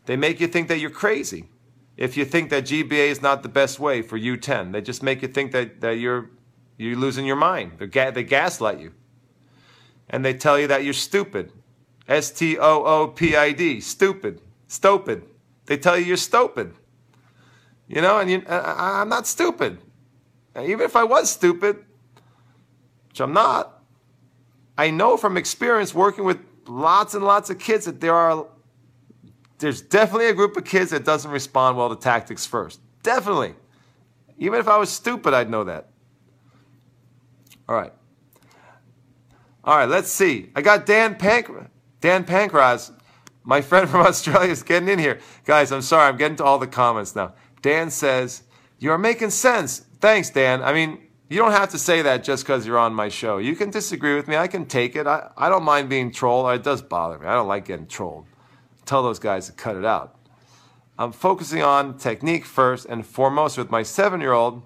They 0.05 0.15
make 0.15 0.39
you 0.39 0.47
think 0.47 0.67
that 0.69 0.79
you're 0.79 0.89
crazy. 0.89 1.49
If 1.95 2.17
you 2.17 2.25
think 2.25 2.49
that 2.49 2.63
GBA 2.65 3.07
is 3.09 3.21
not 3.21 3.43
the 3.43 3.49
best 3.49 3.79
way 3.79 4.01
for 4.01 4.17
U10, 4.17 4.71
they 4.71 4.81
just 4.81 5.03
make 5.03 5.21
you 5.21 5.27
think 5.27 5.51
that, 5.51 5.81
that 5.81 5.97
you're 5.97 6.29
you're 6.77 6.97
losing 6.97 7.25
your 7.25 7.35
mind. 7.35 7.77
Ga- 7.91 8.11
they 8.11 8.23
gaslight 8.23 8.79
you. 8.79 8.93
And 10.09 10.25
they 10.25 10.33
tell 10.33 10.59
you 10.59 10.67
that 10.67 10.83
you're 10.83 10.93
stupid. 10.93 11.51
S 12.07 12.31
T 12.31 12.57
O 12.57 12.83
O 12.83 13.07
P 13.07 13.35
I 13.35 13.51
D. 13.51 13.79
Stupid. 13.79 14.41
Stupid. 14.67 15.23
They 15.65 15.77
tell 15.77 15.97
you 15.97 16.05
you're 16.05 16.17
stupid. 16.17 16.73
You 17.87 18.01
know, 18.01 18.19
and 18.19 18.29
you, 18.29 18.43
uh, 18.47 18.75
I, 18.77 19.01
I'm 19.01 19.09
not 19.09 19.27
stupid. 19.27 19.79
Even 20.57 20.81
if 20.81 20.95
I 20.95 21.03
was 21.03 21.29
stupid, 21.29 21.83
which 23.09 23.19
I'm 23.19 23.33
not, 23.33 23.83
I 24.77 24.89
know 24.89 25.17
from 25.17 25.37
experience 25.37 25.93
working 25.93 26.23
with 26.23 26.39
lots 26.67 27.13
and 27.13 27.23
lots 27.23 27.49
of 27.49 27.59
kids 27.59 27.85
that 27.85 28.01
there 28.01 28.15
are 28.15 28.47
there's 29.59 29.81
definitely 29.81 30.27
a 30.27 30.33
group 30.33 30.57
of 30.57 30.65
kids 30.65 30.91
that 30.91 31.05
doesn't 31.05 31.31
respond 31.31 31.77
well 31.77 31.89
to 31.89 31.95
tactics 31.95 32.45
first. 32.45 32.81
Definitely. 33.01 33.55
Even 34.37 34.59
if 34.59 34.67
I 34.67 34.77
was 34.77 34.89
stupid, 34.89 35.33
I'd 35.33 35.49
know 35.49 35.63
that. 35.63 35.89
All 37.69 37.75
right. 37.75 37.93
All 39.63 39.77
right, 39.77 39.87
let's 39.87 40.11
see. 40.11 40.49
I 40.55 40.61
got 40.61 40.85
Dan 40.85 41.15
Pank 41.15 41.49
Dan 42.01 42.25
Pankraz 42.25 42.91
my 43.43 43.61
friend 43.61 43.89
from 43.89 44.01
Australia 44.05 44.51
is 44.51 44.63
getting 44.63 44.89
in 44.89 44.99
here. 44.99 45.19
Guys, 45.45 45.71
I'm 45.71 45.81
sorry, 45.81 46.07
I'm 46.07 46.17
getting 46.17 46.37
to 46.37 46.43
all 46.43 46.59
the 46.59 46.67
comments 46.67 47.15
now. 47.15 47.33
Dan 47.61 47.89
says, 47.89 48.43
You're 48.79 48.97
making 48.97 49.29
sense. 49.31 49.85
Thanks, 49.99 50.29
Dan. 50.29 50.61
I 50.63 50.73
mean, 50.73 51.07
you 51.29 51.37
don't 51.39 51.51
have 51.51 51.69
to 51.69 51.79
say 51.79 52.01
that 52.01 52.23
just 52.23 52.43
because 52.43 52.67
you're 52.67 52.77
on 52.77 52.93
my 52.93 53.09
show. 53.09 53.37
You 53.37 53.55
can 53.55 53.69
disagree 53.69 54.15
with 54.15 54.27
me. 54.27 54.35
I 54.35 54.47
can 54.47 54.65
take 54.65 54.95
it. 54.95 55.07
I, 55.07 55.31
I 55.37 55.49
don't 55.49 55.63
mind 55.63 55.89
being 55.89 56.11
trolled. 56.11 56.53
It 56.53 56.63
does 56.63 56.81
bother 56.81 57.17
me. 57.17 57.25
I 57.25 57.33
don't 57.33 57.47
like 57.47 57.65
getting 57.65 57.87
trolled. 57.87 58.25
Tell 58.85 59.01
those 59.01 59.19
guys 59.19 59.47
to 59.47 59.53
cut 59.53 59.75
it 59.75 59.85
out. 59.85 60.19
I'm 60.97 61.11
focusing 61.11 61.63
on 61.63 61.97
technique 61.97 62.45
first 62.45 62.85
and 62.85 63.05
foremost 63.05 63.57
with 63.57 63.71
my 63.71 63.81
seven 63.81 64.21
year 64.21 64.33
old. 64.33 64.61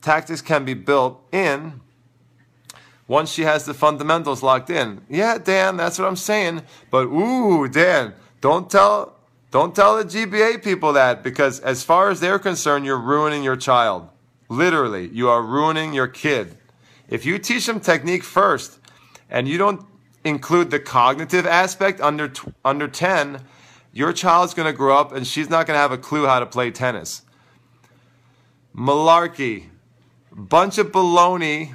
Tactics 0.00 0.40
can 0.40 0.64
be 0.64 0.74
built 0.74 1.20
in 1.32 1.80
once 3.08 3.32
she 3.32 3.42
has 3.42 3.64
the 3.64 3.74
fundamentals 3.74 4.42
locked 4.42 4.70
in. 4.70 5.00
Yeah, 5.08 5.38
Dan, 5.38 5.76
that's 5.76 5.98
what 5.98 6.06
I'm 6.06 6.16
saying. 6.16 6.62
But 6.90 7.06
ooh, 7.06 7.66
Dan, 7.66 8.14
don't 8.40 8.70
tell 8.70 9.16
don't 9.50 9.74
tell 9.74 9.96
the 9.96 10.04
GBA 10.04 10.62
people 10.62 10.92
that 10.92 11.22
because 11.24 11.58
as 11.60 11.82
far 11.82 12.10
as 12.10 12.20
they're 12.20 12.38
concerned, 12.38 12.84
you're 12.84 13.00
ruining 13.00 13.42
your 13.42 13.56
child. 13.56 14.08
Literally, 14.50 15.08
you 15.08 15.30
are 15.30 15.42
ruining 15.42 15.94
your 15.94 16.06
kid. 16.06 16.56
If 17.08 17.24
you 17.24 17.38
teach 17.38 17.64
them 17.66 17.80
technique 17.80 18.22
first 18.22 18.78
and 19.30 19.48
you 19.48 19.56
don't 19.56 19.84
include 20.22 20.70
the 20.70 20.78
cognitive 20.78 21.46
aspect 21.46 22.00
under 22.02 22.30
under 22.62 22.86
10, 22.86 23.42
your 23.92 24.12
child's 24.12 24.52
going 24.52 24.70
to 24.70 24.76
grow 24.76 24.98
up 24.98 25.12
and 25.12 25.26
she's 25.26 25.48
not 25.48 25.66
going 25.66 25.76
to 25.76 25.80
have 25.80 25.92
a 25.92 25.98
clue 25.98 26.26
how 26.26 26.40
to 26.40 26.46
play 26.46 26.70
tennis. 26.70 27.22
Malarkey. 28.76 29.64
Bunch 30.30 30.78
of 30.78 30.92
baloney 30.92 31.74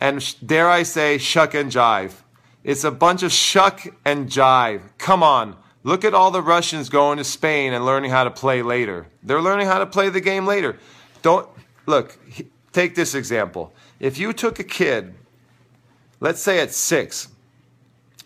and 0.00 0.34
dare 0.44 0.68
I 0.68 0.82
say, 0.82 1.18
shuck 1.18 1.54
and 1.54 1.70
jive. 1.70 2.14
It's 2.64 2.84
a 2.84 2.90
bunch 2.90 3.22
of 3.22 3.32
shuck 3.32 3.86
and 4.04 4.28
jive. 4.28 4.82
Come 4.98 5.22
on. 5.22 5.56
Look 5.82 6.04
at 6.04 6.14
all 6.14 6.30
the 6.30 6.42
Russians 6.42 6.88
going 6.88 7.18
to 7.18 7.24
Spain 7.24 7.72
and 7.72 7.84
learning 7.84 8.10
how 8.10 8.24
to 8.24 8.30
play 8.30 8.62
later. 8.62 9.06
They're 9.22 9.40
learning 9.40 9.66
how 9.66 9.78
to 9.78 9.86
play 9.86 10.08
the 10.08 10.20
game 10.20 10.46
later. 10.46 10.78
Don't 11.22 11.48
look, 11.86 12.18
take 12.72 12.94
this 12.94 13.14
example. 13.14 13.74
If 13.98 14.18
you 14.18 14.32
took 14.32 14.58
a 14.58 14.64
kid, 14.64 15.14
let's 16.18 16.40
say 16.40 16.60
at 16.60 16.72
6, 16.72 17.28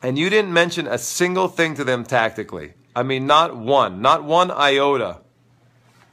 and 0.03 0.19
you 0.19 0.31
didn't 0.31 0.53
mention 0.53 0.87
a 0.87 0.99
single 0.99 1.49
thing 1.49 1.75
to 1.75 1.85
them 1.85 2.05
tactically. 2.05 2.75
I 2.95 3.03
mean 3.03 3.27
not 3.27 3.57
one, 3.57 4.03
not 4.03 4.25
one 4.25 4.51
iota. 4.51 5.21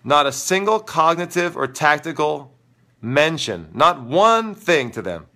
Not 0.04 0.26
a 0.26 0.32
single 0.32 0.80
cognitive 0.80 1.56
or 1.56 1.68
tactical 1.68 2.54
mention, 3.02 3.70
not 3.74 4.02
one 4.02 4.56
thing 4.56 4.90
to 4.92 5.02
them 5.02 5.28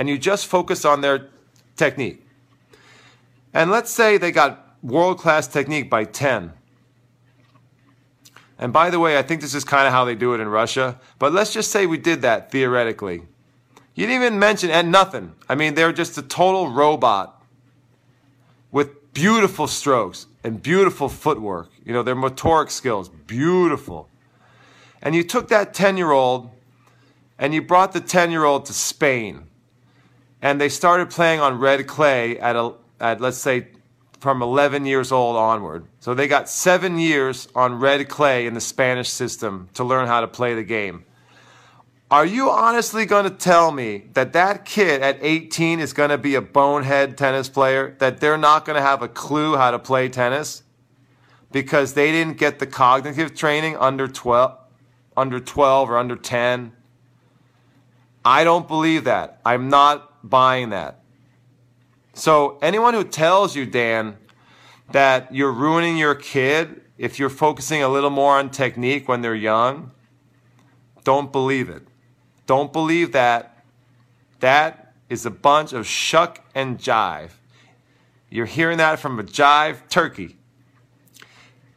and 0.00 0.08
you 0.08 0.16
just 0.16 0.46
focus 0.46 0.86
on 0.86 1.02
their 1.02 1.28
technique. 1.76 2.26
And 3.52 3.70
let's 3.70 3.90
say 3.90 4.16
they 4.16 4.32
got 4.32 4.78
world 4.82 5.18
class 5.18 5.46
technique 5.46 5.90
by 5.90 6.04
10. 6.04 6.54
And 8.58 8.72
by 8.72 8.88
the 8.88 8.98
way, 8.98 9.18
I 9.18 9.22
think 9.22 9.42
this 9.42 9.54
is 9.54 9.62
kind 9.62 9.86
of 9.86 9.92
how 9.92 10.06
they 10.06 10.14
do 10.14 10.32
it 10.32 10.40
in 10.40 10.48
Russia, 10.48 10.98
but 11.18 11.34
let's 11.34 11.52
just 11.52 11.70
say 11.70 11.84
we 11.84 11.98
did 11.98 12.22
that 12.22 12.50
theoretically. 12.50 13.24
You 13.94 14.06
didn't 14.06 14.22
even 14.22 14.38
mention 14.38 14.70
and 14.70 14.90
nothing. 14.90 15.34
I 15.50 15.54
mean, 15.54 15.74
they're 15.74 15.92
just 15.92 16.16
a 16.16 16.22
total 16.22 16.70
robot 16.70 17.44
with 18.72 19.12
beautiful 19.12 19.66
strokes 19.66 20.28
and 20.42 20.62
beautiful 20.62 21.10
footwork. 21.10 21.68
You 21.84 21.92
know, 21.92 22.02
their 22.02 22.16
motoric 22.16 22.70
skills, 22.70 23.10
beautiful. 23.10 24.08
And 25.02 25.14
you 25.14 25.24
took 25.24 25.48
that 25.48 25.74
10 25.74 25.98
year 25.98 26.12
old 26.12 26.48
and 27.38 27.52
you 27.52 27.60
brought 27.60 27.92
the 27.92 28.00
10 28.00 28.30
year 28.30 28.44
old 28.44 28.64
to 28.64 28.72
Spain 28.72 29.48
and 30.42 30.60
they 30.60 30.68
started 30.68 31.10
playing 31.10 31.40
on 31.40 31.58
red 31.58 31.86
clay 31.86 32.38
at, 32.38 32.56
a, 32.56 32.74
at 32.98 33.20
let's 33.20 33.38
say 33.38 33.68
from 34.20 34.42
11 34.42 34.84
years 34.86 35.10
old 35.10 35.36
onward. 35.36 35.86
So 36.00 36.14
they 36.14 36.28
got 36.28 36.48
seven 36.48 36.98
years 36.98 37.48
on 37.54 37.74
red 37.74 38.08
clay 38.08 38.46
in 38.46 38.54
the 38.54 38.60
Spanish 38.60 39.08
system 39.08 39.68
to 39.74 39.84
learn 39.84 40.06
how 40.06 40.20
to 40.20 40.28
play 40.28 40.54
the 40.54 40.62
game. 40.62 41.04
Are 42.10 42.26
you 42.26 42.50
honestly 42.50 43.06
going 43.06 43.24
to 43.24 43.30
tell 43.30 43.70
me 43.70 44.08
that 44.14 44.32
that 44.32 44.64
kid 44.64 45.00
at 45.00 45.18
18 45.20 45.78
is 45.78 45.92
going 45.92 46.10
to 46.10 46.18
be 46.18 46.34
a 46.34 46.40
bonehead 46.40 47.16
tennis 47.16 47.48
player? 47.48 47.94
That 47.98 48.20
they're 48.20 48.36
not 48.36 48.64
going 48.64 48.76
to 48.76 48.82
have 48.82 49.00
a 49.00 49.08
clue 49.08 49.56
how 49.56 49.70
to 49.70 49.78
play 49.78 50.08
tennis 50.08 50.64
because 51.52 51.94
they 51.94 52.10
didn't 52.10 52.36
get 52.36 52.58
the 52.58 52.66
cognitive 52.66 53.34
training 53.34 53.76
under 53.76 54.08
12, 54.08 54.58
under 55.16 55.38
12 55.38 55.90
or 55.90 55.96
under 55.96 56.16
10? 56.16 56.72
I 58.24 58.44
don't 58.44 58.66
believe 58.66 59.04
that. 59.04 59.40
I'm 59.46 59.68
not 59.68 60.09
buying 60.22 60.70
that. 60.70 61.00
So, 62.12 62.58
anyone 62.60 62.94
who 62.94 63.04
tells 63.04 63.54
you, 63.56 63.66
Dan, 63.66 64.16
that 64.92 65.34
you're 65.34 65.52
ruining 65.52 65.96
your 65.96 66.14
kid 66.14 66.82
if 66.98 67.18
you're 67.18 67.30
focusing 67.30 67.82
a 67.82 67.88
little 67.88 68.10
more 68.10 68.36
on 68.36 68.50
technique 68.50 69.08
when 69.08 69.22
they're 69.22 69.34
young, 69.34 69.92
don't 71.04 71.32
believe 71.32 71.70
it. 71.70 71.82
Don't 72.46 72.72
believe 72.72 73.12
that. 73.12 73.64
That 74.40 74.92
is 75.08 75.24
a 75.24 75.30
bunch 75.30 75.72
of 75.72 75.86
shuck 75.86 76.44
and 76.54 76.78
jive. 76.78 77.30
You're 78.28 78.46
hearing 78.46 78.78
that 78.78 78.98
from 78.98 79.18
a 79.18 79.22
jive 79.22 79.88
turkey. 79.88 80.36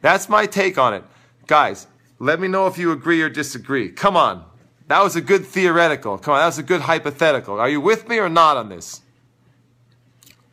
That's 0.00 0.28
my 0.28 0.46
take 0.46 0.76
on 0.78 0.94
it. 0.94 1.04
Guys, 1.46 1.86
let 2.18 2.38
me 2.38 2.48
know 2.48 2.66
if 2.66 2.76
you 2.76 2.92
agree 2.92 3.22
or 3.22 3.28
disagree. 3.28 3.90
Come 3.90 4.16
on. 4.16 4.44
That 4.88 5.02
was 5.02 5.16
a 5.16 5.20
good 5.20 5.46
theoretical. 5.46 6.18
Come 6.18 6.34
on, 6.34 6.40
that 6.40 6.46
was 6.46 6.58
a 6.58 6.62
good 6.62 6.82
hypothetical. 6.82 7.58
Are 7.58 7.68
you 7.68 7.80
with 7.80 8.08
me 8.08 8.18
or 8.18 8.28
not 8.28 8.56
on 8.56 8.68
this? 8.68 9.00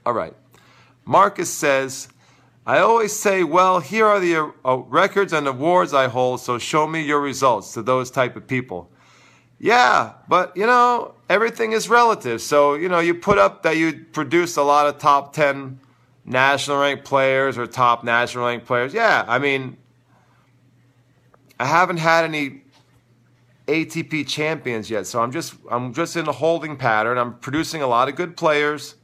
All 0.06 0.14
right. 0.14 0.34
Marcus 1.06 1.50
says, 1.50 2.08
I 2.66 2.80
always 2.80 3.18
say, 3.18 3.44
well, 3.44 3.80
here 3.80 4.06
are 4.06 4.20
the 4.20 4.54
uh, 4.64 4.78
records 4.88 5.34
and 5.34 5.48
awards 5.48 5.94
I 5.94 6.08
hold, 6.08 6.42
so 6.42 6.58
show 6.58 6.88
me 6.88 7.02
your 7.02 7.20
results 7.20 7.74
to 7.74 7.82
those 7.82 8.12
type 8.12 8.36
of 8.36 8.48
people. 8.48 8.90
Yeah, 9.60 10.14
but 10.28 10.56
you 10.56 10.66
know, 10.66 11.14
everything 11.30 11.72
is 11.74 11.90
relative. 11.90 12.42
So, 12.42 12.76
you 12.76 12.90
know, 12.90 13.00
you 13.00 13.14
put 13.14 13.38
up 13.38 13.64
that 13.64 13.78
you 13.78 14.06
produced 14.12 14.58
a 14.58 14.64
lot 14.64 14.88
of 14.88 14.98
top 14.98 15.34
10 15.34 15.80
national 16.26 16.80
ranked 16.80 17.04
players 17.04 17.58
or 17.58 17.68
top 17.68 18.04
national 18.04 18.46
ranked 18.46 18.66
players. 18.66 18.94
Yeah, 18.94 19.26
I 19.28 19.40
mean, 19.40 19.78
I 21.60 21.66
haven't 21.66 21.98
had 21.98 22.26
any 22.26 22.62
ATP 23.72 24.28
champions 24.28 24.90
yet, 24.90 25.08
so 25.08 25.22
I'm 25.22 25.32
just 25.32 25.56
I'm 25.70 25.94
just 25.94 26.18
in 26.18 26.28
a 26.28 26.34
holding 26.34 26.76
pattern. 26.76 27.18
I'm 27.18 27.40
producing 27.40 27.82
a 27.82 27.88
lot 27.88 28.10
of 28.10 28.16
good 28.16 28.36
players. 28.36 28.96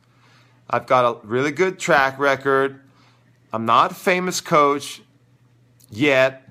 I've 0.70 0.86
got 0.86 1.06
a 1.06 1.26
really 1.26 1.52
good 1.52 1.80
track 1.80 2.20
record. 2.20 2.82
I'm 3.54 3.66
not 3.66 3.92
a 3.92 3.96
famous 3.96 4.42
coach 4.42 5.02
yet. 5.90 6.50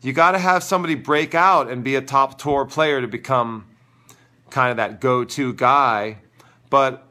You 0.00 0.14
got 0.14 0.30
to 0.30 0.38
have 0.38 0.62
somebody 0.62 0.94
break 0.94 1.34
out 1.34 1.68
and 1.68 1.84
be 1.84 1.94
a 1.94 2.00
top 2.00 2.38
tour 2.38 2.64
player 2.64 3.02
to 3.02 3.06
become 3.06 3.66
kind 4.48 4.70
of 4.70 4.78
that 4.78 5.00
go-to 5.00 5.52
guy. 5.52 6.18
But 6.70 7.06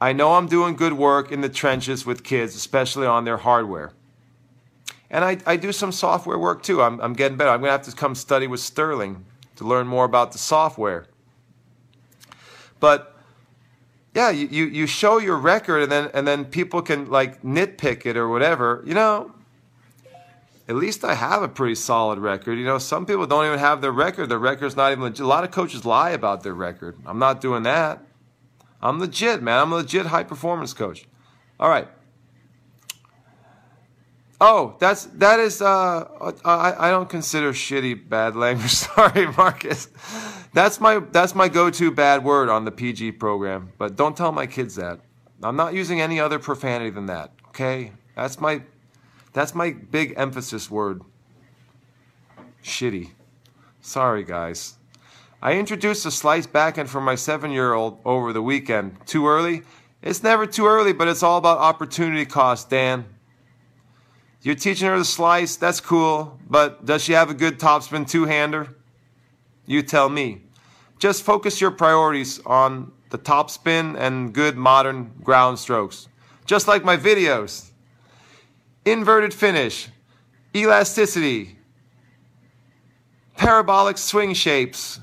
I 0.00 0.12
know 0.12 0.34
I'm 0.34 0.46
doing 0.46 0.74
good 0.74 0.94
work 0.94 1.30
in 1.30 1.40
the 1.40 1.48
trenches 1.48 2.04
with 2.04 2.24
kids, 2.24 2.56
especially 2.56 3.06
on 3.06 3.24
their 3.24 3.36
hardware. 3.36 3.92
And 5.08 5.24
I, 5.24 5.38
I 5.46 5.56
do 5.56 5.70
some 5.70 5.92
software 5.92 6.38
work 6.38 6.64
too. 6.64 6.82
I'm, 6.82 7.00
I'm 7.00 7.12
getting 7.12 7.36
better. 7.38 7.50
I'm 7.50 7.60
going 7.60 7.68
to 7.68 7.72
have 7.72 7.82
to 7.82 7.92
come 7.92 8.16
study 8.16 8.48
with 8.48 8.60
Sterling 8.60 9.24
to 9.60 9.66
learn 9.66 9.86
more 9.86 10.06
about 10.06 10.32
the 10.32 10.38
software. 10.38 11.04
But 12.80 13.14
yeah, 14.14 14.30
you, 14.30 14.48
you, 14.50 14.64
you 14.64 14.86
show 14.86 15.18
your 15.18 15.36
record 15.36 15.82
and 15.82 15.92
then 15.92 16.10
and 16.14 16.26
then 16.26 16.46
people 16.46 16.80
can 16.80 17.10
like 17.10 17.42
nitpick 17.42 18.06
it 18.06 18.16
or 18.16 18.26
whatever. 18.26 18.82
You 18.86 18.94
know, 18.94 19.34
at 20.66 20.76
least 20.76 21.04
I 21.04 21.12
have 21.12 21.42
a 21.42 21.48
pretty 21.48 21.74
solid 21.74 22.18
record. 22.18 22.58
You 22.58 22.64
know, 22.64 22.78
some 22.78 23.04
people 23.04 23.26
don't 23.26 23.44
even 23.44 23.58
have 23.58 23.82
their 23.82 23.92
record. 23.92 24.30
Their 24.30 24.38
record's 24.38 24.76
not 24.76 24.92
even 24.92 25.04
legit. 25.04 25.20
A 25.20 25.28
lot 25.28 25.44
of 25.44 25.50
coaches 25.50 25.84
lie 25.84 26.10
about 26.10 26.42
their 26.42 26.54
record. 26.54 26.96
I'm 27.04 27.18
not 27.18 27.42
doing 27.42 27.62
that. 27.64 28.02
I'm 28.80 28.98
legit, 28.98 29.42
man. 29.42 29.60
I'm 29.60 29.72
a 29.72 29.76
legit 29.76 30.06
high 30.06 30.24
performance 30.24 30.72
coach. 30.72 31.06
All 31.60 31.68
right. 31.68 31.86
Oh, 34.40 34.76
that's 34.78 35.04
that 35.16 35.38
is. 35.38 35.60
Uh, 35.60 36.32
I 36.44 36.88
I 36.88 36.90
don't 36.90 37.08
consider 37.08 37.52
shitty 37.52 38.08
bad 38.08 38.36
language. 38.36 38.70
Sorry, 38.86 39.26
Marcus. 39.36 39.88
That's 40.54 40.80
my 40.80 40.98
that's 40.98 41.34
my 41.34 41.48
go-to 41.48 41.90
bad 41.90 42.24
word 42.24 42.48
on 42.48 42.64
the 42.64 42.70
PG 42.70 43.12
program. 43.12 43.72
But 43.76 43.96
don't 43.96 44.16
tell 44.16 44.32
my 44.32 44.46
kids 44.46 44.76
that. 44.76 45.00
I'm 45.42 45.56
not 45.56 45.74
using 45.74 46.00
any 46.00 46.20
other 46.20 46.38
profanity 46.38 46.90
than 46.90 47.06
that. 47.06 47.32
Okay, 47.48 47.92
that's 48.16 48.40
my 48.40 48.62
that's 49.32 49.54
my 49.54 49.72
big 49.72 50.14
emphasis 50.16 50.70
word. 50.70 51.02
Shitty. 52.64 53.10
Sorry, 53.82 54.24
guys. 54.24 54.76
I 55.42 55.54
introduced 55.54 56.04
a 56.04 56.10
slice 56.10 56.46
back 56.46 56.74
backhand 56.74 56.90
for 56.90 57.00
my 57.00 57.14
seven-year-old 57.14 58.00
over 58.04 58.32
the 58.34 58.42
weekend. 58.42 59.06
Too 59.06 59.26
early? 59.26 59.62
It's 60.02 60.22
never 60.22 60.46
too 60.46 60.66
early, 60.66 60.92
but 60.92 61.08
it's 61.08 61.22
all 61.22 61.38
about 61.38 61.58
opportunity 61.58 62.26
cost, 62.26 62.68
Dan. 62.68 63.06
You're 64.42 64.54
teaching 64.54 64.88
her 64.88 64.96
to 64.96 65.04
slice, 65.04 65.56
that's 65.56 65.80
cool, 65.80 66.38
but 66.48 66.86
does 66.86 67.04
she 67.04 67.12
have 67.12 67.28
a 67.28 67.34
good 67.34 67.58
topspin 67.58 68.08
two 68.08 68.24
hander? 68.24 68.74
You 69.66 69.82
tell 69.82 70.08
me. 70.08 70.42
Just 70.98 71.22
focus 71.22 71.60
your 71.60 71.70
priorities 71.70 72.40
on 72.46 72.92
the 73.10 73.18
topspin 73.18 73.98
and 73.98 74.32
good 74.32 74.56
modern 74.56 75.12
ground 75.22 75.58
strokes. 75.58 76.08
Just 76.46 76.68
like 76.68 76.84
my 76.84 76.96
videos. 76.96 77.70
Inverted 78.86 79.34
finish, 79.34 79.88
elasticity, 80.56 81.58
parabolic 83.36 83.98
swing 83.98 84.32
shapes, 84.32 85.00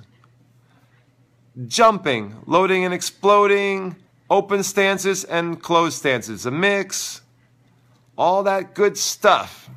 jumping, 1.67 2.35
loading 2.47 2.85
and 2.85 2.93
exploding, 2.93 3.95
open 4.31 4.63
stances 4.63 5.23
and 5.25 5.61
closed 5.61 5.97
stances, 5.99 6.47
a 6.47 6.51
mix 6.51 7.21
all 8.17 8.43
that 8.43 8.73
good 8.73 8.97
stuff. 8.97 9.69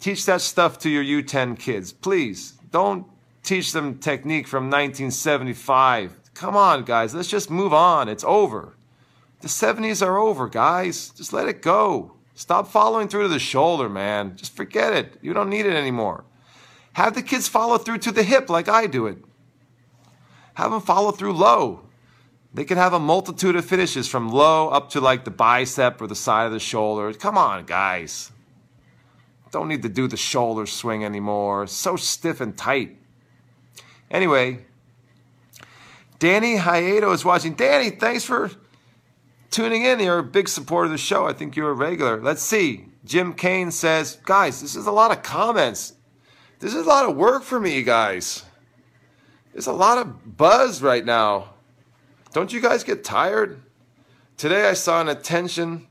Teach 0.00 0.24
that 0.26 0.40
stuff 0.40 0.78
to 0.80 0.90
your 0.90 1.04
U10 1.04 1.58
kids, 1.58 1.92
please. 1.92 2.54
Don't 2.70 3.06
teach 3.42 3.72
them 3.72 3.98
technique 3.98 4.46
from 4.46 4.64
1975. 4.64 6.20
Come 6.34 6.56
on, 6.56 6.84
guys, 6.84 7.14
let's 7.14 7.28
just 7.28 7.50
move 7.50 7.72
on. 7.72 8.08
It's 8.08 8.24
over. 8.24 8.76
The 9.40 9.48
70s 9.48 10.04
are 10.04 10.18
over, 10.18 10.48
guys. 10.48 11.10
Just 11.10 11.32
let 11.32 11.48
it 11.48 11.62
go. 11.62 12.12
Stop 12.34 12.68
following 12.68 13.08
through 13.08 13.22
to 13.22 13.28
the 13.28 13.38
shoulder, 13.38 13.88
man. 13.88 14.36
Just 14.36 14.54
forget 14.54 14.92
it. 14.92 15.18
You 15.22 15.32
don't 15.32 15.50
need 15.50 15.66
it 15.66 15.74
anymore. 15.74 16.24
Have 16.94 17.14
the 17.14 17.22
kids 17.22 17.48
follow 17.48 17.78
through 17.78 17.98
to 17.98 18.12
the 18.12 18.22
hip 18.22 18.50
like 18.50 18.68
I 18.68 18.86
do 18.86 19.06
it. 19.06 19.18
Have 20.54 20.70
them 20.70 20.80
follow 20.80 21.12
through 21.12 21.32
low. 21.32 21.85
They 22.56 22.64
can 22.64 22.78
have 22.78 22.94
a 22.94 22.98
multitude 22.98 23.54
of 23.54 23.66
finishes 23.66 24.08
from 24.08 24.30
low 24.30 24.70
up 24.70 24.88
to 24.92 25.00
like 25.02 25.26
the 25.26 25.30
bicep 25.30 26.00
or 26.00 26.06
the 26.06 26.14
side 26.14 26.46
of 26.46 26.52
the 26.52 26.58
shoulder. 26.58 27.12
Come 27.12 27.36
on, 27.36 27.66
guys. 27.66 28.32
Don't 29.50 29.68
need 29.68 29.82
to 29.82 29.90
do 29.90 30.08
the 30.08 30.16
shoulder 30.16 30.64
swing 30.64 31.04
anymore. 31.04 31.66
So 31.66 31.96
stiff 31.96 32.40
and 32.40 32.56
tight. 32.56 32.96
Anyway, 34.10 34.64
Danny 36.18 36.56
Hayato 36.56 37.12
is 37.12 37.26
watching. 37.26 37.52
Danny, 37.52 37.90
thanks 37.90 38.24
for 38.24 38.50
tuning 39.50 39.84
in. 39.84 40.00
You're 40.00 40.20
a 40.20 40.22
big 40.22 40.48
supporter 40.48 40.86
of 40.86 40.92
the 40.92 40.96
show. 40.96 41.26
I 41.26 41.34
think 41.34 41.56
you're 41.56 41.72
a 41.72 41.74
regular. 41.74 42.22
Let's 42.22 42.42
see. 42.42 42.86
Jim 43.04 43.34
Kane 43.34 43.70
says, 43.70 44.16
guys, 44.24 44.62
this 44.62 44.74
is 44.74 44.86
a 44.86 44.92
lot 44.92 45.10
of 45.10 45.22
comments. 45.22 45.92
This 46.60 46.72
is 46.72 46.86
a 46.86 46.88
lot 46.88 47.06
of 47.06 47.16
work 47.16 47.42
for 47.42 47.60
me, 47.60 47.82
guys. 47.82 48.44
There's 49.52 49.66
a 49.66 49.74
lot 49.74 49.98
of 49.98 50.38
buzz 50.38 50.80
right 50.80 51.04
now. 51.04 51.50
Don't 52.36 52.52
you 52.52 52.60
guys 52.60 52.84
get 52.84 53.02
tired? 53.02 53.62
Today 54.36 54.68
I 54.68 54.74
saw 54.74 55.00
an 55.00 55.08
attention 55.08 55.86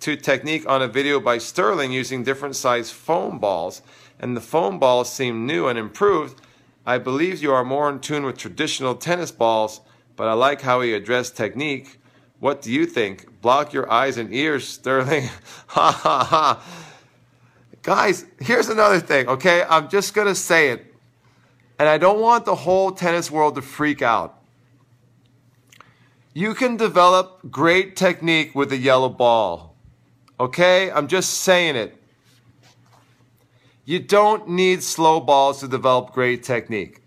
to 0.00 0.14
technique 0.14 0.68
on 0.68 0.82
a 0.82 0.86
video 0.86 1.18
by 1.20 1.38
Sterling 1.38 1.90
using 1.90 2.22
different 2.22 2.54
size 2.54 2.90
foam 2.90 3.38
balls, 3.38 3.80
and 4.18 4.36
the 4.36 4.42
foam 4.42 4.78
balls 4.78 5.10
seem 5.10 5.46
new 5.46 5.68
and 5.68 5.78
improved. 5.78 6.42
I 6.84 6.98
believe 6.98 7.42
you 7.42 7.54
are 7.54 7.64
more 7.64 7.88
in 7.88 8.00
tune 8.00 8.26
with 8.26 8.36
traditional 8.36 8.94
tennis 8.94 9.32
balls, 9.32 9.80
but 10.16 10.28
I 10.28 10.34
like 10.34 10.60
how 10.60 10.82
he 10.82 10.92
addressed 10.92 11.34
technique. 11.34 11.98
What 12.40 12.60
do 12.60 12.70
you 12.70 12.84
think? 12.84 13.40
Block 13.40 13.72
your 13.72 13.90
eyes 13.90 14.18
and 14.18 14.34
ears, 14.34 14.68
Sterling. 14.68 15.30
ha 15.68 15.92
ha 15.92 16.24
ha. 16.24 16.62
Guys, 17.80 18.26
here's 18.38 18.68
another 18.68 19.00
thing, 19.00 19.28
okay? 19.28 19.64
I'm 19.66 19.88
just 19.88 20.14
to 20.14 20.34
say 20.34 20.72
it. 20.72 20.94
And 21.78 21.88
I 21.88 21.96
don't 21.96 22.20
want 22.20 22.44
the 22.44 22.54
whole 22.54 22.90
tennis 22.90 23.30
world 23.30 23.54
to 23.54 23.62
freak 23.62 24.02
out. 24.02 24.39
You 26.32 26.54
can 26.54 26.76
develop 26.76 27.50
great 27.50 27.96
technique 27.96 28.54
with 28.54 28.72
a 28.72 28.76
yellow 28.76 29.08
ball. 29.08 29.74
Okay? 30.38 30.90
I'm 30.90 31.08
just 31.08 31.34
saying 31.34 31.76
it. 31.76 31.96
You 33.84 33.98
don't 33.98 34.48
need 34.48 34.82
slow 34.82 35.20
balls 35.20 35.60
to 35.60 35.68
develop 35.68 36.12
great 36.12 36.44
technique. 36.44 37.02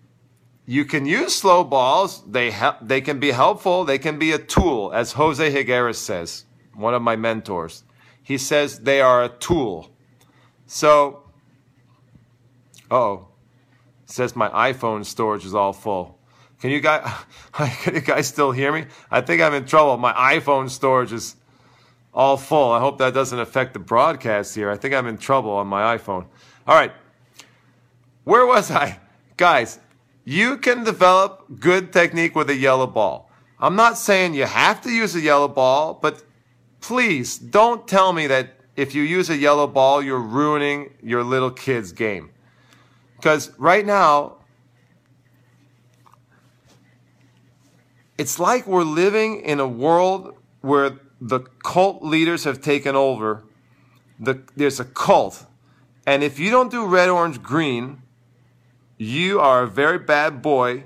You 0.66 0.84
can 0.84 1.06
use 1.06 1.34
slow 1.34 1.64
balls. 1.64 2.22
They, 2.30 2.50
he- 2.50 2.80
they 2.82 3.00
can 3.00 3.18
be 3.18 3.30
helpful. 3.30 3.84
They 3.84 3.98
can 3.98 4.18
be 4.18 4.32
a 4.32 4.38
tool, 4.38 4.92
as 4.92 5.12
Jose 5.12 5.50
Higueras 5.52 5.96
says, 5.96 6.44
one 6.74 6.94
of 6.94 7.02
my 7.02 7.16
mentors. 7.16 7.84
He 8.22 8.38
says 8.38 8.80
they 8.80 9.00
are 9.00 9.24
a 9.24 9.28
tool. 9.28 9.90
So, 10.66 11.22
oh, 12.90 13.28
says 14.06 14.34
my 14.36 14.48
iPhone 14.72 15.04
storage 15.04 15.44
is 15.44 15.54
all 15.54 15.72
full. 15.72 16.18
Can 16.60 16.70
you 16.70 16.80
guys 16.80 17.10
can 17.52 17.94
you 17.94 18.00
guys 18.00 18.26
still 18.26 18.52
hear 18.52 18.72
me? 18.72 18.86
I 19.10 19.20
think 19.20 19.42
I'm 19.42 19.54
in 19.54 19.64
trouble. 19.66 19.96
My 19.96 20.12
iPhone 20.12 20.70
storage 20.70 21.12
is 21.12 21.36
all 22.12 22.36
full. 22.36 22.72
I 22.72 22.80
hope 22.80 22.98
that 22.98 23.12
doesn't 23.12 23.38
affect 23.38 23.72
the 23.72 23.80
broadcast 23.80 24.54
here. 24.54 24.70
I 24.70 24.76
think 24.76 24.94
I'm 24.94 25.06
in 25.06 25.18
trouble 25.18 25.50
on 25.50 25.66
my 25.66 25.96
iPhone. 25.96 26.26
All 26.66 26.74
right. 26.74 26.92
Where 28.24 28.46
was 28.46 28.70
I? 28.70 29.00
Guys, 29.36 29.80
you 30.24 30.56
can 30.58 30.84
develop 30.84 31.44
good 31.58 31.92
technique 31.92 32.34
with 32.34 32.48
a 32.50 32.54
yellow 32.54 32.86
ball. 32.86 33.30
I'm 33.58 33.76
not 33.76 33.98
saying 33.98 34.34
you 34.34 34.44
have 34.44 34.80
to 34.82 34.90
use 34.90 35.14
a 35.14 35.20
yellow 35.20 35.48
ball, 35.48 35.98
but 36.00 36.22
please 36.80 37.36
don't 37.36 37.86
tell 37.88 38.12
me 38.12 38.26
that 38.28 38.56
if 38.76 38.94
you 38.94 39.02
use 39.02 39.30
a 39.30 39.36
yellow 39.36 39.66
ball, 39.66 40.02
you're 40.02 40.20
ruining 40.20 40.94
your 41.02 41.22
little 41.22 41.50
kid's 41.50 41.92
game. 41.92 42.30
Because 43.16 43.56
right 43.58 43.86
now, 43.86 44.36
it's 48.18 48.38
like 48.38 48.66
we're 48.66 48.84
living 48.84 49.40
in 49.40 49.60
a 49.60 49.66
world 49.68 50.36
where 50.60 50.98
the 51.20 51.40
cult 51.62 52.02
leaders 52.02 52.44
have 52.44 52.60
taken 52.60 52.94
over. 52.94 53.42
The, 54.20 54.42
there's 54.56 54.78
a 54.78 54.84
cult, 54.84 55.46
And 56.06 56.22
if 56.22 56.38
you 56.38 56.50
don't 56.50 56.70
do 56.70 56.86
red, 56.86 57.08
orange, 57.08 57.42
green, 57.42 58.02
you 58.98 59.40
are 59.40 59.62
a 59.62 59.66
very 59.66 59.98
bad 59.98 60.42
boy, 60.42 60.84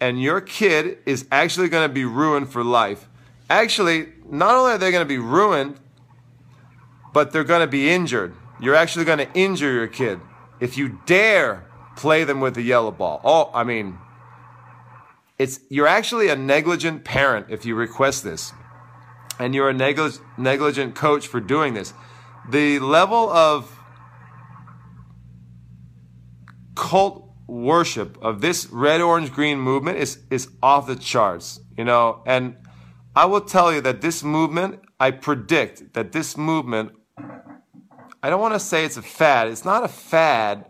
and 0.00 0.20
your 0.20 0.40
kid 0.40 0.98
is 1.06 1.26
actually 1.30 1.68
going 1.68 1.88
to 1.88 1.92
be 1.92 2.04
ruined 2.04 2.48
for 2.48 2.64
life. 2.64 3.08
Actually, 3.48 4.08
not 4.28 4.54
only 4.54 4.72
are 4.72 4.78
they 4.78 4.90
going 4.90 5.04
to 5.04 5.08
be 5.08 5.18
ruined, 5.18 5.78
but 7.12 7.32
they're 7.32 7.44
going 7.44 7.60
to 7.60 7.66
be 7.66 7.88
injured. 7.90 8.34
You're 8.60 8.74
actually 8.74 9.04
going 9.04 9.18
to 9.18 9.32
injure 9.34 9.72
your 9.72 9.86
kid 9.86 10.20
if 10.60 10.76
you 10.76 10.98
dare 11.06 11.64
play 11.96 12.24
them 12.24 12.40
with 12.40 12.54
the 12.54 12.62
yellow 12.62 12.90
ball. 12.90 13.20
Oh, 13.22 13.50
I 13.54 13.64
mean, 13.64 13.98
it's 15.38 15.60
you're 15.68 15.86
actually 15.86 16.28
a 16.28 16.36
negligent 16.36 17.04
parent 17.04 17.46
if 17.50 17.66
you 17.66 17.74
request 17.74 18.24
this, 18.24 18.52
and 19.38 19.54
you're 19.54 19.68
a 19.68 19.74
neglig- 19.74 20.20
negligent 20.38 20.94
coach 20.94 21.26
for 21.26 21.40
doing 21.40 21.74
this. 21.74 21.92
The 22.48 22.78
level 22.78 23.28
of 23.28 23.78
cult 26.74 27.28
worship 27.46 28.18
of 28.22 28.40
this 28.40 28.66
red, 28.70 29.00
orange, 29.00 29.32
green 29.32 29.58
movement 29.58 29.98
is 29.98 30.18
is 30.30 30.48
off 30.62 30.86
the 30.86 30.96
charts, 30.96 31.60
you 31.76 31.84
know. 31.84 32.22
And 32.26 32.56
I 33.14 33.26
will 33.26 33.42
tell 33.42 33.72
you 33.72 33.80
that 33.82 34.00
this 34.00 34.22
movement, 34.22 34.80
I 34.98 35.10
predict 35.10 35.94
that 35.94 36.12
this 36.12 36.36
movement. 36.36 36.92
I 38.22 38.30
don't 38.30 38.40
want 38.40 38.54
to 38.54 38.60
say 38.60 38.84
it's 38.84 38.96
a 38.96 39.02
fad. 39.02 39.48
It's 39.48 39.64
not 39.64 39.84
a 39.84 39.88
fad, 39.88 40.64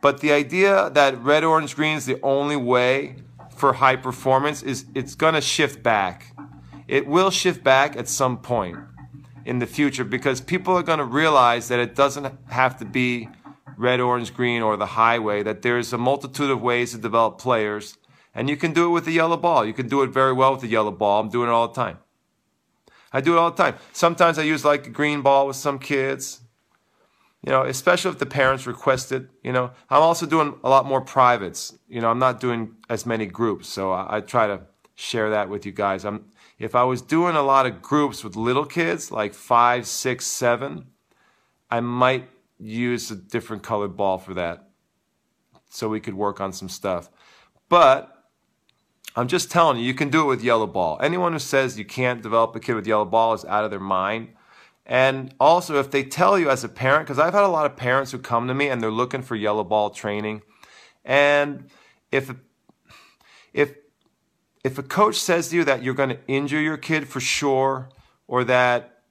but 0.00 0.20
the 0.20 0.32
idea 0.32 0.90
that 0.90 1.22
red, 1.22 1.44
orange, 1.44 1.76
green 1.76 1.96
is 1.96 2.06
the 2.06 2.18
only 2.22 2.56
way 2.56 3.16
for 3.56 3.74
high 3.74 3.96
performance 3.96 4.62
is 4.62 4.86
it's 4.94 5.14
going 5.14 5.34
to 5.34 5.40
shift 5.40 5.82
back. 5.82 6.34
It 6.86 7.06
will 7.06 7.30
shift 7.30 7.64
back 7.64 7.96
at 7.96 8.08
some 8.08 8.38
point 8.38 8.78
in 9.44 9.58
the 9.58 9.66
future 9.66 10.04
because 10.04 10.40
people 10.40 10.76
are 10.76 10.82
going 10.82 10.98
to 10.98 11.04
realize 11.04 11.68
that 11.68 11.80
it 11.80 11.94
doesn't 11.94 12.32
have 12.50 12.78
to 12.78 12.84
be 12.84 13.28
red, 13.76 14.00
orange, 14.00 14.34
green, 14.34 14.62
or 14.62 14.76
the 14.76 14.86
highway, 14.86 15.42
that 15.42 15.62
there's 15.62 15.92
a 15.92 15.98
multitude 15.98 16.50
of 16.50 16.60
ways 16.60 16.92
to 16.92 16.98
develop 16.98 17.38
players. 17.38 17.98
And 18.34 18.50
you 18.50 18.56
can 18.56 18.72
do 18.72 18.86
it 18.86 18.90
with 18.90 19.04
the 19.04 19.12
yellow 19.12 19.36
ball. 19.36 19.64
You 19.64 19.72
can 19.72 19.88
do 19.88 20.02
it 20.02 20.10
very 20.10 20.32
well 20.32 20.52
with 20.52 20.60
the 20.60 20.68
yellow 20.68 20.90
ball. 20.90 21.20
I'm 21.20 21.28
doing 21.28 21.48
it 21.48 21.52
all 21.52 21.68
the 21.68 21.74
time. 21.74 21.98
I 23.12 23.20
do 23.20 23.34
it 23.34 23.38
all 23.38 23.50
the 23.50 23.62
time. 23.62 23.76
Sometimes 23.92 24.38
I 24.38 24.42
use 24.42 24.64
like 24.64 24.86
a 24.86 24.90
green 24.90 25.22
ball 25.22 25.46
with 25.46 25.56
some 25.56 25.78
kids, 25.78 26.40
you 27.46 27.52
know, 27.52 27.62
especially 27.62 28.10
if 28.10 28.18
the 28.18 28.26
parents 28.26 28.66
request 28.66 29.12
it. 29.12 29.28
You 29.44 29.52
know, 29.52 29.70
I'm 29.88 30.02
also 30.02 30.26
doing 30.26 30.58
a 30.64 30.68
lot 30.68 30.84
more 30.84 31.00
privates. 31.00 31.78
You 31.88 32.00
know, 32.00 32.10
I'm 32.10 32.18
not 32.18 32.40
doing 32.40 32.74
as 32.90 33.06
many 33.06 33.24
groups, 33.24 33.68
so 33.68 33.92
I, 33.92 34.16
I 34.16 34.20
try 34.20 34.48
to 34.48 34.62
share 34.96 35.30
that 35.30 35.48
with 35.48 35.64
you 35.64 35.70
guys. 35.70 36.04
I'm 36.04 36.26
if 36.58 36.74
I 36.74 36.82
was 36.84 37.02
doing 37.02 37.36
a 37.36 37.42
lot 37.42 37.66
of 37.66 37.82
groups 37.82 38.24
with 38.24 38.34
little 38.34 38.64
kids, 38.64 39.12
like 39.12 39.32
five, 39.32 39.86
six, 39.86 40.26
seven, 40.26 40.86
I 41.70 41.80
might 41.80 42.28
use 42.58 43.10
a 43.10 43.16
different 43.16 43.62
colored 43.62 43.96
ball 43.96 44.18
for 44.18 44.34
that 44.34 44.70
so 45.68 45.88
we 45.88 46.00
could 46.00 46.14
work 46.14 46.40
on 46.40 46.52
some 46.52 46.70
stuff. 46.70 47.10
But 47.68 48.12
I'm 49.14 49.28
just 49.28 49.50
telling 49.50 49.78
you, 49.78 49.84
you 49.84 49.94
can 49.94 50.08
do 50.08 50.22
it 50.22 50.26
with 50.26 50.42
yellow 50.42 50.66
ball. 50.66 50.98
Anyone 51.00 51.32
who 51.32 51.38
says 51.38 51.78
you 51.78 51.84
can't 51.84 52.22
develop 52.22 52.56
a 52.56 52.60
kid 52.60 52.74
with 52.74 52.86
yellow 52.86 53.04
ball 53.04 53.34
is 53.34 53.44
out 53.44 53.64
of 53.64 53.70
their 53.70 53.78
mind. 53.78 54.30
And 54.86 55.34
also, 55.40 55.80
if 55.80 55.90
they 55.90 56.04
tell 56.04 56.38
you 56.38 56.48
as 56.48 56.62
a 56.62 56.68
parent, 56.68 57.06
because 57.06 57.18
I've 57.18 57.34
had 57.34 57.42
a 57.42 57.48
lot 57.48 57.66
of 57.66 57.76
parents 57.76 58.12
who 58.12 58.18
come 58.18 58.46
to 58.46 58.54
me 58.54 58.68
and 58.68 58.80
they're 58.80 58.90
looking 58.90 59.20
for 59.20 59.34
yellow 59.34 59.64
ball 59.64 59.90
training, 59.90 60.42
and 61.04 61.68
if 62.12 62.32
if 63.52 63.74
if 64.62 64.78
a 64.78 64.82
coach 64.84 65.16
says 65.16 65.48
to 65.48 65.56
you 65.56 65.64
that 65.64 65.82
you're 65.82 65.94
going 65.94 66.10
to 66.10 66.18
injure 66.28 66.60
your 66.60 66.76
kid 66.76 67.08
for 67.08 67.18
sure, 67.18 67.88
or 68.28 68.44
that 68.44 69.02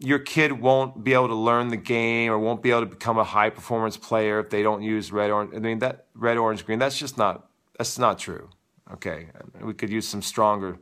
your 0.00 0.18
kid 0.18 0.52
won't 0.52 1.04
be 1.04 1.12
able 1.14 1.28
to 1.28 1.34
learn 1.34 1.68
the 1.68 1.76
game 1.76 2.32
or 2.32 2.38
won't 2.38 2.62
be 2.62 2.70
able 2.70 2.80
to 2.80 2.86
become 2.86 3.18
a 3.18 3.24
high 3.24 3.50
performance 3.50 3.96
player 3.96 4.40
if 4.40 4.50
they 4.50 4.62
don't 4.62 4.82
use 4.82 5.12
red 5.12 5.30
orange. 5.30 5.54
I 5.54 5.60
mean 5.60 5.78
that 5.78 6.06
red 6.14 6.36
orange 6.36 6.66
green. 6.66 6.80
That's 6.80 6.98
just 6.98 7.16
not 7.16 7.48
that's 7.78 7.98
not 7.98 8.18
true. 8.18 8.50
Okay, 8.94 9.28
we 9.60 9.74
could 9.74 9.90
use 9.90 10.08
some 10.08 10.22
stronger 10.22 10.78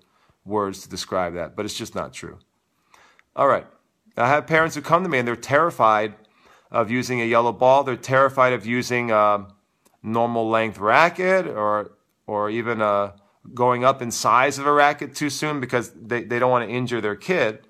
words 0.46 0.80
to 0.82 0.88
describe 0.88 1.34
that, 1.34 1.54
but 1.54 1.66
it's 1.66 1.74
just 1.74 1.94
not 1.94 2.14
true. 2.14 2.38
All 3.38 3.46
right, 3.46 3.68
I 4.16 4.26
have 4.26 4.48
parents 4.48 4.74
who 4.74 4.82
come 4.82 5.04
to 5.04 5.08
me 5.08 5.18
and 5.18 5.28
they're 5.28 5.36
terrified 5.36 6.14
of 6.72 6.90
using 6.90 7.20
a 7.20 7.24
yellow 7.24 7.52
ball. 7.52 7.84
They're 7.84 7.94
terrified 7.94 8.52
of 8.52 8.66
using 8.66 9.12
a 9.12 9.46
normal 10.02 10.48
length 10.50 10.78
racket 10.78 11.46
or 11.46 11.92
or 12.26 12.50
even 12.50 12.80
a 12.80 13.14
going 13.54 13.84
up 13.84 14.02
in 14.02 14.10
size 14.10 14.58
of 14.58 14.66
a 14.66 14.72
racket 14.72 15.14
too 15.14 15.30
soon 15.30 15.60
because 15.60 15.92
they, 15.92 16.24
they 16.24 16.40
don't 16.40 16.50
want 16.50 16.68
to 16.68 16.74
injure 16.74 17.00
their 17.00 17.14
kid. 17.14 17.60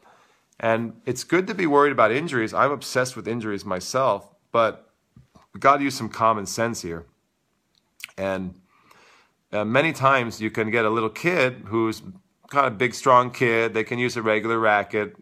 And 0.58 1.02
it's 1.04 1.22
good 1.22 1.46
to 1.48 1.54
be 1.54 1.66
worried 1.66 1.92
about 1.92 2.12
injuries. 2.12 2.54
I'm 2.54 2.72
obsessed 2.72 3.14
with 3.14 3.28
injuries 3.28 3.66
myself, 3.66 4.26
but 4.50 4.90
we 5.52 5.60
got 5.60 5.76
to 5.76 5.84
use 5.84 5.94
some 5.94 6.08
common 6.08 6.46
sense 6.46 6.80
here. 6.80 7.04
And 8.16 8.54
uh, 9.52 9.66
many 9.66 9.92
times 9.92 10.40
you 10.40 10.50
can 10.50 10.70
get 10.70 10.86
a 10.86 10.90
little 10.90 11.10
kid 11.10 11.64
who's 11.66 12.00
kind 12.48 12.66
of 12.66 12.78
big, 12.78 12.94
strong 12.94 13.30
kid. 13.30 13.74
They 13.74 13.84
can 13.84 13.98
use 13.98 14.16
a 14.16 14.22
regular 14.22 14.58
racket, 14.58 15.14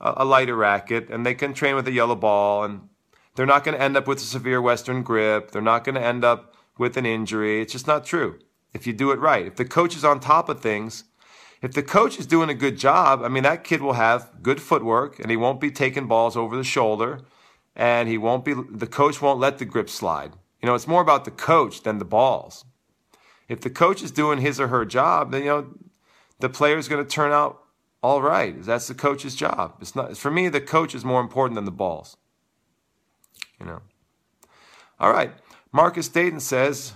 a, 0.00 0.24
lighter 0.24 0.56
racket, 0.56 1.08
and 1.10 1.24
they 1.24 1.34
can 1.34 1.54
train 1.54 1.74
with 1.74 1.88
a 1.88 1.92
yellow 1.92 2.16
ball. 2.16 2.64
And 2.64 2.88
they're 3.34 3.46
not 3.46 3.64
going 3.64 3.76
to 3.76 3.82
end 3.82 3.96
up 3.96 4.06
with 4.06 4.18
a 4.18 4.22
severe 4.22 4.60
Western 4.60 5.02
grip. 5.02 5.50
They're 5.50 5.62
not 5.62 5.84
going 5.84 5.94
to 5.94 6.04
end 6.04 6.24
up 6.24 6.54
with 6.78 6.96
an 6.96 7.06
injury. 7.06 7.60
It's 7.60 7.72
just 7.72 7.86
not 7.86 8.04
true 8.04 8.38
if 8.72 8.86
you 8.86 8.92
do 8.92 9.12
it 9.12 9.20
right. 9.20 9.46
If 9.46 9.56
the 9.56 9.64
coach 9.64 9.96
is 9.96 10.04
on 10.04 10.20
top 10.20 10.48
of 10.48 10.60
things, 10.60 11.04
if 11.62 11.72
the 11.72 11.82
coach 11.82 12.18
is 12.18 12.26
doing 12.26 12.50
a 12.50 12.54
good 12.54 12.76
job, 12.76 13.22
I 13.22 13.28
mean, 13.28 13.44
that 13.44 13.64
kid 13.64 13.80
will 13.80 13.94
have 13.94 14.42
good 14.42 14.60
footwork 14.60 15.18
and 15.18 15.30
he 15.30 15.36
won't 15.36 15.60
be 15.60 15.70
taking 15.70 16.06
balls 16.06 16.36
over 16.36 16.56
the 16.56 16.64
shoulder 16.64 17.20
and 17.74 18.08
he 18.08 18.18
won't 18.18 18.44
be, 18.44 18.52
the 18.52 18.86
coach 18.86 19.22
won't 19.22 19.40
let 19.40 19.58
the 19.58 19.64
grip 19.64 19.88
slide. 19.88 20.32
You 20.60 20.66
know, 20.66 20.74
it's 20.74 20.86
more 20.86 21.00
about 21.00 21.24
the 21.24 21.30
coach 21.30 21.82
than 21.82 21.98
the 21.98 22.04
balls. 22.04 22.64
If 23.48 23.60
the 23.60 23.70
coach 23.70 24.02
is 24.02 24.10
doing 24.10 24.40
his 24.40 24.58
or 24.58 24.68
her 24.68 24.84
job, 24.84 25.32
then, 25.32 25.42
you 25.42 25.48
know, 25.48 25.66
the 26.40 26.48
player 26.48 26.78
is 26.78 26.88
going 26.88 27.04
to 27.04 27.10
turn 27.10 27.32
out 27.32 27.62
all 28.04 28.20
right. 28.20 28.62
That's 28.62 28.86
the 28.86 28.94
coach's 28.94 29.34
job. 29.34 29.76
It's 29.80 29.96
not, 29.96 30.14
for 30.18 30.30
me, 30.30 30.50
the 30.50 30.60
coach 30.60 30.94
is 30.94 31.06
more 31.06 31.22
important 31.22 31.54
than 31.54 31.64
the 31.64 31.70
balls. 31.70 32.18
You 33.58 33.64
know. 33.64 33.80
All 35.00 35.10
right. 35.10 35.32
Marcus 35.72 36.08
Dayton 36.08 36.40
says, 36.40 36.92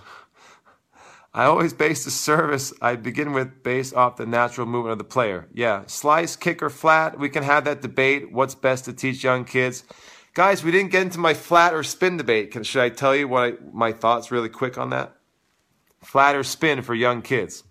I 1.33 1.45
always 1.45 1.73
base 1.73 2.05
the 2.05 2.11
service 2.11 2.75
I 2.83 2.97
begin 2.97 3.33
with 3.33 3.63
based 3.63 3.95
off 3.95 4.19
the 4.19 4.27
natural 4.27 4.67
movement 4.67 4.93
of 4.93 4.99
the 4.99 5.05
player. 5.05 5.49
Yeah, 5.55 5.85
slice, 5.87 6.37
kick, 6.37 6.63
or 6.63 6.69
flat. 6.69 7.19
We 7.19 7.31
can 7.31 7.43
have 7.43 7.65
that 7.65 7.81
debate. 7.81 8.31
What's 8.31 8.55
best 8.55 8.85
to 8.85 8.93
teach 8.93 9.25
young 9.25 9.47
kids? 9.47 9.85
Guys, 10.35 10.63
we 10.63 10.71
didn't 10.71 10.91
get 10.91 11.01
into 11.01 11.19
my 11.19 11.33
flat 11.33 11.73
or 11.73 11.83
spin 11.83 12.19
debate. 12.19 12.51
Can, 12.51 12.65
should 12.65 12.83
I 12.83 12.91
tell 12.91 13.17
you 13.17 13.29
what 13.29 13.43
I, 13.45 13.53
my 13.73 13.93
thoughts 13.93 14.31
really 14.31 14.51
quick 14.51 14.77
on 14.77 14.91
that? 14.91 15.17
Flat 16.05 16.37
or 16.37 16.45
spin 16.45 16.83
for 16.83 16.95
young 16.95 17.23
kids. 17.23 17.65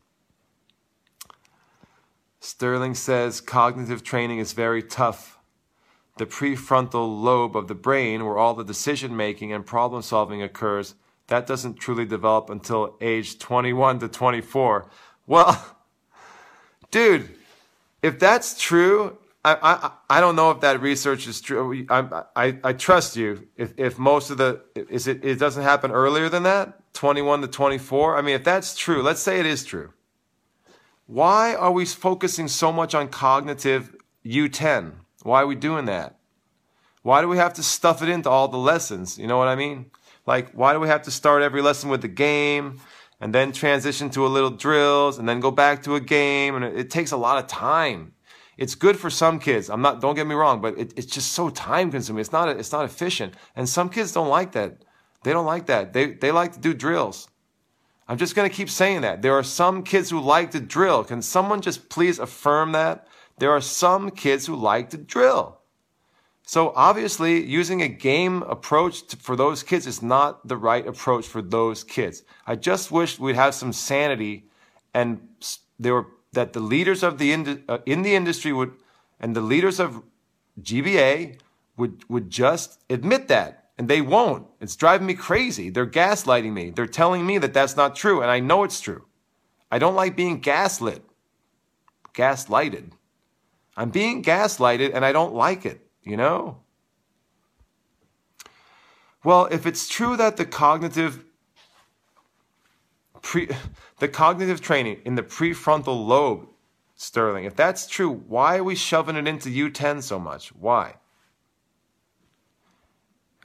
Sterling 2.47 2.95
says 2.95 3.41
cognitive 3.41 4.05
training 4.05 4.39
is 4.39 4.53
very 4.53 4.81
tough. 4.81 5.37
The 6.15 6.25
prefrontal 6.25 7.21
lobe 7.21 7.57
of 7.57 7.67
the 7.67 7.75
brain, 7.75 8.23
where 8.23 8.37
all 8.37 8.53
the 8.53 8.63
decision 8.63 9.17
making 9.17 9.51
and 9.51 9.65
problem 9.65 10.01
solving 10.01 10.41
occurs, 10.41 10.95
that 11.27 11.45
doesn't 11.45 11.73
truly 11.73 12.05
develop 12.05 12.49
until 12.49 12.95
age 13.01 13.37
21 13.37 13.99
to 13.99 14.07
24. 14.07 14.89
Well, 15.27 15.75
dude, 16.89 17.35
if 18.01 18.17
that's 18.17 18.57
true, 18.57 19.17
I, 19.43 19.57
I, 20.09 20.17
I 20.17 20.21
don't 20.21 20.37
know 20.37 20.49
if 20.51 20.61
that 20.61 20.81
research 20.81 21.27
is 21.27 21.41
true. 21.41 21.85
I, 21.89 22.23
I, 22.33 22.57
I 22.63 22.71
trust 22.71 23.17
you. 23.17 23.45
If, 23.57 23.73
if 23.75 23.99
most 23.99 24.29
of 24.29 24.37
the, 24.37 24.61
is 24.73 25.07
it, 25.07 25.21
it 25.21 25.37
doesn't 25.37 25.63
happen 25.63 25.91
earlier 25.91 26.29
than 26.29 26.43
that? 26.43 26.93
21 26.93 27.41
to 27.41 27.47
24? 27.49 28.17
I 28.17 28.21
mean, 28.21 28.35
if 28.35 28.45
that's 28.45 28.73
true, 28.73 29.03
let's 29.03 29.21
say 29.21 29.37
it 29.37 29.45
is 29.45 29.65
true. 29.65 29.91
Why 31.07 31.55
are 31.55 31.71
we 31.71 31.85
focusing 31.85 32.49
so 32.49 32.73
much 32.73 32.93
on 32.93 33.07
cognitive 33.07 33.95
U10? 34.25 34.91
Why 35.23 35.41
are 35.41 35.47
we 35.47 35.55
doing 35.55 35.85
that? 35.85 36.19
Why 37.01 37.21
do 37.21 37.29
we 37.29 37.37
have 37.37 37.53
to 37.53 37.63
stuff 37.63 38.03
it 38.03 38.09
into 38.09 38.29
all 38.29 38.49
the 38.49 38.57
lessons? 38.57 39.17
You 39.17 39.25
know 39.25 39.37
what 39.37 39.47
I 39.47 39.55
mean? 39.55 39.89
Like, 40.25 40.51
why 40.51 40.73
do 40.73 40.81
we 40.81 40.89
have 40.89 41.03
to 41.03 41.11
start 41.11 41.43
every 41.43 41.61
lesson 41.61 41.89
with 41.89 42.01
the 42.01 42.09
game 42.09 42.81
and 43.21 43.33
then 43.33 43.53
transition 43.53 44.09
to 44.09 44.25
a 44.25 44.27
little 44.27 44.49
drills 44.49 45.17
and 45.17 45.29
then 45.29 45.39
go 45.39 45.49
back 45.49 45.83
to 45.83 45.95
a 45.95 46.01
game? 46.01 46.55
And 46.55 46.65
it, 46.65 46.77
it 46.77 46.89
takes 46.89 47.13
a 47.13 47.17
lot 47.17 47.41
of 47.41 47.47
time. 47.47 48.11
It's 48.57 48.75
good 48.75 48.99
for 48.99 49.09
some 49.09 49.39
kids. 49.39 49.69
I'm 49.69 49.81
not, 49.81 50.01
don't 50.01 50.15
get 50.15 50.27
me 50.27 50.35
wrong, 50.35 50.59
but 50.59 50.77
it, 50.77 50.93
it's 50.97 51.07
just 51.07 51.31
so 51.31 51.49
time 51.49 51.89
consuming. 51.89 52.19
It's 52.19 52.33
not, 52.33 52.49
it's 52.49 52.73
not 52.73 52.83
efficient. 52.83 53.33
And 53.55 53.69
some 53.69 53.87
kids 53.87 54.11
don't 54.11 54.27
like 54.27 54.51
that. 54.51 54.83
They 55.23 55.31
don't 55.31 55.45
like 55.45 55.67
that. 55.67 55.93
They, 55.93 56.11
they 56.11 56.33
like 56.33 56.51
to 56.51 56.59
do 56.59 56.73
drills. 56.73 57.29
I'm 58.07 58.17
just 58.17 58.35
going 58.35 58.49
to 58.49 58.55
keep 58.55 58.69
saying 58.69 59.01
that. 59.01 59.21
There 59.21 59.33
are 59.33 59.43
some 59.43 59.83
kids 59.83 60.09
who 60.09 60.19
like 60.19 60.51
to 60.51 60.59
drill. 60.59 61.03
Can 61.03 61.21
someone 61.21 61.61
just 61.61 61.89
please 61.89 62.19
affirm 62.19 62.71
that? 62.71 63.07
There 63.37 63.51
are 63.51 63.61
some 63.61 64.11
kids 64.11 64.45
who 64.45 64.55
like 64.55 64.89
to 64.91 64.97
drill. 64.97 65.57
So 66.47 66.71
obviously, 66.77 67.43
using 67.43 67.81
a 67.81 67.89
game 67.89 68.41
approach 68.43 69.05
to, 69.07 69.17
for 69.17 69.35
those 69.35 69.63
kids 69.63 69.85
is 69.85 70.01
not 70.01 70.47
the 70.47 70.55
right 70.55 70.87
approach 70.87 71.27
for 71.27 71.41
those 71.41 71.83
kids. 71.83 72.23
I 72.45 72.55
just 72.55 72.89
wish 72.89 73.19
we'd 73.19 73.35
have 73.35 73.53
some 73.53 73.73
sanity, 73.73 74.45
and 74.93 75.27
there 75.77 75.93
were 75.93 76.07
that 76.31 76.53
the 76.53 76.61
leaders 76.61 77.03
of 77.03 77.17
the 77.17 77.33
uh, 77.67 77.79
in 77.85 78.01
the 78.03 78.15
industry 78.15 78.53
would, 78.53 78.71
and 79.19 79.35
the 79.35 79.41
leaders 79.41 79.77
of 79.77 80.03
GBA 80.61 81.39
would 81.75 82.05
would 82.07 82.29
just 82.29 82.81
admit 82.89 83.27
that, 83.27 83.66
and 83.77 83.87
they 83.87 84.01
won't. 84.01 84.47
It's 84.59 84.75
driving 84.75 85.07
me 85.07 85.13
crazy. 85.13 85.69
They're 85.69 85.85
gaslighting 85.85 86.51
me. 86.51 86.71
They're 86.71 86.87
telling 86.87 87.25
me 87.25 87.37
that 87.37 87.53
that's 87.53 87.75
not 87.75 87.95
true, 87.95 88.21
and 88.21 88.31
I 88.31 88.39
know 88.39 88.63
it's 88.63 88.81
true. 88.81 89.05
I 89.71 89.79
don't 89.79 89.95
like 89.95 90.15
being 90.15 90.39
gaslit, 90.39 91.03
gaslighted. 92.13 92.91
I'm 93.75 93.89
being 93.89 94.23
gaslighted, 94.23 94.93
and 94.93 95.05
I 95.05 95.11
don't 95.11 95.33
like 95.33 95.65
it. 95.65 95.85
You 96.03 96.17
know. 96.17 96.61
Well, 99.23 99.47
if 99.51 99.65
it's 99.65 99.87
true 99.87 100.15
that 100.17 100.37
the 100.37 100.45
cognitive 100.45 101.23
pre, 103.21 103.49
the 103.99 104.07
cognitive 104.07 104.61
training 104.61 105.01
in 105.05 105.15
the 105.15 105.23
prefrontal 105.23 106.07
lobe, 106.07 106.47
Sterling, 106.95 107.43
if 107.43 107.55
that's 107.55 107.85
true, 107.85 108.09
why 108.09 108.57
are 108.57 108.63
we 108.63 108.73
shoving 108.73 109.17
it 109.17 109.27
into 109.27 109.49
U10 109.49 110.01
so 110.01 110.17
much? 110.17 110.49
Why? 110.49 110.95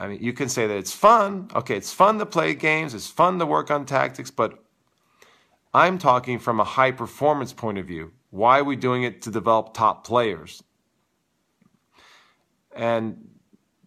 I 0.03 0.09
mean, 0.09 0.19
you 0.21 0.33
can 0.33 0.49
say 0.49 0.67
that 0.67 0.77
it's 0.77 0.93
fun. 0.93 1.49
Okay, 1.55 1.77
it's 1.77 1.93
fun 1.93 2.19
to 2.19 2.27
play 2.27 2.55
games, 2.55 2.93
it's 2.93 3.07
fun 3.07 3.39
to 3.39 3.47
work 3.47 3.71
on 3.71 3.87
tactics, 3.87 4.33
but 4.33 4.65
I'm 5.73 5.97
talking 5.97 6.41
from 6.41 6.59
a 6.59 6.65
high 6.65 6.91
performance 6.91 7.53
point 7.53 7.79
of 7.79 7.87
view. 7.87 8.11
Why 8.31 8.59
are 8.59 8.65
we 8.65 8.75
doing 8.75 9.05
it 9.05 9.23
to 9.23 9.31
develop 9.31 9.75
top 9.75 10.05
players? 10.05 10.65
And 12.75 13.29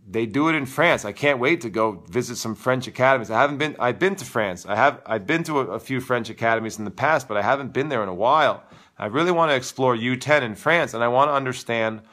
they 0.07 0.25
do 0.25 0.47
it 0.47 0.55
in 0.55 0.65
France. 0.65 1.03
I 1.03 1.11
can't 1.11 1.37
wait 1.37 1.59
to 1.61 1.69
go 1.69 2.05
visit 2.09 2.37
some 2.37 2.55
French 2.55 2.87
academies. 2.87 3.29
I 3.29 3.41
haven't 3.41 3.57
been. 3.57 3.75
I've 3.77 3.99
been 3.99 4.15
to 4.15 4.23
France. 4.23 4.65
I 4.65 4.77
have. 4.77 5.01
I've 5.05 5.27
been 5.27 5.43
to 5.43 5.59
a, 5.59 5.65
a, 5.71 5.79
few 5.81 5.99
French 5.99 6.29
academies 6.29 6.79
in 6.79 6.85
the 6.85 6.91
past, 6.91 7.27
but 7.27 7.35
I 7.35 7.41
haven't 7.41 7.73
been 7.73 7.89
there 7.89 8.03
in 8.03 8.07
a 8.07 8.13
while. 8.13 8.63
I 8.97 9.07
really 9.07 9.31
want 9.31 9.51
to 9.51 9.55
explore 9.55 9.97
U10 9.97 10.43
in 10.43 10.55
France, 10.55 10.93
and 10.93 11.03
I 11.03 11.09
want 11.09 11.27
to 11.27 11.33
understand 11.33 12.03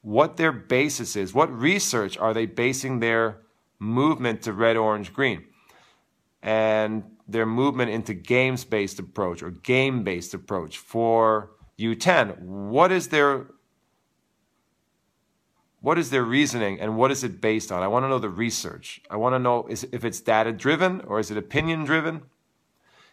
what 0.00 0.38
their 0.38 0.52
basis 0.52 1.14
is. 1.14 1.34
What 1.34 1.52
research 1.52 2.16
are 2.16 2.32
they 2.32 2.46
basing 2.46 3.00
their 3.00 3.40
movement 3.80 4.42
to 4.42 4.52
red, 4.52 4.76
orange, 4.76 5.12
green, 5.12 5.44
and 6.42 7.02
their 7.26 7.46
movement 7.46 7.90
into 7.90 8.14
games-based 8.14 8.98
approach 9.00 9.42
or 9.42 9.50
game-based 9.50 10.34
approach 10.34 10.78
for 10.78 11.50
U10? 11.78 12.38
What 12.38 12.92
is 12.92 13.08
their 13.08 13.46
what 15.80 15.98
is 15.98 16.10
their 16.10 16.22
reasoning 16.22 16.78
and 16.78 16.96
what 16.96 17.10
is 17.10 17.24
it 17.24 17.40
based 17.40 17.72
on? 17.72 17.82
I 17.82 17.88
want 17.88 18.04
to 18.04 18.08
know 18.08 18.18
the 18.18 18.28
research. 18.28 19.00
I 19.10 19.16
want 19.16 19.34
to 19.34 19.38
know 19.38 19.66
is, 19.68 19.86
if 19.92 20.04
it's 20.04 20.20
data 20.20 20.52
driven 20.52 21.00
or 21.02 21.18
is 21.18 21.30
it 21.30 21.38
opinion 21.38 21.84
driven? 21.84 22.22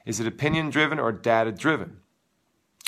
Is 0.06 0.20
it 0.20 0.28
opinion 0.28 0.70
driven 0.70 1.00
or 1.00 1.14
data 1.14 1.54
driven? 1.54 2.02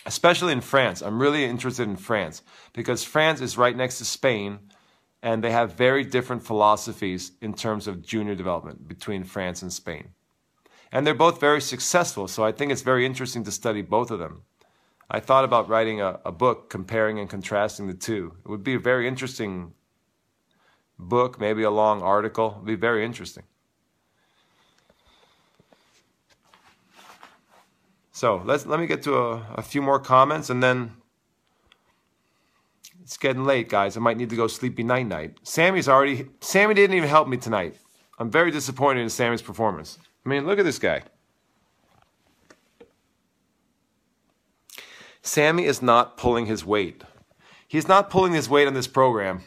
Especially 0.06 0.52
in 0.52 0.62
France. 0.62 1.02
I'm 1.02 1.22
really 1.22 1.46
interested 1.46 1.88
in 1.88 1.96
France 1.96 2.42
because 2.74 3.04
France 3.04 3.40
is 3.40 3.58
right 3.58 3.76
next 3.76 4.00
to 4.00 4.06
Spain 4.06 4.60
and 5.22 5.44
they 5.44 5.52
have 5.52 5.74
very 5.74 6.04
different 6.04 6.44
philosophies 6.44 7.34
in 7.42 7.54
terms 7.54 7.88
of 7.88 8.02
junior 8.02 8.36
development 8.36 8.88
between 8.88 9.24
France 9.24 9.62
and 9.62 9.72
Spain. 9.72 10.10
And 10.92 11.06
they're 11.06 11.14
both 11.14 11.40
very 11.40 11.62
successful, 11.62 12.28
so 12.28 12.44
I 12.44 12.52
think 12.52 12.72
it's 12.72 12.82
very 12.82 13.06
interesting 13.06 13.44
to 13.44 13.52
study 13.52 13.82
both 13.82 14.12
of 14.12 14.20
them. 14.20 14.44
I 15.12 15.20
thought 15.20 15.44
about 15.44 15.68
writing 15.68 16.02
a, 16.02 16.20
a 16.26 16.32
book 16.32 16.70
comparing 16.70 17.20
and 17.20 17.30
contrasting 17.30 17.88
the 17.88 17.94
two. 17.94 18.36
It 18.46 18.50
would 18.50 18.64
be 18.64 18.76
a 18.76 18.80
very 18.80 19.08
interesting 19.08 19.74
book, 20.98 21.40
maybe 21.40 21.64
a 21.64 21.72
long 21.72 22.02
article. 22.02 22.52
It 22.52 22.58
would 22.58 22.66
be 22.66 22.76
very 22.76 23.04
interesting. 23.04 23.44
So 28.12 28.42
let's 28.46 28.66
let 28.66 28.80
me 28.80 28.86
get 28.86 29.02
to 29.04 29.18
a, 29.18 29.46
a 29.56 29.62
few 29.62 29.82
more 29.82 30.00
comments 30.00 30.50
and 30.50 30.62
then 30.62 30.92
it's 33.10 33.18
getting 33.18 33.44
late, 33.44 33.70
guys. 33.70 33.98
I 33.98 34.02
might 34.02 34.18
need 34.18 34.30
to 34.30 34.36
go 34.36 34.46
sleepy 34.46 34.84
night 34.84 35.08
night. 35.08 35.40
Sammy's 35.42 35.90
already 35.90 36.28
Sammy 36.42 36.76
didn't 36.76 36.96
even 36.96 37.10
help 37.10 37.28
me 37.28 37.38
tonight. 37.38 37.76
I'm 38.20 38.30
very 38.30 38.52
disappointed 38.52 39.02
in 39.02 39.10
Sammy's 39.10 39.42
performance. 39.42 39.98
I 40.24 40.30
mean, 40.30 40.46
look 40.46 40.60
at 40.60 40.64
this 40.64 40.78
guy. 40.78 41.02
Sammy 45.24 45.66
is 45.66 45.82
not 45.82 46.18
pulling 46.18 46.46
his 46.46 46.64
weight. 46.64 47.02
He's 47.68 47.88
not 47.88 48.12
pulling 48.12 48.34
his 48.34 48.48
weight 48.48 48.68
on 48.68 48.76
this 48.76 48.86
program. 48.86 49.42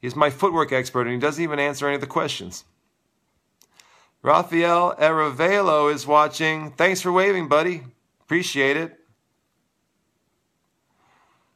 He's 0.00 0.16
my 0.16 0.30
footwork 0.30 0.72
expert 0.72 1.02
and 1.02 1.12
he 1.12 1.20
doesn't 1.20 1.44
even 1.44 1.60
answer 1.60 1.86
any 1.86 1.94
of 1.94 2.00
the 2.00 2.08
questions. 2.08 2.64
Rafael 4.22 4.96
Arevalo 4.96 5.94
is 5.94 6.04
watching. 6.04 6.72
Thanks 6.72 7.00
for 7.00 7.12
waving, 7.12 7.46
buddy. 7.46 7.84
Appreciate 8.22 8.76
it. 8.76 9.01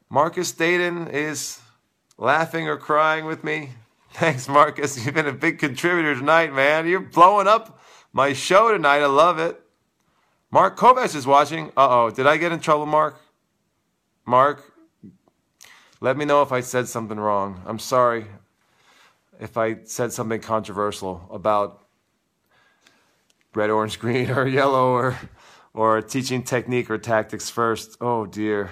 Marcus 0.09 0.53
Dayton 0.53 1.09
is 1.09 1.61
laughing 2.17 2.69
or 2.69 2.77
crying 2.77 3.25
with 3.25 3.43
me. 3.43 3.71
Thanks, 4.13 4.49
Marcus. 4.49 5.05
You've 5.05 5.15
been 5.15 5.27
a 5.27 5.33
big 5.33 5.59
contributor 5.59 6.15
tonight, 6.15 6.55
man. 6.55 6.87
You're 6.87 7.01
blowing 7.01 7.47
up 7.47 7.81
my 8.13 8.33
show 8.33 8.73
tonight. 8.73 9.01
I 9.01 9.07
love 9.07 9.39
it. 9.39 9.61
Mark 10.51 10.79
Kovacs 10.79 11.15
is 11.15 11.27
watching. 11.27 11.69
Uh 11.77 11.89
oh. 12.05 12.11
Did 12.11 12.27
I 12.27 12.37
get 12.37 12.53
in 12.53 12.61
trouble, 12.61 12.87
Mark? 12.87 13.21
Mark, 14.25 14.73
let 16.01 16.17
me 16.17 16.25
know 16.25 16.43
if 16.43 16.53
I 16.53 16.61
said 16.61 16.89
something 16.89 17.19
wrong. 17.19 17.63
I'm 17.67 17.79
sorry 17.79 18.27
if 19.41 19.57
I 19.57 19.79
said 19.85 20.13
something 20.13 20.41
controversial 20.41 21.29
about 21.31 21.83
red, 23.55 23.71
orange, 23.71 23.99
green, 24.01 24.31
or 24.31 24.47
yellow, 24.47 24.93
or 24.93 25.19
or 25.75 26.01
teaching 26.01 26.43
technique 26.43 26.91
or 26.91 26.97
tactics 26.97 27.51
first. 27.51 27.97
Oh 28.01 28.25
dear. 28.25 28.71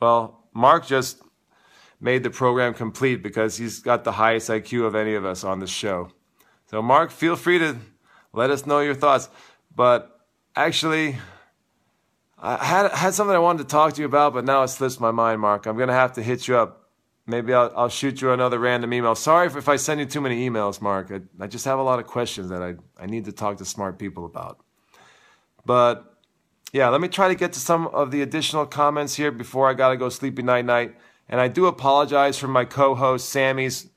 Well, 0.00 0.39
Mark 0.52 0.86
just 0.86 1.22
made 2.00 2.22
the 2.22 2.30
program 2.30 2.74
complete 2.74 3.22
because 3.22 3.56
he's 3.56 3.80
got 3.80 4.04
the 4.04 4.12
highest 4.12 4.48
IQ 4.48 4.86
of 4.86 4.94
any 4.94 5.14
of 5.14 5.24
us 5.24 5.44
on 5.44 5.60
this 5.60 5.70
show. 5.70 6.10
So, 6.66 6.80
Mark, 6.80 7.10
feel 7.10 7.36
free 7.36 7.58
to 7.58 7.76
let 8.32 8.50
us 8.50 8.66
know 8.66 8.80
your 8.80 8.94
thoughts. 8.94 9.28
But 9.74 10.20
actually, 10.56 11.18
I 12.38 12.64
had 12.64 12.90
had 12.92 13.14
something 13.14 13.34
I 13.34 13.40
wanted 13.40 13.64
to 13.64 13.68
talk 13.68 13.94
to 13.94 14.00
you 14.00 14.06
about, 14.06 14.32
but 14.32 14.44
now 14.44 14.62
it 14.62 14.68
slips 14.68 14.98
my 14.98 15.10
mind, 15.10 15.40
Mark. 15.40 15.66
I'm 15.66 15.76
gonna 15.76 15.92
have 15.92 16.14
to 16.14 16.22
hit 16.22 16.48
you 16.48 16.56
up. 16.56 16.88
Maybe 17.26 17.52
I'll, 17.52 17.72
I'll 17.76 17.88
shoot 17.88 18.20
you 18.20 18.32
another 18.32 18.58
random 18.58 18.92
email. 18.92 19.14
Sorry 19.14 19.46
if, 19.46 19.56
if 19.56 19.68
I 19.68 19.76
send 19.76 20.00
you 20.00 20.06
too 20.06 20.20
many 20.20 20.48
emails, 20.48 20.80
Mark. 20.80 21.12
I, 21.12 21.20
I 21.38 21.46
just 21.46 21.64
have 21.66 21.78
a 21.78 21.82
lot 21.82 21.98
of 21.98 22.06
questions 22.06 22.48
that 22.48 22.62
I, 22.62 22.74
I 23.00 23.06
need 23.06 23.26
to 23.26 23.32
talk 23.32 23.58
to 23.58 23.64
smart 23.64 23.98
people 23.98 24.24
about. 24.24 24.58
But 25.64 26.18
yeah, 26.72 26.88
let 26.88 27.00
me 27.00 27.08
try 27.08 27.28
to 27.28 27.34
get 27.34 27.52
to 27.54 27.60
some 27.60 27.86
of 27.88 28.10
the 28.10 28.22
additional 28.22 28.66
comments 28.66 29.14
here 29.14 29.30
before 29.30 29.68
I 29.68 29.74
gotta 29.74 29.96
go 29.96 30.08
sleepy 30.08 30.42
night 30.42 30.64
night. 30.64 30.96
And 31.28 31.40
I 31.40 31.48
do 31.48 31.66
apologize 31.66 32.38
for 32.38 32.48
my 32.48 32.64
co-host 32.64 33.28
Sammy's 33.28 33.88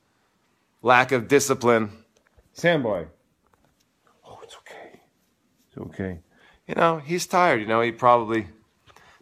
lack 0.81 1.11
of 1.11 1.27
discipline. 1.27 1.91
Samboy. 2.55 3.07
Oh, 4.23 4.39
it's 4.43 4.55
okay. 4.55 5.01
It's 5.67 5.77
okay 5.77 6.19
you 6.67 6.75
know, 6.75 6.97
he's 6.97 7.27
tired. 7.27 7.61
You 7.61 7.67
know, 7.67 7.81
he 7.81 7.91
probably 7.91 8.47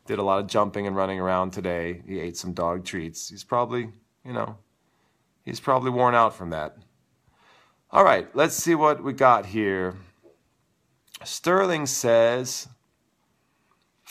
did 0.06 0.19
a 0.19 0.23
lot 0.23 0.40
of 0.40 0.48
jumping 0.48 0.88
and 0.88 0.95
running 0.95 1.19
around 1.19 1.52
today. 1.52 2.02
He 2.06 2.19
ate 2.19 2.38
some 2.38 2.53
dog 2.53 2.86
treats. 2.86 3.30
He's 3.30 3.44
probably, 3.44 3.90
you 4.26 4.34
know, 4.34 4.57
he's 5.44 5.60
probably 5.60 5.91
worn 5.91 6.15
out 6.15 6.36
from 6.36 6.52
that. 6.52 6.78
All 7.90 8.03
right, 8.03 8.34
let's 8.36 8.56
see 8.56 8.76
what 8.76 9.03
we 9.03 9.14
got 9.14 9.45
here. 9.48 9.95
Sterling 11.23 11.86
says, 11.86 12.68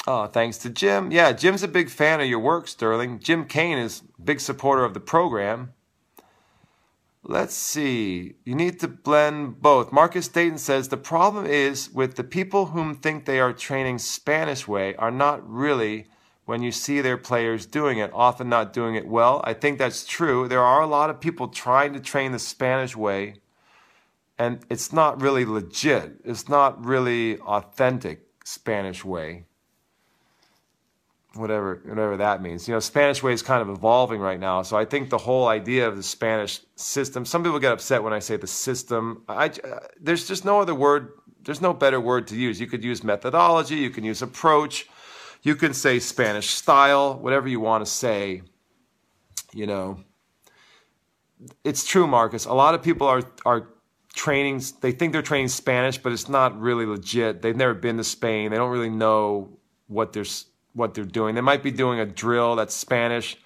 Oh, 0.06 0.27
thanks 0.27 0.56
to 0.59 0.70
Jim. 0.70 1.10
Yeah, 1.10 1.32
Jim's 1.32 1.62
a 1.62 1.68
big 1.68 1.90
fan 1.90 2.20
of 2.20 2.27
your 2.27 2.39
work, 2.39 2.68
Sterling. 2.68 3.20
Jim 3.20 3.44
Kane 3.44 3.78
is 3.78 4.02
a 4.18 4.22
big 4.22 4.40
supporter 4.40 4.85
of 4.85 4.94
the 4.94 5.01
program. 5.01 5.72
Let's 7.22 7.55
see. 7.55 8.36
You 8.44 8.55
need 8.55 8.81
to 8.81 8.89
blend 8.89 9.60
both. 9.60 9.93
Marcus 9.93 10.27
Dayton 10.27 10.56
says 10.56 10.89
the 10.89 10.97
problem 10.97 11.44
is 11.44 11.90
with 11.90 12.16
the 12.16 12.24
people 12.24 12.66
whom 12.66 12.94
think 12.94 13.27
they 13.27 13.39
are 13.39 13.52
training 13.52 13.98
Spanish 13.98 14.66
way 14.66 14.94
are 14.97 15.10
not 15.10 15.47
really 15.48 16.06
when 16.47 16.62
you 16.62 16.72
see 16.72 17.02
their 17.02 17.18
players 17.18 17.66
doing 17.66 17.98
it, 17.98 18.10
often 18.14 18.48
not 18.48 18.72
doing 18.72 18.94
it 18.94 19.06
well. 19.06 19.43
I 19.44 19.52
think 19.52 19.78
that's 19.78 20.06
true. 20.06 20.48
There 20.48 20.62
are 20.62 20.81
a 20.81 20.86
lot 20.86 21.10
of 21.10 21.20
people 21.20 21.48
trying 21.48 21.93
to 21.93 22.01
train 22.01 22.32
the 22.32 22.39
Spanish 22.39 22.97
way, 22.97 23.35
and 24.39 24.60
it's 24.70 24.93
not 24.93 25.20
really 25.20 25.44
legit. 25.44 26.14
It's 26.24 26.48
not 26.48 26.82
really 26.82 27.39
authentic 27.40 28.22
Spanish 28.44 29.05
way 29.05 29.44
whatever 31.41 31.83
whatever 31.85 32.17
that 32.17 32.43
means. 32.43 32.69
You 32.69 32.75
know, 32.75 32.81
Spanish 32.81 33.23
way 33.23 33.33
is 33.33 33.43
kind 33.43 33.62
of 33.62 33.69
evolving 33.69 34.21
right 34.21 34.39
now. 34.39 34.62
So 34.62 34.77
I 34.77 34.85
think 34.85 35.11
the 35.11 35.19
whole 35.19 35.49
idea 35.49 35.89
of 35.89 35.97
the 35.97 36.03
Spanish 36.03 36.61
system. 36.77 37.25
Some 37.25 37.43
people 37.43 37.59
get 37.59 37.73
upset 37.73 38.03
when 38.03 38.12
I 38.12 38.19
say 38.19 38.37
the 38.37 38.47
system. 38.47 39.25
I, 39.29 39.47
uh, 39.47 39.81
there's 40.01 40.29
just 40.29 40.45
no 40.45 40.61
other 40.61 40.75
word. 40.75 41.12
There's 41.43 41.61
no 41.61 41.73
better 41.73 42.01
word 42.01 42.27
to 42.29 42.37
use. 42.37 42.61
You 42.61 42.67
could 42.67 42.85
use 42.85 43.03
methodology. 43.03 43.77
You 43.77 43.91
can 43.91 44.05
use 44.05 44.23
approach. 44.23 44.89
You 45.43 45.57
can 45.57 45.73
say 45.73 45.99
Spanish 45.99 46.51
style. 46.51 47.19
Whatever 47.19 47.49
you 47.49 47.61
want 47.61 47.85
to 47.85 47.91
say. 47.91 48.43
You 49.53 49.67
know, 49.67 50.01
it's 51.65 51.85
true, 51.85 52.07
Marcus. 52.07 52.45
A 52.45 52.53
lot 52.53 52.75
of 52.75 52.83
people 52.83 53.07
are 53.07 53.23
are 53.45 53.69
training. 54.15 54.62
They 54.81 54.93
think 54.93 55.12
they're 55.12 55.23
training 55.23 55.49
Spanish, 55.49 55.99
but 55.99 56.12
it's 56.12 56.29
not 56.29 56.61
really 56.61 56.87
legit. 56.87 57.43
They've 57.43 57.57
never 57.57 57.75
been 57.75 57.97
to 57.97 58.05
Spain. 58.05 58.51
They 58.51 58.57
don't 58.57 58.71
really 58.71 58.91
know 58.91 59.59
what 59.87 60.12
they're 60.12 60.25
what 60.72 60.94
they're 60.94 61.05
doing. 61.05 61.34
They 61.34 61.40
might 61.40 61.62
be 61.62 61.70
doing 61.70 62.01
a 62.01 62.06
drill 62.06 62.56
that's 62.56 62.74
Spanish, 62.74 63.36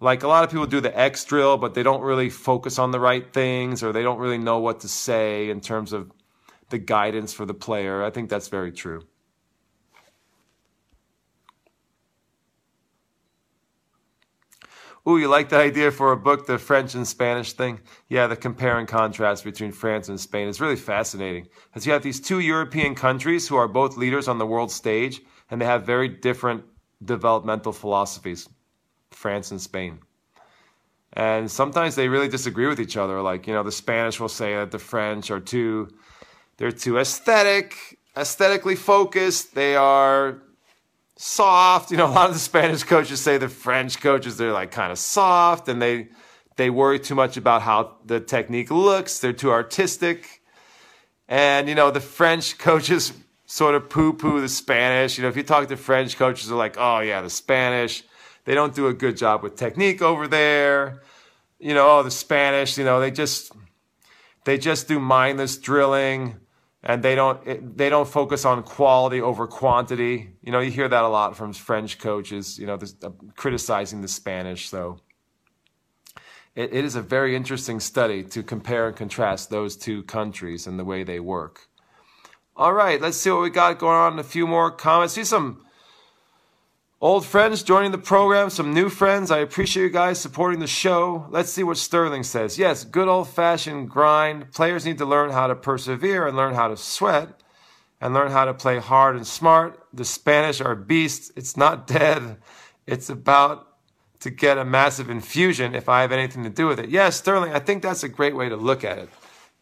like 0.00 0.22
a 0.22 0.28
lot 0.28 0.44
of 0.44 0.50
people 0.50 0.66
do 0.66 0.80
the 0.80 0.96
X 0.98 1.24
drill, 1.24 1.56
but 1.56 1.74
they 1.74 1.82
don't 1.82 2.02
really 2.02 2.30
focus 2.30 2.78
on 2.78 2.90
the 2.90 3.00
right 3.00 3.32
things 3.32 3.82
or 3.82 3.92
they 3.92 4.02
don't 4.02 4.18
really 4.18 4.38
know 4.38 4.58
what 4.58 4.80
to 4.80 4.88
say 4.88 5.50
in 5.50 5.60
terms 5.60 5.92
of 5.92 6.12
the 6.70 6.78
guidance 6.78 7.32
for 7.32 7.46
the 7.46 7.54
player. 7.54 8.04
I 8.04 8.10
think 8.10 8.28
that's 8.28 8.48
very 8.48 8.72
true. 8.72 9.02
Ooh, 15.08 15.16
you 15.16 15.28
like 15.28 15.48
that 15.48 15.60
idea 15.60 15.90
for 15.90 16.12
a 16.12 16.18
book, 16.18 16.46
the 16.46 16.58
French 16.58 16.94
and 16.94 17.08
Spanish 17.08 17.54
thing? 17.54 17.80
Yeah, 18.10 18.26
the 18.26 18.36
compare 18.36 18.78
and 18.78 18.86
contrast 18.86 19.42
between 19.42 19.72
France 19.72 20.10
and 20.10 20.20
Spain 20.20 20.48
is 20.48 20.60
really 20.60 20.76
fascinating. 20.76 21.48
Because 21.64 21.86
you 21.86 21.92
have 21.92 22.02
these 22.02 22.20
two 22.20 22.40
European 22.40 22.94
countries 22.94 23.48
who 23.48 23.56
are 23.56 23.68
both 23.68 23.96
leaders 23.96 24.28
on 24.28 24.36
the 24.36 24.46
world 24.46 24.70
stage, 24.70 25.22
and 25.50 25.60
they 25.60 25.66
have 25.66 25.84
very 25.84 26.08
different 26.08 26.64
developmental 27.04 27.72
philosophies, 27.72 28.48
France 29.10 29.50
and 29.50 29.60
Spain. 29.60 30.00
And 31.12 31.50
sometimes 31.50 31.94
they 31.94 32.08
really 32.08 32.28
disagree 32.28 32.66
with 32.66 32.80
each 32.80 32.96
other. 32.96 33.20
Like, 33.22 33.46
you 33.46 33.54
know, 33.54 33.62
the 33.62 33.72
Spanish 33.72 34.20
will 34.20 34.28
say 34.28 34.54
that 34.54 34.70
the 34.70 34.78
French 34.78 35.30
are 35.30 35.40
too, 35.40 35.88
they're 36.58 36.72
too 36.72 36.98
aesthetic, 36.98 37.98
aesthetically 38.16 38.76
focused. 38.76 39.54
They 39.54 39.74
are 39.74 40.42
soft. 41.16 41.90
You 41.90 41.96
know, 41.96 42.06
a 42.06 42.12
lot 42.12 42.28
of 42.28 42.34
the 42.34 42.40
Spanish 42.40 42.84
coaches 42.84 43.20
say 43.20 43.38
the 43.38 43.48
French 43.48 44.00
coaches 44.00 44.36
they're 44.36 44.52
like 44.52 44.70
kind 44.70 44.92
of 44.92 44.98
soft 44.98 45.68
and 45.68 45.80
they 45.82 46.08
they 46.56 46.70
worry 46.70 46.98
too 46.98 47.14
much 47.14 47.36
about 47.36 47.62
how 47.62 47.96
the 48.04 48.20
technique 48.20 48.70
looks. 48.70 49.18
They're 49.18 49.32
too 49.32 49.50
artistic. 49.50 50.42
And 51.28 51.68
you 51.68 51.74
know, 51.74 51.90
the 51.90 52.00
French 52.00 52.58
coaches 52.58 53.12
sort 53.48 53.74
of 53.74 53.88
poo-poo 53.88 54.40
the 54.40 54.48
Spanish. 54.48 55.18
You 55.18 55.22
know, 55.22 55.28
if 55.28 55.36
you 55.36 55.42
talk 55.42 55.66
to 55.66 55.76
French 55.76 56.16
coaches, 56.16 56.48
they're 56.48 56.56
like, 56.56 56.76
"Oh 56.78 57.00
yeah, 57.00 57.22
the 57.22 57.30
Spanish, 57.30 58.04
they 58.44 58.54
don't 58.54 58.74
do 58.74 58.86
a 58.86 58.94
good 58.94 59.16
job 59.16 59.42
with 59.42 59.56
technique 59.56 60.00
over 60.02 60.28
there." 60.28 61.02
You 61.58 61.74
know, 61.74 61.98
oh, 61.98 62.02
the 62.04 62.10
Spanish, 62.10 62.78
you 62.78 62.84
know, 62.84 63.00
they 63.00 63.10
just 63.10 63.52
they 64.44 64.58
just 64.58 64.86
do 64.86 65.00
mindless 65.00 65.58
drilling 65.58 66.36
and 66.82 67.02
they 67.02 67.14
don't 67.14 67.76
they 67.76 67.88
don't 67.88 68.08
focus 68.08 68.44
on 68.44 68.62
quality 68.62 69.20
over 69.20 69.46
quantity. 69.46 70.36
You 70.42 70.52
know, 70.52 70.60
you 70.60 70.70
hear 70.70 70.88
that 70.88 71.02
a 71.02 71.08
lot 71.08 71.36
from 71.36 71.52
French 71.52 71.98
coaches. 71.98 72.58
You 72.58 72.66
know, 72.66 72.76
this, 72.76 72.94
uh, 73.02 73.10
criticizing 73.34 74.02
the 74.02 74.08
Spanish. 74.08 74.68
So 74.68 75.00
it, 76.54 76.72
it 76.72 76.84
is 76.84 76.96
a 76.96 77.02
very 77.02 77.34
interesting 77.34 77.80
study 77.80 78.22
to 78.24 78.42
compare 78.42 78.88
and 78.88 78.96
contrast 78.96 79.50
those 79.50 79.76
two 79.76 80.02
countries 80.04 80.66
and 80.66 80.78
the 80.78 80.84
way 80.84 81.02
they 81.02 81.18
work. 81.18 81.67
All 82.58 82.74
right, 82.74 83.00
let's 83.00 83.16
see 83.16 83.30
what 83.30 83.40
we 83.40 83.50
got 83.50 83.78
going 83.78 83.96
on. 83.96 84.18
A 84.18 84.24
few 84.24 84.46
more 84.46 84.70
comments. 84.70 85.14
See 85.14 85.24
some 85.24 85.64
Old 87.00 87.24
friends 87.24 87.62
joining 87.62 87.92
the 87.92 87.98
program, 87.98 88.50
some 88.50 88.74
new 88.74 88.88
friends. 88.88 89.30
I 89.30 89.38
appreciate 89.38 89.84
you 89.84 89.88
guys 89.88 90.18
supporting 90.18 90.58
the 90.58 90.66
show. 90.66 91.26
Let's 91.30 91.52
see 91.52 91.62
what 91.62 91.76
Sterling 91.76 92.24
says. 92.24 92.58
Yes, 92.58 92.82
good 92.82 93.06
old 93.06 93.28
fashioned 93.28 93.88
grind. 93.88 94.50
Players 94.52 94.84
need 94.84 94.98
to 94.98 95.06
learn 95.06 95.30
how 95.30 95.46
to 95.46 95.54
persevere 95.54 96.26
and 96.26 96.36
learn 96.36 96.54
how 96.54 96.66
to 96.66 96.76
sweat 96.76 97.40
and 98.00 98.14
learn 98.14 98.32
how 98.32 98.46
to 98.46 98.52
play 98.52 98.78
hard 98.78 99.14
and 99.14 99.24
smart. 99.24 99.78
The 99.92 100.04
Spanish 100.04 100.60
are 100.60 100.74
beasts. 100.74 101.30
It's 101.36 101.56
not 101.56 101.86
dead. 101.98 102.38
It's 102.84 103.08
about 103.08 103.68
to 104.18 104.30
get 104.30 104.58
a 104.58 104.64
massive 104.64 105.08
infusion 105.08 105.76
if 105.76 105.88
I 105.88 106.00
have 106.00 106.10
anything 106.10 106.42
to 106.42 106.50
do 106.50 106.66
with 106.66 106.80
it. 106.80 106.90
Yes, 106.90 107.14
Sterling, 107.14 107.52
I 107.52 107.60
think 107.60 107.80
that's 107.80 108.02
a 108.02 108.08
great 108.08 108.34
way 108.34 108.48
to 108.48 108.56
look 108.56 108.82
at 108.82 108.98
it. 108.98 109.08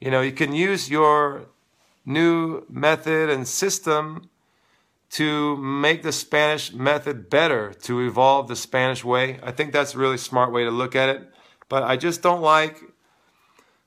You 0.00 0.10
know, 0.10 0.22
you 0.22 0.32
can 0.32 0.54
use 0.54 0.88
your 0.88 1.48
new 2.06 2.64
method 2.70 3.28
and 3.28 3.46
system 3.46 4.30
to 5.10 5.56
make 5.56 6.02
the 6.02 6.12
Spanish 6.12 6.72
method 6.72 7.28
better, 7.28 7.72
to 7.72 8.00
evolve 8.00 8.48
the 8.48 8.56
Spanish 8.56 9.04
way. 9.04 9.38
I 9.42 9.50
think 9.50 9.72
that's 9.72 9.94
a 9.94 9.98
really 9.98 10.18
smart 10.18 10.52
way 10.52 10.64
to 10.64 10.70
look 10.70 10.96
at 10.96 11.08
it. 11.08 11.28
But 11.68 11.82
I 11.82 11.96
just 11.96 12.22
don't 12.22 12.40
like 12.40 12.80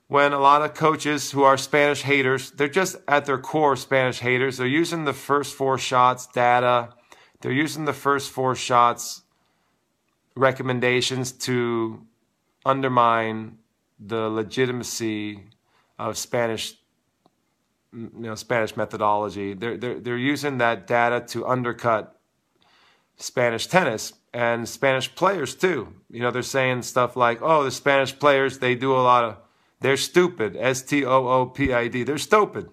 when 0.08 0.32
a 0.32 0.38
lot 0.40 0.62
of 0.62 0.74
coaches 0.74 1.30
who 1.30 1.44
are 1.44 1.56
Spanish 1.56 2.02
haters, 2.02 2.50
they're 2.50 2.68
just 2.68 2.96
at 3.06 3.26
their 3.26 3.38
core 3.38 3.76
Spanish 3.76 4.18
haters. 4.18 4.56
They're 4.56 4.66
using 4.66 5.04
the 5.04 5.12
first 5.12 5.54
four 5.54 5.78
shots 5.78 6.26
data, 6.26 6.90
they're 7.40 7.52
using 7.52 7.84
the 7.84 7.92
first 7.92 8.30
four 8.30 8.54
shots 8.54 9.22
recommendations 10.34 11.32
to 11.32 12.04
undermine 12.64 13.58
the 13.98 14.28
legitimacy 14.28 15.44
of 15.98 16.18
Spanish 16.18 16.76
you 17.92 18.10
know 18.14 18.34
Spanish 18.34 18.76
methodology. 18.76 19.54
They're 19.54 19.76
they're 19.76 20.00
they're 20.00 20.18
using 20.18 20.58
that 20.58 20.86
data 20.86 21.24
to 21.28 21.46
undercut 21.46 22.16
Spanish 23.16 23.66
tennis 23.66 24.12
and 24.32 24.68
Spanish 24.68 25.14
players 25.14 25.54
too. 25.54 25.94
You 26.10 26.20
know, 26.20 26.30
they're 26.30 26.42
saying 26.42 26.82
stuff 26.82 27.16
like, 27.16 27.40
"Oh, 27.42 27.64
the 27.64 27.70
Spanish 27.70 28.18
players 28.18 28.58
they 28.58 28.74
do 28.74 28.92
a 28.92 29.02
lot 29.02 29.24
of 29.24 29.36
they're 29.80 29.96
stupid." 29.96 30.56
S 30.58 30.82
T 30.82 31.04
O 31.04 31.28
O 31.28 31.46
P 31.46 31.72
I 31.72 31.88
D. 31.88 32.02
They're 32.02 32.18
stupid. 32.18 32.70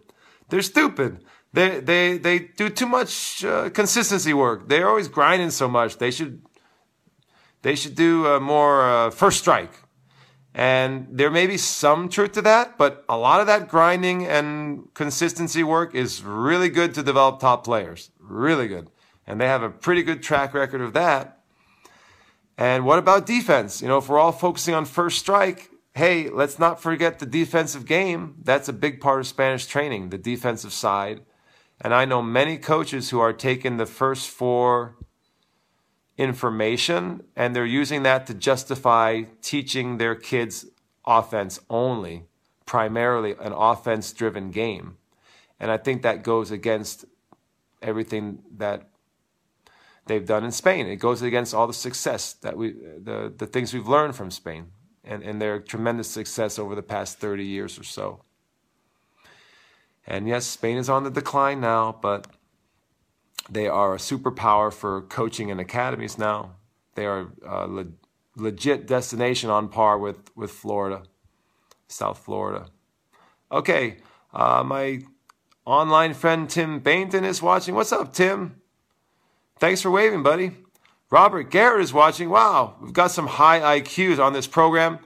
They're 0.50 0.62
stupid. 0.62 1.24
They 1.54 1.80
they 1.80 2.18
they 2.18 2.40
do 2.40 2.70
too 2.70 2.88
much 2.88 3.44
uh, 3.44 3.70
consistency 3.70 4.34
work. 4.34 4.70
They're 4.70 4.88
always 4.88 5.08
grinding 5.08 5.52
so 5.52 5.68
much. 5.68 5.98
They 5.98 6.12
should 6.12 6.42
they 7.64 7.76
should 7.76 7.96
do 7.96 8.28
uh, 8.28 8.40
more 8.40 8.90
uh, 8.90 9.10
first 9.10 9.40
strike 9.40 9.72
and 10.58 11.08
there 11.12 11.30
may 11.30 11.46
be 11.46 11.56
some 11.56 12.10
truth 12.10 12.32
to 12.32 12.42
that, 12.42 12.80
but 12.80 13.06
a 13.08 13.16
lot 13.16 13.42
of 13.42 13.46
that 13.46 13.68
grinding 13.68 14.26
and 14.26 14.92
consistency 14.96 15.62
work 15.62 15.94
is 15.94 16.24
really 16.24 16.68
good 16.68 16.96
to 16.96 17.04
develop 17.04 17.40
top 17.40 17.64
players. 17.64 18.10
Really 18.20 18.68
good. 18.68 18.90
And 19.28 19.40
they 19.40 19.46
have 19.46 19.62
a 19.62 19.70
pretty 19.70 20.02
good 20.02 20.24
track 20.24 20.56
record 20.56 20.82
of 20.82 20.94
that. 20.94 21.44
And 22.58 22.86
what 22.86 22.98
about 22.98 23.28
defense? 23.28 23.84
You 23.84 23.88
know, 23.88 24.00
if 24.00 24.10
we're 24.10 24.18
all 24.18 24.32
focusing 24.32 24.74
on 24.74 24.86
first 24.86 25.20
strike, 25.20 25.70
hey, 25.94 26.28
let's 26.28 26.58
not 26.58 26.82
forget 26.82 27.20
the 27.20 27.28
defensive 27.28 27.86
game. 27.86 28.38
That's 28.44 28.68
a 28.68 28.74
big 28.74 29.00
part 29.00 29.20
of 29.20 29.28
Spanish 29.28 29.68
training, 29.68 30.10
the 30.10 30.18
defensive 30.18 30.74
side. 30.74 31.22
And 31.80 31.94
I 31.94 32.06
know 32.06 32.24
many 32.24 32.58
coaches 32.58 33.12
who 33.12 33.20
are 33.20 33.32
taking 33.32 33.78
the 33.78 33.86
first 33.86 34.28
four 34.28 34.97
information 36.18 37.24
and 37.36 37.56
they're 37.56 37.66
using 37.66 38.04
that 38.04 38.26
to 38.28 38.34
justify 38.34 39.24
teaching 39.42 39.98
their 39.98 40.16
kids 40.16 40.66
offense 41.06 41.60
only, 41.70 42.26
primarily 42.66 43.36
an 43.40 43.54
offense 43.54 44.12
driven 44.12 44.52
game. 44.52 44.98
And 45.60 45.72
I 45.72 45.78
think 45.78 46.02
that 46.02 46.24
goes 46.24 46.52
against 46.52 47.06
everything 47.82 48.40
that 48.58 48.90
they've 50.08 50.26
done 50.26 50.44
in 50.44 50.52
Spain. 50.52 50.88
It 50.88 50.98
goes 50.98 51.22
against 51.22 51.54
all 51.54 51.68
the 51.68 51.74
success 51.74 52.34
that 52.34 52.58
we, 52.58 52.72
the, 52.72 53.34
the 53.36 53.46
things 53.46 53.74
we've 53.74 53.88
learned 53.88 54.16
from 54.16 54.32
Spain 54.32 54.68
and, 55.04 55.24
and 55.24 55.42
their 55.42 55.60
tremendous 55.60 56.10
success 56.10 56.58
over 56.58 56.76
the 56.76 56.84
past 56.84 57.20
30 57.20 57.46
years 57.46 57.80
or 57.80 57.84
so. 57.84 58.24
And 60.06 60.28
yes, 60.28 60.46
Spain 60.46 60.78
is 60.78 60.90
on 60.90 61.04
the 61.04 61.12
decline 61.12 61.60
now, 61.60 61.98
but 62.02 62.28
they 63.50 63.68
are 63.68 63.94
a 63.94 63.98
superpower 63.98 64.74
for 64.74 65.02
coaching 65.04 65.52
and 65.52 65.60
academies 65.60 66.18
now. 66.18 66.56
They 66.96 67.06
are 67.06 67.28
a 67.46 67.68
le- 67.68 67.86
legit 68.36 68.88
destination 68.88 69.50
on 69.50 69.70
par 69.70 69.98
with, 69.98 70.36
with 70.36 70.52
Florida, 70.52 71.04
South 71.88 72.20
Florida. 72.20 72.68
Okay, 73.52 73.98
uh, 74.34 74.64
my 74.64 75.02
online 75.66 76.14
friend 76.14 76.50
Tim 76.50 76.82
Bainton 76.82 77.24
is 77.24 77.42
watching. 77.42 77.76
What's 77.76 77.92
up, 77.92 78.14
Tim? 78.14 78.62
Thanks 79.60 79.82
for 79.82 79.92
waving, 79.92 80.24
buddy. 80.24 80.52
Robert 81.10 81.50
Garrett 81.50 81.84
is 81.84 81.94
watching. 81.94 82.30
Wow, 82.30 82.76
we've 82.82 82.94
got 82.94 83.12
some 83.12 83.28
high 83.28 83.80
IQs 83.80 84.20
on 84.20 84.34
this 84.34 84.48
program. 84.48 85.00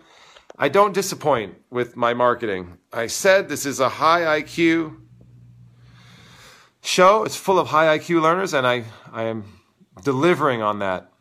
I 0.58 0.70
don't 0.70 0.94
disappoint 0.94 1.56
with 1.70 1.96
my 1.96 2.14
marketing. 2.14 2.78
I 2.92 3.08
said 3.08 3.50
this 3.50 3.66
is 3.66 3.80
a 3.80 3.90
high 3.90 4.42
IQ 4.42 5.01
show. 6.82 7.24
It's 7.24 7.36
full 7.36 7.60
of 7.60 7.68
high 7.68 7.98
IQ 7.98 8.22
learners, 8.22 8.54
and 8.54 8.68
I, 8.68 8.84
I 9.12 9.24
am 9.24 9.46
delivering 10.04 10.62
on 10.62 10.80
that. 10.80 11.12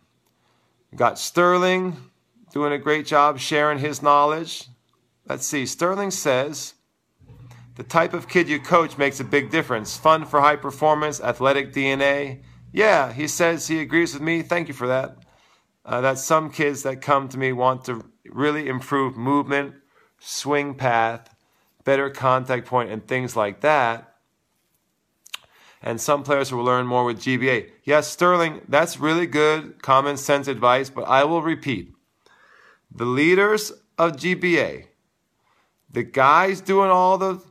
Got 0.95 1.19
Sterling 1.19 1.97
doing 2.53 2.73
a 2.73 2.79
great 2.79 3.07
job 3.07 3.39
sharing 3.39 3.79
his 3.79 4.03
knowledge. 4.03 4.67
Let's 5.29 5.47
see. 5.47 5.67
Sterling 5.67 6.11
says 6.11 6.75
the 7.77 7.85
type 7.85 8.13
of 8.13 8.29
kid 8.29 8.49
you 8.49 8.59
coach 8.59 8.99
makes 8.99 9.21
a 9.21 9.25
big 9.25 9.51
difference. 9.51 9.97
Fun 9.97 10.25
for 10.25 10.41
high 10.41 10.57
performance, 10.57 11.21
athletic 11.21 11.73
DNA. 11.73 12.43
Yeah, 12.73 13.13
he 13.13 13.29
says 13.29 13.69
he 13.69 13.81
agrees 13.81 14.15
with 14.15 14.23
me. 14.23 14.43
Thank 14.43 14.69
you 14.69 14.75
for 14.75 14.89
that. 14.89 15.19
Uh, 15.85 16.01
that 16.01 16.19
some 16.19 16.51
kids 16.51 16.83
that 16.83 17.01
come 17.01 17.29
to 17.29 17.39
me 17.39 17.53
want 17.53 17.85
to 17.85 18.05
really 18.27 18.69
improve 18.69 19.17
movement, 19.17 19.75
swing 20.19 20.75
path, 20.75 21.35
better 21.85 22.11
contact 22.11 22.67
point, 22.67 22.91
and 22.91 23.07
things 23.07 23.37
like 23.37 23.61
that 23.61 24.10
and 25.83 26.01
some 26.01 26.23
players 26.23 26.53
will 26.53 26.65
learn 26.65 26.87
more 26.87 27.05
with 27.05 27.21
GBA. 27.21 27.71
Yes, 27.85 28.09
Sterling, 28.09 28.61
that's 28.69 29.01
really 29.01 29.27
good 29.27 29.83
common 29.83 30.17
sense 30.17 30.47
advice, 30.47 30.91
but 30.91 31.03
I 31.03 31.25
will 31.25 31.43
repeat. 31.43 31.93
The 32.91 33.07
leaders 33.07 33.73
of 33.99 34.13
GBA, 34.13 34.87
the 35.91 36.03
guys 36.03 36.61
doing 36.61 36.91
all 36.91 37.19
the 37.19 37.43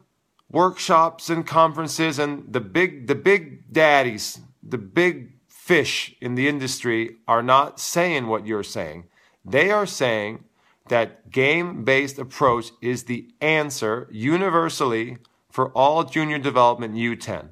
workshops 0.52 1.30
and 1.30 1.46
conferences 1.46 2.20
and 2.20 2.52
the 2.52 2.60
big 2.60 3.08
the 3.08 3.16
big 3.16 3.72
daddies, 3.72 4.40
the 4.62 4.78
big 4.78 5.34
fish 5.48 6.16
in 6.20 6.36
the 6.36 6.48
industry 6.48 7.18
are 7.28 7.44
not 7.44 7.80
saying 7.80 8.28
what 8.28 8.46
you're 8.46 8.64
saying. 8.64 9.06
They 9.46 9.72
are 9.72 9.86
saying 9.86 10.44
that 10.88 11.32
game 11.32 11.84
based 11.84 12.20
approach 12.20 12.72
is 12.82 13.04
the 13.04 13.30
answer 13.40 14.08
universally 14.12 15.18
for 15.50 15.70
all 15.72 16.04
junior 16.04 16.40
development 16.40 16.96
U10. 16.96 17.50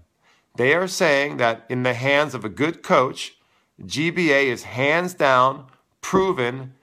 They 0.58 0.74
are 0.74 0.88
saying 0.88 1.38
that 1.38 1.66
in 1.70 1.84
the 1.84 1.94
hands 1.94 2.34
of 2.34 2.44
a 2.44 2.50
good 2.50 2.82
coach, 2.82 3.38
GBA 3.82 4.46
is 4.46 4.64
hands 4.64 5.14
down 5.14 5.68
proven 6.02 6.74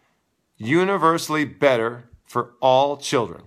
universally 0.57 1.45
better 1.45 2.09
for 2.25 2.53
all 2.61 2.97
children. 2.97 3.43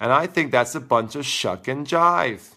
And 0.00 0.12
I 0.12 0.26
think 0.26 0.50
that's 0.50 0.74
a 0.74 0.80
bunch 0.80 1.14
of 1.14 1.26
shuck 1.26 1.68
and 1.68 1.86
jive. 1.86 2.54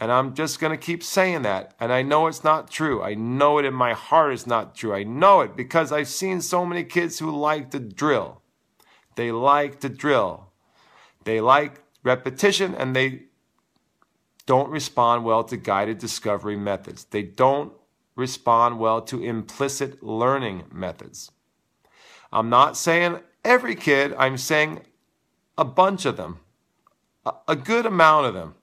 And 0.00 0.10
I'm 0.10 0.34
just 0.34 0.58
going 0.58 0.72
to 0.72 0.86
keep 0.86 1.04
saying 1.04 1.42
that. 1.42 1.74
And 1.78 1.92
I 1.92 2.02
know 2.02 2.26
it's 2.26 2.42
not 2.42 2.68
true. 2.68 3.02
I 3.02 3.14
know 3.14 3.58
it 3.58 3.64
in 3.64 3.72
my 3.72 3.92
heart 3.92 4.34
is 4.34 4.46
not 4.46 4.74
true. 4.74 4.92
I 4.92 5.04
know 5.04 5.40
it 5.40 5.56
because 5.56 5.92
I've 5.92 6.08
seen 6.08 6.40
so 6.40 6.66
many 6.66 6.82
kids 6.82 7.20
who 7.20 7.30
like 7.30 7.70
to 7.70 7.78
drill. 7.78 8.42
They 9.14 9.30
like 9.30 9.80
to 9.80 9.88
drill. 9.88 10.48
They 11.22 11.40
like 11.40 11.82
repetition 12.02 12.74
and 12.74 12.94
they 12.94 13.25
don't 14.46 14.70
respond 14.70 15.24
well 15.24 15.44
to 15.44 15.56
guided 15.56 15.98
discovery 15.98 16.56
methods. 16.56 17.04
They 17.04 17.22
don't 17.22 17.72
respond 18.14 18.78
well 18.78 19.02
to 19.02 19.22
implicit 19.22 20.02
learning 20.02 20.64
methods. 20.72 21.30
I'm 22.32 22.48
not 22.48 22.76
saying 22.76 23.20
every 23.44 23.74
kid, 23.74 24.14
I'm 24.18 24.38
saying 24.38 24.82
a 25.58 25.64
bunch 25.64 26.04
of 26.04 26.16
them, 26.16 26.40
a 27.46 27.56
good 27.56 27.86
amount 27.86 28.26
of 28.26 28.34
them. 28.34 28.54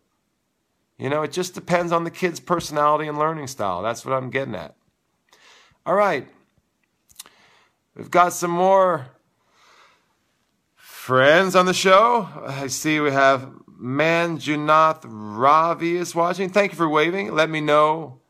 You 0.97 1.09
know, 1.09 1.23
it 1.23 1.31
just 1.31 1.53
depends 1.53 1.91
on 1.91 2.03
the 2.03 2.11
kid's 2.11 2.39
personality 2.39 3.07
and 3.07 3.17
learning 3.17 3.47
style. 3.47 3.81
That's 3.81 4.05
what 4.05 4.13
I'm 4.13 4.29
getting 4.29 4.55
at. 4.55 4.75
All 5.85 5.95
right. 5.95 6.27
We've 7.95 8.11
got 8.11 8.33
some 8.33 8.51
more 8.51 9.07
friends 10.75 11.55
on 11.55 11.65
the 11.65 11.73
show. 11.73 12.29
I 12.45 12.67
see 12.67 12.99
we 12.99 13.11
have 13.11 13.51
Manjunath 13.83 15.01
Ravi 15.03 15.97
is 15.97 16.15
watching. 16.15 16.49
Thank 16.49 16.71
you 16.71 16.77
for 16.77 16.87
waving. 16.87 17.33
Let 17.33 17.49
me 17.49 17.59
know 17.59 18.21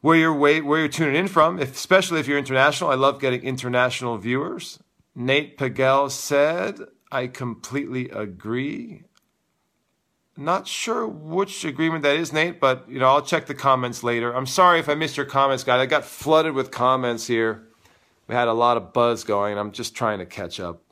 where 0.00 0.16
you're 0.16 0.32
where 0.32 0.78
you're 0.78 0.88
tuning 0.88 1.16
in 1.16 1.28
from, 1.28 1.58
if, 1.58 1.72
especially 1.72 2.18
if 2.18 2.26
you're 2.26 2.38
international. 2.38 2.90
I 2.90 2.94
love 2.94 3.20
getting 3.20 3.42
international 3.42 4.16
viewers. 4.16 4.78
Nate 5.14 5.58
Pagel 5.58 6.10
said, 6.10 6.80
"I 7.10 7.26
completely 7.26 8.08
agree." 8.08 9.02
Not 10.34 10.66
sure 10.66 11.06
which 11.06 11.62
agreement 11.62 12.02
that 12.04 12.16
is, 12.16 12.32
Nate, 12.32 12.58
but 12.58 12.88
you 12.88 12.98
know 12.98 13.08
I'll 13.08 13.20
check 13.20 13.44
the 13.44 13.54
comments 13.54 14.02
later. 14.02 14.34
I'm 14.34 14.46
sorry 14.46 14.80
if 14.80 14.88
I 14.88 14.94
missed 14.94 15.18
your 15.18 15.26
comments, 15.26 15.62
guys. 15.62 15.78
I 15.78 15.84
got 15.84 16.06
flooded 16.06 16.54
with 16.54 16.70
comments 16.70 17.26
here. 17.26 17.68
We 18.28 18.34
had 18.34 18.48
a 18.48 18.54
lot 18.54 18.78
of 18.78 18.94
buzz 18.94 19.24
going. 19.24 19.58
I'm 19.58 19.72
just 19.72 19.94
trying 19.94 20.20
to 20.20 20.26
catch 20.26 20.58
up 20.58 20.82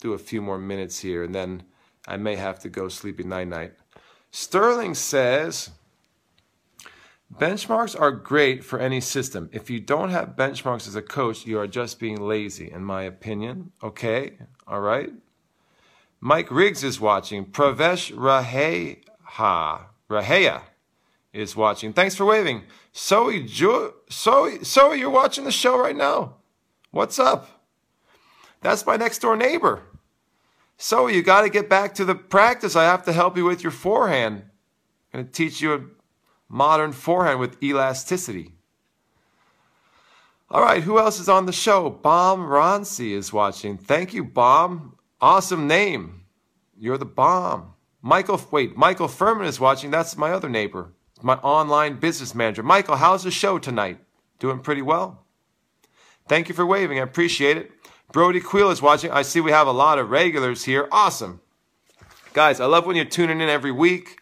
do 0.00 0.12
a 0.12 0.18
few 0.18 0.40
more 0.40 0.58
minutes 0.58 1.00
here, 1.00 1.24
and 1.24 1.34
then 1.34 1.64
I 2.06 2.16
may 2.16 2.36
have 2.36 2.58
to 2.60 2.68
go 2.68 2.88
sleepy 2.88 3.24
night 3.24 3.48
night. 3.48 3.74
Sterling 4.30 4.94
says 4.94 5.70
benchmarks 7.32 7.98
are 7.98 8.10
great 8.10 8.64
for 8.64 8.78
any 8.78 9.00
system. 9.00 9.48
If 9.52 9.70
you 9.70 9.80
don't 9.80 10.10
have 10.10 10.36
benchmarks 10.36 10.86
as 10.86 10.96
a 10.96 11.02
coach, 11.02 11.46
you 11.46 11.58
are 11.58 11.66
just 11.66 11.98
being 11.98 12.20
lazy, 12.20 12.70
in 12.70 12.84
my 12.84 13.02
opinion. 13.02 13.72
Okay, 13.82 14.38
all 14.66 14.80
right. 14.80 15.12
Mike 16.20 16.50
Riggs 16.50 16.82
is 16.82 17.00
watching. 17.00 17.44
Pravesh 17.44 18.12
Raheha 18.12 19.86
Raheya 20.10 20.62
is 21.32 21.56
watching. 21.56 21.92
Thanks 21.92 22.14
for 22.14 22.24
waving. 22.24 22.62
Zoe, 22.96 23.42
jo- 23.44 23.94
Zoe, 24.10 24.62
Zoe, 24.62 24.98
you're 24.98 25.10
watching 25.10 25.44
the 25.44 25.52
show 25.52 25.78
right 25.78 25.96
now. 25.96 26.36
What's 26.90 27.18
up? 27.18 27.66
That's 28.60 28.86
my 28.86 28.96
next 28.96 29.18
door 29.18 29.36
neighbor. 29.36 29.82
So 30.76 31.06
you 31.06 31.22
got 31.22 31.42
to 31.42 31.50
get 31.50 31.68
back 31.68 31.94
to 31.94 32.04
the 32.04 32.14
practice. 32.14 32.76
I 32.76 32.84
have 32.84 33.04
to 33.04 33.12
help 33.12 33.36
you 33.36 33.44
with 33.44 33.62
your 33.62 33.70
forehand. 33.70 34.42
I'm 35.12 35.20
going 35.20 35.26
to 35.26 35.32
teach 35.32 35.60
you 35.60 35.74
a 35.74 35.80
modern 36.48 36.92
forehand 36.92 37.40
with 37.40 37.62
elasticity. 37.62 38.52
All 40.50 40.62
right, 40.62 40.82
who 40.82 40.98
else 40.98 41.18
is 41.18 41.28
on 41.28 41.46
the 41.46 41.52
show? 41.52 41.90
Bomb 41.90 42.40
Ronsi 42.40 43.12
is 43.12 43.32
watching. 43.32 43.76
Thank 43.76 44.12
you, 44.14 44.24
Bomb. 44.24 44.96
Awesome 45.20 45.66
name. 45.66 46.24
You're 46.78 46.98
the 46.98 47.06
bomb. 47.06 47.72
Michael, 48.02 48.40
wait, 48.50 48.76
Michael 48.76 49.08
Furman 49.08 49.46
is 49.46 49.58
watching. 49.58 49.90
That's 49.90 50.18
my 50.18 50.32
other 50.32 50.50
neighbor, 50.50 50.92
my 51.22 51.36
online 51.36 51.98
business 51.98 52.34
manager. 52.34 52.62
Michael, 52.62 52.96
how's 52.96 53.24
the 53.24 53.30
show 53.30 53.58
tonight? 53.58 53.98
Doing 54.38 54.58
pretty 54.58 54.82
well? 54.82 55.24
Thank 56.28 56.48
you 56.48 56.54
for 56.54 56.66
waving. 56.66 56.98
I 56.98 57.02
appreciate 57.02 57.56
it. 57.56 57.70
Brody 58.14 58.38
Queel 58.38 58.70
is 58.70 58.80
watching. 58.80 59.10
I 59.10 59.22
see 59.22 59.40
we 59.40 59.50
have 59.50 59.66
a 59.66 59.72
lot 59.72 59.98
of 59.98 60.08
regulars 60.08 60.62
here. 60.62 60.86
Awesome. 60.92 61.40
Guys, 62.32 62.60
I 62.60 62.66
love 62.66 62.86
when 62.86 62.94
you're 62.94 63.04
tuning 63.04 63.40
in 63.40 63.48
every 63.48 63.72
week. 63.72 64.20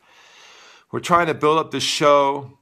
We're 0.90 1.00
trying 1.00 1.26
to 1.26 1.34
build 1.34 1.58
up 1.58 1.72
this 1.72 1.82
show. 1.82 2.56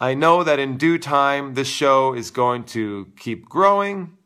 I 0.00 0.14
know 0.14 0.42
that 0.42 0.58
in 0.58 0.78
due 0.78 0.96
time, 0.96 1.52
this 1.52 1.68
show 1.68 2.14
is 2.14 2.30
going 2.30 2.64
to 2.64 3.12
keep 3.18 3.50
growing, 3.50 4.16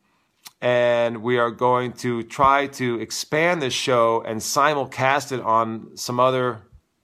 and 0.60 1.20
we 1.20 1.36
are 1.36 1.50
going 1.50 1.94
to 1.94 2.22
try 2.22 2.68
to 2.68 3.00
expand 3.00 3.60
this 3.60 3.74
show 3.74 4.22
and 4.24 4.40
simulcast 4.40 5.32
it 5.32 5.40
on 5.40 5.96
some 5.96 6.20
other 6.20 6.62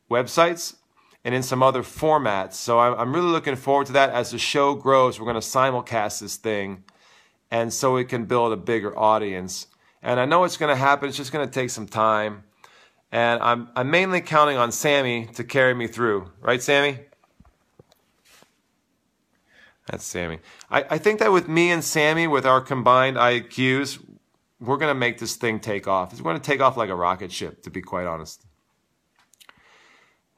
websites 0.09 0.77
and 1.25 1.35
in 1.35 1.43
some 1.43 1.65
other 1.65 1.83
formats. 1.83 2.53
So 2.55 2.79
I'm 2.79 3.13
really 3.13 3.33
looking 3.33 3.57
forward 3.57 3.89
to 3.89 3.93
that. 3.95 4.11
As 4.11 4.31
the 4.31 4.39
show 4.39 4.77
grows, 4.77 5.19
we're 5.19 5.27
going 5.27 5.35
to 5.35 5.41
simulcast 5.41 6.21
this 6.21 6.37
thing 6.37 6.85
and 7.53 7.71
so 7.71 7.93
we 7.93 8.05
can 8.05 8.25
build 8.25 8.51
a 8.51 8.57
bigger 8.57 8.99
audience. 8.99 9.67
And 10.03 10.19
I 10.19 10.25
know 10.25 10.43
it's 10.45 10.57
going 10.57 10.75
to 10.75 10.81
happen. 10.81 11.11
It's 11.11 11.19
just 11.19 11.33
going 11.33 11.47
to 11.47 11.53
take 11.53 11.69
some 11.69 11.87
time. 11.87 12.45
And 13.13 13.43
I'm, 13.43 13.69
I'm 13.77 13.91
mainly 13.91 14.23
counting 14.23 14.57
on 14.57 14.73
Sammy 14.73 15.27
to 15.35 15.45
carry 15.45 15.75
me 15.75 15.87
through. 15.87 16.33
Right, 16.41 16.63
Sammy? 16.63 16.99
That's 19.87 20.03
Sammy. 20.03 20.39
I, 20.71 20.87
I 20.91 20.99
think 20.99 21.21
that 21.21 21.31
with 21.31 21.47
me 21.47 21.71
and 21.71 21.85
Sammy, 21.85 22.27
with 22.27 22.47
our 22.47 22.63
combined 22.63 23.19
IQs, 23.19 24.03
we're 24.59 24.79
going 24.79 24.91
to 24.91 24.99
make 24.99 25.19
this 25.19 25.37
thing 25.37 25.61
take 25.61 25.87
off. 25.87 26.13
It's 26.13 26.23
going 26.23 26.37
to 26.37 26.43
take 26.43 26.63
off 26.63 26.79
like 26.79 26.89
a 26.89 26.95
rocket 26.95 27.31
ship, 27.31 27.63
to 27.65 27.71
be 27.71 27.83
quite 27.83 28.07
honest. 28.07 28.47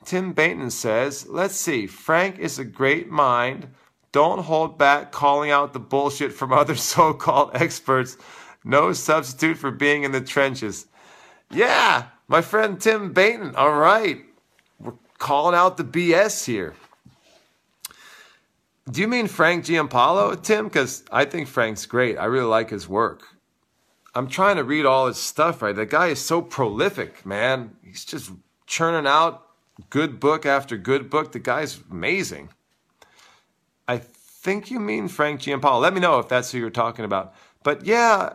Tim 0.04 0.34
Bainton 0.34 0.72
says, 0.72 1.28
let's 1.28 1.54
see, 1.54 1.86
Frank 1.86 2.40
is 2.40 2.58
a 2.58 2.64
great 2.64 3.08
mind 3.08 3.68
don't 4.14 4.44
hold 4.44 4.78
back 4.78 5.10
calling 5.10 5.50
out 5.50 5.72
the 5.72 5.80
bullshit 5.80 6.32
from 6.32 6.52
other 6.60 6.76
so 6.76 7.12
called 7.12 7.50
experts. 7.52 8.16
No 8.62 8.92
substitute 8.92 9.58
for 9.58 9.72
being 9.72 10.04
in 10.04 10.12
the 10.12 10.20
trenches. 10.20 10.86
Yeah, 11.50 12.06
my 12.28 12.40
friend 12.40 12.80
Tim 12.80 13.12
Bainton. 13.12 13.56
All 13.56 13.74
right. 13.74 14.20
We're 14.78 14.92
calling 15.18 15.56
out 15.56 15.76
the 15.76 15.84
BS 15.84 16.46
here. 16.46 16.74
Do 18.88 19.00
you 19.00 19.08
mean 19.08 19.26
Frank 19.26 19.64
Giampaolo, 19.64 20.40
Tim? 20.40 20.66
Because 20.66 21.02
I 21.10 21.24
think 21.24 21.48
Frank's 21.48 21.84
great. 21.84 22.16
I 22.16 22.26
really 22.26 22.46
like 22.46 22.70
his 22.70 22.88
work. 22.88 23.22
I'm 24.14 24.28
trying 24.28 24.56
to 24.56 24.64
read 24.64 24.86
all 24.86 25.08
his 25.08 25.18
stuff, 25.18 25.60
right? 25.60 25.74
The 25.74 25.86
guy 25.86 26.08
is 26.08 26.20
so 26.20 26.40
prolific, 26.40 27.26
man. 27.26 27.74
He's 27.82 28.04
just 28.04 28.30
churning 28.66 29.08
out 29.08 29.42
good 29.90 30.20
book 30.20 30.46
after 30.46 30.76
good 30.76 31.10
book. 31.10 31.32
The 31.32 31.40
guy's 31.40 31.80
amazing. 31.90 32.50
I 34.44 34.46
think 34.46 34.70
you 34.70 34.78
mean 34.78 35.08
Frank 35.08 35.40
Giampaolo. 35.40 35.80
Let 35.80 35.94
me 35.94 36.00
know 36.00 36.18
if 36.18 36.28
that's 36.28 36.52
who 36.52 36.58
you're 36.58 36.68
talking 36.68 37.06
about. 37.06 37.32
But 37.62 37.86
yeah, 37.86 38.34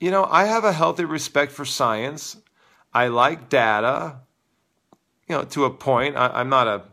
you 0.00 0.10
know, 0.10 0.24
I 0.24 0.44
have 0.44 0.64
a 0.64 0.72
healthy 0.72 1.04
respect 1.04 1.52
for 1.52 1.66
science. 1.66 2.38
I 2.94 3.08
like 3.08 3.50
data, 3.50 4.20
you 5.28 5.36
know, 5.36 5.44
to 5.44 5.66
a 5.66 5.70
point. 5.70 6.16
I, 6.16 6.40
am 6.40 6.48
not 6.48 6.68
a 6.68 6.84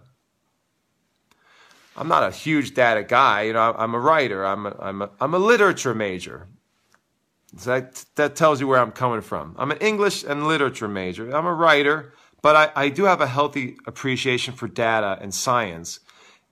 I'm 1.95 2.09
not 2.09 2.23
a 2.23 2.31
huge 2.31 2.73
data 2.73 3.01
guy. 3.01 3.43
You 3.43 3.53
know, 3.53 3.73
I'm 3.77 3.93
a 3.95 3.99
writer. 3.99 4.45
I'm 4.45 4.65
a, 4.65 4.75
I'm 4.77 5.01
a, 5.03 5.09
I'm 5.21 5.33
a 5.33 5.39
literature 5.39 5.93
major. 5.93 6.49
So 7.55 7.69
that 7.69 8.03
that 8.15 8.35
tells 8.35 8.59
you 8.59 8.67
where 8.67 8.79
I'm 8.79 8.91
coming 8.91 9.21
from. 9.21 9.55
I'm 9.57 9.71
an 9.71 9.77
English 9.77 10.25
and 10.25 10.45
literature 10.45 10.89
major. 10.89 11.33
I'm 11.33 11.45
a 11.45 11.53
writer, 11.53 12.11
but 12.41 12.57
I, 12.57 12.71
I 12.75 12.89
do 12.89 13.05
have 13.05 13.21
a 13.21 13.27
healthy 13.27 13.77
appreciation 13.87 14.53
for 14.53 14.67
data 14.67 15.17
and 15.21 15.33
science 15.33 16.01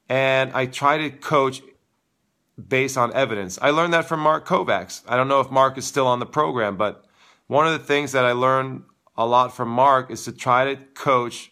and 0.10 0.54
I 0.54 0.68
try 0.68 0.98
to 0.98 1.10
coach 1.10 1.62
based 2.66 2.98
on 2.98 3.14
evidence. 3.14 3.60
I 3.62 3.70
learned 3.70 3.94
that 3.94 4.06
from 4.06 4.20
Mark 4.20 4.48
Kovacs. 4.48 5.02
I 5.08 5.16
don't 5.16 5.28
know 5.28 5.40
if 5.40 5.52
Mark 5.52 5.78
is 5.78 5.86
still 5.86 6.08
on 6.08 6.20
the 6.20 6.26
program, 6.26 6.76
but 6.78 7.06
one 7.48 7.68
of 7.68 7.74
the 7.74 7.86
things 7.86 8.12
that 8.14 8.26
I 8.26 8.32
learned 8.32 8.84
a 9.16 9.26
lot 9.26 9.56
from 9.56 9.70
Mark 9.70 10.12
is 10.12 10.26
to 10.26 10.32
try 10.32 10.74
to 10.74 10.82
coach 10.94 11.52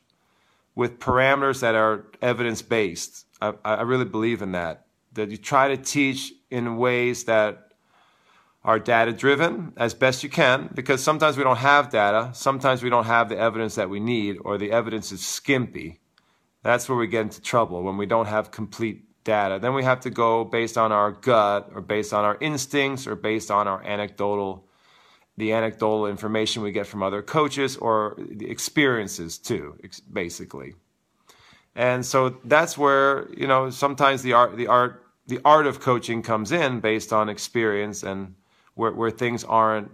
with 0.75 0.99
parameters 0.99 1.61
that 1.61 1.75
are 1.75 2.05
evidence 2.21 2.61
based. 2.61 3.25
I, 3.41 3.53
I 3.63 3.81
really 3.83 4.05
believe 4.05 4.41
in 4.41 4.51
that. 4.53 4.87
That 5.13 5.31
you 5.31 5.37
try 5.37 5.69
to 5.69 5.77
teach 5.77 6.33
in 6.49 6.77
ways 6.77 7.23
that 7.25 7.73
are 8.63 8.79
data 8.79 9.13
driven 9.13 9.71
as 9.77 9.93
best 9.93 10.23
you 10.23 10.29
can 10.29 10.69
because 10.73 11.01
sometimes 11.01 11.37
we 11.37 11.43
don't 11.43 11.57
have 11.57 11.91
data, 11.91 12.31
sometimes 12.33 12.81
we 12.81 12.89
don't 12.89 13.05
have 13.05 13.29
the 13.29 13.37
evidence 13.37 13.75
that 13.75 13.89
we 13.89 13.99
need, 13.99 14.37
or 14.41 14.57
the 14.57 14.71
evidence 14.71 15.11
is 15.11 15.25
skimpy. 15.25 15.99
That's 16.63 16.89
where 16.89 16.97
we 16.97 17.07
get 17.07 17.21
into 17.21 17.41
trouble 17.41 17.83
when 17.83 17.95
we 17.95 18.07
don't 18.07 18.25
have 18.25 18.49
complete 18.49 19.04
data. 19.25 19.59
Then 19.59 19.73
we 19.73 19.83
have 19.83 19.99
to 20.01 20.09
go 20.09 20.45
based 20.45 20.77
on 20.77 20.93
our 20.93 21.11
gut 21.11 21.69
or 21.73 21.81
based 21.81 22.13
on 22.13 22.23
our 22.23 22.37
instincts 22.39 23.05
or 23.05 23.15
based 23.15 23.51
on 23.51 23.67
our 23.67 23.83
anecdotal 23.83 24.65
the 25.37 25.51
anecdotal 25.51 26.07
information 26.07 26.63
we 26.63 26.71
get 26.71 26.87
from 26.87 27.03
other 27.03 27.21
coaches 27.21 27.75
or 27.75 28.15
the 28.17 28.49
experiences 28.49 29.37
too 29.37 29.77
basically. 30.13 30.75
And 31.75 32.05
so 32.05 32.37
that's 32.45 32.77
where, 32.77 33.29
you 33.35 33.45
know, 33.45 33.69
sometimes 33.69 34.21
the 34.21 34.31
art 34.31 34.55
the 34.55 34.67
art 34.67 35.05
the 35.27 35.41
art 35.43 35.65
of 35.67 35.81
coaching 35.81 36.21
comes 36.21 36.53
in 36.53 36.79
based 36.79 37.11
on 37.11 37.27
experience 37.27 38.03
and 38.03 38.35
where, 38.75 38.91
where 38.91 39.11
things 39.11 39.43
aren't 39.43 39.91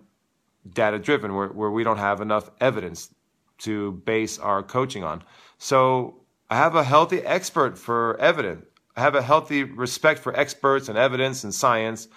data 0.73 0.99
driven, 0.99 1.33
where, 1.33 1.47
where 1.47 1.71
we 1.71 1.83
don't 1.83 1.97
have 1.97 2.21
enough 2.21 2.51
evidence 2.59 3.13
to 3.59 3.93
base 4.05 4.37
our 4.37 4.61
coaching 4.61 5.03
on. 5.03 5.23
So 5.57 6.17
I 6.49 6.57
have 6.57 6.75
a 6.75 6.83
healthy 6.83 7.21
expert 7.21 7.77
for 7.77 8.19
evidence. 8.19 8.65
Have 8.97 9.15
a 9.15 9.21
healthy 9.21 9.63
respect 9.63 10.19
for 10.19 10.37
experts 10.37 10.89
and 10.89 10.97
evidence 10.97 11.43
and 11.43 11.53
science, 11.53 12.07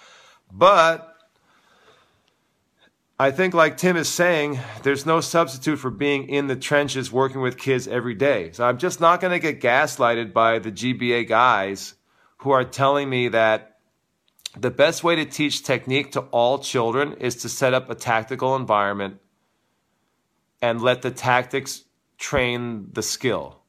but 0.52 1.14
I 3.18 3.30
think, 3.30 3.55
like 3.55 3.76
Tim 3.76 3.96
is 3.96 4.09
saying, 4.09 4.59
there's 4.82 5.06
no 5.06 5.20
substitute 5.20 5.76
for 5.78 5.90
being 5.90 6.28
in 6.28 6.48
the 6.48 6.56
trenches 6.56 7.12
working 7.12 7.40
with 7.40 7.56
kids 7.56 7.86
every 7.86 8.14
day. 8.14 8.51
So 8.51 8.64
I'm 8.64 8.76
just 8.76 9.01
not 9.01 9.20
going 9.20 9.32
to 9.32 9.38
get 9.38 9.60
gaslighted 9.60 10.32
by 10.32 10.59
the 10.59 10.72
GBA 10.72 11.28
guys 11.28 11.94
who 12.38 12.51
are 12.51 12.64
telling 12.64 13.09
me 13.09 13.28
that 13.28 13.78
the 14.56 14.70
best 14.70 15.05
way 15.05 15.14
to 15.14 15.24
teach 15.24 15.62
technique 15.62 16.12
to 16.12 16.20
all 16.32 16.59
children 16.59 17.14
is 17.14 17.36
to 17.36 17.48
set 17.48 17.72
up 17.72 17.88
a 17.88 17.94
tactical 17.94 18.56
environment 18.56 19.20
and 20.60 20.82
let 20.82 21.02
the 21.02 21.10
tactics 21.12 21.84
train 22.18 22.88
the 22.92 23.02
skill. 23.02 23.60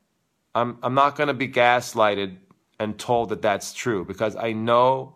I'm, 0.56 0.80
I'm 0.82 0.95
not 0.95 1.15
going 1.15 1.27
to 1.27 1.34
be 1.36 1.48
gaslighted 1.48 2.38
and 2.80 2.97
told 2.97 3.30
that 3.30 3.41
that's 3.41 3.73
true 3.73 4.06
because 4.06 4.35
I 4.35 4.52
know 4.52 5.15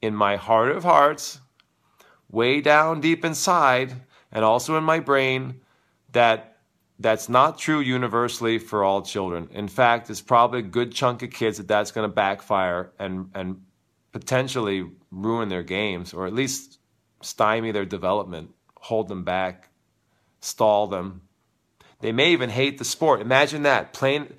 in 0.00 0.14
my 0.14 0.36
heart 0.36 0.70
of 0.70 0.84
hearts, 0.84 1.40
way 2.30 2.60
down 2.60 3.00
deep 3.00 3.24
inside, 3.24 3.92
and 4.30 4.44
also 4.44 4.76
in 4.76 4.84
my 4.84 5.00
brain, 5.00 5.60
that 6.12 6.58
that's 6.98 7.28
not 7.28 7.58
true 7.58 7.80
universally 7.80 8.58
for 8.58 8.84
all 8.84 9.02
children. 9.02 9.48
In 9.52 9.66
fact, 9.66 10.10
it's 10.10 10.20
probably 10.20 10.60
a 10.60 10.62
good 10.62 10.92
chunk 10.92 11.22
of 11.22 11.30
kids 11.30 11.58
that 11.58 11.68
that's 11.68 11.90
going 11.90 12.08
to 12.08 12.14
backfire 12.14 12.92
and 12.98 13.30
and 13.34 13.62
potentially 14.12 14.88
ruin 15.10 15.48
their 15.48 15.64
games 15.64 16.14
or 16.14 16.26
at 16.26 16.32
least 16.32 16.78
stymie 17.20 17.72
their 17.72 17.84
development, 17.84 18.50
hold 18.76 19.08
them 19.08 19.24
back, 19.24 19.70
stall 20.40 20.86
them. 20.86 21.22
They 22.00 22.12
may 22.12 22.32
even 22.32 22.50
hate 22.50 22.78
the 22.78 22.84
sport. 22.84 23.20
Imagine 23.20 23.62
that 23.62 23.92
playing. 23.92 24.34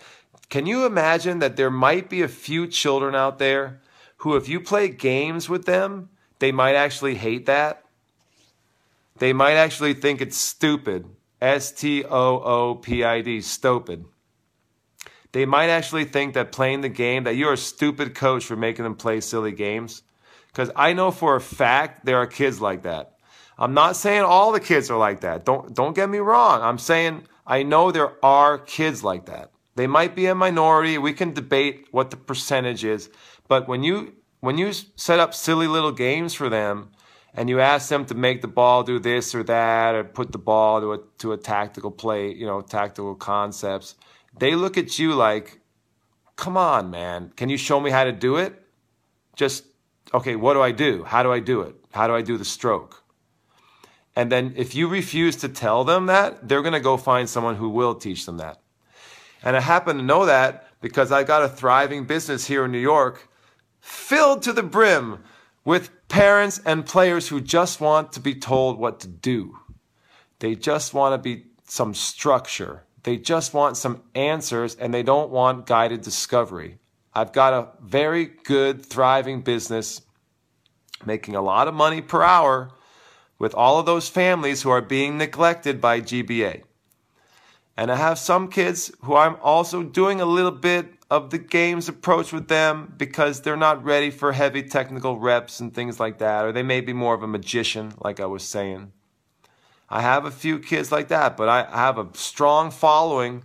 Can 0.49 0.65
you 0.65 0.85
imagine 0.85 1.39
that 1.39 1.57
there 1.57 1.72
might 1.72 2.09
be 2.09 2.22
a 2.22 2.27
few 2.27 2.67
children 2.67 3.15
out 3.15 3.39
there 3.39 3.81
who, 4.17 4.35
if 4.35 4.47
you 4.47 4.59
play 4.59 4.88
games 4.89 5.49
with 5.49 5.65
them, 5.65 6.09
they 6.39 6.51
might 6.51 6.76
actually 6.76 7.15
hate 7.15 7.45
that? 7.45 7.84
They 9.17 9.34
might 9.34 9.53
actually 9.53 9.93
think 9.93 10.22
it's 10.22 10.38
stupid 10.38 11.05
S 11.41 11.72
T 11.72 12.03
O 12.05 12.39
O 12.39 12.76
P 12.76 13.03
I 13.03 13.22
D, 13.22 13.41
stupid. 13.41 14.05
They 15.31 15.45
might 15.45 15.69
actually 15.69 16.05
think 16.05 16.34
that 16.34 16.51
playing 16.51 16.81
the 16.81 16.89
game, 16.89 17.26
that 17.26 17.35
you're 17.35 17.53
a 17.53 17.57
stupid 17.57 18.15
coach 18.15 18.45
for 18.45 18.55
making 18.55 18.84
them 18.84 18.95
play 18.95 19.19
silly 19.19 19.51
games. 19.51 20.01
Because 20.47 20.72
I 20.76 20.93
know 20.93 21.11
for 21.11 21.35
a 21.35 21.41
fact 21.41 22.05
there 22.05 22.17
are 22.17 22.27
kids 22.27 22.61
like 22.61 22.84
that. 22.84 23.17
I'm 23.57 23.73
not 23.73 23.95
saying 23.95 24.23
all 24.23 24.51
the 24.51 24.59
kids 24.59 24.89
are 24.89 24.97
like 24.97 25.22
that. 25.22 25.45
Don't, 25.45 25.73
don't 25.73 25.95
get 25.95 26.09
me 26.09 26.19
wrong. 26.19 26.61
I'm 26.61 26.77
saying 26.77 27.23
I 27.45 27.63
know 27.63 27.91
there 27.91 28.13
are 28.23 28.57
kids 28.57 29.03
like 29.03 29.26
that. 29.26 29.51
They 29.76 29.88
might 29.88 30.15
be 30.15 30.26
a 30.27 30.35
minority. 30.35 30.97
We 30.97 31.14
can 31.14 31.34
debate 31.34 31.88
what 31.91 32.10
the 32.10 32.18
percentage 32.18 32.84
is. 32.84 33.10
But 33.47 33.68
when 33.68 33.84
you, 33.84 34.15
when 34.39 34.57
you 34.57 34.72
set 34.72 35.19
up 35.19 35.34
silly 35.34 35.68
little 35.68 35.91
games 35.91 36.34
for 36.34 36.49
them, 36.49 36.91
and 37.38 37.49
you 37.49 37.60
ask 37.60 37.89
them 37.89 38.06
to 38.06 38.15
make 38.15 38.41
the 38.41 38.47
ball 38.47 38.84
do 38.84 38.97
this 38.97 39.35
or 39.35 39.43
that 39.43 39.93
or 39.93 40.03
put 40.03 40.31
the 40.31 40.38
ball 40.38 40.80
to 40.80 40.93
a, 40.93 40.99
to 41.18 41.34
a 41.34 41.38
tactical 41.38 41.91
play, 41.91 42.34
you 42.34 42.45
know, 42.45 42.61
tactical 42.61 43.14
concepts, 43.14 43.95
they 44.38 44.56
look 44.56 44.77
at 44.77 44.97
you 44.97 45.14
like, 45.14 45.60
come 46.38 46.56
on, 46.57 46.89
man, 46.89 47.31
can 47.35 47.49
you 47.49 47.57
show 47.57 47.80
me 47.80 47.91
how 47.91 48.06
to 48.06 48.11
do 48.11 48.38
it? 48.38 48.61
Just, 49.35 49.65
okay, 50.14 50.35
what 50.35 50.53
do 50.53 50.61
I 50.61 50.72
do? 50.72 51.03
How 51.03 51.23
do 51.23 51.31
I 51.31 51.39
do 51.39 51.61
it? 51.61 51.76
How 51.91 52.07
do 52.07 52.15
I 52.15 52.22
do 52.22 52.38
the 52.38 52.45
stroke? 52.45 53.03
And 54.15 54.31
then 54.31 54.53
if 54.56 54.73
you 54.73 54.88
refuse 54.88 55.35
to 55.38 55.49
tell 55.49 55.84
them 55.84 56.06
that, 56.06 56.47
they're 56.47 56.61
going 56.61 56.73
to 56.73 56.80
go 56.80 56.95
find 56.95 57.30
someone 57.30 57.57
who 57.57 57.69
will 57.69 57.95
teach 57.95 58.26
them 58.26 58.38
that. 58.38 58.61
And 59.45 59.55
I 59.55 59.61
happen 59.61 59.97
to 59.97 60.03
know 60.03 60.26
that 60.26 60.67
because 60.81 61.11
I 61.11 61.23
got 61.23 61.43
a 61.43 61.47
thriving 61.47 62.05
business 62.05 62.47
here 62.47 62.65
in 62.65 62.72
New 62.72 62.80
York 62.80 63.30
filled 63.80 64.41
to 64.43 64.51
the 64.51 64.63
brim 64.63 65.23
with 65.63 65.91
parents 66.07 66.59
and 66.65 66.85
players 66.85 67.27
who 67.27 67.39
just 67.39 67.80
want 67.80 68.11
to 68.13 68.19
be 68.19 68.34
told 68.34 68.80
what 68.80 68.99
to 69.01 69.07
do. 69.07 69.59
They 70.39 70.55
just 70.55 70.95
want 70.95 71.13
to 71.13 71.17
be 71.17 71.45
some 71.67 71.93
structure. 71.93 72.84
They 73.03 73.17
just 73.17 73.53
want 73.53 73.77
some 73.77 74.01
answers 74.15 74.76
and 74.76 74.91
they 74.91 75.03
don't 75.03 75.30
want 75.30 75.67
guided 75.67 76.01
discovery. 76.01 76.80
I've 77.13 77.31
got 77.31 77.53
a 77.53 77.69
very 77.81 78.26
good, 78.26 78.84
thriving 78.84 79.41
business 79.41 80.01
making 81.05 81.35
a 81.35 81.41
lot 81.41 81.67
of 81.67 81.76
money 81.76 82.01
per 82.01 82.23
hour 82.23 82.72
with 83.38 83.53
all 83.53 83.80
of 83.80 83.85
those 83.85 84.09
families 84.09 84.63
who 84.63 84.72
are 84.72 84.81
being 84.81 85.17
neglected 85.17 85.80
by 85.80 86.01
GBA. 86.01 86.63
And 87.77 87.91
I 87.91 87.95
have 87.95 88.18
some 88.18 88.47
kids 88.47 88.91
who 89.02 89.15
I'm 89.15 89.35
also 89.41 89.84
doing 89.84 90.22
a 90.22 90.26
little 90.26 90.52
bit 90.52 90.93
of 91.11 91.30
the 91.30 91.38
game's 91.38 91.89
approach 91.89 92.31
with 92.31 92.47
them 92.47 92.93
because 92.97 93.41
they're 93.41 93.57
not 93.57 93.84
ready 93.84 94.10
for 94.10 94.31
heavy 94.31 94.64
technical 94.64 95.19
reps 95.19 95.60
and 95.60 95.73
things 95.73 95.99
like 95.99 96.19
that, 96.19 96.45
or 96.45 96.52
they 96.52 96.64
may 96.64 96.81
be 96.81 96.93
more 96.93 97.14
of 97.14 97.22
a 97.22 97.27
magician, 97.27 97.93
like 97.99 98.19
I 98.19 98.26
was 98.26 98.43
saying. 98.43 98.91
I 99.89 100.02
have 100.02 100.26
a 100.26 100.31
few 100.31 100.60
kids 100.60 100.91
like 100.91 101.10
that, 101.10 101.38
but 101.38 101.49
I 101.49 101.64
have 101.64 101.97
a 101.97 102.07
strong 102.14 102.72
following 102.72 103.43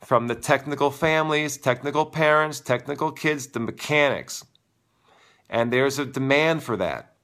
from 0.00 0.26
the 0.26 0.34
technical 0.34 0.90
families, 0.90 1.56
technical 1.56 2.06
parents, 2.06 2.60
technical 2.60 3.12
kids, 3.12 3.48
the 3.48 3.60
mechanics. 3.60 4.44
And 5.48 5.72
there's 5.72 5.98
a 5.98 6.06
demand 6.06 6.62
for 6.62 6.76
that. 6.76 7.14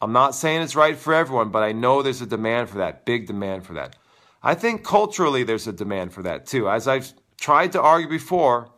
I'm 0.00 0.12
not 0.12 0.34
saying 0.34 0.62
it's 0.62 0.76
right 0.76 0.96
for 0.96 1.14
everyone, 1.14 1.48
but 1.48 1.62
I 1.62 1.72
know 1.72 2.02
there's 2.02 2.22
a 2.22 2.26
demand 2.26 2.68
for 2.68 2.78
that, 2.78 3.04
big 3.04 3.26
demand 3.26 3.64
for 3.64 3.72
that. 3.74 3.96
I 4.46 4.54
think 4.54 4.84
culturally 4.84 5.42
there's 5.42 5.66
a 5.66 5.72
demand 5.72 6.12
for 6.12 6.22
that 6.22 6.46
too. 6.46 6.70
As 6.70 6.86
I've 6.86 7.12
tried 7.36 7.72
to 7.72 7.82
argue 7.82 8.08
before, 8.08 8.70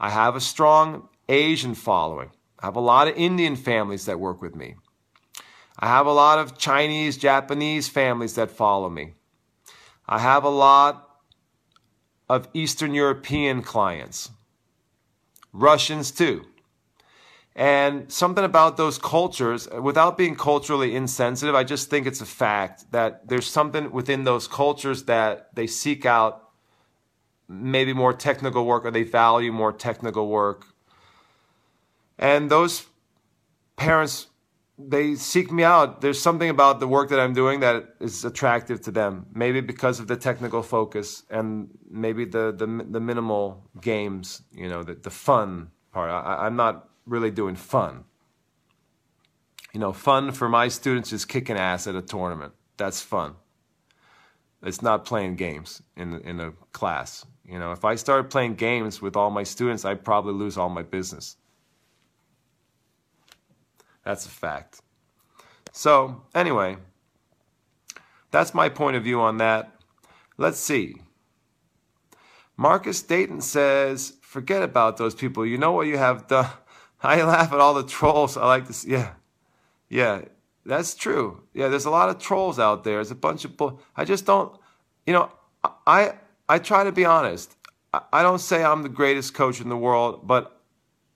I 0.00 0.10
have 0.10 0.34
a 0.34 0.40
strong 0.40 1.08
Asian 1.28 1.76
following. 1.76 2.32
I 2.58 2.66
have 2.66 2.74
a 2.74 2.80
lot 2.80 3.06
of 3.06 3.14
Indian 3.16 3.54
families 3.54 4.06
that 4.06 4.18
work 4.18 4.42
with 4.42 4.56
me. 4.56 4.74
I 5.78 5.86
have 5.86 6.06
a 6.06 6.12
lot 6.12 6.40
of 6.40 6.58
Chinese, 6.58 7.16
Japanese 7.16 7.88
families 7.88 8.34
that 8.34 8.50
follow 8.50 8.90
me. 8.90 9.14
I 10.08 10.18
have 10.18 10.42
a 10.42 10.48
lot 10.48 11.08
of 12.28 12.48
Eastern 12.52 12.92
European 12.92 13.62
clients, 13.62 14.28
Russians 15.52 16.10
too. 16.10 16.46
And 17.54 18.10
something 18.10 18.44
about 18.44 18.78
those 18.78 18.96
cultures, 18.96 19.68
without 19.68 20.16
being 20.16 20.36
culturally 20.36 20.94
insensitive, 20.94 21.54
I 21.54 21.64
just 21.64 21.90
think 21.90 22.06
it's 22.06 22.22
a 22.22 22.26
fact 22.26 22.90
that 22.92 23.28
there's 23.28 23.46
something 23.46 23.90
within 23.90 24.24
those 24.24 24.48
cultures 24.48 25.04
that 25.04 25.54
they 25.54 25.66
seek 25.66 26.06
out 26.06 26.48
maybe 27.48 27.92
more 27.92 28.14
technical 28.14 28.64
work 28.64 28.86
or 28.86 28.90
they 28.90 29.02
value 29.02 29.52
more 29.52 29.72
technical 29.72 30.28
work. 30.28 30.66
And 32.18 32.50
those 32.50 32.86
parents, 33.76 34.28
they 34.78 35.14
seek 35.16 35.52
me 35.52 35.62
out. 35.62 36.00
There's 36.00 36.20
something 36.20 36.48
about 36.48 36.80
the 36.80 36.88
work 36.88 37.10
that 37.10 37.20
I'm 37.20 37.34
doing 37.34 37.60
that 37.60 37.96
is 38.00 38.24
attractive 38.24 38.80
to 38.82 38.90
them. 38.90 39.26
Maybe 39.34 39.60
because 39.60 40.00
of 40.00 40.06
the 40.08 40.16
technical 40.16 40.62
focus 40.62 41.24
and 41.28 41.68
maybe 41.90 42.24
the, 42.24 42.52
the, 42.52 42.86
the 42.88 43.00
minimal 43.00 43.68
games, 43.78 44.40
you 44.52 44.68
know, 44.68 44.82
the, 44.82 44.94
the 44.94 45.10
fun 45.10 45.70
part. 45.92 46.10
I, 46.10 46.46
I'm 46.46 46.56
not 46.56 46.88
really 47.06 47.30
doing 47.30 47.56
fun. 47.56 48.04
You 49.72 49.80
know, 49.80 49.92
fun 49.92 50.32
for 50.32 50.48
my 50.48 50.68
students 50.68 51.12
is 51.12 51.24
kicking 51.24 51.56
ass 51.56 51.86
at 51.86 51.94
a 51.94 52.02
tournament. 52.02 52.52
That's 52.76 53.00
fun. 53.00 53.34
It's 54.62 54.82
not 54.82 55.04
playing 55.04 55.36
games 55.36 55.82
in 55.96 56.20
in 56.20 56.40
a 56.40 56.52
class. 56.72 57.24
You 57.44 57.58
know, 57.58 57.72
if 57.72 57.84
I 57.84 57.96
started 57.96 58.30
playing 58.30 58.54
games 58.54 59.02
with 59.02 59.16
all 59.16 59.30
my 59.30 59.42
students, 59.42 59.84
I'd 59.84 60.04
probably 60.04 60.34
lose 60.34 60.56
all 60.56 60.68
my 60.68 60.82
business. 60.82 61.36
That's 64.04 64.26
a 64.26 64.30
fact. 64.30 64.80
So, 65.72 66.22
anyway, 66.34 66.76
that's 68.30 68.54
my 68.54 68.68
point 68.68 68.96
of 68.96 69.04
view 69.04 69.20
on 69.20 69.38
that. 69.38 69.72
Let's 70.36 70.58
see. 70.58 70.96
Marcus 72.56 73.02
Dayton 73.02 73.40
says, 73.40 74.14
forget 74.20 74.62
about 74.62 74.96
those 74.96 75.14
people. 75.14 75.46
You 75.46 75.58
know 75.58 75.72
what 75.72 75.86
you 75.86 75.98
have 75.98 76.26
done. 76.26 76.50
I 77.04 77.22
laugh 77.24 77.52
at 77.52 77.60
all 77.60 77.74
the 77.74 77.84
trolls. 77.84 78.36
I 78.36 78.46
like 78.46 78.66
to 78.66 78.72
see, 78.72 78.92
yeah. 78.92 79.14
Yeah, 79.88 80.22
that's 80.64 80.94
true. 80.94 81.42
Yeah, 81.52 81.68
there's 81.68 81.84
a 81.84 81.90
lot 81.90 82.08
of 82.08 82.18
trolls 82.18 82.58
out 82.58 82.84
there. 82.84 82.94
There's 82.94 83.10
a 83.10 83.16
bunch 83.16 83.44
of 83.44 83.56
bull. 83.56 83.80
I 83.96 84.04
just 84.04 84.24
don't, 84.24 84.56
you 85.06 85.12
know, 85.12 85.30
I 85.86 86.14
I 86.48 86.58
try 86.58 86.84
to 86.84 86.92
be 86.92 87.04
honest. 87.04 87.56
I 88.12 88.22
don't 88.22 88.38
say 88.38 88.64
I'm 88.64 88.82
the 88.82 88.88
greatest 88.88 89.34
coach 89.34 89.60
in 89.60 89.68
the 89.68 89.76
world, 89.76 90.26
but 90.26 90.62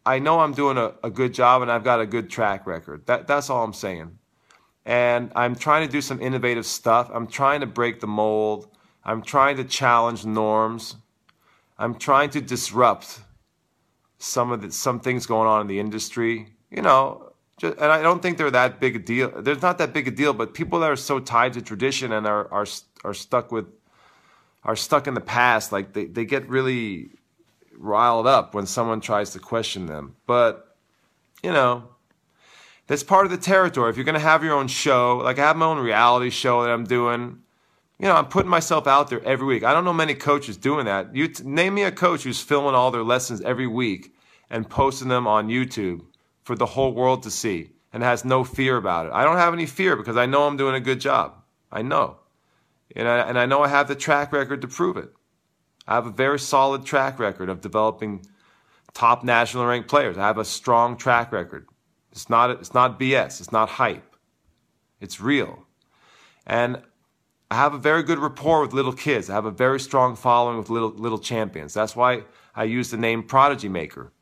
I 0.05 0.19
know 0.19 0.41
I'm 0.41 0.53
doing 0.53 0.77
a, 0.77 0.93
a 1.03 1.11
good 1.11 1.33
job 1.33 1.63
and 1.63 1.73
I've 1.73 1.85
got 1.85 2.01
a 2.01 2.07
good 2.07 2.29
track 2.29 2.67
record. 2.67 3.07
That, 3.07 3.27
that's 3.27 3.49
all 3.49 3.65
I'm 3.65 3.73
saying. 3.73 4.19
And 4.85 5.33
I'm 5.35 5.55
trying 5.55 5.87
to 5.87 5.91
do 5.91 6.03
some 6.03 6.21
innovative 6.21 6.67
stuff. 6.67 7.11
I'm 7.13 7.27
trying 7.27 7.61
to 7.61 7.67
break 7.67 8.01
the 8.01 8.07
mold. 8.07 8.69
I'm 9.05 9.23
trying 9.23 9.57
to 9.57 9.65
challenge 9.65 10.27
norms. 10.27 10.97
I'm 11.79 11.95
trying 11.95 12.31
to 12.31 12.43
disrupt 12.43 13.21
some 14.19 14.53
of 14.53 14.63
the, 14.63 14.73
some 14.73 15.01
things 15.01 15.27
going 15.27 15.49
on 15.49 15.61
in 15.61 15.67
the 15.67 15.79
industry. 15.79 16.49
You 16.71 16.83
know, 16.83 17.33
just, 17.59 17.77
and 17.79 17.93
I 17.93 18.03
don't 18.03 18.21
think 18.21 18.39
they're 18.39 18.51
that 18.51 18.81
big 18.81 18.97
a 18.97 18.99
deal. 18.99 19.31
There's 19.41 19.63
not 19.63 19.79
that 19.79 19.93
big 19.93 20.09
a 20.09 20.11
deal, 20.11 20.33
but 20.33 20.55
people 20.55 20.81
that 20.81 20.91
are 20.91 20.97
so 20.97 21.19
tied 21.19 21.53
to 21.55 21.63
tradition 21.63 22.13
and 22.13 22.27
are 22.27 22.53
are 22.53 22.67
are 23.05 23.15
stuck 23.15 23.53
with 23.53 23.67
are 24.67 24.77
stuck 24.77 25.07
in 25.07 25.15
the 25.15 25.21
past, 25.21 25.71
like 25.71 25.93
they, 25.93 26.07
they 26.07 26.25
get 26.25 26.49
really 26.49 27.11
riled 27.79 28.27
up 28.27 28.53
when 28.53 28.67
someone 28.67 29.01
tries 29.01 29.31
to 29.31 29.39
question 29.39 29.87
them. 29.87 30.17
But, 30.27 30.77
you 31.43 31.53
know, 31.53 31.85
that's 32.89 33.05
part 33.05 33.27
of 33.27 33.31
the 33.31 33.39
territory. 33.39 33.91
If 33.91 33.97
you're 33.97 34.05
to 34.15 34.19
have 34.19 34.43
your 34.43 34.55
own 34.55 34.67
show, 34.67 35.19
like 35.19 35.39
I 35.39 35.43
have 35.43 35.57
my 35.57 35.67
own 35.67 35.79
reality 35.79 36.31
show 36.31 36.63
that 36.63 36.71
I'm 36.71 36.85
doing, 36.85 37.43
you 37.99 38.07
know, 38.07 38.15
I'm 38.15 38.27
putting 38.27 38.51
myself 38.51 38.87
out 38.87 39.09
there 39.09 39.25
every 39.25 39.47
week. 39.47 39.65
I 39.65 39.73
don't 39.73 39.85
know 39.85 39.93
many 39.93 40.15
coaches 40.15 40.57
doing 40.57 40.85
that. 40.85 41.15
You 41.15 41.29
t- 41.29 41.45
name 41.45 41.75
me 41.75 41.83
a 41.83 41.93
coach 41.93 42.25
who's 42.25 42.41
filming 42.41 42.75
all 42.75 42.91
their 42.91 43.03
lessons 43.03 43.41
every 43.41 43.67
week 43.67 44.15
and 44.51 44.69
posting 44.69 45.09
them 45.09 45.27
on 45.27 45.49
YouTube 45.49 46.03
for 46.45 46.55
the 46.55 46.67
whole 46.67 46.93
world 46.93 47.23
to 47.23 47.31
see 47.31 47.71
and 47.93 48.03
has 48.03 48.25
no 48.25 48.45
fear 48.45 48.77
about 48.77 49.07
it. 49.07 49.13
I 49.13 49.25
don't 49.25 49.39
have 49.39 49.55
any 49.55 49.67
fear 49.67 49.97
because 49.97 50.17
I 50.17 50.27
know 50.27 50.47
I'm 50.47 50.59
doing 50.59 50.75
a 50.75 50.81
good 50.81 51.01
job. 51.01 51.43
I 51.73 51.83
know. 51.83 52.19
And 52.95 53.09
I, 53.09 53.19
and 53.21 53.39
I 53.39 53.47
know 53.47 53.63
I 53.63 53.69
have 53.69 53.89
the 53.89 53.95
track 53.95 54.33
record 54.33 54.61
to 54.61 54.69
prove 54.69 54.99
it. 54.99 55.11
I 55.89 55.95
have 55.95 56.07
a 56.07 56.11
very 56.11 56.39
solid 56.39 56.85
track 56.85 57.19
record 57.19 57.49
of 57.49 57.61
developing 57.61 58.27
top 58.93 59.25
national 59.25 59.67
ranked 59.67 59.89
players. 59.89 60.19
I 60.19 60.27
have 60.27 60.39
a 60.39 60.45
strong 60.45 60.97
track 60.97 61.33
record. 61.33 61.67
It's 62.13 62.29
not, 62.29 62.51
it's 62.51 62.75
not 62.75 63.01
BS. 63.01 63.41
It's 63.41 63.53
not 63.53 63.71
hype. 63.71 64.17
It's 65.01 65.21
real. 65.21 65.65
And 66.47 66.83
I 67.51 67.55
have 67.55 67.75
a 67.75 67.79
very 67.79 68.03
good 68.03 68.19
rapport 68.19 68.61
with 68.61 68.73
little 68.73 68.93
kids. 68.93 69.31
I 69.31 69.35
have 69.35 69.45
a 69.45 69.51
very 69.51 69.79
strong 69.79 70.17
following 70.17 70.59
with 70.59 70.71
little, 70.71 70.91
little 70.91 71.19
champions. 71.19 71.75
That's 71.75 71.95
why 71.95 72.25
I 72.55 72.65
use 72.65 72.91
the 72.91 72.97
name 72.97 73.23
Prodigy 73.23 73.69
Maker. 73.69 74.13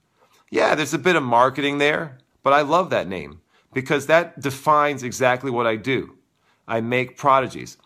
Yeah, 0.50 0.74
there's 0.74 0.94
a 0.94 0.98
bit 0.98 1.16
of 1.16 1.22
marketing 1.22 1.78
there, 1.78 2.18
but 2.42 2.52
I 2.52 2.60
love 2.60 2.90
that 2.90 3.08
name 3.08 3.40
because 3.72 4.06
that 4.06 4.40
defines 4.40 5.02
exactly 5.02 5.50
what 5.50 5.66
I 5.66 5.76
do. 5.76 6.18
I 6.68 6.80
make 6.80 7.16
prodigies 7.16 7.78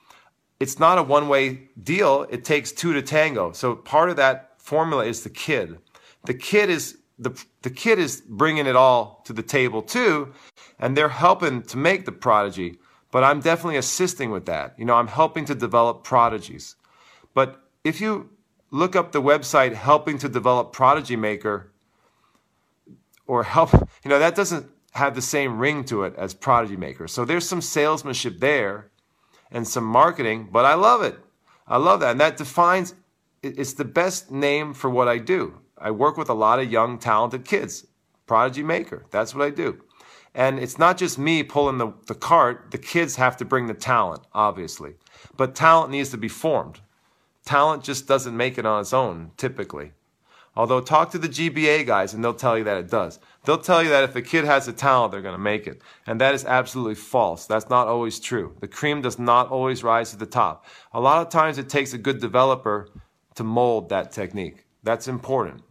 it's 0.60 0.78
not 0.78 0.98
a 0.98 1.02
one 1.02 1.28
way 1.28 1.68
deal. 1.82 2.26
It 2.30 2.44
takes 2.44 2.72
two 2.72 2.92
to 2.92 3.02
tango. 3.02 3.52
So 3.52 3.76
part 3.76 4.10
of 4.10 4.16
that 4.16 4.54
formula 4.58 5.04
is 5.04 5.22
the 5.22 5.30
kid. 5.30 5.78
The 6.24 6.34
kid 6.34 6.68
is 6.68 6.98
the, 7.18 7.30
the 7.62 7.70
kid 7.70 7.98
is 7.98 8.22
bringing 8.28 8.66
it 8.66 8.76
all 8.76 9.22
to 9.24 9.32
the 9.32 9.42
table 9.42 9.82
too, 9.82 10.32
and 10.78 10.96
they're 10.96 11.08
helping 11.08 11.62
to 11.62 11.76
make 11.76 12.04
the 12.04 12.12
prodigy. 12.12 12.78
But 13.10 13.24
I'm 13.24 13.40
definitely 13.40 13.78
assisting 13.78 14.30
with 14.30 14.46
that. 14.46 14.74
You 14.78 14.84
know, 14.84 14.94
I'm 14.94 15.08
helping 15.08 15.44
to 15.46 15.54
develop 15.54 16.04
prodigies. 16.04 16.76
But 17.34 17.62
if 17.84 18.00
you 18.00 18.30
look 18.70 18.94
up 18.94 19.12
the 19.12 19.22
website 19.22 19.74
helping 19.74 20.18
to 20.18 20.28
develop 20.28 20.72
prodigy 20.72 21.16
maker 21.16 21.72
or 23.26 23.44
help, 23.44 23.72
you 24.04 24.08
know, 24.08 24.18
that 24.18 24.34
doesn't 24.34 24.66
have 24.92 25.14
the 25.14 25.22
same 25.22 25.58
ring 25.58 25.84
to 25.84 26.02
it 26.04 26.14
as 26.16 26.34
prodigy 26.34 26.76
maker. 26.76 27.08
So 27.08 27.24
there's 27.24 27.48
some 27.48 27.60
salesmanship 27.60 28.40
there 28.40 28.90
and 29.50 29.66
some 29.66 29.84
marketing, 29.84 30.48
but 30.50 30.64
I 30.64 30.74
love 30.74 31.02
it. 31.02 31.18
I 31.66 31.76
love 31.76 32.00
that. 32.00 32.12
And 32.12 32.20
that 32.20 32.36
defines 32.36 32.94
it's 33.42 33.74
the 33.74 33.84
best 33.84 34.30
name 34.30 34.74
for 34.74 34.90
what 34.90 35.08
I 35.08 35.18
do. 35.18 35.60
I 35.76 35.90
work 35.92 36.16
with 36.16 36.28
a 36.28 36.34
lot 36.34 36.58
of 36.58 36.70
young, 36.70 36.98
talented 36.98 37.44
kids. 37.44 37.86
Prodigy 38.26 38.62
maker. 38.62 39.06
That's 39.10 39.34
what 39.34 39.46
I 39.46 39.50
do. 39.50 39.82
And 40.38 40.60
it's 40.60 40.78
not 40.78 40.98
just 40.98 41.18
me 41.18 41.42
pulling 41.42 41.78
the, 41.78 41.92
the 42.06 42.14
cart. 42.14 42.70
The 42.70 42.78
kids 42.78 43.16
have 43.16 43.36
to 43.38 43.44
bring 43.44 43.66
the 43.66 43.74
talent, 43.74 44.22
obviously. 44.32 44.94
But 45.36 45.56
talent 45.56 45.90
needs 45.90 46.10
to 46.10 46.16
be 46.16 46.28
formed. 46.28 46.78
Talent 47.44 47.82
just 47.82 48.06
doesn't 48.06 48.36
make 48.36 48.56
it 48.56 48.64
on 48.64 48.80
its 48.80 48.92
own, 48.92 49.32
typically. 49.36 49.94
Although, 50.54 50.80
talk 50.80 51.10
to 51.10 51.18
the 51.18 51.28
GBA 51.28 51.86
guys 51.86 52.14
and 52.14 52.22
they'll 52.22 52.34
tell 52.34 52.56
you 52.56 52.62
that 52.62 52.76
it 52.76 52.88
does. 52.88 53.18
They'll 53.46 53.58
tell 53.58 53.82
you 53.82 53.88
that 53.88 54.04
if 54.04 54.14
a 54.14 54.22
kid 54.22 54.44
has 54.44 54.68
a 54.68 54.72
talent, 54.72 55.10
they're 55.10 55.22
going 55.22 55.34
to 55.34 55.40
make 55.40 55.66
it. 55.66 55.82
And 56.06 56.20
that 56.20 56.36
is 56.36 56.44
absolutely 56.44 56.94
false. 56.94 57.46
That's 57.46 57.68
not 57.68 57.88
always 57.88 58.20
true. 58.20 58.54
The 58.60 58.68
cream 58.68 59.02
does 59.02 59.18
not 59.18 59.50
always 59.50 59.82
rise 59.82 60.12
to 60.12 60.16
the 60.16 60.24
top. 60.26 60.66
A 60.92 61.00
lot 61.00 61.20
of 61.20 61.32
times 61.32 61.58
it 61.58 61.68
takes 61.68 61.94
a 61.94 61.98
good 61.98 62.20
developer 62.20 62.88
to 63.34 63.42
mold 63.42 63.88
that 63.88 64.12
technique. 64.12 64.66
That's 64.84 65.08
important. 65.08 65.62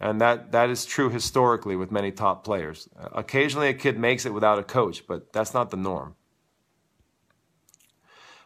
And 0.00 0.18
that, 0.22 0.52
that 0.52 0.70
is 0.70 0.86
true 0.86 1.10
historically 1.10 1.76
with 1.76 1.92
many 1.92 2.10
top 2.10 2.42
players. 2.42 2.88
Occasionally 3.12 3.68
a 3.68 3.74
kid 3.74 3.98
makes 3.98 4.24
it 4.24 4.32
without 4.32 4.58
a 4.58 4.64
coach, 4.64 5.06
but 5.06 5.32
that's 5.32 5.52
not 5.52 5.70
the 5.70 5.76
norm. 5.76 6.14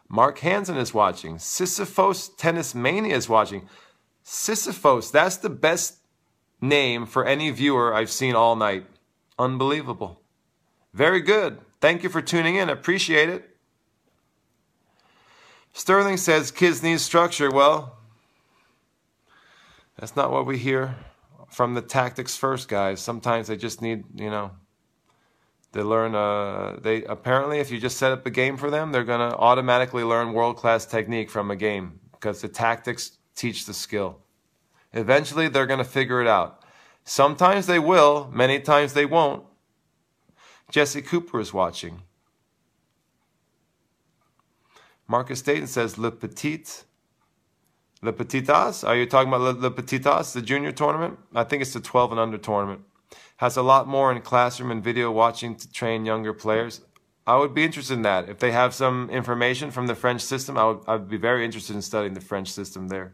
Mark 0.09 0.39
Hansen 0.39 0.75
is 0.75 0.93
watching. 0.93 1.37
Sisyphos 1.37 2.29
Tennis 2.37 2.75
Mania 2.75 3.15
is 3.15 3.29
watching. 3.29 3.69
Sisyphos, 4.23 5.11
that's 5.11 5.37
the 5.37 5.49
best 5.49 5.99
name 6.59 7.05
for 7.05 7.25
any 7.25 7.49
viewer 7.51 7.93
I've 7.93 8.11
seen 8.11 8.35
all 8.35 8.57
night. 8.57 8.85
Unbelievable. 9.39 10.21
Very 10.93 11.21
good. 11.21 11.59
Thank 11.79 12.03
you 12.03 12.09
for 12.09 12.21
tuning 12.21 12.55
in. 12.55 12.69
Appreciate 12.69 13.29
it. 13.29 13.49
Sterling 15.71 16.17
says 16.17 16.51
kids 16.51 16.83
need 16.83 16.99
structure. 16.99 17.49
Well, 17.49 17.97
that's 19.97 20.15
not 20.15 20.31
what 20.31 20.45
we 20.45 20.57
hear 20.57 20.95
from 21.55 21.73
the 21.73 21.81
tactics 21.81 22.35
first 22.35 22.67
guys. 22.67 22.99
Sometimes 22.99 23.47
they 23.47 23.55
just 23.55 23.81
need, 23.81 24.03
you 24.13 24.29
know, 24.29 24.51
they 25.71 25.81
learn 25.81 26.13
uh 26.13 26.77
they 26.81 27.05
apparently 27.05 27.59
if 27.59 27.71
you 27.71 27.79
just 27.79 27.95
set 27.97 28.11
up 28.11 28.25
a 28.25 28.29
game 28.29 28.57
for 28.57 28.69
them, 28.69 28.91
they're 28.91 29.05
to 29.29 29.37
automatically 29.37 30.03
learn 30.03 30.33
world-class 30.33 30.85
technique 30.85 31.29
from 31.29 31.49
a 31.49 31.55
game 31.55 32.01
because 32.11 32.41
the 32.41 32.49
tactics 32.49 33.19
teach 33.37 33.65
the 33.65 33.73
skill. 33.73 34.19
Eventually, 34.91 35.47
they're 35.47 35.65
to 35.79 35.85
figure 35.99 36.21
it 36.21 36.27
out. 36.27 36.61
Sometimes 37.05 37.67
they 37.67 37.79
will, 37.79 38.29
many 38.33 38.59
times 38.59 38.91
they 38.91 39.05
won't. 39.05 39.45
Jesse 40.69 41.01
Cooper 41.01 41.39
is 41.39 41.53
watching. 41.53 42.01
Marcus 45.07 45.41
Dayton 45.41 45.67
says, 45.67 45.97
Le 45.97 46.11
Petit. 46.11 46.65
Les 48.05 48.11
Petits 48.11 48.49
As? 48.49 48.83
Are 48.83 48.95
you 48.95 49.05
talking 49.05 49.33
about 49.33 49.59
Les 49.59 49.69
Petits 49.69 50.05
As, 50.05 50.33
the 50.33 50.41
junior 50.41 50.71
tournament? 50.71 51.17
I 51.33 51.43
think 51.43 51.61
it's 51.61 51.73
the 51.73 51.79
12 51.79 52.11
and 52.11 52.19
under 52.19 52.37
tournament. 52.37 52.81
Has 53.37 53.57
a 53.57 53.61
lot 53.61 53.87
more 53.87 54.11
in 54.11 54.21
classroom 54.21 54.71
and 54.71 54.83
video 54.83 55.11
watching 55.11 55.55
to 55.55 55.71
train 55.71 56.05
younger 56.05 56.33
players. 56.33 56.81
I 57.27 57.37
would 57.37 57.53
be 57.55 57.63
interested 57.63 57.95
in 57.95 58.03
that. 58.03 58.29
If 58.29 58.37
they 58.37 58.51
have 58.51 58.73
some 58.73 59.09
information 59.09 59.71
from 59.71 59.87
the 59.87 59.95
French 59.95 60.21
system, 60.21 60.57
I 60.57 60.65
would, 60.65 60.79
I 60.87 60.95
would 60.95 61.09
be 61.09 61.17
very 61.17 61.43
interested 61.43 61.75
in 61.75 61.81
studying 61.81 62.13
the 62.13 62.21
French 62.21 62.51
system 62.51 62.87
there. 62.87 63.13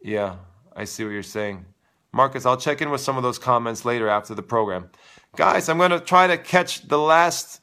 Yeah, 0.00 0.36
I 0.74 0.84
see 0.84 1.04
what 1.04 1.10
you're 1.10 1.22
saying. 1.22 1.64
Marcus, 2.12 2.46
I'll 2.46 2.56
check 2.56 2.80
in 2.80 2.90
with 2.90 3.00
some 3.00 3.16
of 3.16 3.22
those 3.22 3.38
comments 3.38 3.84
later 3.84 4.08
after 4.08 4.34
the 4.34 4.42
program. 4.42 4.90
Guys, 5.34 5.68
I'm 5.68 5.78
going 5.78 5.90
to 5.90 6.00
try 6.00 6.26
to 6.26 6.36
catch 6.36 6.86
the 6.86 6.98
last 6.98 7.61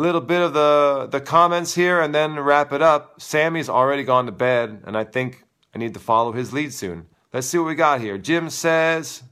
little 0.00 0.20
bit 0.20 0.40
of 0.40 0.52
the, 0.52 1.08
the 1.10 1.20
comments 1.20 1.74
here 1.74 2.00
and 2.00 2.14
then 2.14 2.38
wrap 2.38 2.72
it 2.72 2.82
up. 2.82 3.20
Sammy's 3.20 3.68
already 3.68 4.02
gone 4.02 4.26
to 4.26 4.32
bed, 4.32 4.82
and 4.86 4.96
I 4.96 5.04
think 5.04 5.44
I 5.74 5.78
need 5.78 5.94
to 5.94 6.00
follow 6.00 6.32
his 6.32 6.52
lead 6.52 6.72
soon. 6.72 7.06
Let's 7.32 7.46
see 7.46 7.58
what 7.58 7.68
we 7.68 7.74
got 7.74 8.00
here. 8.00 8.18
Jim 8.18 8.50
says, 8.50 9.22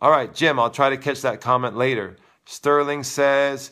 All 0.00 0.10
right, 0.10 0.34
Jim, 0.34 0.58
I'll 0.58 0.70
try 0.70 0.90
to 0.90 0.96
catch 0.96 1.22
that 1.22 1.40
comment 1.40 1.76
later. 1.76 2.16
Sterling 2.44 3.04
says, 3.04 3.70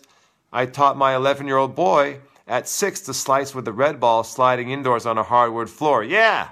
I 0.53 0.67
taught 0.67 0.97
my 0.97 1.17
11 1.17 1.47
year 1.47 1.57
old 1.57 1.75
boy 1.75 2.21
at 2.47 2.69
six 2.69 3.01
to 3.03 3.15
slice 3.15 3.55
with 3.55 3.65
the 3.65 3.73
red 3.73 3.99
ball 3.99 4.23
sliding 4.23 4.71
indoors 4.71 5.07
on 5.07 5.19
a 5.19 5.23
hardwood 5.23 5.71
floor. 5.71 6.05
Yeah! 6.05 6.49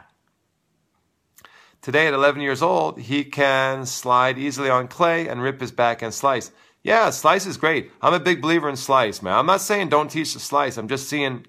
Today, 1.80 2.08
at 2.08 2.14
11 2.14 2.42
years 2.42 2.60
old, 2.60 2.98
he 2.98 3.24
can 3.24 3.86
slide 3.86 4.36
easily 4.36 4.68
on 4.68 4.88
clay 4.88 5.28
and 5.28 5.40
rip 5.40 5.60
his 5.60 5.70
backhand 5.70 6.12
slice. 6.12 6.50
Yeah, 6.88 7.10
slice 7.10 7.44
is 7.44 7.58
great. 7.58 7.90
I'm 8.00 8.14
a 8.14 8.18
big 8.18 8.40
believer 8.40 8.66
in 8.66 8.74
slice, 8.74 9.20
man. 9.20 9.34
I'm 9.34 9.44
not 9.44 9.60
saying 9.60 9.90
don't 9.90 10.10
teach 10.10 10.32
the 10.32 10.40
slice. 10.40 10.78
I'm 10.78 10.88
just 10.88 11.06
saying, 11.06 11.46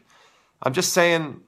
I'm 0.62 0.74
just 0.74 0.92
saying, 0.92 1.40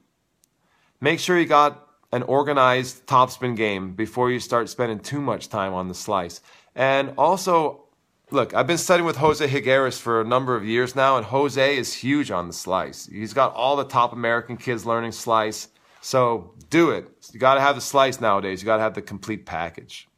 make 1.02 1.20
sure 1.20 1.38
you 1.38 1.44
got 1.44 1.90
an 2.10 2.22
organized 2.22 3.06
topspin 3.06 3.54
game 3.54 3.92
before 3.92 4.30
you 4.30 4.40
start 4.40 4.70
spending 4.70 4.98
too 4.98 5.20
much 5.20 5.50
time 5.50 5.74
on 5.74 5.88
the 5.88 5.94
slice. 5.94 6.40
And 6.74 7.12
also, 7.18 7.84
look, 8.30 8.54
I've 8.54 8.66
been 8.66 8.78
studying 8.78 9.04
with 9.04 9.16
Jose 9.18 9.46
Higueras 9.46 10.00
for 10.00 10.22
a 10.22 10.24
number 10.24 10.56
of 10.56 10.64
years 10.64 10.96
now, 10.96 11.18
and 11.18 11.26
Jose 11.26 11.76
is 11.76 11.92
huge 11.92 12.30
on 12.30 12.46
the 12.46 12.54
slice. 12.54 13.04
He's 13.04 13.34
got 13.34 13.52
all 13.52 13.76
the 13.76 13.84
top 13.84 14.14
American 14.14 14.56
kids 14.56 14.86
learning 14.86 15.12
slice. 15.12 15.68
So 16.00 16.54
do 16.70 16.92
it. 16.92 17.10
You 17.30 17.38
got 17.38 17.56
to 17.56 17.60
have 17.60 17.74
the 17.74 17.82
slice 17.82 18.22
nowadays. 18.22 18.62
You 18.62 18.64
got 18.64 18.78
to 18.78 18.84
have 18.84 18.94
the 18.94 19.02
complete 19.02 19.44
package. 19.44 20.08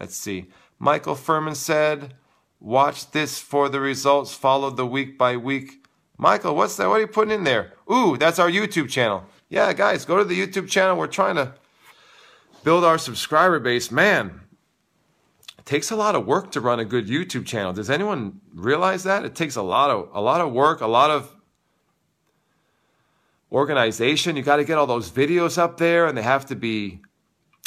Let's 0.00 0.16
see. 0.16 0.50
Michael 0.80 1.14
Furman 1.14 1.54
said, 1.54 2.14
Watch 2.62 3.10
this 3.10 3.40
for 3.40 3.68
the 3.68 3.80
results 3.80 4.32
Follow 4.34 4.70
the 4.70 4.86
week 4.86 5.18
by 5.18 5.36
week 5.36 5.82
Michael, 6.22 6.54
what's 6.54 6.76
that? 6.76 6.88
What 6.88 6.98
are 6.98 7.00
you 7.00 7.08
putting 7.08 7.34
in 7.34 7.42
there? 7.42 7.72
Ooh, 7.92 8.16
that's 8.16 8.38
our 8.38 8.48
YouTube 8.48 8.88
channel. 8.88 9.24
Yeah, 9.48 9.72
guys, 9.72 10.04
go 10.04 10.18
to 10.18 10.24
the 10.24 10.38
YouTube 10.38 10.68
channel. 10.68 10.96
We're 10.96 11.08
trying 11.08 11.34
to 11.34 11.54
build 12.62 12.84
our 12.84 12.96
subscriber 12.96 13.58
base. 13.58 13.90
Man, 13.90 14.42
it 15.58 15.66
takes 15.66 15.90
a 15.90 15.96
lot 15.96 16.14
of 16.14 16.24
work 16.24 16.52
to 16.52 16.60
run 16.60 16.78
a 16.78 16.84
good 16.84 17.08
YouTube 17.08 17.44
channel. 17.44 17.72
Does 17.72 17.90
anyone 17.90 18.40
realize 18.54 19.02
that? 19.02 19.24
It 19.24 19.34
takes 19.34 19.56
a 19.56 19.62
lot 19.62 19.90
of 19.90 20.10
a 20.14 20.20
lot 20.20 20.40
of 20.40 20.52
work, 20.52 20.80
a 20.80 20.86
lot 20.86 21.10
of 21.10 21.34
organization. 23.50 24.36
You 24.36 24.42
got 24.42 24.56
to 24.56 24.64
get 24.64 24.78
all 24.78 24.86
those 24.86 25.10
videos 25.10 25.58
up 25.58 25.76
there 25.78 26.06
and 26.06 26.16
they 26.16 26.22
have 26.22 26.46
to 26.46 26.54
be 26.54 27.00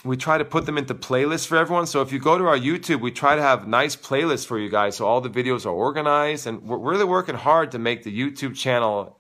we 0.06 0.16
try 0.16 0.38
to 0.38 0.46
put 0.46 0.68
them 0.68 0.78
into 0.78 0.94
playlists 0.94 1.48
for 1.48 1.58
everyone. 1.58 1.88
So 1.88 2.02
if 2.02 2.12
you 2.12 2.20
go 2.20 2.38
to 2.38 2.46
our 2.46 2.58
YouTube, 2.58 3.02
we 3.02 3.12
try 3.12 3.36
to 3.36 3.42
have 3.42 3.68
nice 3.68 3.96
playlists 3.96 4.46
for 4.46 4.60
you 4.60 4.70
guys. 4.70 4.98
So 4.98 5.08
all 5.08 5.20
the 5.20 5.30
videos 5.30 5.66
are 5.66 5.70
organized 5.70 6.46
and 6.46 6.62
we're 6.62 6.78
really 6.78 7.06
working 7.06 7.36
hard 7.36 7.72
to 7.72 7.80
make 7.80 8.04
the 8.04 8.16
YouTube 8.16 8.56
channel 8.56 9.20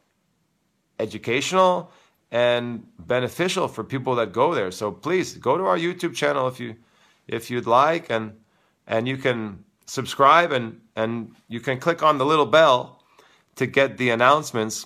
educational 0.99 1.91
and 2.31 2.85
beneficial 2.99 3.67
for 3.67 3.83
people 3.83 4.15
that 4.15 4.31
go 4.31 4.53
there. 4.53 4.69
So 4.71 4.91
please 4.91 5.33
go 5.33 5.57
to 5.57 5.65
our 5.65 5.77
YouTube 5.77 6.13
channel 6.15 6.47
if 6.47 6.59
you 6.59 6.75
if 7.27 7.49
you'd 7.49 7.65
like 7.65 8.11
and 8.11 8.33
and 8.85 9.07
you 9.07 9.17
can 9.17 9.65
subscribe 9.87 10.51
and 10.51 10.81
and 10.95 11.35
you 11.47 11.59
can 11.59 11.79
click 11.79 12.03
on 12.03 12.19
the 12.19 12.25
little 12.25 12.45
bell 12.45 13.01
to 13.55 13.65
get 13.65 13.97
the 13.97 14.11
announcements 14.11 14.85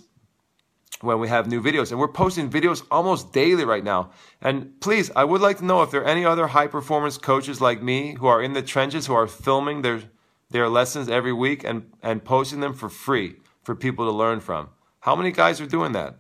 when 1.01 1.19
we 1.19 1.27
have 1.29 1.47
new 1.47 1.61
videos. 1.61 1.91
And 1.91 1.99
we're 1.99 2.09
posting 2.09 2.49
videos 2.49 2.83
almost 2.91 3.31
daily 3.31 3.65
right 3.65 3.83
now. 3.83 4.11
And 4.41 4.79
please, 4.81 5.11
I 5.15 5.23
would 5.23 5.41
like 5.41 5.57
to 5.59 5.65
know 5.65 5.81
if 5.81 5.91
there 5.91 6.01
are 6.01 6.07
any 6.07 6.25
other 6.25 6.47
high 6.47 6.67
performance 6.67 7.17
coaches 7.17 7.61
like 7.61 7.81
me 7.81 8.15
who 8.19 8.27
are 8.27 8.41
in 8.41 8.53
the 8.53 8.61
trenches, 8.61 9.07
who 9.07 9.13
are 9.13 9.27
filming 9.27 9.81
their, 9.81 10.03
their 10.49 10.67
lessons 10.67 11.09
every 11.09 11.33
week 11.33 11.63
and, 11.63 11.91
and 12.01 12.23
posting 12.23 12.59
them 12.59 12.73
for 12.73 12.89
free 12.89 13.37
for 13.63 13.75
people 13.75 14.05
to 14.05 14.11
learn 14.11 14.39
from. 14.39 14.69
How 15.01 15.15
many 15.15 15.31
guys 15.31 15.61
are 15.61 15.65
doing 15.65 15.93
that? 15.93 16.19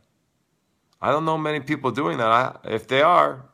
I 1.01 1.11
don't 1.11 1.25
know 1.25 1.37
many 1.37 1.59
people 1.59 1.91
doing 1.91 2.17
that. 2.17 2.27
I, 2.27 2.57
if 2.65 2.87
they 2.87 3.01
are, 3.01 3.45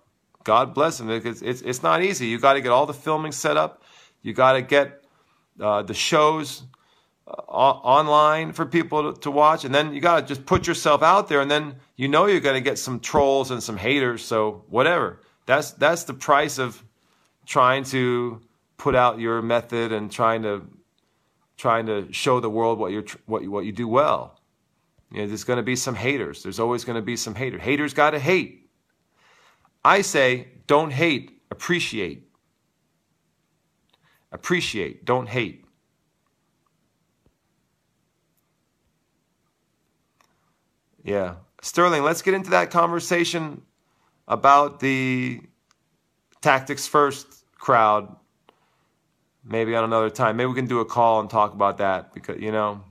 God 0.43 0.73
bless 0.73 0.99
them. 0.99 1.09
It's, 1.09 1.41
it's, 1.41 1.61
it's 1.61 1.81
not 1.81 2.03
easy. 2.03 2.27
You 2.27 2.39
got 2.39 2.53
to 2.53 2.61
get 2.61 2.71
all 2.71 2.85
the 2.85 2.93
filming 2.93 3.31
set 3.31 3.57
up. 3.57 3.83
You 4.21 4.33
got 4.33 4.53
to 4.53 4.61
get 4.61 5.03
uh, 5.59 5.81
the 5.81 5.93
shows 5.93 6.63
online 7.27 8.53
for 8.53 8.65
people 8.65 9.13
to, 9.13 9.19
to, 9.21 9.31
watch, 9.31 9.65
and 9.65 9.73
then 9.73 9.93
you 9.93 9.99
got 9.99 10.21
to 10.21 10.27
just 10.27 10.45
put 10.45 10.67
yourself 10.67 11.01
out 11.01 11.27
there, 11.27 11.41
and 11.41 11.49
then 11.49 11.75
you 11.95 12.07
know 12.07 12.27
you're 12.27 12.39
going 12.39 12.55
to 12.55 12.61
get 12.61 12.77
some 12.77 12.99
trolls 12.99 13.51
and 13.51 13.61
some 13.61 13.77
haters. 13.77 14.23
So 14.23 14.63
whatever. 14.69 15.21
That's 15.45 15.71
that's 15.71 16.03
the 16.03 16.13
price 16.13 16.59
of 16.59 16.83
trying 17.45 17.83
to 17.85 18.41
put 18.77 18.95
out 18.95 19.19
your 19.19 19.41
method 19.41 19.91
and 19.91 20.11
trying 20.11 20.43
to 20.43 20.67
trying 21.57 21.85
to 21.87 22.11
show 22.11 22.39
the 22.39 22.49
world 22.49 22.77
what 22.79 22.91
you're 22.91 23.05
what 23.25 23.41
you, 23.41 23.51
what 23.51 23.65
you 23.65 23.71
do 23.71 23.87
well. 23.87 24.39
You 25.11 25.21
know, 25.21 25.27
there's 25.27 25.43
going 25.43 25.57
to 25.57 25.63
be 25.63 25.75
some 25.75 25.95
haters. 25.95 26.43
There's 26.43 26.59
always 26.59 26.83
going 26.83 26.95
to 26.95 27.01
be 27.01 27.15
some 27.15 27.35
haters. 27.35 27.61
Haters 27.61 27.93
got 27.93 28.11
to 28.11 28.19
hate. 28.19 28.69
I 29.83 30.01
say, 30.01 30.47
don't 30.67 30.91
hate, 30.91 31.41
appreciate. 31.51 32.27
Appreciate, 34.31 35.05
don't 35.05 35.29
hate. 35.29 35.64
Yeah. 41.05 41.35
Sterling, 41.61 42.03
let's 42.03 42.23
get 42.23 42.33
into 42.33 42.49
that 42.49 42.71
conversation 42.71 43.61
about 44.27 44.79
the 44.79 45.39
tactics 46.41 46.87
first 46.87 47.27
crowd 47.57 48.15
maybe 49.43 49.75
on 49.75 49.83
another 49.83 50.09
time. 50.09 50.37
Maybe 50.37 50.47
we 50.47 50.55
can 50.55 50.65
do 50.65 50.79
a 50.79 50.85
call 50.85 51.19
and 51.19 51.29
talk 51.29 51.53
about 51.53 51.77
that 51.77 52.11
because, 52.13 52.41
you 52.41 52.51
know, 52.51 52.83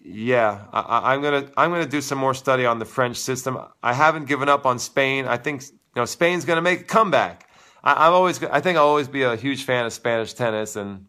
yeah, 0.00 0.64
I, 0.72 1.14
am 1.14 1.22
gonna 1.22 1.50
I'm 1.56 1.70
gonna 1.70 1.86
do 1.86 2.02
some 2.02 2.18
more 2.18 2.34
study 2.34 2.66
on 2.66 2.78
the 2.78 2.84
French 2.84 3.16
system. 3.16 3.58
I 3.82 3.94
haven't 3.94 4.26
given 4.26 4.50
up 4.50 4.66
on 4.66 4.78
Spain. 4.78 5.24
I 5.24 5.38
think 5.38 5.62
you 5.62 5.78
know 5.96 6.04
Spain's 6.04 6.44
gonna 6.44 6.60
make 6.60 6.82
a 6.82 6.84
comeback. 6.84 7.48
I, 7.82 8.08
am 8.08 8.12
always 8.12 8.42
I 8.44 8.60
think 8.60 8.76
I'll 8.76 8.84
always 8.84 9.08
be 9.08 9.22
a 9.22 9.34
huge 9.34 9.64
fan 9.64 9.86
of 9.86 9.94
Spanish 9.94 10.34
tennis, 10.34 10.76
and 10.76 11.06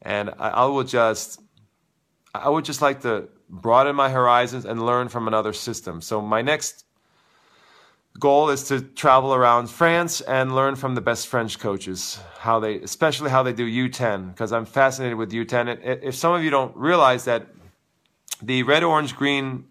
and 0.00 0.30
I, 0.38 0.48
I 0.48 0.64
will 0.64 0.84
just 0.84 1.42
I 2.34 2.48
would 2.48 2.64
just 2.64 2.80
like 2.80 3.02
to 3.02 3.28
broaden 3.48 3.96
my 3.96 4.10
horizons 4.10 4.64
and 4.64 4.84
learn 4.84 5.08
from 5.08 5.26
another 5.26 5.52
system. 5.52 6.00
So 6.00 6.20
my 6.20 6.42
next 6.42 6.84
goal 8.18 8.50
is 8.50 8.64
to 8.64 8.80
travel 8.80 9.34
around 9.34 9.68
France 9.68 10.20
and 10.22 10.54
learn 10.54 10.76
from 10.76 10.94
the 10.94 11.00
best 11.00 11.28
French 11.28 11.58
coaches, 11.58 12.18
how 12.38 12.58
they, 12.60 12.76
especially 12.80 13.30
how 13.30 13.42
they 13.42 13.52
do 13.52 13.66
U10, 13.66 14.30
because 14.30 14.52
I'm 14.52 14.66
fascinated 14.66 15.16
with 15.16 15.32
U10. 15.32 16.02
If 16.02 16.14
some 16.14 16.34
of 16.34 16.42
you 16.42 16.50
don't 16.50 16.76
realize 16.76 17.24
that 17.24 17.46
the 18.42 18.62
red, 18.64 18.82
orange, 18.82 19.16
green 19.16 19.66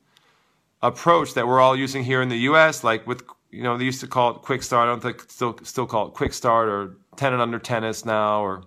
approach 0.82 1.34
that 1.34 1.48
we're 1.48 1.60
all 1.60 1.76
using 1.76 2.04
here 2.04 2.22
in 2.22 2.30
the 2.30 2.38
U.S., 2.40 2.84
like 2.84 3.06
with, 3.08 3.24
you 3.52 3.64
know, 3.64 3.78
they 3.78 3.86
used 3.86 4.02
to 4.02 4.08
call 4.08 4.36
it 4.36 4.42
quick 4.42 4.64
start. 4.64 4.88
I 4.88 4.92
don't 4.92 5.02
think 5.02 5.30
still 5.30 5.58
still 5.64 5.86
call 5.86 6.08
it 6.08 6.14
quick 6.14 6.34
start 6.34 6.70
or 6.70 6.98
10 7.16 7.34
and 7.34 7.42
under 7.42 7.60
tennis 7.60 8.06
now 8.06 8.42
or 8.42 8.64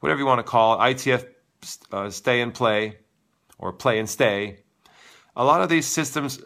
whatever 0.00 0.20
you 0.20 0.26
want 0.26 0.38
to 0.38 0.44
call 0.44 0.74
it. 0.74 0.94
ITF 0.94 1.26
uh, 1.92 2.10
stay 2.10 2.40
and 2.40 2.54
play 2.54 2.98
or 3.62 3.72
play 3.72 3.98
and 3.98 4.10
stay. 4.10 4.58
A 5.36 5.44
lot 5.44 5.62
of 5.62 5.68
these 5.68 5.86
systems 5.86 6.42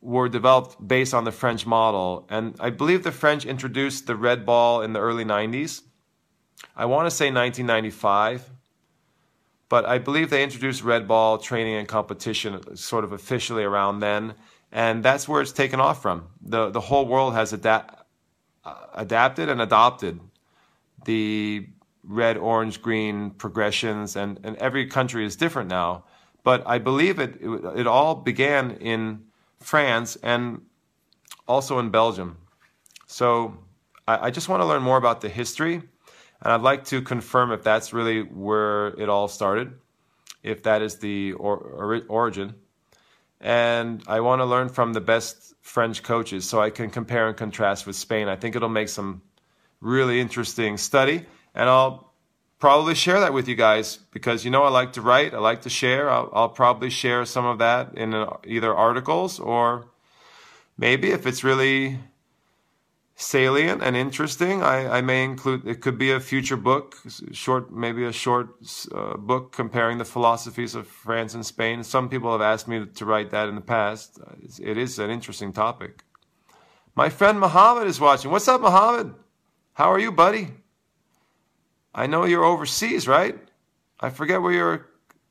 were 0.00 0.28
developed 0.28 0.86
based 0.86 1.12
on 1.12 1.24
the 1.24 1.32
French 1.32 1.66
model, 1.66 2.26
and 2.30 2.54
I 2.60 2.70
believe 2.70 3.02
the 3.02 3.12
French 3.12 3.44
introduced 3.44 4.06
the 4.06 4.16
red 4.16 4.46
ball 4.46 4.80
in 4.80 4.94
the 4.94 5.00
early 5.00 5.24
90s. 5.24 5.82
I 6.76 6.86
want 6.86 7.06
to 7.06 7.10
say 7.10 7.26
1995, 7.26 8.48
but 9.68 9.84
I 9.84 9.98
believe 9.98 10.30
they 10.30 10.42
introduced 10.42 10.82
red 10.82 11.06
ball 11.08 11.36
training 11.36 11.74
and 11.74 11.88
competition 11.88 12.76
sort 12.76 13.04
of 13.04 13.12
officially 13.12 13.64
around 13.64 13.98
then, 13.98 14.34
and 14.72 15.02
that's 15.02 15.28
where 15.28 15.42
it's 15.42 15.52
taken 15.52 15.80
off 15.80 16.00
from. 16.00 16.28
the 16.40 16.70
The 16.70 16.80
whole 16.80 17.06
world 17.06 17.34
has 17.34 17.52
adapted 17.52 17.96
uh, 18.62 18.74
adapted 18.94 19.48
and 19.48 19.60
adopted 19.60 20.20
the 21.06 21.66
red, 22.04 22.36
orange, 22.36 22.82
green 22.82 23.30
progressions, 23.30 24.16
and, 24.16 24.38
and 24.44 24.56
every 24.56 24.86
country 24.86 25.24
is 25.24 25.34
different 25.34 25.70
now. 25.70 26.04
But 26.42 26.62
I 26.66 26.78
believe 26.78 27.18
it, 27.18 27.36
it, 27.40 27.80
it 27.80 27.86
all 27.86 28.14
began 28.14 28.72
in 28.72 29.24
France 29.60 30.16
and 30.22 30.62
also 31.46 31.78
in 31.78 31.90
Belgium. 31.90 32.38
So 33.06 33.58
I, 34.06 34.26
I 34.26 34.30
just 34.30 34.48
want 34.48 34.62
to 34.62 34.66
learn 34.66 34.82
more 34.82 34.96
about 34.96 35.20
the 35.20 35.28
history, 35.28 35.74
and 35.74 36.52
I'd 36.52 36.62
like 36.62 36.84
to 36.86 37.02
confirm 37.02 37.52
if 37.52 37.62
that's 37.62 37.92
really 37.92 38.22
where 38.22 38.88
it 38.88 39.08
all 39.08 39.28
started, 39.28 39.72
if 40.42 40.62
that 40.62 40.82
is 40.82 40.98
the 40.98 41.32
or, 41.32 41.56
or, 41.56 42.02
origin. 42.08 42.54
And 43.40 44.02
I 44.06 44.20
want 44.20 44.40
to 44.40 44.46
learn 44.46 44.68
from 44.68 44.92
the 44.92 45.00
best 45.00 45.54
French 45.60 46.02
coaches 46.02 46.48
so 46.48 46.60
I 46.60 46.70
can 46.70 46.90
compare 46.90 47.28
and 47.28 47.36
contrast 47.36 47.86
with 47.86 47.96
Spain. 47.96 48.28
I 48.28 48.36
think 48.36 48.56
it'll 48.56 48.68
make 48.68 48.88
some 48.88 49.22
really 49.80 50.20
interesting 50.20 50.76
study, 50.76 51.26
and 51.54 51.68
I'll 51.68 52.09
probably 52.60 52.94
share 52.94 53.18
that 53.20 53.32
with 53.32 53.48
you 53.48 53.56
guys 53.56 53.96
because 54.12 54.44
you 54.44 54.50
know 54.50 54.62
I 54.62 54.68
like 54.68 54.92
to 54.92 55.00
write, 55.00 55.34
I 55.34 55.38
like 55.38 55.62
to 55.62 55.70
share. 55.70 56.08
I'll, 56.08 56.30
I'll 56.32 56.48
probably 56.48 56.90
share 56.90 57.24
some 57.24 57.46
of 57.46 57.58
that 57.58 57.94
in 57.96 58.14
either 58.46 58.72
articles 58.74 59.40
or 59.40 59.86
maybe 60.78 61.10
if 61.10 61.26
it's 61.26 61.42
really 61.42 61.98
salient 63.16 63.82
and 63.82 63.96
interesting, 63.96 64.62
I, 64.62 64.98
I 64.98 65.00
may 65.00 65.24
include. 65.24 65.66
It 65.66 65.80
could 65.80 65.98
be 65.98 66.10
a 66.10 66.20
future 66.20 66.56
book, 66.56 66.96
short, 67.32 67.72
maybe 67.72 68.04
a 68.04 68.12
short 68.12 68.48
uh, 68.94 69.16
book 69.16 69.52
comparing 69.52 69.98
the 69.98 70.04
philosophies 70.04 70.74
of 70.74 70.86
France 70.86 71.34
and 71.34 71.44
Spain. 71.44 71.82
Some 71.82 72.08
people 72.08 72.32
have 72.32 72.40
asked 72.40 72.68
me 72.68 72.86
to 72.86 73.04
write 73.04 73.30
that 73.30 73.48
in 73.48 73.54
the 73.54 73.60
past. 73.60 74.18
It 74.60 74.78
is 74.78 74.98
an 74.98 75.10
interesting 75.10 75.52
topic. 75.52 76.02
My 76.94 77.08
friend 77.08 77.38
Mohammed 77.38 77.86
is 77.86 78.00
watching. 78.00 78.30
What's 78.30 78.48
up, 78.48 78.60
Mohammed? 78.60 79.14
How 79.74 79.90
are 79.90 79.98
you, 79.98 80.12
buddy? 80.12 80.48
I 81.94 82.06
know 82.06 82.24
you're 82.24 82.44
overseas, 82.44 83.08
right? 83.08 83.38
I 84.00 84.10
forget 84.10 84.40
where 84.42 84.52
you're 84.52 84.86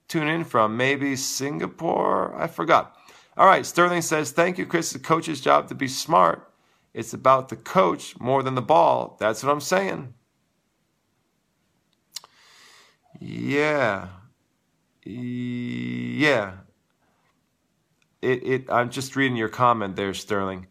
tuning 0.07 0.36
in 0.36 0.44
from. 0.44 0.77
Maybe 0.77 1.15
Singapore? 1.15 2.36
I 2.36 2.48
forgot. 2.48 2.95
All 3.38 3.45
right, 3.45 3.65
Sterling 3.65 4.02
says, 4.02 4.31
Thank 4.31 4.57
you, 4.57 4.65
Chris. 4.65 4.91
The 4.91 4.99
coach's 4.99 5.41
job 5.41 5.69
to 5.69 5.76
be 5.76 5.88
smart. 5.88 6.52
It's 6.94 7.14
about 7.14 7.49
the 7.49 7.56
coach 7.56 8.19
more 8.19 8.44
than 8.44 8.56
the 8.56 8.61
ball. 8.61 9.15
That's 9.19 9.44
what 9.44 9.52
I'm 9.52 9.61
saying. 9.61 10.14
Yeah. 13.19 14.07
Yeah. 15.06 16.53
It, 18.22 18.44
it 18.44 18.69
I'm 18.69 18.90
just 18.90 19.15
reading 19.15 19.38
your 19.38 19.49
comment 19.49 19.95
there, 19.95 20.14
Sterling. 20.14 20.68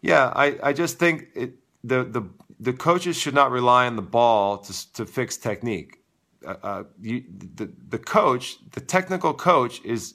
Yeah, 0.00 0.32
I, 0.36 0.58
I 0.62 0.72
just 0.72 0.98
think 0.98 1.28
it 1.34 1.54
the 1.82 2.04
the 2.04 2.28
the 2.64 2.72
coaches 2.72 3.16
should 3.16 3.34
not 3.34 3.50
rely 3.50 3.86
on 3.86 3.96
the 3.96 4.02
ball 4.02 4.58
to, 4.58 4.92
to 4.94 5.06
fix 5.06 5.36
technique. 5.36 5.98
Uh, 6.46 6.56
uh, 6.62 6.84
you, 7.00 7.24
the, 7.54 7.70
the 7.88 7.98
coach, 7.98 8.56
the 8.72 8.80
technical 8.80 9.34
coach, 9.34 9.80
is 9.84 10.14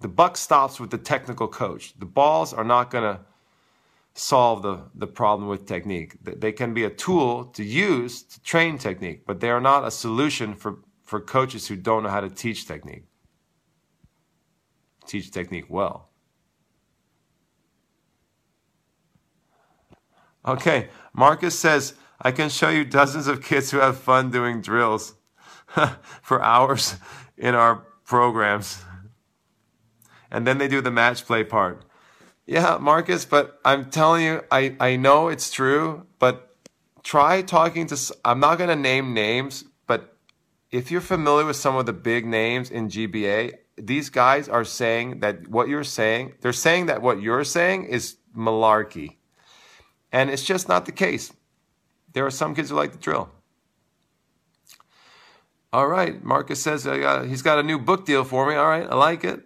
the 0.00 0.08
buck 0.08 0.36
stops 0.36 0.80
with 0.80 0.90
the 0.90 0.98
technical 0.98 1.48
coach. 1.48 1.98
The 1.98 2.06
balls 2.06 2.52
are 2.52 2.64
not 2.64 2.90
going 2.90 3.04
to 3.04 3.20
solve 4.14 4.62
the, 4.62 4.76
the 4.94 5.06
problem 5.06 5.48
with 5.48 5.66
technique. 5.66 6.16
They 6.22 6.52
can 6.52 6.72
be 6.72 6.84
a 6.84 6.90
tool 6.90 7.46
to 7.46 7.64
use 7.64 8.22
to 8.22 8.42
train 8.42 8.78
technique, 8.78 9.26
but 9.26 9.40
they 9.40 9.50
are 9.50 9.60
not 9.60 9.86
a 9.86 9.90
solution 9.90 10.54
for, 10.54 10.78
for 11.02 11.20
coaches 11.20 11.68
who 11.68 11.76
don't 11.76 12.02
know 12.04 12.10
how 12.10 12.20
to 12.20 12.30
teach 12.30 12.66
technique. 12.66 13.04
teach 15.06 15.30
technique 15.30 15.66
well. 15.68 16.10
Okay, 20.46 20.88
Marcus 21.14 21.58
says, 21.58 21.94
I 22.20 22.30
can 22.30 22.48
show 22.48 22.68
you 22.68 22.84
dozens 22.84 23.26
of 23.26 23.42
kids 23.42 23.70
who 23.70 23.78
have 23.78 23.98
fun 23.98 24.30
doing 24.30 24.60
drills 24.60 25.14
for 26.22 26.42
hours 26.42 26.96
in 27.36 27.54
our 27.54 27.76
programs. 28.04 28.82
And 30.30 30.46
then 30.46 30.58
they 30.58 30.68
do 30.68 30.80
the 30.80 30.90
match 30.90 31.24
play 31.24 31.44
part. 31.44 31.84
Yeah, 32.46 32.76
Marcus, 32.78 33.24
but 33.24 33.58
I'm 33.64 33.88
telling 33.90 34.24
you, 34.24 34.42
I, 34.50 34.76
I 34.78 34.96
know 34.96 35.28
it's 35.28 35.50
true, 35.50 36.06
but 36.18 36.56
try 37.02 37.40
talking 37.40 37.86
to, 37.86 38.14
I'm 38.24 38.40
not 38.40 38.58
going 38.58 38.68
to 38.68 38.76
name 38.76 39.14
names, 39.14 39.64
but 39.86 40.18
if 40.70 40.90
you're 40.90 41.00
familiar 41.00 41.46
with 41.46 41.56
some 41.56 41.76
of 41.76 41.86
the 41.86 41.94
big 41.94 42.26
names 42.26 42.70
in 42.70 42.88
GBA, 42.88 43.54
these 43.78 44.10
guys 44.10 44.48
are 44.48 44.64
saying 44.64 45.20
that 45.20 45.48
what 45.48 45.68
you're 45.68 45.84
saying, 45.84 46.34
they're 46.42 46.52
saying 46.52 46.86
that 46.86 47.00
what 47.00 47.22
you're 47.22 47.44
saying 47.44 47.84
is 47.84 48.16
malarkey. 48.36 49.16
And 50.14 50.30
it's 50.30 50.44
just 50.44 50.68
not 50.68 50.86
the 50.86 50.92
case. 50.92 51.32
There 52.12 52.24
are 52.24 52.30
some 52.30 52.54
kids 52.54 52.70
who 52.70 52.76
like 52.76 52.92
the 52.92 52.98
drill. 52.98 53.30
All 55.72 55.88
right, 55.88 56.22
Marcus 56.22 56.62
says 56.62 56.86
uh, 56.86 56.96
got, 56.98 57.26
he's 57.26 57.42
got 57.42 57.58
a 57.58 57.64
new 57.64 57.80
book 57.80 58.06
deal 58.06 58.22
for 58.22 58.48
me. 58.48 58.54
All 58.54 58.68
right, 58.68 58.86
I 58.88 58.94
like 58.94 59.24
it. 59.24 59.40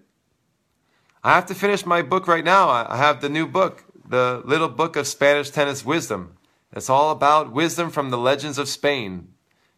I 1.24 1.34
have 1.34 1.46
to 1.46 1.54
finish 1.54 1.86
my 1.86 2.02
book 2.02 2.28
right 2.28 2.44
now. 2.44 2.68
I 2.68 2.98
have 2.98 3.22
the 3.22 3.30
new 3.30 3.46
book, 3.46 3.86
the 4.06 4.42
Little 4.44 4.68
Book 4.68 4.96
of 4.96 5.06
Spanish 5.06 5.48
Tennis 5.48 5.86
Wisdom. 5.86 6.36
It's 6.70 6.90
all 6.90 7.12
about 7.12 7.50
wisdom 7.50 7.88
from 7.88 8.10
the 8.10 8.18
legends 8.18 8.58
of 8.58 8.68
Spain. 8.68 9.28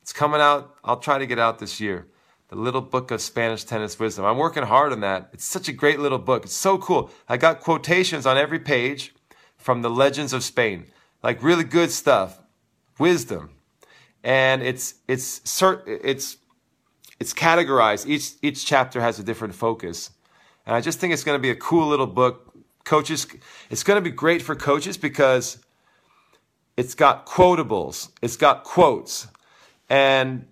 It's 0.03 0.13
coming 0.13 0.41
out, 0.41 0.75
I'll 0.83 0.99
try 0.99 1.19
to 1.19 1.27
get 1.27 1.39
out 1.39 1.61
this 1.61 1.81
year. 1.81 2.09
The 2.49 2.57
Little 2.57 2.81
Book 2.81 3.13
of 3.13 3.21
Spanish 3.21 3.63
Tennis 3.63 3.97
Wisdom. 3.97 4.25
I'm 4.25 4.39
working 4.39 4.65
hard 4.65 4.91
on 4.91 5.03
that. 5.03 5.31
It's 5.33 5.45
such 5.45 5.69
a 5.69 5.73
great 5.73 6.01
little 6.01 6.19
book. 6.19 6.47
It's 6.47 6.53
so 6.53 6.79
cool. 6.79 7.13
I 7.29 7.37
got 7.37 7.61
quotations 7.61 8.27
on 8.27 8.37
every 8.37 8.59
page 8.59 9.15
from 9.61 9.83
the 9.83 9.91
legends 9.91 10.33
of 10.33 10.43
Spain. 10.43 10.87
Like 11.23 11.43
really 11.43 11.65
good 11.65 11.91
stuff. 11.91 12.41
Wisdom. 12.99 13.51
And 14.25 14.63
it's 14.63 14.95
it's 15.07 15.41
it's 15.87 16.37
it's 17.21 17.35
categorized. 17.35 18.07
Each 18.07 18.33
each 18.43 18.67
chapter 18.67 19.01
has 19.01 19.19
a 19.19 19.23
different 19.23 19.55
focus. 19.55 20.11
And 20.67 20.75
I 20.75 20.81
just 20.81 20.99
think 20.99 21.13
it's 21.13 21.25
going 21.25 21.39
to 21.39 21.43
be 21.43 21.51
a 21.51 21.57
cool 21.57 21.87
little 21.87 22.07
book. 22.07 22.55
Coaches 22.85 23.27
it's 23.69 23.83
going 23.83 24.03
to 24.03 24.11
be 24.11 24.15
great 24.15 24.43
for 24.43 24.57
coaches 24.57 24.97
because 24.97 25.59
it's 26.77 26.95
got 26.95 27.27
quotables. 27.27 28.11
It's 28.23 28.37
got 28.37 28.65
quotes. 28.65 29.29
And 29.89 30.47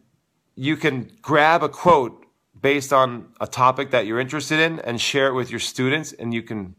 you 0.55 0.77
can 0.77 1.11
grab 1.23 1.63
a 1.63 1.69
quote 1.69 2.27
based 2.61 2.93
on 2.93 3.29
a 3.41 3.47
topic 3.47 3.91
that 3.93 4.07
you're 4.07 4.21
interested 4.21 4.59
in 4.59 4.81
and 4.81 5.01
share 5.01 5.29
it 5.29 5.33
with 5.33 5.51
your 5.51 5.61
students 5.61 6.13
and 6.13 6.35
you 6.35 6.43
can 6.43 6.75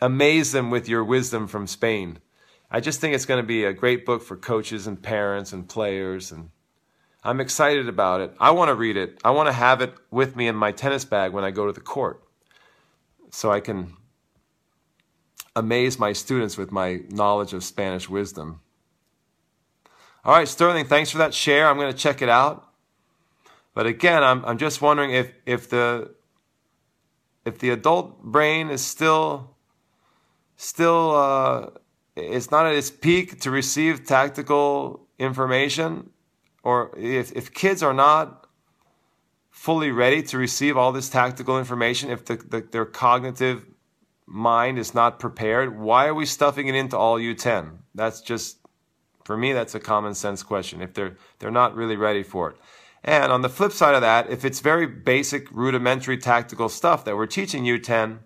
amaze 0.00 0.52
them 0.52 0.70
with 0.70 0.88
your 0.88 1.04
wisdom 1.04 1.46
from 1.46 1.66
Spain. 1.66 2.18
I 2.70 2.80
just 2.80 3.00
think 3.00 3.14
it's 3.14 3.26
going 3.26 3.42
to 3.42 3.46
be 3.46 3.64
a 3.64 3.72
great 3.72 4.06
book 4.06 4.22
for 4.22 4.36
coaches 4.36 4.86
and 4.86 5.02
parents 5.02 5.52
and 5.52 5.68
players 5.68 6.32
and 6.32 6.50
I'm 7.22 7.40
excited 7.40 7.88
about 7.88 8.22
it. 8.22 8.34
I 8.40 8.50
want 8.52 8.70
to 8.70 8.74
read 8.74 8.96
it. 8.96 9.20
I 9.22 9.30
want 9.30 9.48
to 9.48 9.52
have 9.52 9.82
it 9.82 9.92
with 10.10 10.36
me 10.36 10.48
in 10.48 10.56
my 10.56 10.72
tennis 10.72 11.04
bag 11.04 11.32
when 11.32 11.44
I 11.44 11.50
go 11.50 11.66
to 11.66 11.72
the 11.72 11.80
court 11.80 12.22
so 13.30 13.50
I 13.50 13.60
can 13.60 13.96
amaze 15.54 15.98
my 15.98 16.12
students 16.12 16.56
with 16.56 16.72
my 16.72 17.00
knowledge 17.10 17.52
of 17.52 17.62
Spanish 17.62 18.08
wisdom. 18.08 18.60
All 20.24 20.34
right, 20.34 20.48
Sterling, 20.48 20.86
thanks 20.86 21.10
for 21.10 21.18
that 21.18 21.34
share. 21.34 21.68
I'm 21.68 21.76
going 21.76 21.92
to 21.92 21.98
check 21.98 22.22
it 22.22 22.28
out. 22.28 22.66
But 23.74 23.86
again, 23.86 24.22
I'm, 24.22 24.44
I'm 24.44 24.58
just 24.58 24.80
wondering 24.80 25.12
if, 25.12 25.32
if 25.46 25.68
the 25.68 26.14
if 27.44 27.58
the 27.58 27.70
adult 27.70 28.22
brain 28.22 28.68
is 28.68 28.84
still 28.84 29.56
still 30.60 31.16
uh, 31.16 31.66
it's 32.16 32.50
not 32.50 32.66
at 32.66 32.74
its 32.74 32.90
peak 32.90 33.40
to 33.40 33.50
receive 33.50 34.06
tactical 34.06 35.08
information, 35.18 36.10
or 36.62 36.94
if, 36.98 37.32
if 37.32 37.54
kids 37.54 37.82
are 37.82 37.94
not 37.94 38.46
fully 39.50 39.90
ready 39.90 40.22
to 40.22 40.36
receive 40.36 40.76
all 40.76 40.92
this 40.92 41.08
tactical 41.08 41.58
information, 41.58 42.10
if 42.10 42.26
the, 42.26 42.36
the, 42.36 42.60
their 42.60 42.84
cognitive 42.84 43.64
mind 44.26 44.78
is 44.78 44.94
not 44.94 45.18
prepared, 45.18 45.78
why 45.78 46.06
are 46.06 46.14
we 46.14 46.26
stuffing 46.26 46.68
it 46.68 46.74
into 46.74 46.96
all 46.96 47.18
U10? 47.18 47.78
That's 47.94 48.20
just, 48.20 48.58
for 49.24 49.38
me, 49.38 49.54
that's 49.54 49.74
a 49.74 49.80
common 49.80 50.14
sense 50.14 50.42
question. 50.42 50.82
If 50.82 50.92
they're 50.92 51.16
they're 51.38 51.50
not 51.50 51.74
really 51.74 51.96
ready 51.96 52.22
for 52.22 52.50
it. 52.50 52.56
And 53.02 53.32
on 53.32 53.40
the 53.40 53.48
flip 53.48 53.72
side 53.72 53.94
of 53.94 54.02
that, 54.02 54.28
if 54.28 54.44
it's 54.44 54.60
very 54.60 54.86
basic, 54.86 55.50
rudimentary 55.50 56.18
tactical 56.18 56.68
stuff 56.68 57.06
that 57.06 57.16
we're 57.16 57.26
teaching 57.26 57.64
U10, 57.64 58.18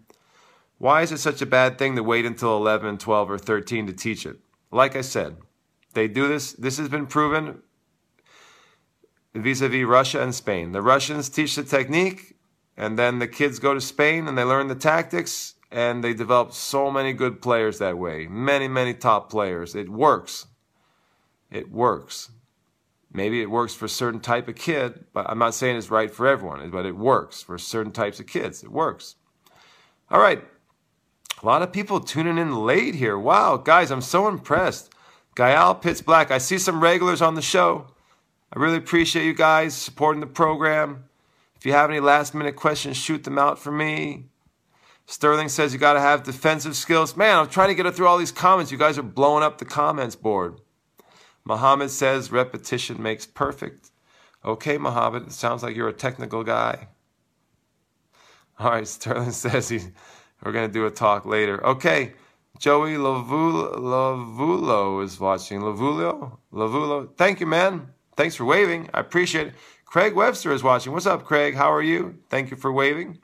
why 0.85 1.01
is 1.01 1.11
it 1.11 1.19
such 1.19 1.41
a 1.41 1.47
bad 1.47 1.79
thing 1.79 1.97
to 1.97 2.03
wait 2.03 2.27
until 2.27 2.59
11, 2.59 2.99
12, 2.99 3.31
or 3.31 3.39
13 3.39 3.87
to 3.87 3.95
teach 3.95 4.27
it? 4.27 4.37
Like 4.71 4.95
I 4.95 5.01
said, 5.01 5.39
they 5.95 6.09
do 6.09 6.29
this. 6.29 6.53
This 6.53 6.77
has 6.77 6.91
been 6.91 7.07
proven 7.07 7.63
vis-a-vis 9.35 9.87
Russia 9.87 10.23
and 10.23 10.35
Spain. 10.35 10.73
The 10.73 10.83
Russians 10.83 11.31
teach 11.31 11.57
the 11.57 11.63
technique, 11.63 12.37
and 12.77 12.99
then 12.99 13.19
the 13.19 13.27
kids 13.27 13.59
go 13.59 13.73
to 13.73 13.81
Spain 13.81 14.29
and 14.29 14.37
they 14.37 14.45
learn 14.45 14.69
the 14.69 14.75
tactics, 14.75 15.55
and 15.71 16.05
they 16.05 16.13
develop 16.13 16.53
so 16.53 16.91
many 16.91 17.15
good 17.15 17.41
players 17.41 17.79
that 17.79 17.97
way. 17.97 18.27
Many, 18.27 18.69
many 18.69 18.93
top 18.93 19.31
players. 19.31 19.75
It 19.75 19.89
works. 19.89 20.49
It 21.51 21.73
works. 21.73 22.31
Maybe 23.11 23.41
it 23.41 23.51
works 23.51 23.73
for 23.73 23.87
a 23.87 23.89
certain 23.89 24.21
type 24.21 24.49
of 24.49 24.57
kid, 24.57 25.07
but 25.15 25.31
I'm 25.31 25.39
not 25.39 25.55
saying 25.55 25.79
it's 25.79 25.91
right 25.91 26.11
for 26.11 26.27
everyone, 26.27 26.69
but 26.71 26.85
it 26.85 26.95
works 26.95 27.41
for 27.41 27.57
certain 27.57 27.93
types 27.93 28.21
of 28.21 28.27
kids. 28.27 28.63
It 28.63 28.71
works. 28.71 29.17
All 30.11 30.21
right. 30.21 30.45
A 31.45 31.47
lot 31.47 31.61
of 31.61 31.75
people 31.75 32.01
tuning 32.01 32.39
in 32.39 32.65
late 32.65 32.95
here. 32.95 33.19
Wow, 33.19 33.59
guys, 33.59 33.91
I'm 33.91 34.01
so 34.01 34.29
impressed. 34.29 34.91
Gael 35.37 35.75
Pitts 35.75 36.01
Black, 36.01 36.31
I 36.31 36.39
see 36.39 36.57
some 36.57 36.83
regulars 36.83 37.21
on 37.21 37.35
the 37.35 37.43
show. 37.43 37.89
I 38.51 38.59
really 38.59 38.79
appreciate 38.79 39.27
you 39.27 39.35
guys 39.35 39.75
supporting 39.75 40.23
the 40.23 40.27
program. 40.27 41.05
If 41.55 41.67
you 41.67 41.73
have 41.73 41.91
any 41.91 42.01
last 42.01 42.35
minute 42.35 42.57
questions, 42.57 42.97
shoot 42.97 43.25
them 43.25 43.39
out 43.39 43.59
for 43.59 43.71
me. 43.71 44.31
Sterling 45.05 45.51
says 45.51 45.75
you 45.75 45.79
got 45.79 45.93
to 45.93 46.01
have 46.01 46.23
defensive 46.23 46.77
skills. 46.77 47.15
Man, 47.15 47.37
I'm 47.37 47.49
trying 47.49 47.69
to 47.69 47.75
get 47.75 47.95
through 47.95 48.07
all 48.07 48.17
these 48.17 48.33
comments. 48.33 48.73
You 48.73 48.79
guys 48.79 48.97
are 48.97 49.03
blowing 49.03 49.45
up 49.45 49.59
the 49.59 49.67
comments 49.67 50.17
board. 50.17 50.63
Muhammad 51.45 51.91
says 51.91 52.33
repetition 52.33 53.03
makes 53.03 53.27
perfect. 53.27 53.91
Okay, 54.47 54.79
Muhammad, 54.79 55.27
it 55.27 55.33
sounds 55.33 55.63
like 55.63 55.77
you're 55.77 55.89
a 55.89 55.93
technical 55.93 56.43
guy. 56.43 56.89
All 58.59 58.71
right, 58.71 58.89
Sterling 58.89 59.31
says 59.33 59.69
he, 59.69 59.81
we're 60.45 60.53
going 60.53 60.69
to 60.69 60.73
do 60.73 60.87
a 60.87 60.91
talk 60.91 61.25
later. 61.27 61.65
Okay, 61.67 62.13
Joey 62.59 62.95
Lavulo, 62.95 64.23
is 65.03 65.19
watching. 65.19 65.61
Lavulo? 65.61 66.39
Lavulo. 66.53 67.09
Thank 67.17 67.41
you, 67.41 67.47
man. 67.47 67.89
Thanks 68.17 68.37
for 68.37 68.45
waving. 68.45 68.91
I 68.95 69.01
appreciate 69.01 69.49
it. 69.49 69.55
Craig 69.85 70.15
Webster 70.15 70.53
is 70.53 70.63
watching. 70.63 70.93
What's 70.93 71.07
up, 71.07 71.25
Craig? 71.25 71.55
How 71.55 71.73
are 71.73 71.83
you? 71.83 72.19
Thank 72.29 72.51
you 72.51 72.57
for 72.57 72.71
waving. 72.73 73.19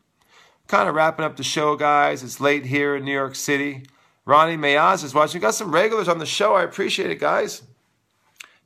Kind 0.66 0.88
of 0.88 0.94
wrapping 0.94 1.24
up 1.24 1.36
the 1.36 1.44
show, 1.44 1.76
guys. 1.76 2.22
It's 2.22 2.40
late 2.40 2.64
here 2.66 2.96
in 2.96 3.04
New 3.04 3.12
York 3.12 3.34
City. 3.34 3.84
Ronnie 4.24 4.56
Mayaz 4.56 5.04
is 5.04 5.14
watching. 5.14 5.40
Got 5.40 5.54
some 5.54 5.72
regulars 5.72 6.08
on 6.08 6.18
the 6.18 6.26
show. 6.26 6.54
I 6.54 6.62
appreciate 6.62 7.10
it, 7.10 7.18
guys. 7.18 7.62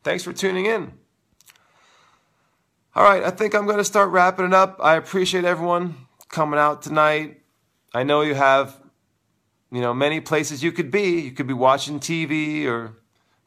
Thanks 0.03 0.23
for 0.23 0.33
tuning 0.33 0.67
in. 0.67 0.93
All 2.95 3.05
right, 3.05 3.25
I 3.25 3.31
think 3.31 3.55
I'm 3.55 3.65
going 3.65 3.79
to 3.79 3.85
start 3.85 4.11
wrapping 4.11 4.45
it 4.47 4.55
up. 4.55 4.79
I 4.83 4.97
appreciate 4.97 5.45
everyone 5.45 5.97
coming 6.29 6.61
out 6.61 6.83
tonight. 6.83 7.41
I 7.95 8.03
know 8.03 8.23
you 8.23 8.35
have, 8.35 8.81
you 9.71 9.81
know, 9.81 9.95
many 9.95 10.21
places 10.21 10.65
you 10.65 10.73
could 10.73 10.91
be. 10.91 11.21
You 11.21 11.31
could 11.31 11.47
be 11.47 11.55
watching 11.55 12.01
TV 12.01 12.67
or 12.67 12.97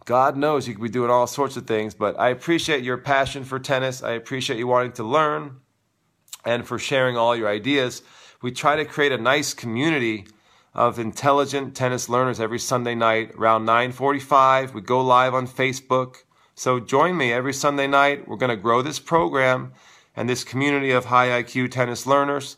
God 0.06 0.38
knows 0.38 0.70
you 0.70 0.74
could 0.74 0.84
be 0.84 0.90
doing 0.90 1.12
all 1.12 1.28
sorts 1.28 1.58
of 1.58 1.68
things, 1.68 1.94
but 1.94 2.18
I 2.18 2.30
appreciate 2.30 2.82
your 2.82 2.98
passion 2.98 3.44
for 3.44 3.60
tennis. 3.60 4.02
I 4.02 4.12
appreciate 4.12 4.58
you 4.58 4.66
wanting 4.66 4.94
to 4.94 5.04
learn 5.04 5.58
and 6.46 6.66
for 6.66 6.80
sharing 6.80 7.18
all 7.18 7.36
your 7.36 7.50
ideas. 7.50 8.02
We 8.42 8.52
try 8.52 8.78
to 8.78 8.86
create 8.86 9.12
a 9.12 9.18
nice 9.18 9.54
community 9.54 10.26
of 10.74 10.98
intelligent 10.98 11.76
tennis 11.76 12.08
learners 12.08 12.40
every 12.40 12.60
Sunday 12.60 12.96
night 12.96 13.34
around 13.36 13.66
9:45. 13.66 14.74
We 14.74 14.80
go 14.80 15.02
live 15.02 15.34
on 15.34 15.46
Facebook. 15.46 16.24
So 16.56 16.80
join 16.80 17.18
me 17.18 17.34
every 17.34 17.54
Sunday 17.54 17.88
night. 17.88 18.30
We're 18.30 18.38
going 18.38 18.56
to 18.56 18.56
grow 18.56 18.82
this 18.82 19.00
program 19.00 19.74
and 20.16 20.30
this 20.30 20.46
community 20.46 20.92
of 20.92 21.06
high 21.06 21.44
IQ 21.44 21.72
tennis 21.72 22.08
learners. 22.08 22.56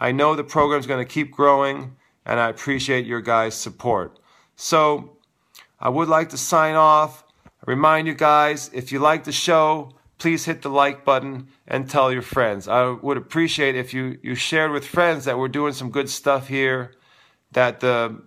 I 0.00 0.12
know 0.12 0.34
the 0.34 0.42
program 0.42 0.80
is 0.80 0.86
going 0.86 1.06
to 1.06 1.12
keep 1.12 1.30
growing 1.30 1.96
and 2.24 2.40
I 2.40 2.48
appreciate 2.48 3.04
your 3.04 3.20
guys' 3.20 3.54
support. 3.54 4.18
So 4.56 5.18
I 5.78 5.90
would 5.90 6.08
like 6.08 6.30
to 6.30 6.38
sign 6.38 6.74
off. 6.74 7.22
I 7.46 7.70
remind 7.70 8.06
you 8.06 8.14
guys, 8.14 8.70
if 8.72 8.92
you 8.92 8.98
like 8.98 9.24
the 9.24 9.32
show, 9.32 9.92
please 10.18 10.46
hit 10.46 10.62
the 10.62 10.70
like 10.70 11.04
button 11.04 11.48
and 11.66 11.88
tell 11.88 12.12
your 12.12 12.22
friends. 12.22 12.66
I 12.66 12.90
would 12.90 13.18
appreciate 13.18 13.76
if 13.76 13.92
you, 13.92 14.18
you 14.22 14.34
shared 14.34 14.72
with 14.72 14.86
friends 14.86 15.26
that 15.26 15.38
we're 15.38 15.48
doing 15.48 15.74
some 15.74 15.90
good 15.90 16.08
stuff 16.08 16.48
here, 16.48 16.92
that 17.52 17.80
the, 17.80 18.22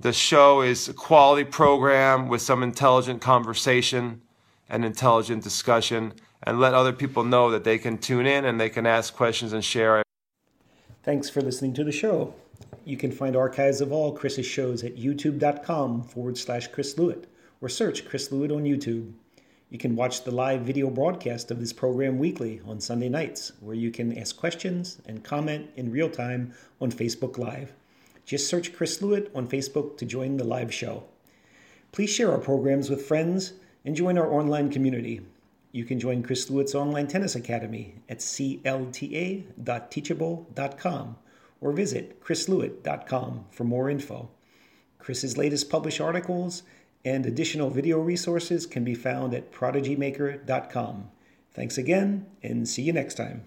the 0.00 0.12
show 0.12 0.62
is 0.62 0.88
a 0.88 0.94
quality 0.94 1.44
program 1.44 2.28
with 2.28 2.40
some 2.40 2.62
intelligent 2.62 3.20
conversation 3.20 4.22
and 4.68 4.84
intelligent 4.84 5.42
discussion, 5.42 6.12
and 6.42 6.60
let 6.60 6.74
other 6.74 6.92
people 6.92 7.24
know 7.24 7.50
that 7.50 7.64
they 7.64 7.78
can 7.78 7.98
tune 7.98 8.26
in 8.26 8.44
and 8.44 8.60
they 8.60 8.68
can 8.68 8.86
ask 8.86 9.14
questions 9.14 9.52
and 9.52 9.64
share. 9.64 10.02
Thanks 11.04 11.30
for 11.30 11.40
listening 11.40 11.74
to 11.74 11.84
the 11.84 11.92
show. 11.92 12.34
You 12.84 12.96
can 12.96 13.12
find 13.12 13.36
archives 13.36 13.80
of 13.80 13.92
all 13.92 14.12
Chris's 14.12 14.46
shows 14.46 14.82
at 14.82 14.96
youtube.com 14.96 16.02
forward 16.02 16.36
slash 16.36 16.68
Chris 16.68 16.94
Lewit 16.94 17.24
or 17.60 17.68
search 17.68 18.04
Chris 18.04 18.28
Lewit 18.30 18.54
on 18.54 18.64
YouTube. 18.64 19.12
You 19.70 19.78
can 19.78 19.96
watch 19.96 20.24
the 20.24 20.30
live 20.30 20.62
video 20.62 20.90
broadcast 20.90 21.50
of 21.50 21.60
this 21.60 21.72
program 21.72 22.18
weekly 22.18 22.60
on 22.66 22.80
Sunday 22.80 23.08
nights, 23.08 23.52
where 23.60 23.76
you 23.76 23.90
can 23.90 24.18
ask 24.18 24.36
questions 24.36 24.98
and 25.06 25.22
comment 25.22 25.70
in 25.76 25.92
real 25.92 26.10
time 26.10 26.52
on 26.80 26.90
Facebook 26.90 27.38
Live. 27.38 27.74
Just 28.24 28.48
search 28.48 28.72
Chris 28.72 28.98
Lewit 28.98 29.30
on 29.34 29.46
Facebook 29.46 29.96
to 29.98 30.06
join 30.06 30.36
the 30.36 30.44
live 30.44 30.72
show. 30.72 31.04
Please 31.92 32.10
share 32.10 32.32
our 32.32 32.38
programs 32.38 32.90
with 32.90 33.06
friends 33.06 33.52
and 33.84 33.94
join 33.94 34.18
our 34.18 34.32
online 34.32 34.70
community. 34.70 35.20
You 35.78 35.84
can 35.84 36.00
join 36.00 36.24
Chris 36.24 36.50
Lewit's 36.50 36.74
online 36.74 37.06
tennis 37.06 37.36
academy 37.36 37.94
at 38.08 38.18
clta.teachable.com 38.18 41.16
or 41.60 41.72
visit 41.72 42.20
chrislewit.com 42.20 43.44
for 43.52 43.62
more 43.62 43.88
info. 43.88 44.28
Chris's 44.98 45.38
latest 45.38 45.70
published 45.70 46.00
articles 46.00 46.64
and 47.04 47.24
additional 47.24 47.70
video 47.70 48.00
resources 48.00 48.66
can 48.66 48.82
be 48.82 48.96
found 48.96 49.34
at 49.34 49.52
prodigymaker.com. 49.52 51.10
Thanks 51.52 51.78
again, 51.78 52.26
and 52.42 52.68
see 52.68 52.82
you 52.82 52.92
next 52.92 53.14
time. 53.14 53.44